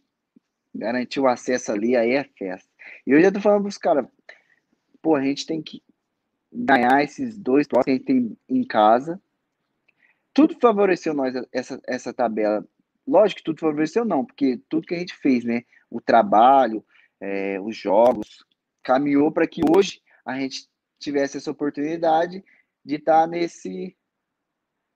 garantiu 0.75 1.27
acesso 1.27 1.73
ali, 1.73 1.97
aí 1.97 2.13
é 2.13 2.25
festa. 2.25 2.69
E 3.07 3.11
eu 3.11 3.21
já 3.21 3.31
tô 3.31 3.41
falando 3.41 3.63
pros 3.63 3.79
caras, 3.79 4.07
pô, 5.01 5.17
a 5.17 5.23
gente 5.23 5.47
tem 5.47 5.63
que 5.63 5.83
ganhar 6.53 7.03
esses 7.03 7.39
dois 7.39 7.67
que 7.67 7.79
a 7.79 7.93
gente 7.93 8.05
tem 8.05 8.37
em 8.49 8.65
casa. 8.65 9.21
Tudo 10.35 10.57
favoreceu 10.61 11.15
nós, 11.15 11.35
essa, 11.53 11.81
essa 11.87 12.13
tabela. 12.13 12.67
Lógico 13.07 13.39
que 13.39 13.45
tudo 13.45 13.61
favoreceu, 13.61 14.05
não, 14.05 14.25
porque 14.25 14.61
tudo 14.69 14.87
que 14.87 14.95
a 14.95 14.99
gente 14.99 15.15
fez, 15.17 15.45
né? 15.45 15.65
O 15.91 16.01
trabalho, 16.01 16.85
é, 17.21 17.61
os 17.61 17.77
jogos, 17.77 18.45
caminhou 18.83 19.31
para 19.31 19.47
que 19.47 19.61
hoje 19.69 20.01
a 20.25 20.39
gente 20.39 20.69
tivesse 20.99 21.37
essa 21.37 21.51
oportunidade 21.51 22.45
de 22.85 22.95
estar 22.97 23.23
tá 23.23 23.27
nesse 23.27 23.97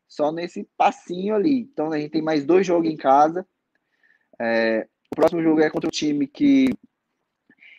só 0.09 0.31
nesse 0.33 0.69
passinho 0.77 1.35
ali. 1.35 1.61
Então 1.61 1.93
a 1.93 1.99
gente 1.99 2.11
tem 2.13 2.23
mais 2.23 2.45
dois 2.45 2.67
jogos 2.67 2.89
em 2.91 2.97
casa. 2.97 3.47
É, 4.41 4.87
o 5.13 5.17
próximo 5.17 5.43
jogo 5.43 5.61
é 5.61 5.71
contra 5.71 5.89
o 5.89 5.93
time 5.93 6.27
que 6.27 6.71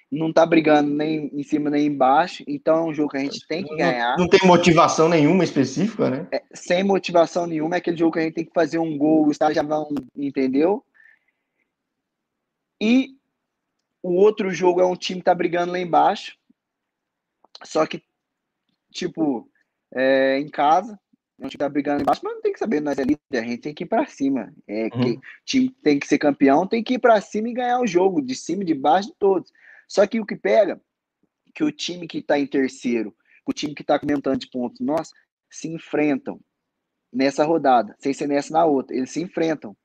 não 0.10 0.32
tá 0.32 0.46
brigando 0.46 0.90
nem 0.90 1.30
em 1.34 1.44
cima 1.44 1.70
nem 1.70 1.88
embaixo, 1.88 2.44
então 2.48 2.78
é 2.78 2.90
um 2.90 2.94
jogo 2.94 3.10
que 3.10 3.18
a 3.18 3.20
gente 3.20 3.46
tem 3.46 3.64
que 3.64 3.76
ganhar. 3.76 4.12
Não, 4.12 4.24
não 4.24 4.30
tem 4.30 4.40
motivação 4.46 5.10
nenhuma 5.10 5.44
específica, 5.44 6.10
né? 6.10 6.28
É, 6.32 6.42
sem 6.54 6.84
motivação 6.84 7.46
nenhuma, 7.46 7.76
é 7.76 7.80
aquele 7.80 7.98
jogo 7.98 8.14
que 8.14 8.20
a 8.20 8.22
gente 8.22 8.34
tem 8.34 8.46
que 8.46 8.54
fazer 8.54 8.80
um 8.80 8.98
gol, 8.98 9.28
os 9.28 9.38
caras 9.38 9.56
já 9.56 9.64
vão, 9.64 9.90
entendeu? 10.16 10.84
E 12.82 13.18
O 14.08 14.14
outro 14.14 14.50
jogo 14.52 14.80
é 14.80 14.86
um 14.86 14.96
time 14.96 15.20
que 15.20 15.26
tá 15.26 15.36
brigando 15.36 15.74
lá 15.74 15.80
embaixo. 15.80 16.38
Só 17.64 17.86
que, 17.86 18.02
tipo, 18.92 19.50
é, 19.94 20.40
em 20.40 20.50
casa, 20.50 20.98
a 21.40 21.44
gente 21.44 21.58
tá 21.58 21.70
brigando 21.70 22.02
embaixo, 22.02 22.22
mas 22.24 22.34
não 22.34 22.42
tem 22.42 22.52
que 22.52 22.60
saber, 22.60 22.80
nós 22.80 22.98
é 22.98 23.04
líder, 23.04 23.20
a 23.32 23.42
gente 23.42 23.62
tem 23.62 23.74
que 23.74 23.84
ir 23.84 23.88
para 23.88 24.08
cima. 24.08 24.52
É, 24.68 24.86
uhum. 24.86 24.90
que, 24.90 25.20
time 25.46 25.70
tem 25.84 26.00
que 26.00 26.08
ser 26.08 26.18
campeão, 26.18 26.68
tem 26.68 26.84
que 26.84 26.96
ir 26.96 27.00
para 27.00 27.22
cima 27.22 27.50
e 27.50 27.54
ganhar 27.54 27.80
o 27.80 27.88
jogo, 27.88 28.22
de 28.22 28.36
cima, 28.36 28.66
de 28.66 28.74
baixo, 28.74 29.10
de 29.10 29.16
todos. 29.20 29.52
Só 29.88 30.06
que 30.08 30.20
o 30.20 30.26
que 30.26 30.36
pega, 30.36 30.82
que 31.54 31.64
o 31.64 31.72
time 31.72 32.08
que 32.08 32.22
tá 32.22 32.40
em 32.40 32.48
terceiro, 32.48 33.16
o 33.46 33.54
time 33.54 33.76
que 33.76 33.84
tá 33.84 34.00
com 34.00 34.08
mesmo 34.08 34.22
tanto 34.22 34.40
de 34.40 34.50
pontos, 34.50 34.80
nós 34.80 35.12
se 35.50 35.68
enfrentam 35.68 36.40
nessa 37.14 37.46
rodada, 37.46 37.96
sem 38.00 38.14
ser 38.14 38.28
nessa 38.28 38.52
na 38.52 38.66
outra, 38.66 38.96
eles 38.96 39.12
se 39.12 39.22
enfrentam. 39.22 39.78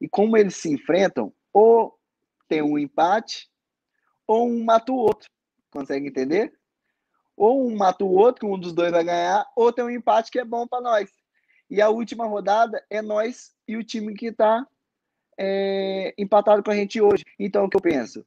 E 0.00 0.08
como 0.08 0.36
eles 0.36 0.56
se 0.56 0.72
enfrentam, 0.72 1.32
ou 1.52 1.98
tem 2.48 2.62
um 2.62 2.78
empate, 2.78 3.48
ou 4.26 4.48
um 4.48 4.64
mata 4.64 4.92
o 4.92 4.96
outro. 4.96 5.28
Consegue 5.70 6.08
entender? 6.08 6.52
Ou 7.36 7.66
um 7.66 7.76
mata 7.76 8.04
o 8.04 8.12
outro, 8.12 8.40
que 8.40 8.46
um 8.46 8.58
dos 8.58 8.72
dois 8.72 8.90
vai 8.90 9.04
ganhar, 9.04 9.46
ou 9.56 9.72
tem 9.72 9.84
um 9.84 9.90
empate 9.90 10.30
que 10.30 10.38
é 10.38 10.44
bom 10.44 10.66
para 10.66 10.80
nós. 10.80 11.10
E 11.70 11.80
a 11.80 11.88
última 11.88 12.26
rodada 12.26 12.84
é 12.90 13.00
nós 13.00 13.52
e 13.66 13.76
o 13.76 13.84
time 13.84 14.14
que 14.14 14.26
está 14.26 14.66
é, 15.38 16.14
empatado 16.18 16.62
com 16.62 16.70
a 16.70 16.76
gente 16.76 17.00
hoje. 17.00 17.24
Então, 17.38 17.64
o 17.64 17.70
que 17.70 17.76
eu 17.76 17.80
penso? 17.80 18.24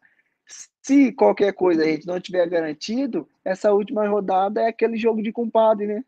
Se 0.82 1.12
qualquer 1.12 1.54
coisa 1.54 1.84
a 1.84 1.86
gente 1.86 2.08
não 2.08 2.20
tiver 2.20 2.48
garantido, 2.48 3.28
essa 3.44 3.72
última 3.72 4.08
rodada 4.08 4.62
é 4.62 4.68
aquele 4.68 4.98
jogo 4.98 5.22
de 5.22 5.32
compadre, 5.32 5.88
né? 5.88 6.04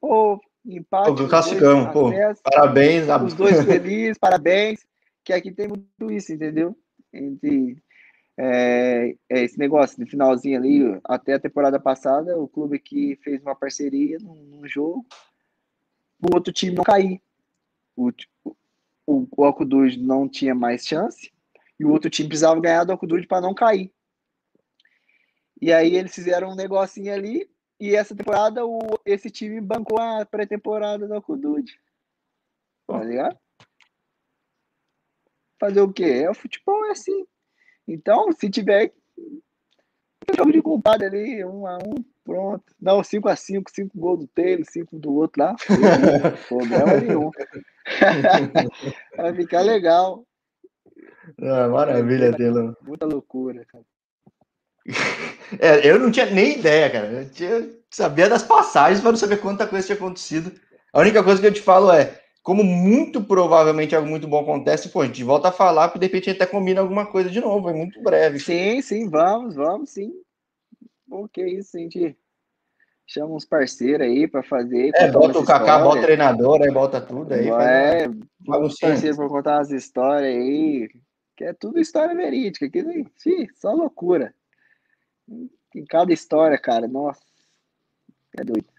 Ou 0.00 0.40
empate. 0.64 1.14
Pô, 1.14 1.28
classificamos, 1.28 1.92
pô. 1.92 2.10
Parabéns. 2.42 3.06
Os 3.24 3.34
dois 3.34 3.64
felizes, 3.64 4.18
parabéns. 4.18 4.80
Que 5.24 5.32
aqui 5.32 5.52
tem 5.52 5.68
muito 5.68 6.10
isso, 6.10 6.32
entendeu? 6.32 6.76
Entre 7.12 7.76
é, 8.36 9.14
é 9.28 9.42
esse 9.42 9.58
negócio 9.58 10.02
de 10.02 10.10
finalzinho 10.10 10.58
ali, 10.58 11.00
até 11.04 11.34
a 11.34 11.40
temporada 11.40 11.78
passada, 11.78 12.38
o 12.38 12.48
clube 12.48 12.78
que 12.78 13.16
fez 13.22 13.42
uma 13.42 13.54
parceria 13.54 14.18
num, 14.18 14.34
num 14.34 14.66
jogo, 14.66 15.06
o 16.20 16.34
outro 16.34 16.52
time 16.52 16.74
não 16.74 16.84
cair. 16.84 17.20
O, 17.96 18.10
o, 19.06 19.28
o 19.36 19.44
Alcuduz 19.44 19.96
não 19.96 20.28
tinha 20.28 20.54
mais 20.54 20.86
chance 20.86 21.32
e 21.78 21.84
o 21.84 21.90
outro 21.90 22.08
time 22.08 22.28
precisava 22.28 22.60
ganhar 22.60 22.84
do 22.84 22.92
Alcuduz 22.92 23.26
para 23.26 23.40
não 23.40 23.54
cair. 23.54 23.92
E 25.60 25.72
aí 25.72 25.94
eles 25.94 26.14
fizeram 26.14 26.50
um 26.50 26.56
negocinho 26.56 27.12
ali 27.12 27.50
e 27.78 27.94
essa 27.94 28.16
temporada 28.16 28.64
o, 28.64 28.78
esse 29.04 29.30
time 29.30 29.60
bancou 29.60 29.98
a 30.00 30.24
pré-temporada 30.24 31.06
do 31.06 31.14
Alcuduz. 31.14 31.70
Tá 32.86 33.02
ligado? 33.02 33.38
Fazer 35.60 35.80
o 35.80 35.92
quê? 35.92 36.04
É, 36.04 36.30
o 36.30 36.34
futebol 36.34 36.84
é 36.86 36.90
assim. 36.90 37.26
Então, 37.86 38.32
se 38.32 38.48
tiver 38.48 38.92
jogo 40.36 40.52
de 40.52 40.62
compadre 40.62 41.06
ali, 41.06 41.44
um 41.44 41.66
a 41.66 41.78
um, 41.78 42.04
pronto. 42.24 42.64
Não, 42.80 43.02
5 43.02 43.28
a 43.28 43.36
5 43.36 43.70
5 43.70 43.98
gols 43.98 44.20
do 44.20 44.26
Taylor, 44.28 44.64
5 44.68 44.98
do 44.98 45.14
outro 45.14 45.42
lá. 45.42 45.56
Problema 46.48 46.96
nenhum. 46.96 47.30
Vai 49.16 49.34
ficar 49.34 49.62
legal. 49.62 50.24
Ah, 51.40 51.68
maravilha, 51.68 52.36
Taylor. 52.36 52.76
Muita 52.82 53.06
loucura, 53.06 53.64
cara. 53.66 53.84
É, 55.60 55.86
eu 55.86 55.98
não 55.98 56.10
tinha 56.10 56.24
nem 56.24 56.58
ideia, 56.58 56.88
cara. 56.88 57.06
Eu 57.08 57.30
tinha, 57.30 57.68
sabia 57.90 58.26
das 58.26 58.42
passagens, 58.42 59.02
mas 59.02 59.12
não 59.12 59.16
saber 59.18 59.36
quanta 59.36 59.66
coisa 59.66 59.84
tinha 59.84 59.96
acontecido. 59.96 60.50
A 60.90 61.00
única 61.00 61.22
coisa 61.22 61.42
que 61.42 61.46
eu 61.46 61.52
te 61.52 61.60
falo 61.60 61.92
é: 61.92 62.21
como 62.42 62.64
muito 62.64 63.22
provavelmente 63.22 63.94
algo 63.94 64.08
muito 64.08 64.26
bom 64.26 64.40
acontece, 64.40 64.88
pô, 64.88 65.02
a 65.02 65.06
gente 65.06 65.22
volta 65.22 65.48
a 65.48 65.52
falar, 65.52 65.88
porque 65.88 66.00
de 66.00 66.06
repente 66.06 66.28
a 66.28 66.32
gente 66.32 66.42
até 66.42 66.50
combina 66.50 66.80
alguma 66.80 67.06
coisa 67.06 67.30
de 67.30 67.40
novo, 67.40 67.70
é 67.70 67.72
muito 67.72 68.02
breve. 68.02 68.40
Sim, 68.40 68.82
sim, 68.82 69.08
vamos, 69.08 69.54
vamos, 69.54 69.90
sim. 69.90 70.12
O 71.08 71.28
que 71.28 71.40
é 71.40 71.48
isso, 71.48 71.76
a 71.76 71.80
gente 71.80 72.16
chama 73.06 73.34
uns 73.34 73.44
parceiros 73.44 74.06
aí 74.06 74.26
para 74.26 74.42
fazer. 74.42 74.90
É, 74.94 75.10
bota 75.10 75.38
o 75.38 75.44
Kaká, 75.44 75.78
bota 75.78 75.98
o 75.98 76.02
treinador, 76.02 76.62
aí 76.62 76.70
bota 76.70 77.00
tudo 77.00 77.32
aí. 77.32 77.48
É, 77.48 78.08
bota 78.40 78.66
os 78.66 78.78
parceiros 78.78 79.16
para 79.16 79.28
contar 79.28 79.60
as 79.60 79.70
histórias 79.70 80.34
aí, 80.34 80.88
que 81.36 81.44
é 81.44 81.52
tudo 81.52 81.78
história 81.78 82.14
verídica, 82.14 82.68
que 82.68 82.82
sim, 83.18 83.46
só 83.54 83.72
loucura. 83.72 84.34
Em 85.74 85.84
cada 85.84 86.12
história, 86.12 86.58
cara, 86.58 86.88
nossa, 86.88 87.22
é 88.36 88.42
doido. 88.42 88.71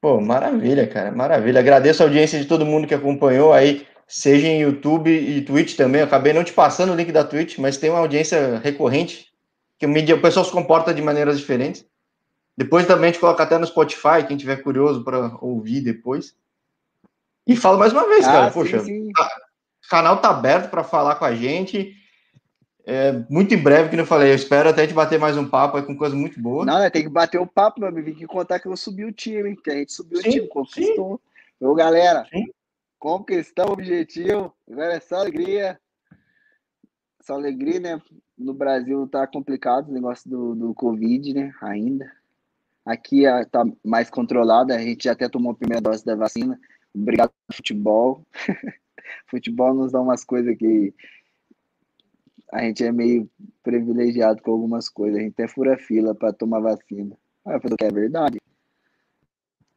Pô, 0.00 0.20
maravilha, 0.20 0.86
cara, 0.86 1.10
maravilha. 1.10 1.58
Agradeço 1.58 2.02
a 2.02 2.06
audiência 2.06 2.38
de 2.38 2.46
todo 2.46 2.64
mundo 2.64 2.86
que 2.86 2.94
acompanhou 2.94 3.52
aí, 3.52 3.86
seja 4.06 4.46
em 4.46 4.60
YouTube 4.60 5.10
e 5.10 5.42
Twitch 5.42 5.76
também. 5.76 6.00
Eu 6.00 6.06
acabei 6.06 6.32
não 6.32 6.44
te 6.44 6.52
passando 6.52 6.92
o 6.92 6.94
link 6.94 7.10
da 7.10 7.24
Twitch, 7.24 7.58
mas 7.58 7.76
tem 7.76 7.90
uma 7.90 7.98
audiência 7.98 8.58
recorrente, 8.58 9.32
que 9.76 9.86
o, 9.86 9.88
mídia, 9.88 10.14
o 10.14 10.22
pessoal 10.22 10.44
se 10.44 10.52
comporta 10.52 10.94
de 10.94 11.02
maneiras 11.02 11.38
diferentes. 11.38 11.84
Depois 12.56 12.86
também 12.86 13.10
a 13.10 13.12
gente 13.12 13.20
coloca 13.20 13.42
até 13.42 13.58
no 13.58 13.66
Spotify, 13.66 14.26
quem 14.26 14.36
tiver 14.36 14.56
curioso 14.62 15.02
para 15.02 15.36
ouvir 15.40 15.80
depois. 15.80 16.34
E 17.46 17.56
falo 17.56 17.78
mais 17.78 17.92
uma 17.92 18.06
vez, 18.08 18.26
ah, 18.26 18.32
cara, 18.32 18.48
sim, 18.48 18.54
poxa, 18.54 18.80
sim. 18.80 19.08
o 19.08 19.88
canal 19.88 20.18
tá 20.18 20.30
aberto 20.30 20.70
para 20.70 20.84
falar 20.84 21.16
com 21.16 21.24
a 21.24 21.34
gente. 21.34 21.97
É, 22.90 23.12
muito 23.28 23.52
em 23.52 23.62
breve, 23.62 23.90
que 23.90 24.00
eu 24.00 24.06
falei, 24.06 24.30
eu 24.30 24.34
espero 24.34 24.70
até 24.70 24.86
te 24.86 24.94
bater 24.94 25.20
mais 25.20 25.36
um 25.36 25.46
papo 25.46 25.76
aí 25.76 25.82
com 25.82 25.94
coisa 25.94 26.16
muito 26.16 26.40
boa. 26.40 26.64
Não, 26.64 26.78
né, 26.78 26.88
tem 26.88 27.02
que 27.02 27.10
bater 27.10 27.38
o 27.38 27.46
papo, 27.46 27.80
meu 27.80 27.90
amigo, 27.90 28.06
tem 28.06 28.14
que 28.14 28.26
contar 28.26 28.58
que 28.58 28.66
eu 28.66 28.74
subi 28.78 29.04
o 29.04 29.12
time, 29.12 29.54
que 29.58 29.70
a 29.70 29.74
gente 29.74 29.92
subiu 29.92 30.22
sim, 30.22 30.28
o 30.28 30.32
time, 30.32 30.48
conquistou. 30.48 31.20
Ô, 31.60 31.74
galera, 31.74 32.26
sim. 32.32 32.46
conquistamos 32.98 33.72
o 33.72 33.74
objetivo, 33.74 34.54
agora 34.66 34.94
é 34.94 35.00
só 35.00 35.16
alegria. 35.16 35.78
Só 37.20 37.34
alegria, 37.34 37.78
né? 37.78 38.02
No 38.38 38.54
Brasil 38.54 39.06
tá 39.06 39.26
complicado 39.26 39.90
o 39.90 39.92
negócio 39.92 40.30
do, 40.30 40.54
do 40.54 40.72
Covid, 40.72 41.34
né? 41.34 41.52
Ainda. 41.60 42.10
Aqui 42.86 43.24
tá 43.50 43.66
mais 43.84 44.08
controlado, 44.08 44.72
a 44.72 44.78
gente 44.78 45.04
já 45.04 45.12
até 45.12 45.28
tomou 45.28 45.52
a 45.52 45.54
primeira 45.54 45.82
dose 45.82 46.02
da 46.06 46.16
vacina. 46.16 46.58
Obrigado, 46.94 47.30
futebol. 47.52 48.24
futebol 49.26 49.74
nos 49.74 49.92
dá 49.92 50.00
umas 50.00 50.24
coisas 50.24 50.56
que 50.56 50.94
a 52.52 52.62
gente 52.62 52.84
é 52.84 52.90
meio 52.90 53.28
privilegiado 53.62 54.42
com 54.42 54.52
algumas 54.52 54.88
coisas. 54.88 55.18
A 55.18 55.22
gente 55.22 55.32
até 55.32 55.46
fura 55.46 55.76
fila 55.76 56.14
para 56.14 56.32
tomar 56.32 56.60
vacina. 56.60 57.16
Ah, 57.44 57.58
que 57.60 57.84
é 57.84 57.90
verdade. 57.90 58.38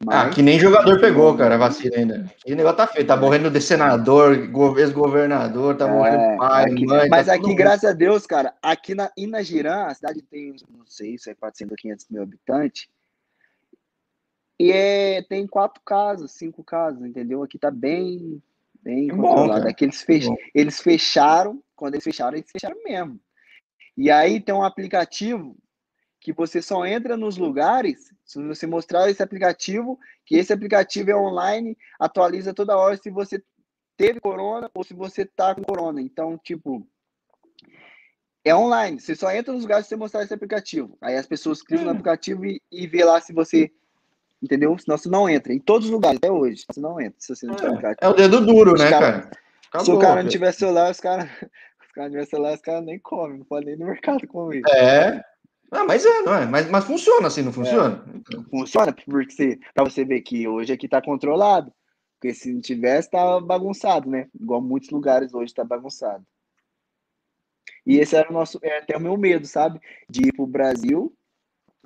Mas... 0.03 0.15
Ah, 0.15 0.29
que 0.29 0.41
nem 0.41 0.59
jogador 0.59 0.99
pegou, 0.99 1.37
cara, 1.37 1.55
a 1.55 1.57
vacina 1.59 1.95
ainda. 1.95 2.25
Que 2.43 2.55
negócio 2.55 2.77
tá 2.77 2.87
feito. 2.87 3.07
Tá 3.07 3.15
morrendo 3.15 3.51
de 3.51 3.61
senador, 3.61 4.35
ex-governador, 4.77 5.77
tá 5.77 5.87
é, 5.87 5.91
morrendo 5.91 6.37
pai, 6.37 6.65
aqui, 6.65 6.85
mãe. 6.85 7.09
Mas 7.09 7.27
tá 7.27 7.33
aqui, 7.35 7.53
graças 7.53 7.89
a 7.89 7.93
Deus, 7.93 8.25
cara, 8.25 8.53
aqui 8.61 8.95
na 8.95 9.11
Inagirã, 9.15 9.85
a 9.85 9.93
cidade 9.93 10.21
tem, 10.23 10.55
não 10.69 10.85
sei 10.87 11.17
se 11.17 11.29
é 11.29 11.35
400 11.35 11.71
ou 11.71 11.77
500 11.77 12.07
mil 12.09 12.23
habitantes. 12.23 12.87
E 14.59 14.71
é, 14.71 15.21
tem 15.23 15.45
quatro 15.45 15.81
casos, 15.85 16.31
cinco 16.31 16.63
casos, 16.63 17.03
entendeu? 17.03 17.43
Aqui 17.43 17.59
tá 17.59 17.69
bem, 17.69 18.41
bem 18.81 19.09
é 19.09 19.15
controlado. 19.15 19.63
Bom, 19.63 19.69
aqui 19.69 19.85
eles, 19.85 20.01
fech... 20.01 20.27
eles 20.53 20.81
fecharam 20.81 21.61
quando 21.75 21.95
eles 21.95 22.03
fecharam, 22.03 22.37
eles 22.37 22.51
fecharam 22.51 22.77
mesmo. 22.83 23.19
E 23.97 24.09
aí 24.09 24.39
tem 24.39 24.53
um 24.53 24.63
aplicativo 24.63 25.55
que 26.19 26.31
você 26.31 26.61
só 26.61 26.85
entra 26.85 27.17
nos 27.17 27.37
lugares 27.37 28.11
se 28.23 28.41
você 28.47 28.67
mostrar 28.67 29.09
esse 29.09 29.21
aplicativo, 29.21 29.99
que 30.25 30.35
esse 30.35 30.53
aplicativo 30.53 31.09
é 31.09 31.15
online, 31.15 31.77
atualiza 31.99 32.53
toda 32.53 32.77
hora 32.77 32.95
se 32.95 33.09
você 33.09 33.43
teve 33.97 34.19
corona 34.19 34.69
ou 34.73 34.83
se 34.83 34.93
você 34.93 35.25
tá 35.25 35.53
com 35.53 35.63
corona. 35.63 36.01
Então, 36.01 36.37
tipo, 36.37 36.87
é 38.45 38.55
online. 38.55 38.99
Você 38.99 39.15
só 39.15 39.31
entra 39.31 39.53
nos 39.53 39.63
lugares 39.63 39.85
se 39.85 39.89
você 39.89 39.95
mostrar 39.95 40.23
esse 40.23 40.33
aplicativo. 40.33 40.97
Aí 41.01 41.15
as 41.15 41.27
pessoas 41.27 41.61
clicam 41.61 41.85
no 41.85 41.91
hum. 41.91 41.93
aplicativo 41.93 42.45
e, 42.45 42.61
e 42.71 42.87
vê 42.87 43.03
lá 43.03 43.19
se 43.19 43.33
você 43.33 43.71
entendeu? 44.41 44.77
Senão 44.77 44.97
você 44.97 45.09
não 45.09 45.29
entra. 45.29 45.53
Em 45.53 45.59
todos 45.59 45.87
os 45.87 45.93
lugares, 45.93 46.17
até 46.17 46.31
hoje, 46.31 46.65
você 46.69 46.79
não 46.79 46.99
entra. 46.99 47.15
Se 47.19 47.35
você 47.35 47.45
não 47.45 47.55
é, 47.55 47.95
é 48.01 48.07
o 48.07 48.13
dedo 48.13 48.45
duro, 48.45 48.73
né, 48.73 48.89
cara? 48.89 49.29
Acabou, 49.69 49.85
se 49.85 49.91
o 49.91 49.99
cara 49.99 50.23
não 50.23 50.29
tiver 50.29 50.51
celular, 50.51 50.91
os 50.91 50.99
caras 50.99 51.29
os 51.81 51.91
caras 51.93 52.11
de 52.11 52.25
celular, 52.25 52.53
os 52.55 52.61
caras 52.61 52.85
nem 52.85 52.99
comem, 52.99 53.39
não 53.39 53.45
podem 53.45 53.73
ir 53.73 53.77
no 53.77 53.85
mercado 53.85 54.27
comer. 54.27 54.61
É. 54.69 55.23
Ah, 55.71 55.85
mas 55.85 56.05
é, 56.05 56.21
não 56.21 56.35
é? 56.35 56.45
Mas, 56.45 56.69
mas 56.69 56.83
funciona 56.83 57.27
assim, 57.27 57.41
não 57.41 57.53
funciona? 57.53 58.03
É. 58.35 58.49
Funciona, 58.49 58.91
porque 58.91 59.31
você, 59.31 59.59
pra 59.73 59.85
você 59.85 60.03
ver 60.03 60.21
que 60.21 60.47
hoje 60.47 60.73
aqui 60.73 60.87
tá 60.87 61.01
controlado. 61.01 61.71
Porque 62.19 62.35
se 62.35 62.53
não 62.53 62.61
tivesse, 62.61 63.09
tá 63.09 63.39
bagunçado, 63.39 64.07
né? 64.09 64.27
Igual 64.39 64.61
muitos 64.61 64.91
lugares 64.91 65.33
hoje 65.33 65.53
tá 65.53 65.63
bagunçado. 65.63 66.23
E 67.83 67.97
esse 67.97 68.15
era 68.15 68.29
o 68.29 68.33
nosso, 68.33 68.59
é 68.61 68.77
até 68.77 68.95
o 68.95 69.01
meu 69.01 69.17
medo, 69.17 69.47
sabe? 69.47 69.79
De 70.07 70.27
ir 70.27 70.33
pro 70.33 70.45
Brasil 70.45 71.11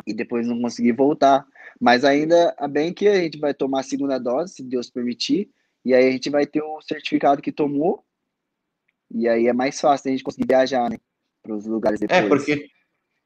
e 0.05 0.13
depois 0.13 0.47
não 0.47 0.61
conseguir 0.61 0.93
voltar. 0.93 1.45
Mas 1.79 2.03
ainda, 2.03 2.55
bem 2.69 2.93
que 2.93 3.07
a 3.07 3.15
gente 3.15 3.37
vai 3.37 3.53
tomar 3.53 3.81
a 3.81 3.83
segunda 3.83 4.17
dose, 4.17 4.55
se 4.55 4.63
Deus 4.63 4.89
permitir, 4.89 5.49
e 5.83 5.93
aí 5.93 6.07
a 6.07 6.11
gente 6.11 6.29
vai 6.29 6.45
ter 6.45 6.61
o 6.61 6.81
certificado 6.81 7.41
que 7.41 7.51
tomou 7.51 8.03
e 9.11 9.27
aí 9.27 9.47
é 9.47 9.53
mais 9.53 9.79
fácil 9.79 10.09
a 10.09 10.11
gente 10.11 10.23
conseguir 10.23 10.47
viajar, 10.47 10.89
né? 10.89 10.97
Para 11.43 11.55
os 11.55 11.65
lugares 11.65 12.01
é, 12.01 12.07
depois. 12.07 12.23
É, 12.23 12.27
porque 12.27 12.69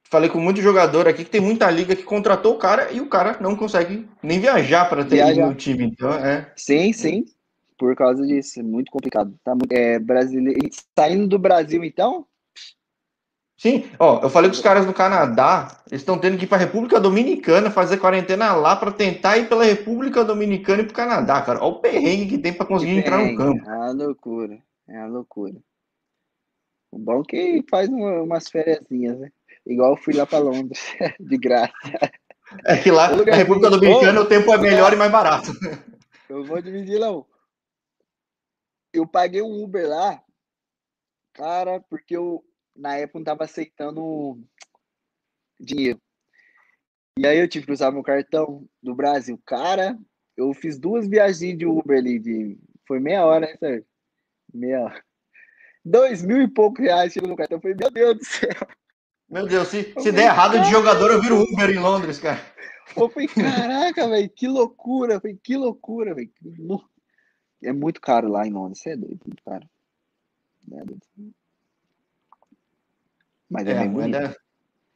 falei 0.03 0.29
com 0.29 0.39
muito 0.39 0.61
jogador 0.61 1.07
aqui 1.07 1.23
que 1.23 1.29
tem 1.29 1.41
muita 1.41 1.69
liga 1.69 1.95
que 1.95 2.03
contratou 2.03 2.55
o 2.55 2.59
cara 2.59 2.91
e 2.91 2.99
o 2.99 3.07
cara 3.07 3.37
não 3.39 3.55
consegue 3.55 4.07
nem 4.21 4.39
viajar 4.39 4.85
para 4.89 5.03
ter 5.03 5.15
viajar. 5.15 5.47
no 5.47 5.55
time. 5.55 5.85
Então, 5.85 6.13
é. 6.13 6.51
Sim, 6.55 6.91
sim. 6.93 7.25
Por 7.77 7.95
causa 7.95 8.25
disso, 8.25 8.59
é 8.59 8.63
muito 8.63 8.91
complicado. 8.91 9.33
Tá, 9.43 9.55
é, 9.69 9.97
brasileiro... 9.99 10.59
Saindo 10.97 11.27
do 11.27 11.39
Brasil, 11.39 11.83
então, 11.83 12.25
Sim, 13.59 13.91
ó, 13.99 14.21
eu 14.23 14.29
falei 14.29 14.49
com 14.49 14.55
os 14.55 14.61
caras 14.61 14.85
do 14.85 14.93
Canadá, 14.93 15.81
eles 15.91 15.99
estão 15.99 16.17
tendo 16.17 16.37
que 16.37 16.45
ir 16.45 16.47
para 16.47 16.55
a 16.55 16.61
República 16.61 16.97
Dominicana 16.97 17.69
fazer 17.69 17.97
quarentena 17.97 18.53
lá 18.53 18.73
para 18.73 18.89
tentar 18.89 19.37
ir 19.37 19.49
pela 19.49 19.65
República 19.65 20.23
Dominicana 20.23 20.81
e 20.81 20.85
para 20.85 20.93
o 20.93 20.95
Canadá, 20.95 21.41
cara. 21.41 21.59
Olha 21.59 21.73
o 21.73 21.81
perrengue 21.81 22.25
que 22.25 22.37
tem 22.37 22.53
para 22.53 22.65
conseguir 22.65 22.99
entrar 22.99 23.17
no 23.17 23.35
campo. 23.35 23.69
É 23.69 23.75
uma 23.75 23.91
loucura, 23.91 24.63
é 24.87 24.97
uma 24.99 25.07
loucura. 25.07 25.57
O 26.89 26.97
bom 26.97 27.19
é 27.19 27.23
que 27.27 27.65
faz 27.69 27.89
uma, 27.89 28.21
umas 28.21 28.47
férias, 28.47 28.79
né? 28.89 29.29
Igual 29.67 29.91
eu 29.91 29.97
fui 29.97 30.13
lá 30.13 30.25
para 30.25 30.39
Londres, 30.39 30.79
de 31.19 31.37
graça. 31.37 31.73
É 32.63 32.77
que 32.77 32.89
lá 32.89 33.13
na 33.13 33.35
República 33.35 33.69
Dominicana 33.69 34.21
o 34.21 34.25
tempo 34.25 34.53
é 34.53 34.57
melhor 34.57 34.93
e 34.93 34.95
mais 34.95 35.11
barato. 35.11 35.51
Eu 36.29 36.45
vou 36.45 36.61
dividir, 36.61 36.97
não. 36.97 37.25
Eu 38.93 39.05
paguei 39.05 39.41
um 39.41 39.61
Uber 39.61 39.85
lá, 39.85 40.23
cara, 41.33 41.81
porque 41.89 42.15
eu, 42.15 42.41
na 42.79 42.95
época, 42.95 43.19
não 43.19 43.25
tava 43.25 43.43
aceitando 43.43 44.39
dinheiro. 45.59 46.01
E 47.17 47.27
aí 47.27 47.37
eu 47.37 47.47
tive 47.49 47.65
que 47.65 47.73
usar 47.73 47.91
meu 47.91 48.01
cartão 48.01 48.65
do 48.81 48.95
Brasil. 48.95 49.39
Cara, 49.45 49.99
eu 50.37 50.53
fiz 50.53 50.79
duas 50.79 51.07
viagens 51.07 51.57
de 51.57 51.65
Uber 51.65 51.97
ali, 51.97 52.17
de... 52.17 52.57
foi 52.87 52.99
meia 52.99 53.25
hora, 53.25 53.47
né, 53.47 53.57
Sérgio? 53.57 53.85
Meia 54.53 54.81
hora. 54.81 55.03
Dois 55.83 56.23
mil 56.23 56.41
e 56.41 56.47
poucos 56.47 56.83
reais 56.83 57.13
no 57.15 57.35
cartão. 57.35 57.57
Eu 57.57 57.61
falei, 57.61 57.77
meu 57.77 57.91
Deus 57.91 58.17
do 58.17 58.23
céu. 58.25 58.67
Meu 59.29 59.45
Deus, 59.45 59.67
se, 59.67 59.93
se 59.99 60.11
der 60.11 60.25
errado 60.25 60.59
de 60.61 60.71
jogador, 60.71 61.11
eu 61.11 61.21
viro 61.21 61.41
Uber 61.41 61.69
em 61.69 61.79
Londres, 61.79 62.19
cara. 62.19 62.39
Eu 62.95 63.09
falei, 63.09 63.27
caraca, 63.27 64.07
velho, 64.07 64.29
que 64.29 64.47
loucura, 64.47 65.15
eu 65.15 65.21
falei, 65.21 65.37
que 65.43 65.55
loucura, 65.55 66.15
velho. 66.15 66.31
É 67.61 67.71
muito 67.71 68.01
caro 68.01 68.29
lá 68.29 68.47
em 68.47 68.51
Londres, 68.51 68.81
você 68.81 68.91
é 68.91 68.97
doido, 68.97 69.19
muito 69.25 69.43
caro. 69.43 69.69
É 70.71 70.85
doido. 70.85 71.01
Mas 73.49 73.67
é, 73.67 73.71
é 73.71 73.79
bem 73.79 73.89
bonito. 73.89 74.35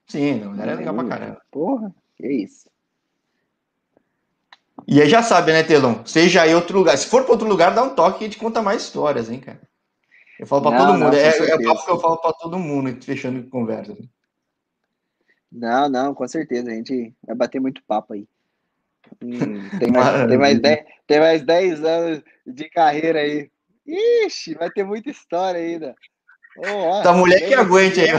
Sim, 0.08 0.36
não, 0.36 0.62
é 0.62 0.76
legal 0.76 0.94
pra 0.94 1.08
caramba. 1.08 1.42
Porra, 1.50 1.94
que 2.16 2.28
isso. 2.28 2.70
E 4.88 5.02
aí 5.02 5.10
já 5.10 5.24
sabe, 5.24 5.54
né, 5.54 5.64
Telon? 5.64 6.06
Seja 6.06 6.42
aí 6.42 6.54
outro 6.54 6.78
lugar. 6.78 6.98
Se 6.98 7.08
for 7.08 7.24
para 7.24 7.32
outro 7.32 7.48
lugar, 7.48 7.74
dá 7.74 7.84
um 7.84 7.96
toque 7.96 8.24
e 8.24 8.26
a 8.26 8.30
gente 8.30 8.40
conta 8.40 8.62
mais 8.62 8.84
histórias, 8.84 9.30
hein, 9.30 9.40
cara. 9.40 9.62
Eu 10.40 10.46
falo 10.46 10.62
para 10.62 10.78
todo 10.78 10.94
mundo. 10.94 11.12
Não, 11.12 11.14
é, 11.14 11.38
é 11.38 11.56
o 11.56 11.64
papo 11.64 11.86
que 11.86 11.92
eu 11.92 12.00
falo 12.00 12.18
para 12.18 12.34
todo 12.34 12.60
mundo, 12.60 13.02
fechando 13.02 13.48
conversa. 13.50 13.96
Não, 15.52 15.88
não, 15.88 16.14
com 16.14 16.28
certeza. 16.28 16.70
A 16.70 16.74
gente 16.74 17.14
vai 17.26 17.36
bater 17.36 17.62
muito 17.62 17.84
papo 17.88 18.14
aí. 18.14 18.28
Hum, 19.22 19.70
tem, 19.80 19.92
mais, 19.92 20.28
tem, 20.28 20.38
mais 20.38 20.60
dez, 20.60 20.86
tem 21.08 21.20
mais 21.20 21.42
10 21.44 21.84
anos 21.86 22.24
de 22.46 22.70
carreira 22.70 23.20
aí. 23.20 23.50
Ixi, 23.86 24.56
vai 24.56 24.70
ter 24.70 24.84
muita 24.84 25.10
história 25.10 25.60
ainda. 25.60 25.96
Oh, 26.58 26.68
ó, 26.68 27.02
tá 27.02 27.14
mulher 27.14 27.48
que 27.48 27.54
aguente 27.54 28.00
aí. 28.00 28.10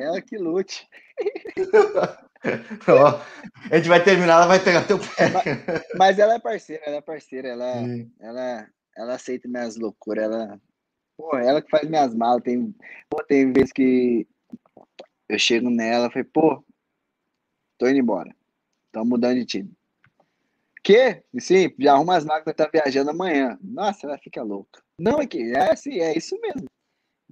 Ela 0.00 0.20
que 0.20 0.38
lute. 0.38 0.88
oh, 2.88 3.70
a 3.70 3.76
gente 3.76 3.88
vai 3.88 4.02
terminar, 4.02 4.34
ela 4.34 4.46
vai 4.46 4.58
pegar 4.58 4.86
teu 4.86 4.98
pé. 4.98 5.28
Mas, 5.28 5.82
mas 5.96 6.18
ela 6.18 6.34
é 6.34 6.38
parceira, 6.38 6.82
ela 6.86 6.96
é 6.96 7.00
parceira, 7.00 7.48
ela, 7.48 7.74
ela, 8.20 8.68
ela 8.96 9.14
aceita 9.14 9.46
minhas 9.46 9.76
loucuras, 9.76 10.24
ela, 10.24 10.60
pô, 11.16 11.36
ela 11.36 11.60
que 11.60 11.70
faz 11.70 11.88
minhas 11.88 12.14
malas. 12.14 12.42
Tem, 12.42 12.74
pô, 13.10 13.22
tem 13.24 13.52
vezes 13.52 13.72
que 13.72 14.26
eu 15.28 15.38
chego 15.38 15.68
nela 15.68 16.06
e 16.06 16.10
falei, 16.10 16.24
pô, 16.24 16.64
tô 17.78 17.88
indo 17.88 17.98
embora. 17.98 18.34
Tô 18.90 19.04
mudando 19.04 19.36
de 19.36 19.46
time. 19.46 19.72
Que? 20.82 21.22
Sim, 21.38 21.72
já 21.78 21.92
arruma 21.92 22.16
as 22.16 22.24
máquinas 22.24 22.56
tá 22.56 22.68
viajando 22.72 23.10
amanhã. 23.10 23.58
Nossa, 23.62 24.06
ela 24.06 24.18
fica 24.18 24.42
louca. 24.42 24.82
Não, 24.98 25.20
é 25.20 25.26
que 25.26 25.52
é 25.52 25.72
assim, 25.72 26.00
é 26.00 26.16
isso 26.16 26.38
mesmo. 26.40 26.68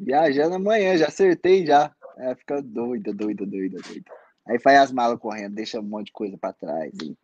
Viajando 0.01 0.55
amanhã, 0.55 0.97
já 0.97 1.09
acertei 1.09 1.67
já. 1.67 1.95
Ela 2.17 2.35
fica 2.35 2.63
doida, 2.63 3.13
doida, 3.13 3.45
doida, 3.45 3.79
doida. 3.83 4.11
Aí 4.47 4.59
faz 4.59 4.79
as 4.79 4.93
malas 4.93 5.19
correndo, 5.19 5.55
deixa 5.55 5.79
um 5.79 5.83
monte 5.83 6.07
de 6.07 6.13
coisa 6.13 6.39
para 6.39 6.55
trás 6.55 6.93
e, 7.03 7.17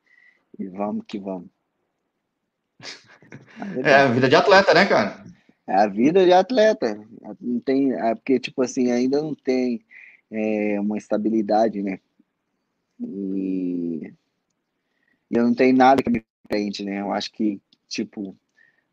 e 0.59 0.69
vamos 0.69 1.05
que 1.09 1.19
vamos. 1.19 1.49
É 3.83 3.95
a 3.95 4.07
vida 4.09 4.29
de 4.29 4.37
atleta, 4.37 4.75
né, 4.75 4.85
cara? 4.87 5.25
É 5.67 5.75
a 5.75 5.87
vida 5.87 6.25
de 6.25 6.33
atleta. 6.33 7.03
Não 7.41 7.59
tem, 7.59 7.93
é 7.95 8.15
porque, 8.15 8.39
tipo 8.39 8.63
assim, 8.63 8.91
ainda 8.91 9.21
não 9.23 9.35
tem 9.35 9.81
é, 10.31 10.79
uma 10.79 10.99
estabilidade, 10.99 11.83
né? 11.83 11.99
E, 13.01 14.13
e 15.31 15.37
eu 15.37 15.45
não 15.45 15.55
tenho 15.55 15.75
nada 15.77 16.03
que 16.03 16.11
me 16.11 16.25
prende, 16.47 16.85
né? 16.85 17.01
Eu 17.01 17.13
acho 17.13 17.33
que, 17.33 17.61
tipo, 17.89 18.37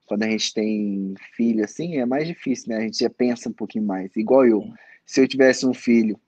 quando 0.05 0.23
a 0.23 0.29
gente 0.29 0.53
tem 0.53 1.13
filho 1.35 1.63
assim, 1.63 1.97
é 1.97 2.05
mais 2.05 2.27
difícil, 2.27 2.69
né? 2.69 2.77
A 2.77 2.81
gente 2.81 2.99
já 2.99 3.09
pensa 3.09 3.49
um 3.49 3.53
pouquinho 3.53 3.85
mais. 3.85 4.15
Igual 4.15 4.45
eu, 4.45 4.73
se 5.05 5.21
eu 5.21 5.27
tivesse 5.27 5.65
um 5.65 5.73
filho 5.73 6.19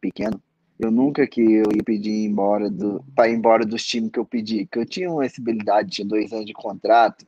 pequeno, 0.00 0.42
eu 0.78 0.90
nunca 0.90 1.26
que 1.26 1.40
eu 1.40 1.64
ia 1.74 1.84
pedir 1.84 2.24
embora 2.24 2.68
do 2.68 3.04
para 3.14 3.28
ir 3.28 3.34
embora 3.34 3.64
dos 3.64 3.84
times 3.84 4.10
que 4.10 4.18
eu 4.18 4.24
pedi, 4.24 4.66
que 4.66 4.78
eu 4.78 4.86
tinha 4.86 5.10
uma 5.10 5.24
estabilidade, 5.24 5.90
tinha 5.90 6.06
dois 6.06 6.32
anos 6.32 6.46
de 6.46 6.52
contrato, 6.52 7.26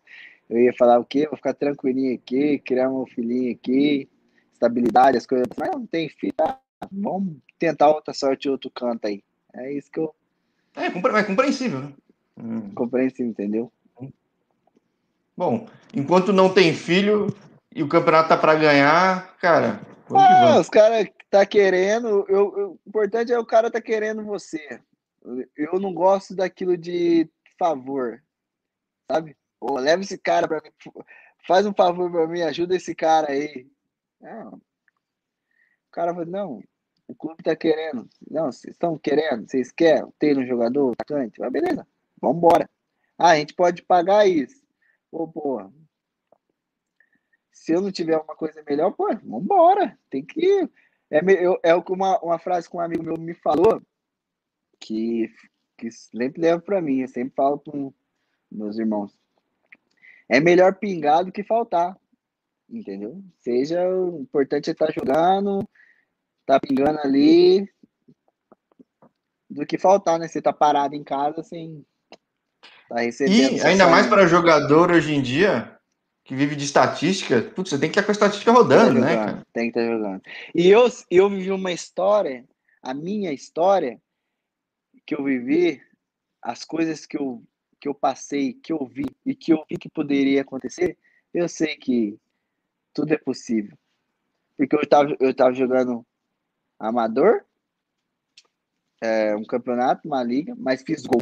eu 0.48 0.58
ia 0.58 0.72
falar 0.72 0.98
o 0.98 1.04
quê? 1.04 1.26
Vou 1.26 1.36
ficar 1.36 1.54
tranquilinho 1.54 2.14
aqui, 2.14 2.58
criar 2.58 2.88
meu 2.88 3.06
filhinho 3.06 3.52
aqui, 3.52 4.08
estabilidade, 4.52 5.16
as 5.16 5.26
coisas. 5.26 5.46
Mas 5.56 5.70
não 5.70 5.86
tem 5.86 6.08
filho, 6.08 6.34
tá? 6.34 6.60
vamos 6.92 7.36
tentar 7.58 7.88
outra 7.88 8.12
sorte 8.12 8.48
outro 8.48 8.70
canto 8.70 9.06
aí. 9.06 9.22
É 9.52 9.72
isso 9.72 9.90
que 9.90 10.00
eu. 10.00 10.14
É, 10.76 10.86
é 10.86 11.24
compreensível, 11.24 11.80
né? 11.80 11.92
Compreensível, 12.74 13.30
entendeu? 13.30 13.72
Bom, 15.36 15.66
enquanto 15.92 16.32
não 16.32 16.52
tem 16.52 16.74
filho 16.74 17.26
e 17.74 17.82
o 17.82 17.88
campeonato 17.88 18.28
tá 18.28 18.36
para 18.36 18.54
ganhar, 18.54 19.36
cara. 19.38 19.80
Ah, 20.14 20.60
os 20.60 20.68
caras 20.68 21.08
tá 21.28 21.44
querendo. 21.44 22.24
Eu, 22.28 22.56
eu, 22.56 22.70
o 22.72 22.88
importante 22.88 23.32
é 23.32 23.38
o 23.38 23.46
cara 23.46 23.70
tá 23.70 23.80
querendo 23.80 24.24
você. 24.24 24.80
Eu 25.56 25.80
não 25.80 25.92
gosto 25.92 26.36
daquilo 26.36 26.76
de 26.76 27.28
favor, 27.58 28.22
sabe? 29.10 29.36
Ô, 29.60 29.78
leva 29.78 30.02
esse 30.02 30.18
cara 30.18 30.46
para 30.46 30.60
mim, 30.62 30.70
faz 31.46 31.66
um 31.66 31.72
favor 31.72 32.10
para 32.10 32.28
mim, 32.28 32.42
ajuda 32.42 32.76
esse 32.76 32.94
cara 32.94 33.32
aí. 33.32 33.66
Não. 34.20 34.54
O 34.54 35.90
cara 35.90 36.12
falou, 36.12 36.26
não, 36.26 36.62
o 37.08 37.14
clube 37.14 37.42
tá 37.42 37.56
querendo. 37.56 38.08
Não, 38.30 38.52
vocês 38.52 38.74
estão 38.74 38.98
querendo, 38.98 39.48
vocês 39.48 39.72
querem 39.72 40.12
ter 40.18 40.36
um 40.36 40.46
jogador 40.46 40.92
atacante? 40.92 41.42
Ah, 41.42 41.50
beleza, 41.50 41.86
vamos 42.20 42.36
embora. 42.36 42.68
Ah, 43.18 43.30
a 43.30 43.36
gente 43.36 43.54
pode 43.54 43.82
pagar 43.82 44.26
isso. 44.28 44.63
Pô. 45.28 45.70
Se 47.52 47.72
eu 47.72 47.80
não 47.80 47.92
tiver 47.92 48.16
uma 48.16 48.34
coisa 48.34 48.62
melhor, 48.68 48.92
pô, 48.92 49.06
vamos 49.06 49.44
embora. 49.44 49.98
Tem 50.10 50.24
que. 50.24 50.68
É, 51.10 51.20
eu, 51.40 51.58
é 51.62 51.74
uma, 51.74 52.18
uma 52.20 52.38
frase 52.38 52.68
que 52.68 52.76
um 52.76 52.80
amigo 52.80 53.02
meu 53.02 53.16
me 53.16 53.34
falou 53.34 53.80
que, 54.80 55.32
que 55.76 55.90
sempre 55.90 56.42
leva 56.42 56.60
para 56.60 56.82
mim. 56.82 57.00
Eu 57.00 57.08
sempre 57.08 57.34
falo 57.34 57.58
para 57.58 57.72
meus 58.50 58.78
irmãos. 58.78 59.16
É 60.28 60.40
melhor 60.40 60.74
pingar 60.74 61.24
do 61.24 61.32
que 61.32 61.44
faltar. 61.44 61.96
Entendeu? 62.68 63.22
Seja 63.40 63.88
o 63.88 64.20
importante 64.20 64.70
é 64.70 64.72
estar 64.72 64.86
tá 64.86 64.92
jogando, 64.92 65.68
tá 66.46 66.58
pingando 66.58 66.98
ali, 67.00 67.68
do 69.54 69.64
que 69.64 69.78
faltar, 69.78 70.18
né? 70.18 70.26
Você 70.26 70.42
tá 70.42 70.52
parado 70.52 70.94
em 70.94 71.04
casa 71.04 71.42
sem. 71.42 71.86
E 73.28 73.60
ainda 73.62 73.88
mais 73.88 74.06
para 74.06 74.26
jogador 74.26 74.90
hoje 74.90 75.14
em 75.14 75.20
dia, 75.20 75.76
que 76.24 76.34
vive 76.34 76.56
de 76.56 76.64
estatística, 76.64 77.42
putz, 77.42 77.70
você 77.70 77.78
tem 77.78 77.90
que 77.90 77.98
estar 77.98 78.02
com 78.02 78.10
a 78.10 78.12
estatística 78.12 78.52
rodando, 78.52 79.00
né, 79.00 79.14
cara? 79.14 79.46
Tem 79.52 79.70
que 79.70 79.78
estar 79.78 79.92
jogando. 79.92 80.22
E 80.54 80.68
eu, 80.68 80.88
eu 81.10 81.28
vivi 81.28 81.50
uma 81.50 81.72
história, 81.72 82.44
a 82.82 82.94
minha 82.94 83.32
história, 83.32 84.00
que 85.06 85.14
eu 85.14 85.22
vivi, 85.22 85.82
as 86.40 86.64
coisas 86.64 87.04
que 87.04 87.18
eu, 87.18 87.42
que 87.80 87.88
eu 87.88 87.94
passei, 87.94 88.54
que 88.54 88.72
eu 88.72 88.86
vi 88.86 89.04
e 89.26 89.34
que 89.34 89.52
eu 89.52 89.64
vi 89.68 89.76
que 89.76 89.88
poderia 89.88 90.40
acontecer, 90.40 90.96
eu 91.32 91.48
sei 91.48 91.76
que 91.76 92.18
tudo 92.94 93.12
é 93.12 93.18
possível. 93.18 93.76
Porque 94.56 94.74
eu 94.74 94.80
estava 94.80 95.14
eu 95.20 95.34
tava 95.34 95.52
jogando 95.52 96.06
amador, 96.78 97.44
é, 99.02 99.34
um 99.36 99.44
campeonato, 99.44 100.06
uma 100.08 100.22
liga, 100.22 100.54
mas 100.56 100.82
fiz 100.82 101.04
gol. 101.04 101.20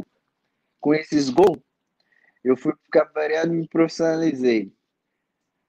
Com 0.82 0.92
esses 0.92 1.30
gols, 1.30 1.60
eu 2.42 2.56
fui 2.56 2.72
para 2.90 3.46
o 3.46 3.46
e 3.46 3.50
me 3.50 3.68
profissionalizei. 3.68 4.74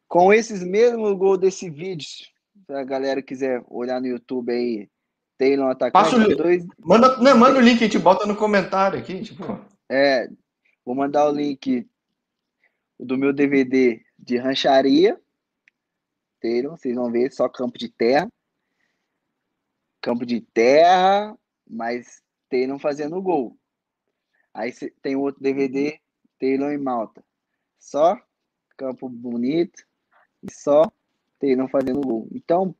Com 0.07 0.34
esses 0.34 0.64
mesmos 0.64 1.15
gols 1.15 1.40
desse 1.40 1.69
vídeo, 1.69 2.07
se 2.07 2.73
a 2.73 2.84
galera 2.84 3.22
quiser 3.22 3.64
olhar 3.68 4.02
no 4.02 4.07
YouTube 4.07 4.52
aí, 4.52 4.90
Taylor 5.38 5.69
atacante. 5.69 5.94
Passa 5.94 6.18
o, 6.18 6.35
dois... 6.35 6.65
manda, 6.80 7.15
não, 7.18 7.38
manda 7.38 7.60
o 7.60 7.61
link, 7.61 7.77
a 7.77 7.85
gente 7.85 7.99
bota 7.99 8.26
no 8.26 8.35
comentário 8.35 8.98
aqui. 8.98 9.22
Tipo. 9.22 9.64
É, 9.88 10.27
vou 10.84 10.95
mandar 10.95 11.30
o 11.30 11.31
link 11.31 11.88
do 12.99 13.15
meu 13.15 13.31
DVD 13.31 14.03
de 14.18 14.38
rancharia. 14.38 15.22
Taylor, 16.41 16.76
vocês 16.76 16.95
vão 16.95 17.11
ver, 17.11 17.31
só 17.31 17.48
campo 17.48 17.77
de 17.77 17.88
terra. 17.88 18.27
Campo 20.02 20.26
de 20.26 20.41
terra, 20.41 21.38
mas 21.69 22.19
Taylor 22.49 22.80
fazendo 22.80 23.22
gol. 23.22 23.56
Aí 24.53 24.71
tem 25.01 25.15
outro 25.15 25.41
DVD, 25.41 25.99
Taylor 26.39 26.71
em 26.71 26.77
Malta. 26.77 27.23
Só 27.80 28.19
campo 28.77 29.09
bonito 29.09 29.84
e 30.41 30.51
só 30.51 30.91
Taylor 31.39 31.69
fazendo 31.69 32.01
gol. 32.01 32.27
Então, 32.34 32.75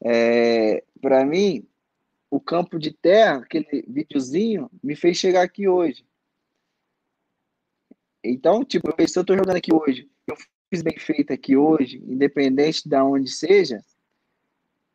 É, 0.00 0.84
para 1.00 1.24
mim, 1.24 1.66
o 2.30 2.40
campo 2.40 2.78
de 2.78 2.92
terra, 2.92 3.38
aquele 3.38 3.84
videozinho, 3.88 4.70
me 4.82 4.94
fez 4.94 5.16
chegar 5.16 5.42
aqui 5.42 5.66
hoje. 5.68 6.04
Então, 8.22 8.64
tipo, 8.64 8.88
se 9.06 9.18
eu 9.18 9.24
tô 9.24 9.36
jogando 9.36 9.56
aqui 9.56 9.72
hoje, 9.74 10.08
eu 10.26 10.36
fiz 10.70 10.82
bem 10.82 10.98
feito 10.98 11.32
aqui 11.32 11.56
hoje, 11.56 11.98
independente 12.06 12.88
de 12.88 12.96
onde 12.96 13.30
seja, 13.30 13.84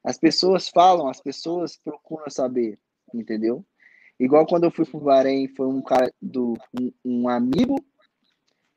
as 0.04 0.18
pessoas 0.18 0.70
falam, 0.70 1.08
as 1.08 1.22
pessoas 1.22 1.78
procuram 1.78 2.30
saber, 2.30 2.80
entendeu? 3.14 3.66
Igual 4.20 4.46
quando 4.46 4.66
eu 4.66 4.72
fui 4.72 4.86
pro 4.86 5.00
Bahrein, 5.00 5.48
foi 5.50 5.68
um 5.68 5.82
cara 5.82 6.12
do 6.22 6.54
um, 6.80 6.92
um 7.04 7.30
amigo, 7.30 7.84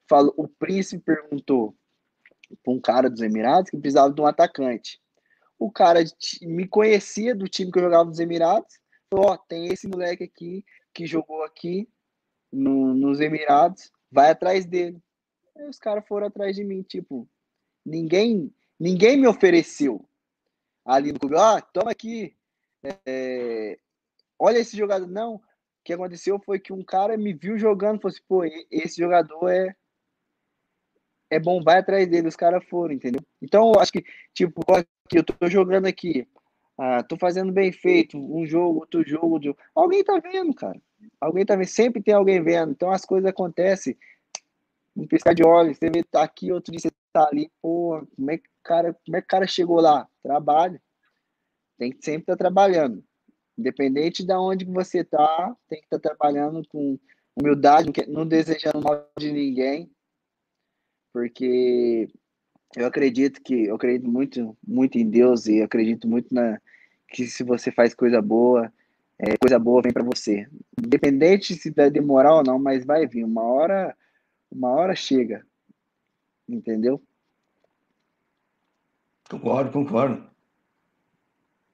falou, 0.09 0.33
o 0.37 0.49
príncipe 0.49 1.05
perguntou 1.05 1.75
para 2.63 2.73
um 2.73 2.81
cara 2.81 3.11
dos 3.11 3.21
Emirados 3.21 3.71
que 3.71 3.77
precisava 3.77 4.13
de 4.13 4.21
um 4.21 4.27
atacante. 4.27 5.01
O 5.59 5.71
cara 5.71 6.01
me 6.43 6.67
conhecia 6.67 7.35
do 7.35 7.49
time 7.49 7.71
que 7.71 7.79
eu 7.79 7.85
jogava 7.85 8.05
nos 8.05 8.19
Emirados, 8.19 8.79
ó, 9.13 9.33
oh, 9.33 9.39
tem 9.39 9.69
esse 9.69 9.87
moleque 9.89 10.25
aqui 10.25 10.65
que 10.93 11.07
jogou 11.07 11.43
aqui 11.43 11.89
no, 12.53 12.95
nos 12.95 13.21
Emirados, 13.21 13.91
vai 14.11 14.31
atrás 14.31 14.65
dele. 14.65 15.01
Aí 15.57 15.69
os 15.69 15.79
caras 15.79 16.07
foram 16.07 16.27
atrás 16.27 16.57
de 16.57 16.65
mim, 16.65 16.83
tipo, 16.83 17.29
ninguém, 17.85 18.53
ninguém 18.79 19.17
me 19.17 19.27
ofereceu 19.27 20.07
ali 20.85 21.13
no 21.13 21.19
clube, 21.19 21.37
ah, 21.37 21.61
toma 21.61 21.91
aqui, 21.91 22.37
é, 23.05 23.79
olha 24.39 24.59
esse 24.59 24.77
jogador. 24.77 25.07
Não, 25.07 25.37
o 25.37 25.43
que 25.85 25.93
aconteceu 25.93 26.39
foi 26.39 26.59
que 26.59 26.73
um 26.73 26.85
cara 26.85 27.17
me 27.17 27.33
viu 27.33 27.59
jogando, 27.59 28.01
falou 28.01 28.15
assim, 28.15 28.25
pô, 28.29 28.45
esse 28.71 28.99
jogador 29.01 29.49
é 29.49 29.75
é 31.29 31.41
bom, 31.41 31.61
vai 31.61 31.79
atrás 31.79 32.09
dele, 32.09 32.29
os 32.29 32.37
caras 32.37 32.65
foram, 32.69 32.95
entendeu? 32.95 33.21
Então, 33.43 33.73
eu 33.73 33.81
acho 33.81 33.93
que, 33.93 34.05
tipo, 34.33 34.63
eu 35.13 35.25
tô 35.25 35.49
jogando 35.49 35.87
aqui, 35.87 36.27
ah, 36.79 37.03
tô 37.03 37.17
fazendo 37.17 37.53
bem 37.53 37.73
feito, 37.73 38.19
um 38.19 38.47
jogo, 38.47 38.81
outro 38.81 39.03
jogo, 39.07 39.35
outro. 39.35 39.57
Alguém 39.75 40.05
tá 40.05 40.19
vendo, 40.19 40.55
cara. 40.55 40.81
Alguém 41.21 41.45
tá 41.45 41.57
vendo, 41.57 41.67
sempre 41.67 42.03
tem 42.03 42.15
alguém 42.15 42.43
vendo. 42.43 42.73
Então 42.73 42.91
as 42.91 43.05
coisas 43.05 43.29
acontecem. 43.29 43.97
Um 44.95 45.07
piscar 45.07 45.35
de 45.35 45.45
olhos, 45.45 45.79
você 45.79 45.91
vê, 45.91 46.03
tá 46.05 46.23
aqui, 46.23 46.53
outro 46.53 46.73
dia 46.73 46.81
você 46.81 46.91
tá 47.13 47.29
ali, 47.29 47.51
pô, 47.61 48.07
como 48.15 48.31
é 48.31 48.39
que 48.39 48.49
cara, 48.63 48.95
como 49.05 49.17
é 49.17 49.21
que 49.21 49.27
cara 49.27 49.47
chegou 49.47 49.81
lá? 49.81 50.09
Trabalho. 50.23 50.81
Tem 51.79 51.93
que 51.93 52.05
sempre 52.05 52.23
estar 52.23 52.35
tá 52.35 52.39
trabalhando. 52.39 53.05
Independente 53.59 54.25
de 54.25 54.35
onde 54.35 54.65
você 54.65 55.03
tá, 55.03 55.57
tem 55.69 55.81
que 55.81 55.87
estar 55.87 55.99
tá 55.99 56.09
trabalhando 56.11 56.63
com 56.69 56.99
humildade, 57.35 57.91
não 58.09 58.27
desejando 58.27 58.83
mal 58.83 59.09
de 59.19 59.31
ninguém, 59.31 59.91
porque 61.13 62.09
eu 62.77 62.87
acredito 62.87 63.43
que 63.43 63.67
eu 63.67 63.77
acredito 63.77 64.07
muito 64.07 64.57
muito 64.67 64.99
em 64.99 65.09
Deus 65.09 65.47
e 65.47 65.63
acredito 65.63 66.07
muito 66.07 66.35
na 66.35 66.61
que 67.09 67.27
se 67.27 67.43
você 67.43 67.71
faz 67.71 67.95
coisa 67.95 68.21
boa 68.21 68.73
é, 69.19 69.37
coisa 69.39 69.59
boa 69.59 69.81
vem 69.81 69.93
para 69.93 70.05
você. 70.05 70.47
Independente 70.79 71.55
se 71.55 71.71
vai 71.71 71.91
demorar 71.91 72.35
ou 72.35 72.45
não 72.45 72.59
mas 72.59 72.85
vai 72.85 73.07
vir. 73.07 73.25
Uma 73.25 73.43
hora 73.43 73.97
uma 74.51 74.71
hora 74.71 74.95
chega. 74.95 75.47
Entendeu? 76.49 77.03
Concordo 79.31 79.73
concordo 79.73 80.36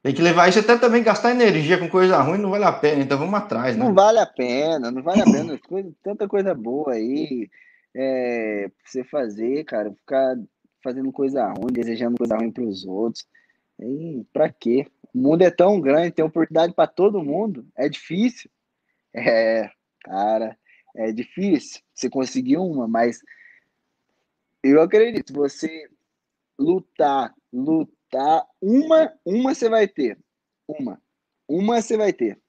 tem 0.02 0.14
que 0.14 0.22
levar 0.22 0.48
isso 0.48 0.58
até 0.58 0.76
também 0.76 1.02
gastar 1.02 1.30
energia 1.30 1.78
com 1.78 1.88
coisa 1.88 2.20
ruim 2.20 2.38
não 2.38 2.50
vale 2.50 2.64
a 2.64 2.72
pena 2.72 3.02
então 3.02 3.18
vamos 3.18 3.34
atrás 3.34 3.76
né? 3.76 3.84
não 3.84 3.94
vale 3.94 4.18
a 4.18 4.26
pena 4.26 4.90
não 4.90 5.02
vale 5.02 5.20
a 5.20 5.24
pena 5.24 5.58
coisa, 5.58 5.92
tanta 6.02 6.26
coisa 6.26 6.54
boa 6.54 6.92
aí 6.92 7.48
é, 7.94 8.70
você 8.84 9.04
fazer, 9.04 9.64
cara, 9.64 9.92
ficar 9.92 10.36
fazendo 10.82 11.12
coisa 11.12 11.46
ruim, 11.48 11.72
desejando 11.72 12.18
coisa 12.18 12.36
ruim 12.36 12.50
para 12.50 12.64
os 12.64 12.84
outros. 12.84 13.26
E 13.78 14.24
para 14.32 14.50
quê? 14.50 14.86
O 15.14 15.18
mundo 15.18 15.42
é 15.42 15.50
tão 15.50 15.80
grande, 15.80 16.12
tem 16.12 16.24
oportunidade 16.24 16.72
para 16.74 16.86
todo 16.86 17.22
mundo. 17.22 17.66
É 17.76 17.88
difícil. 17.88 18.50
É, 19.14 19.70
cara, 20.04 20.58
é 20.96 21.12
difícil 21.12 21.82
você 21.94 22.08
conseguir 22.08 22.56
uma, 22.56 22.88
mas 22.88 23.20
eu 24.62 24.80
acredito, 24.80 25.34
você 25.34 25.86
lutar, 26.58 27.34
lutar, 27.52 27.94
uma, 28.60 29.12
uma 29.24 29.54
você 29.54 29.68
vai 29.68 29.88
ter. 29.88 30.18
Uma. 30.66 31.00
Uma 31.48 31.80
você 31.80 31.96
vai 31.96 32.12
ter. 32.12 32.40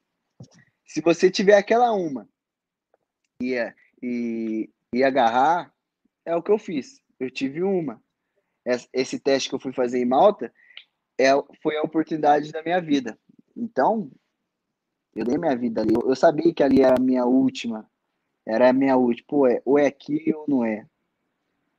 Se 0.85 1.01
você 1.01 1.29
tiver 1.31 1.55
aquela 1.55 1.91
uma 1.91 2.27
e, 3.41 3.53
é, 3.53 3.73
e, 4.01 4.69
e 4.93 5.03
agarrar, 5.03 5.73
é 6.25 6.35
o 6.35 6.43
que 6.43 6.51
eu 6.51 6.57
fiz. 6.57 7.01
Eu 7.19 7.31
tive 7.31 7.63
uma. 7.63 8.01
Esse 8.93 9.19
teste 9.19 9.49
que 9.49 9.55
eu 9.55 9.59
fui 9.59 9.73
fazer 9.73 9.99
em 9.99 10.05
Malta 10.05 10.53
é, 11.19 11.29
foi 11.61 11.77
a 11.77 11.83
oportunidade 11.83 12.51
da 12.51 12.63
minha 12.63 12.79
vida. 12.79 13.17
Então, 13.55 14.11
eu 15.15 15.25
dei 15.25 15.37
minha 15.37 15.55
vida 15.55 15.81
ali. 15.81 15.93
Eu 15.93 16.15
sabia 16.15 16.53
que 16.53 16.63
ali 16.63 16.81
era 16.81 16.95
a 16.97 17.01
minha 17.01 17.25
última. 17.25 17.89
Era 18.45 18.69
a 18.69 18.73
minha 18.73 18.95
última. 18.97 19.25
Pô, 19.27 19.47
é, 19.47 19.61
ou 19.65 19.77
é 19.77 19.87
aqui 19.87 20.33
ou 20.33 20.45
não 20.47 20.65
é. 20.65 20.85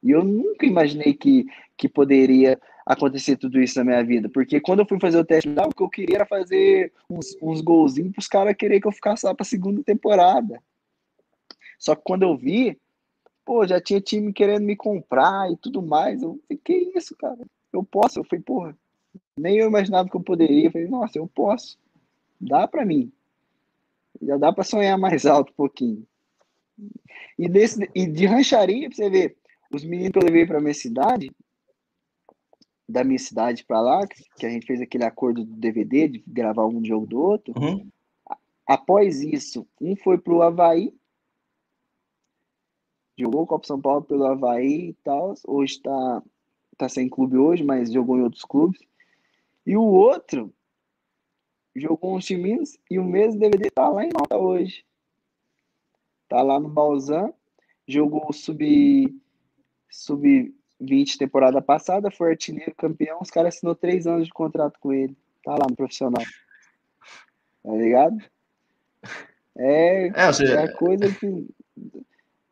E 0.02 0.11
eu 0.11 0.23
nunca 0.23 0.66
imaginei 0.66 1.15
que, 1.15 1.47
que 1.77 1.89
poderia 1.89 2.61
acontecer 2.86 3.36
tudo 3.36 3.61
isso 3.61 3.78
na 3.78 3.85
minha 3.85 4.05
vida. 4.05 4.28
Porque 4.28 4.61
quando 4.61 4.81
eu 4.81 4.86
fui 4.86 5.01
fazer 5.01 5.19
o 5.19 5.24
teste, 5.24 5.48
o 5.48 5.69
que 5.70 5.82
eu 5.82 5.89
queria 5.89 6.16
era 6.16 6.27
fazer 6.27 6.93
uns, 7.09 7.36
uns 7.40 7.61
golzinhos 7.61 8.12
para 8.12 8.20
os 8.20 8.28
caras 8.28 8.56
querer 8.56 8.81
que 8.81 8.86
eu 8.86 8.93
ficasse 8.93 9.24
lá 9.24 9.35
para 9.35 9.44
segunda 9.44 9.82
temporada. 9.82 10.62
Só 11.78 11.94
que 11.94 12.02
quando 12.05 12.23
eu 12.23 12.36
vi, 12.36 12.78
pô, 13.44 13.66
já 13.66 13.81
tinha 13.81 14.01
time 14.01 14.32
querendo 14.32 14.65
me 14.65 14.77
comprar 14.77 15.51
e 15.51 15.56
tudo 15.56 15.82
mais. 15.82 16.23
Eu 16.23 16.40
falei, 16.47 16.61
que 16.62 16.93
isso, 16.97 17.16
cara? 17.16 17.40
Eu 17.73 17.82
posso? 17.82 18.20
Eu 18.20 18.24
falei, 18.24 18.43
porra, 18.43 18.77
nem 19.36 19.56
eu 19.56 19.69
imaginava 19.69 20.09
que 20.09 20.16
eu 20.16 20.23
poderia. 20.23 20.66
Eu 20.66 20.73
falei, 20.73 20.89
nossa, 20.89 21.19
eu 21.19 21.27
posso. 21.27 21.78
Dá 22.40 22.69
para 22.69 22.85
mim. 22.85 23.12
Já 24.23 24.36
dá 24.36 24.52
para 24.52 24.65
sonhar 24.65 24.98
mais 24.98 25.27
alto 25.27 25.51
um 25.51 25.56
pouquinho. 25.56 26.06
E, 27.39 27.48
desse, 27.48 27.89
e 27.94 28.06
de 28.06 28.27
rancharia, 28.27 28.89
pra 28.89 28.97
você 28.97 29.11
ver, 29.11 29.36
os 29.70 29.85
meninos 29.85 30.12
que 30.12 30.19
eu 30.19 30.24
levei 30.24 30.47
pra 30.47 30.61
minha 30.61 30.74
cidade, 30.74 31.31
da 32.89 33.02
minha 33.02 33.19
cidade 33.19 33.65
para 33.65 33.81
lá, 33.81 34.06
que 34.06 34.44
a 34.44 34.51
gente 34.51 34.66
fez 34.66 34.81
aquele 34.81 35.05
acordo 35.05 35.44
do 35.44 35.56
DVD, 35.56 36.09
de 36.09 36.24
gravar 36.27 36.66
um 36.66 36.85
jogo 36.85 37.06
do 37.06 37.19
outro. 37.19 37.55
Uhum. 37.56 37.89
Após 38.66 39.20
isso, 39.20 39.66
um 39.81 39.97
foi 39.97 40.19
pro 40.19 40.43
Havaí, 40.43 40.94
jogou 43.19 43.43
o 43.43 43.47
Copa 43.47 43.66
São 43.66 43.81
Paulo 43.81 44.02
pelo 44.02 44.27
Havaí 44.27 44.90
e 44.90 44.94
tal. 45.05 45.35
Hoje 45.47 45.74
está 45.74 46.23
tá 46.77 46.89
sem 46.89 47.09
clube 47.09 47.36
hoje, 47.36 47.62
mas 47.62 47.93
jogou 47.93 48.19
em 48.19 48.23
outros 48.23 48.44
clubes. 48.44 48.81
E 49.66 49.77
o 49.77 49.82
outro 49.82 50.52
jogou 51.74 52.16
uns 52.16 52.24
times 52.24 52.78
e 52.90 52.98
o 52.98 53.05
mesmo 53.05 53.40
DVD 53.40 53.70
tá 53.70 53.89
lá 53.89 54.05
em 54.05 54.11
Malta 54.12 54.36
hoje. 54.36 54.85
Tá 56.28 56.43
lá 56.43 56.59
no 56.59 56.69
Balzan, 56.69 57.32
jogou 57.86 58.32
sub 58.32 59.20
sub 59.90 60.55
20 60.85 61.19
temporada 61.19 61.61
passada, 61.62 62.11
foi 62.11 62.31
artilheiro 62.31 62.74
campeão, 62.77 63.19
os 63.20 63.31
caras 63.31 63.56
assinou 63.56 63.74
três 63.74 64.06
anos 64.06 64.27
de 64.27 64.32
contrato 64.32 64.78
com 64.78 64.93
ele. 64.93 65.16
Tá 65.44 65.52
lá 65.52 65.66
no 65.69 65.77
profissional. 65.77 66.23
Tá 67.62 67.73
ligado? 67.73 68.19
É, 69.56 70.09
é, 70.09 70.32
seja... 70.32 70.61
é 70.61 70.69
coisa 70.69 71.12
que 71.15 71.47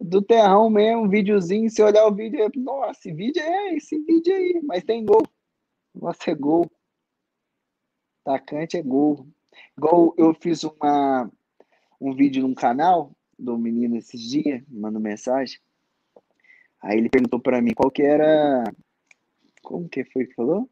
do 0.03 0.21
terrão 0.21 0.69
mesmo, 0.69 1.03
um 1.03 1.09
videozinho, 1.09 1.71
se 1.71 1.83
olhar 1.83 2.07
o 2.07 2.15
vídeo, 2.15 2.43
é, 2.43 2.49
nossa, 2.57 2.91
esse 2.99 3.13
vídeo 3.13 3.41
é 3.41 3.75
esse 3.75 3.99
vídeo 4.01 4.35
aí, 4.35 4.61
mas 4.65 4.83
tem 4.83 5.05
gol. 5.05 5.23
Nossa, 5.95 6.31
é 6.31 6.35
gol. 6.35 6.71
Atacante 8.25 8.77
é 8.77 8.83
gol. 8.83 9.27
Igual 9.77 10.15
eu 10.17 10.35
fiz 10.35 10.65
uma, 10.65 11.31
um 12.01 12.15
vídeo 12.15 12.43
num 12.43 12.55
canal 12.55 13.13
do 13.39 13.57
menino 13.57 13.97
esses 13.97 14.21
dias, 14.21 14.63
mandou 14.69 15.01
mensagem. 15.01 15.59
Aí 16.83 16.99
ele 16.99 17.09
perguntou 17.09 17.41
para 17.41 17.63
mim 17.63 17.75
qual 17.75 17.91
que 17.91 18.03
era. 18.03 18.65
Como 19.63 19.89
que 19.89 20.05
foi 20.05 20.27
que 20.27 20.35
falou? 20.35 20.69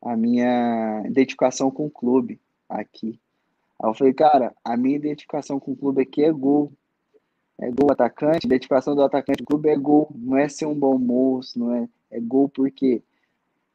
A 0.00 0.16
minha 0.16 1.02
identificação 1.06 1.70
com 1.70 1.86
o 1.86 1.90
clube 1.90 2.40
aqui. 2.68 3.20
Aí 3.80 3.90
eu 3.90 3.94
falei, 3.94 4.14
cara, 4.14 4.54
a 4.64 4.76
minha 4.76 4.96
identificação 4.96 5.58
com 5.58 5.72
o 5.72 5.76
clube 5.76 6.02
aqui 6.02 6.22
é 6.22 6.32
gol 6.32 6.72
é 7.62 7.70
gol 7.70 7.92
atacante, 7.92 8.46
identificação 8.46 8.94
do 8.94 9.02
atacante 9.02 9.38
do 9.38 9.46
clube 9.46 9.68
é 9.68 9.76
gol, 9.76 10.10
não 10.14 10.36
é 10.36 10.48
ser 10.48 10.66
um 10.66 10.74
bom 10.74 10.98
moço, 10.98 11.58
não 11.58 11.72
é, 11.72 11.88
é 12.10 12.20
gol 12.20 12.48
porque 12.48 13.02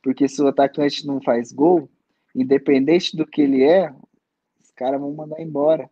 porque 0.02 0.28
se 0.28 0.42
o 0.42 0.48
atacante 0.48 1.06
não 1.06 1.22
faz 1.22 1.52
gol, 1.52 1.90
independente 2.36 3.16
do 3.16 3.26
que 3.26 3.42
ele 3.42 3.64
é, 3.64 3.92
os 4.62 4.72
caras 4.72 5.00
vão 5.00 5.14
mandar 5.14 5.42
embora. 5.42 5.90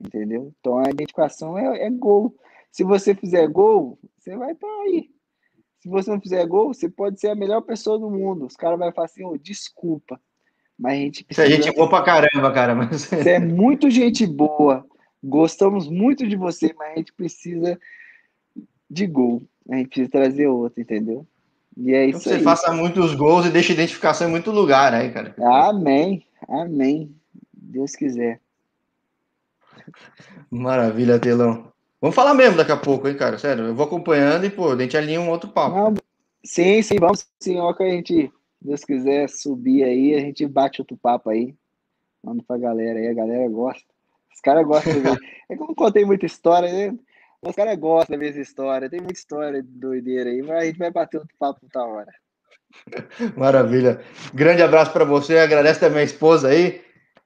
Entendeu? 0.00 0.52
Então 0.60 0.78
a 0.78 0.90
identificação 0.90 1.56
é, 1.56 1.86
é 1.86 1.90
gol. 1.90 2.34
Se 2.74 2.82
você 2.82 3.14
fizer 3.14 3.46
gol, 3.46 3.96
você 4.18 4.36
vai 4.36 4.50
estar 4.50 4.66
tá 4.66 4.82
aí. 4.82 5.08
Se 5.78 5.88
você 5.88 6.10
não 6.10 6.20
fizer 6.20 6.44
gol, 6.44 6.74
você 6.74 6.88
pode 6.88 7.20
ser 7.20 7.28
a 7.28 7.34
melhor 7.36 7.60
pessoa 7.60 8.00
do 8.00 8.10
mundo. 8.10 8.46
Os 8.46 8.56
caras 8.56 8.76
vão 8.76 8.92
falar 8.92 9.04
assim, 9.04 9.24
oh, 9.24 9.38
desculpa. 9.38 10.20
Mas 10.76 10.94
a 10.94 10.96
gente 10.96 11.24
precisa... 11.24 11.46
Você 11.46 11.52
é 11.52 11.56
gente 11.62 11.76
boa 11.76 11.88
pra 11.88 12.02
caramba, 12.02 12.52
cara. 12.52 12.74
Mas... 12.74 13.04
Você 13.06 13.30
é 13.30 13.38
muito 13.38 13.88
gente 13.88 14.26
boa. 14.26 14.84
Gostamos 15.22 15.88
muito 15.88 16.26
de 16.26 16.34
você, 16.34 16.74
mas 16.76 16.94
a 16.94 16.96
gente 16.96 17.12
precisa 17.12 17.78
de 18.90 19.06
gol. 19.06 19.40
A 19.70 19.76
gente 19.76 19.90
precisa 19.90 20.10
trazer 20.10 20.48
outro, 20.48 20.82
entendeu? 20.82 21.24
E 21.76 21.94
é 21.94 22.06
isso 22.06 22.18
que 22.18 22.28
você 22.28 22.34
aí. 22.34 22.42
faça 22.42 22.72
muitos 22.72 23.14
gols 23.14 23.46
e 23.46 23.50
deixe 23.50 23.72
identificação 23.72 24.26
em 24.26 24.32
muito 24.32 24.50
lugar 24.50 24.92
aí, 24.92 25.12
cara. 25.12 25.32
Amém. 25.40 26.26
Amém. 26.48 27.14
Deus 27.52 27.92
quiser. 27.92 28.40
Maravilha, 30.50 31.20
Telão. 31.20 31.72
Vamos 32.04 32.16
falar 32.16 32.34
mesmo 32.34 32.58
daqui 32.58 32.70
a 32.70 32.76
pouco, 32.76 33.08
hein, 33.08 33.16
cara? 33.16 33.38
Sério, 33.38 33.64
eu 33.64 33.74
vou 33.74 33.86
acompanhando 33.86 34.44
e, 34.44 34.50
pô, 34.50 34.70
a 34.70 34.76
gente 34.78 34.94
alinha 34.94 35.22
um 35.22 35.30
outro 35.30 35.48
papo. 35.48 35.74
Não, 35.74 35.94
sim, 36.44 36.82
sim, 36.82 36.96
vamos 37.00 37.26
sim. 37.40 37.58
Ó, 37.58 37.72
que 37.72 37.82
a 37.82 37.88
gente, 37.88 38.30
Deus 38.60 38.84
quiser 38.84 39.26
subir 39.26 39.84
aí, 39.84 40.14
a 40.14 40.20
gente 40.20 40.46
bate 40.46 40.82
outro 40.82 40.98
papo 40.98 41.30
aí. 41.30 41.54
Manda 42.22 42.44
pra 42.46 42.58
galera 42.58 42.98
aí, 42.98 43.08
a 43.08 43.14
galera 43.14 43.48
gosta. 43.48 43.88
Os 44.34 44.38
caras 44.42 44.66
gostam 44.66 44.92
de 44.92 45.00
ver. 45.00 45.16
É 45.48 45.56
que 45.56 45.62
eu 45.62 45.66
não 45.66 45.74
contei 45.74 46.04
muita 46.04 46.26
história, 46.26 46.70
né? 46.70 46.94
Os 47.40 47.56
caras 47.56 47.78
gostam 47.78 48.18
de 48.18 48.22
ver 48.22 48.32
essa 48.32 48.40
história. 48.40 48.90
Tem 48.90 49.00
muita 49.00 49.18
história 49.18 49.62
de 49.62 49.68
doideira 49.70 50.28
aí, 50.28 50.42
mas 50.42 50.58
a 50.58 50.64
gente 50.66 50.78
vai 50.78 50.90
bater 50.90 51.16
outro 51.16 51.34
papo 51.38 51.60
outra 51.62 51.84
hora. 51.84 52.12
Maravilha. 53.34 54.02
Grande 54.34 54.62
abraço 54.62 54.92
para 54.92 55.06
você. 55.06 55.38
Agradeço 55.38 55.80
também 55.80 56.00
a 56.00 56.04
esposa 56.04 56.48
aí 56.48 56.83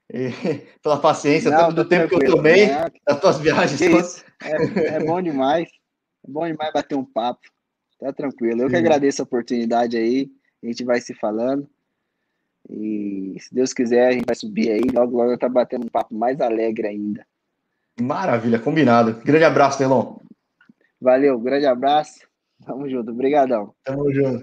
pela 0.83 0.99
paciência, 0.99 1.51
Não, 1.51 1.73
do 1.73 1.85
tempo 1.85 2.09
que 2.09 2.27
eu 2.27 2.37
tomei 2.37 2.65
é, 2.65 2.91
das 3.07 3.21
tuas 3.21 3.39
viagens. 3.39 4.25
É, 4.43 4.97
é, 4.97 5.05
bom 5.05 5.21
demais. 5.21 5.69
É 6.27 6.31
bom 6.31 6.47
demais 6.47 6.73
bater 6.73 6.97
um 6.97 7.05
papo. 7.05 7.41
Tá 7.99 8.13
tranquilo. 8.13 8.63
Eu 8.63 8.69
que 8.69 8.77
agradeço 8.77 9.21
a 9.21 9.25
oportunidade 9.25 9.97
aí. 9.97 10.31
A 10.63 10.67
gente 10.67 10.85
vai 10.85 11.01
se 11.01 11.15
falando. 11.15 11.69
E 12.71 13.37
se 13.41 13.55
Deus 13.55 13.73
quiser, 13.73 14.09
a 14.09 14.13
gente 14.13 14.27
vai 14.27 14.37
subir 14.37 14.71
aí. 14.71 14.83
Logo, 14.93 15.17
logo 15.17 15.37
tá 15.37 15.49
batendo 15.49 15.85
um 15.85 15.91
papo 15.91 16.15
mais 16.15 16.41
alegre 16.41 16.89
ainda. 16.89 17.27
Maravilha, 18.01 18.59
combinado. 18.59 19.21
Grande 19.25 19.45
abraço, 19.45 19.79
Telon. 19.79 20.17
Valeu, 21.01 21.39
grande 21.39 21.67
abraço. 21.67 22.21
Tamo 22.65 22.89
junto. 22.89 23.11
Obrigadão. 23.11 23.75
Tamo 23.85 24.13
junto. 24.13 24.37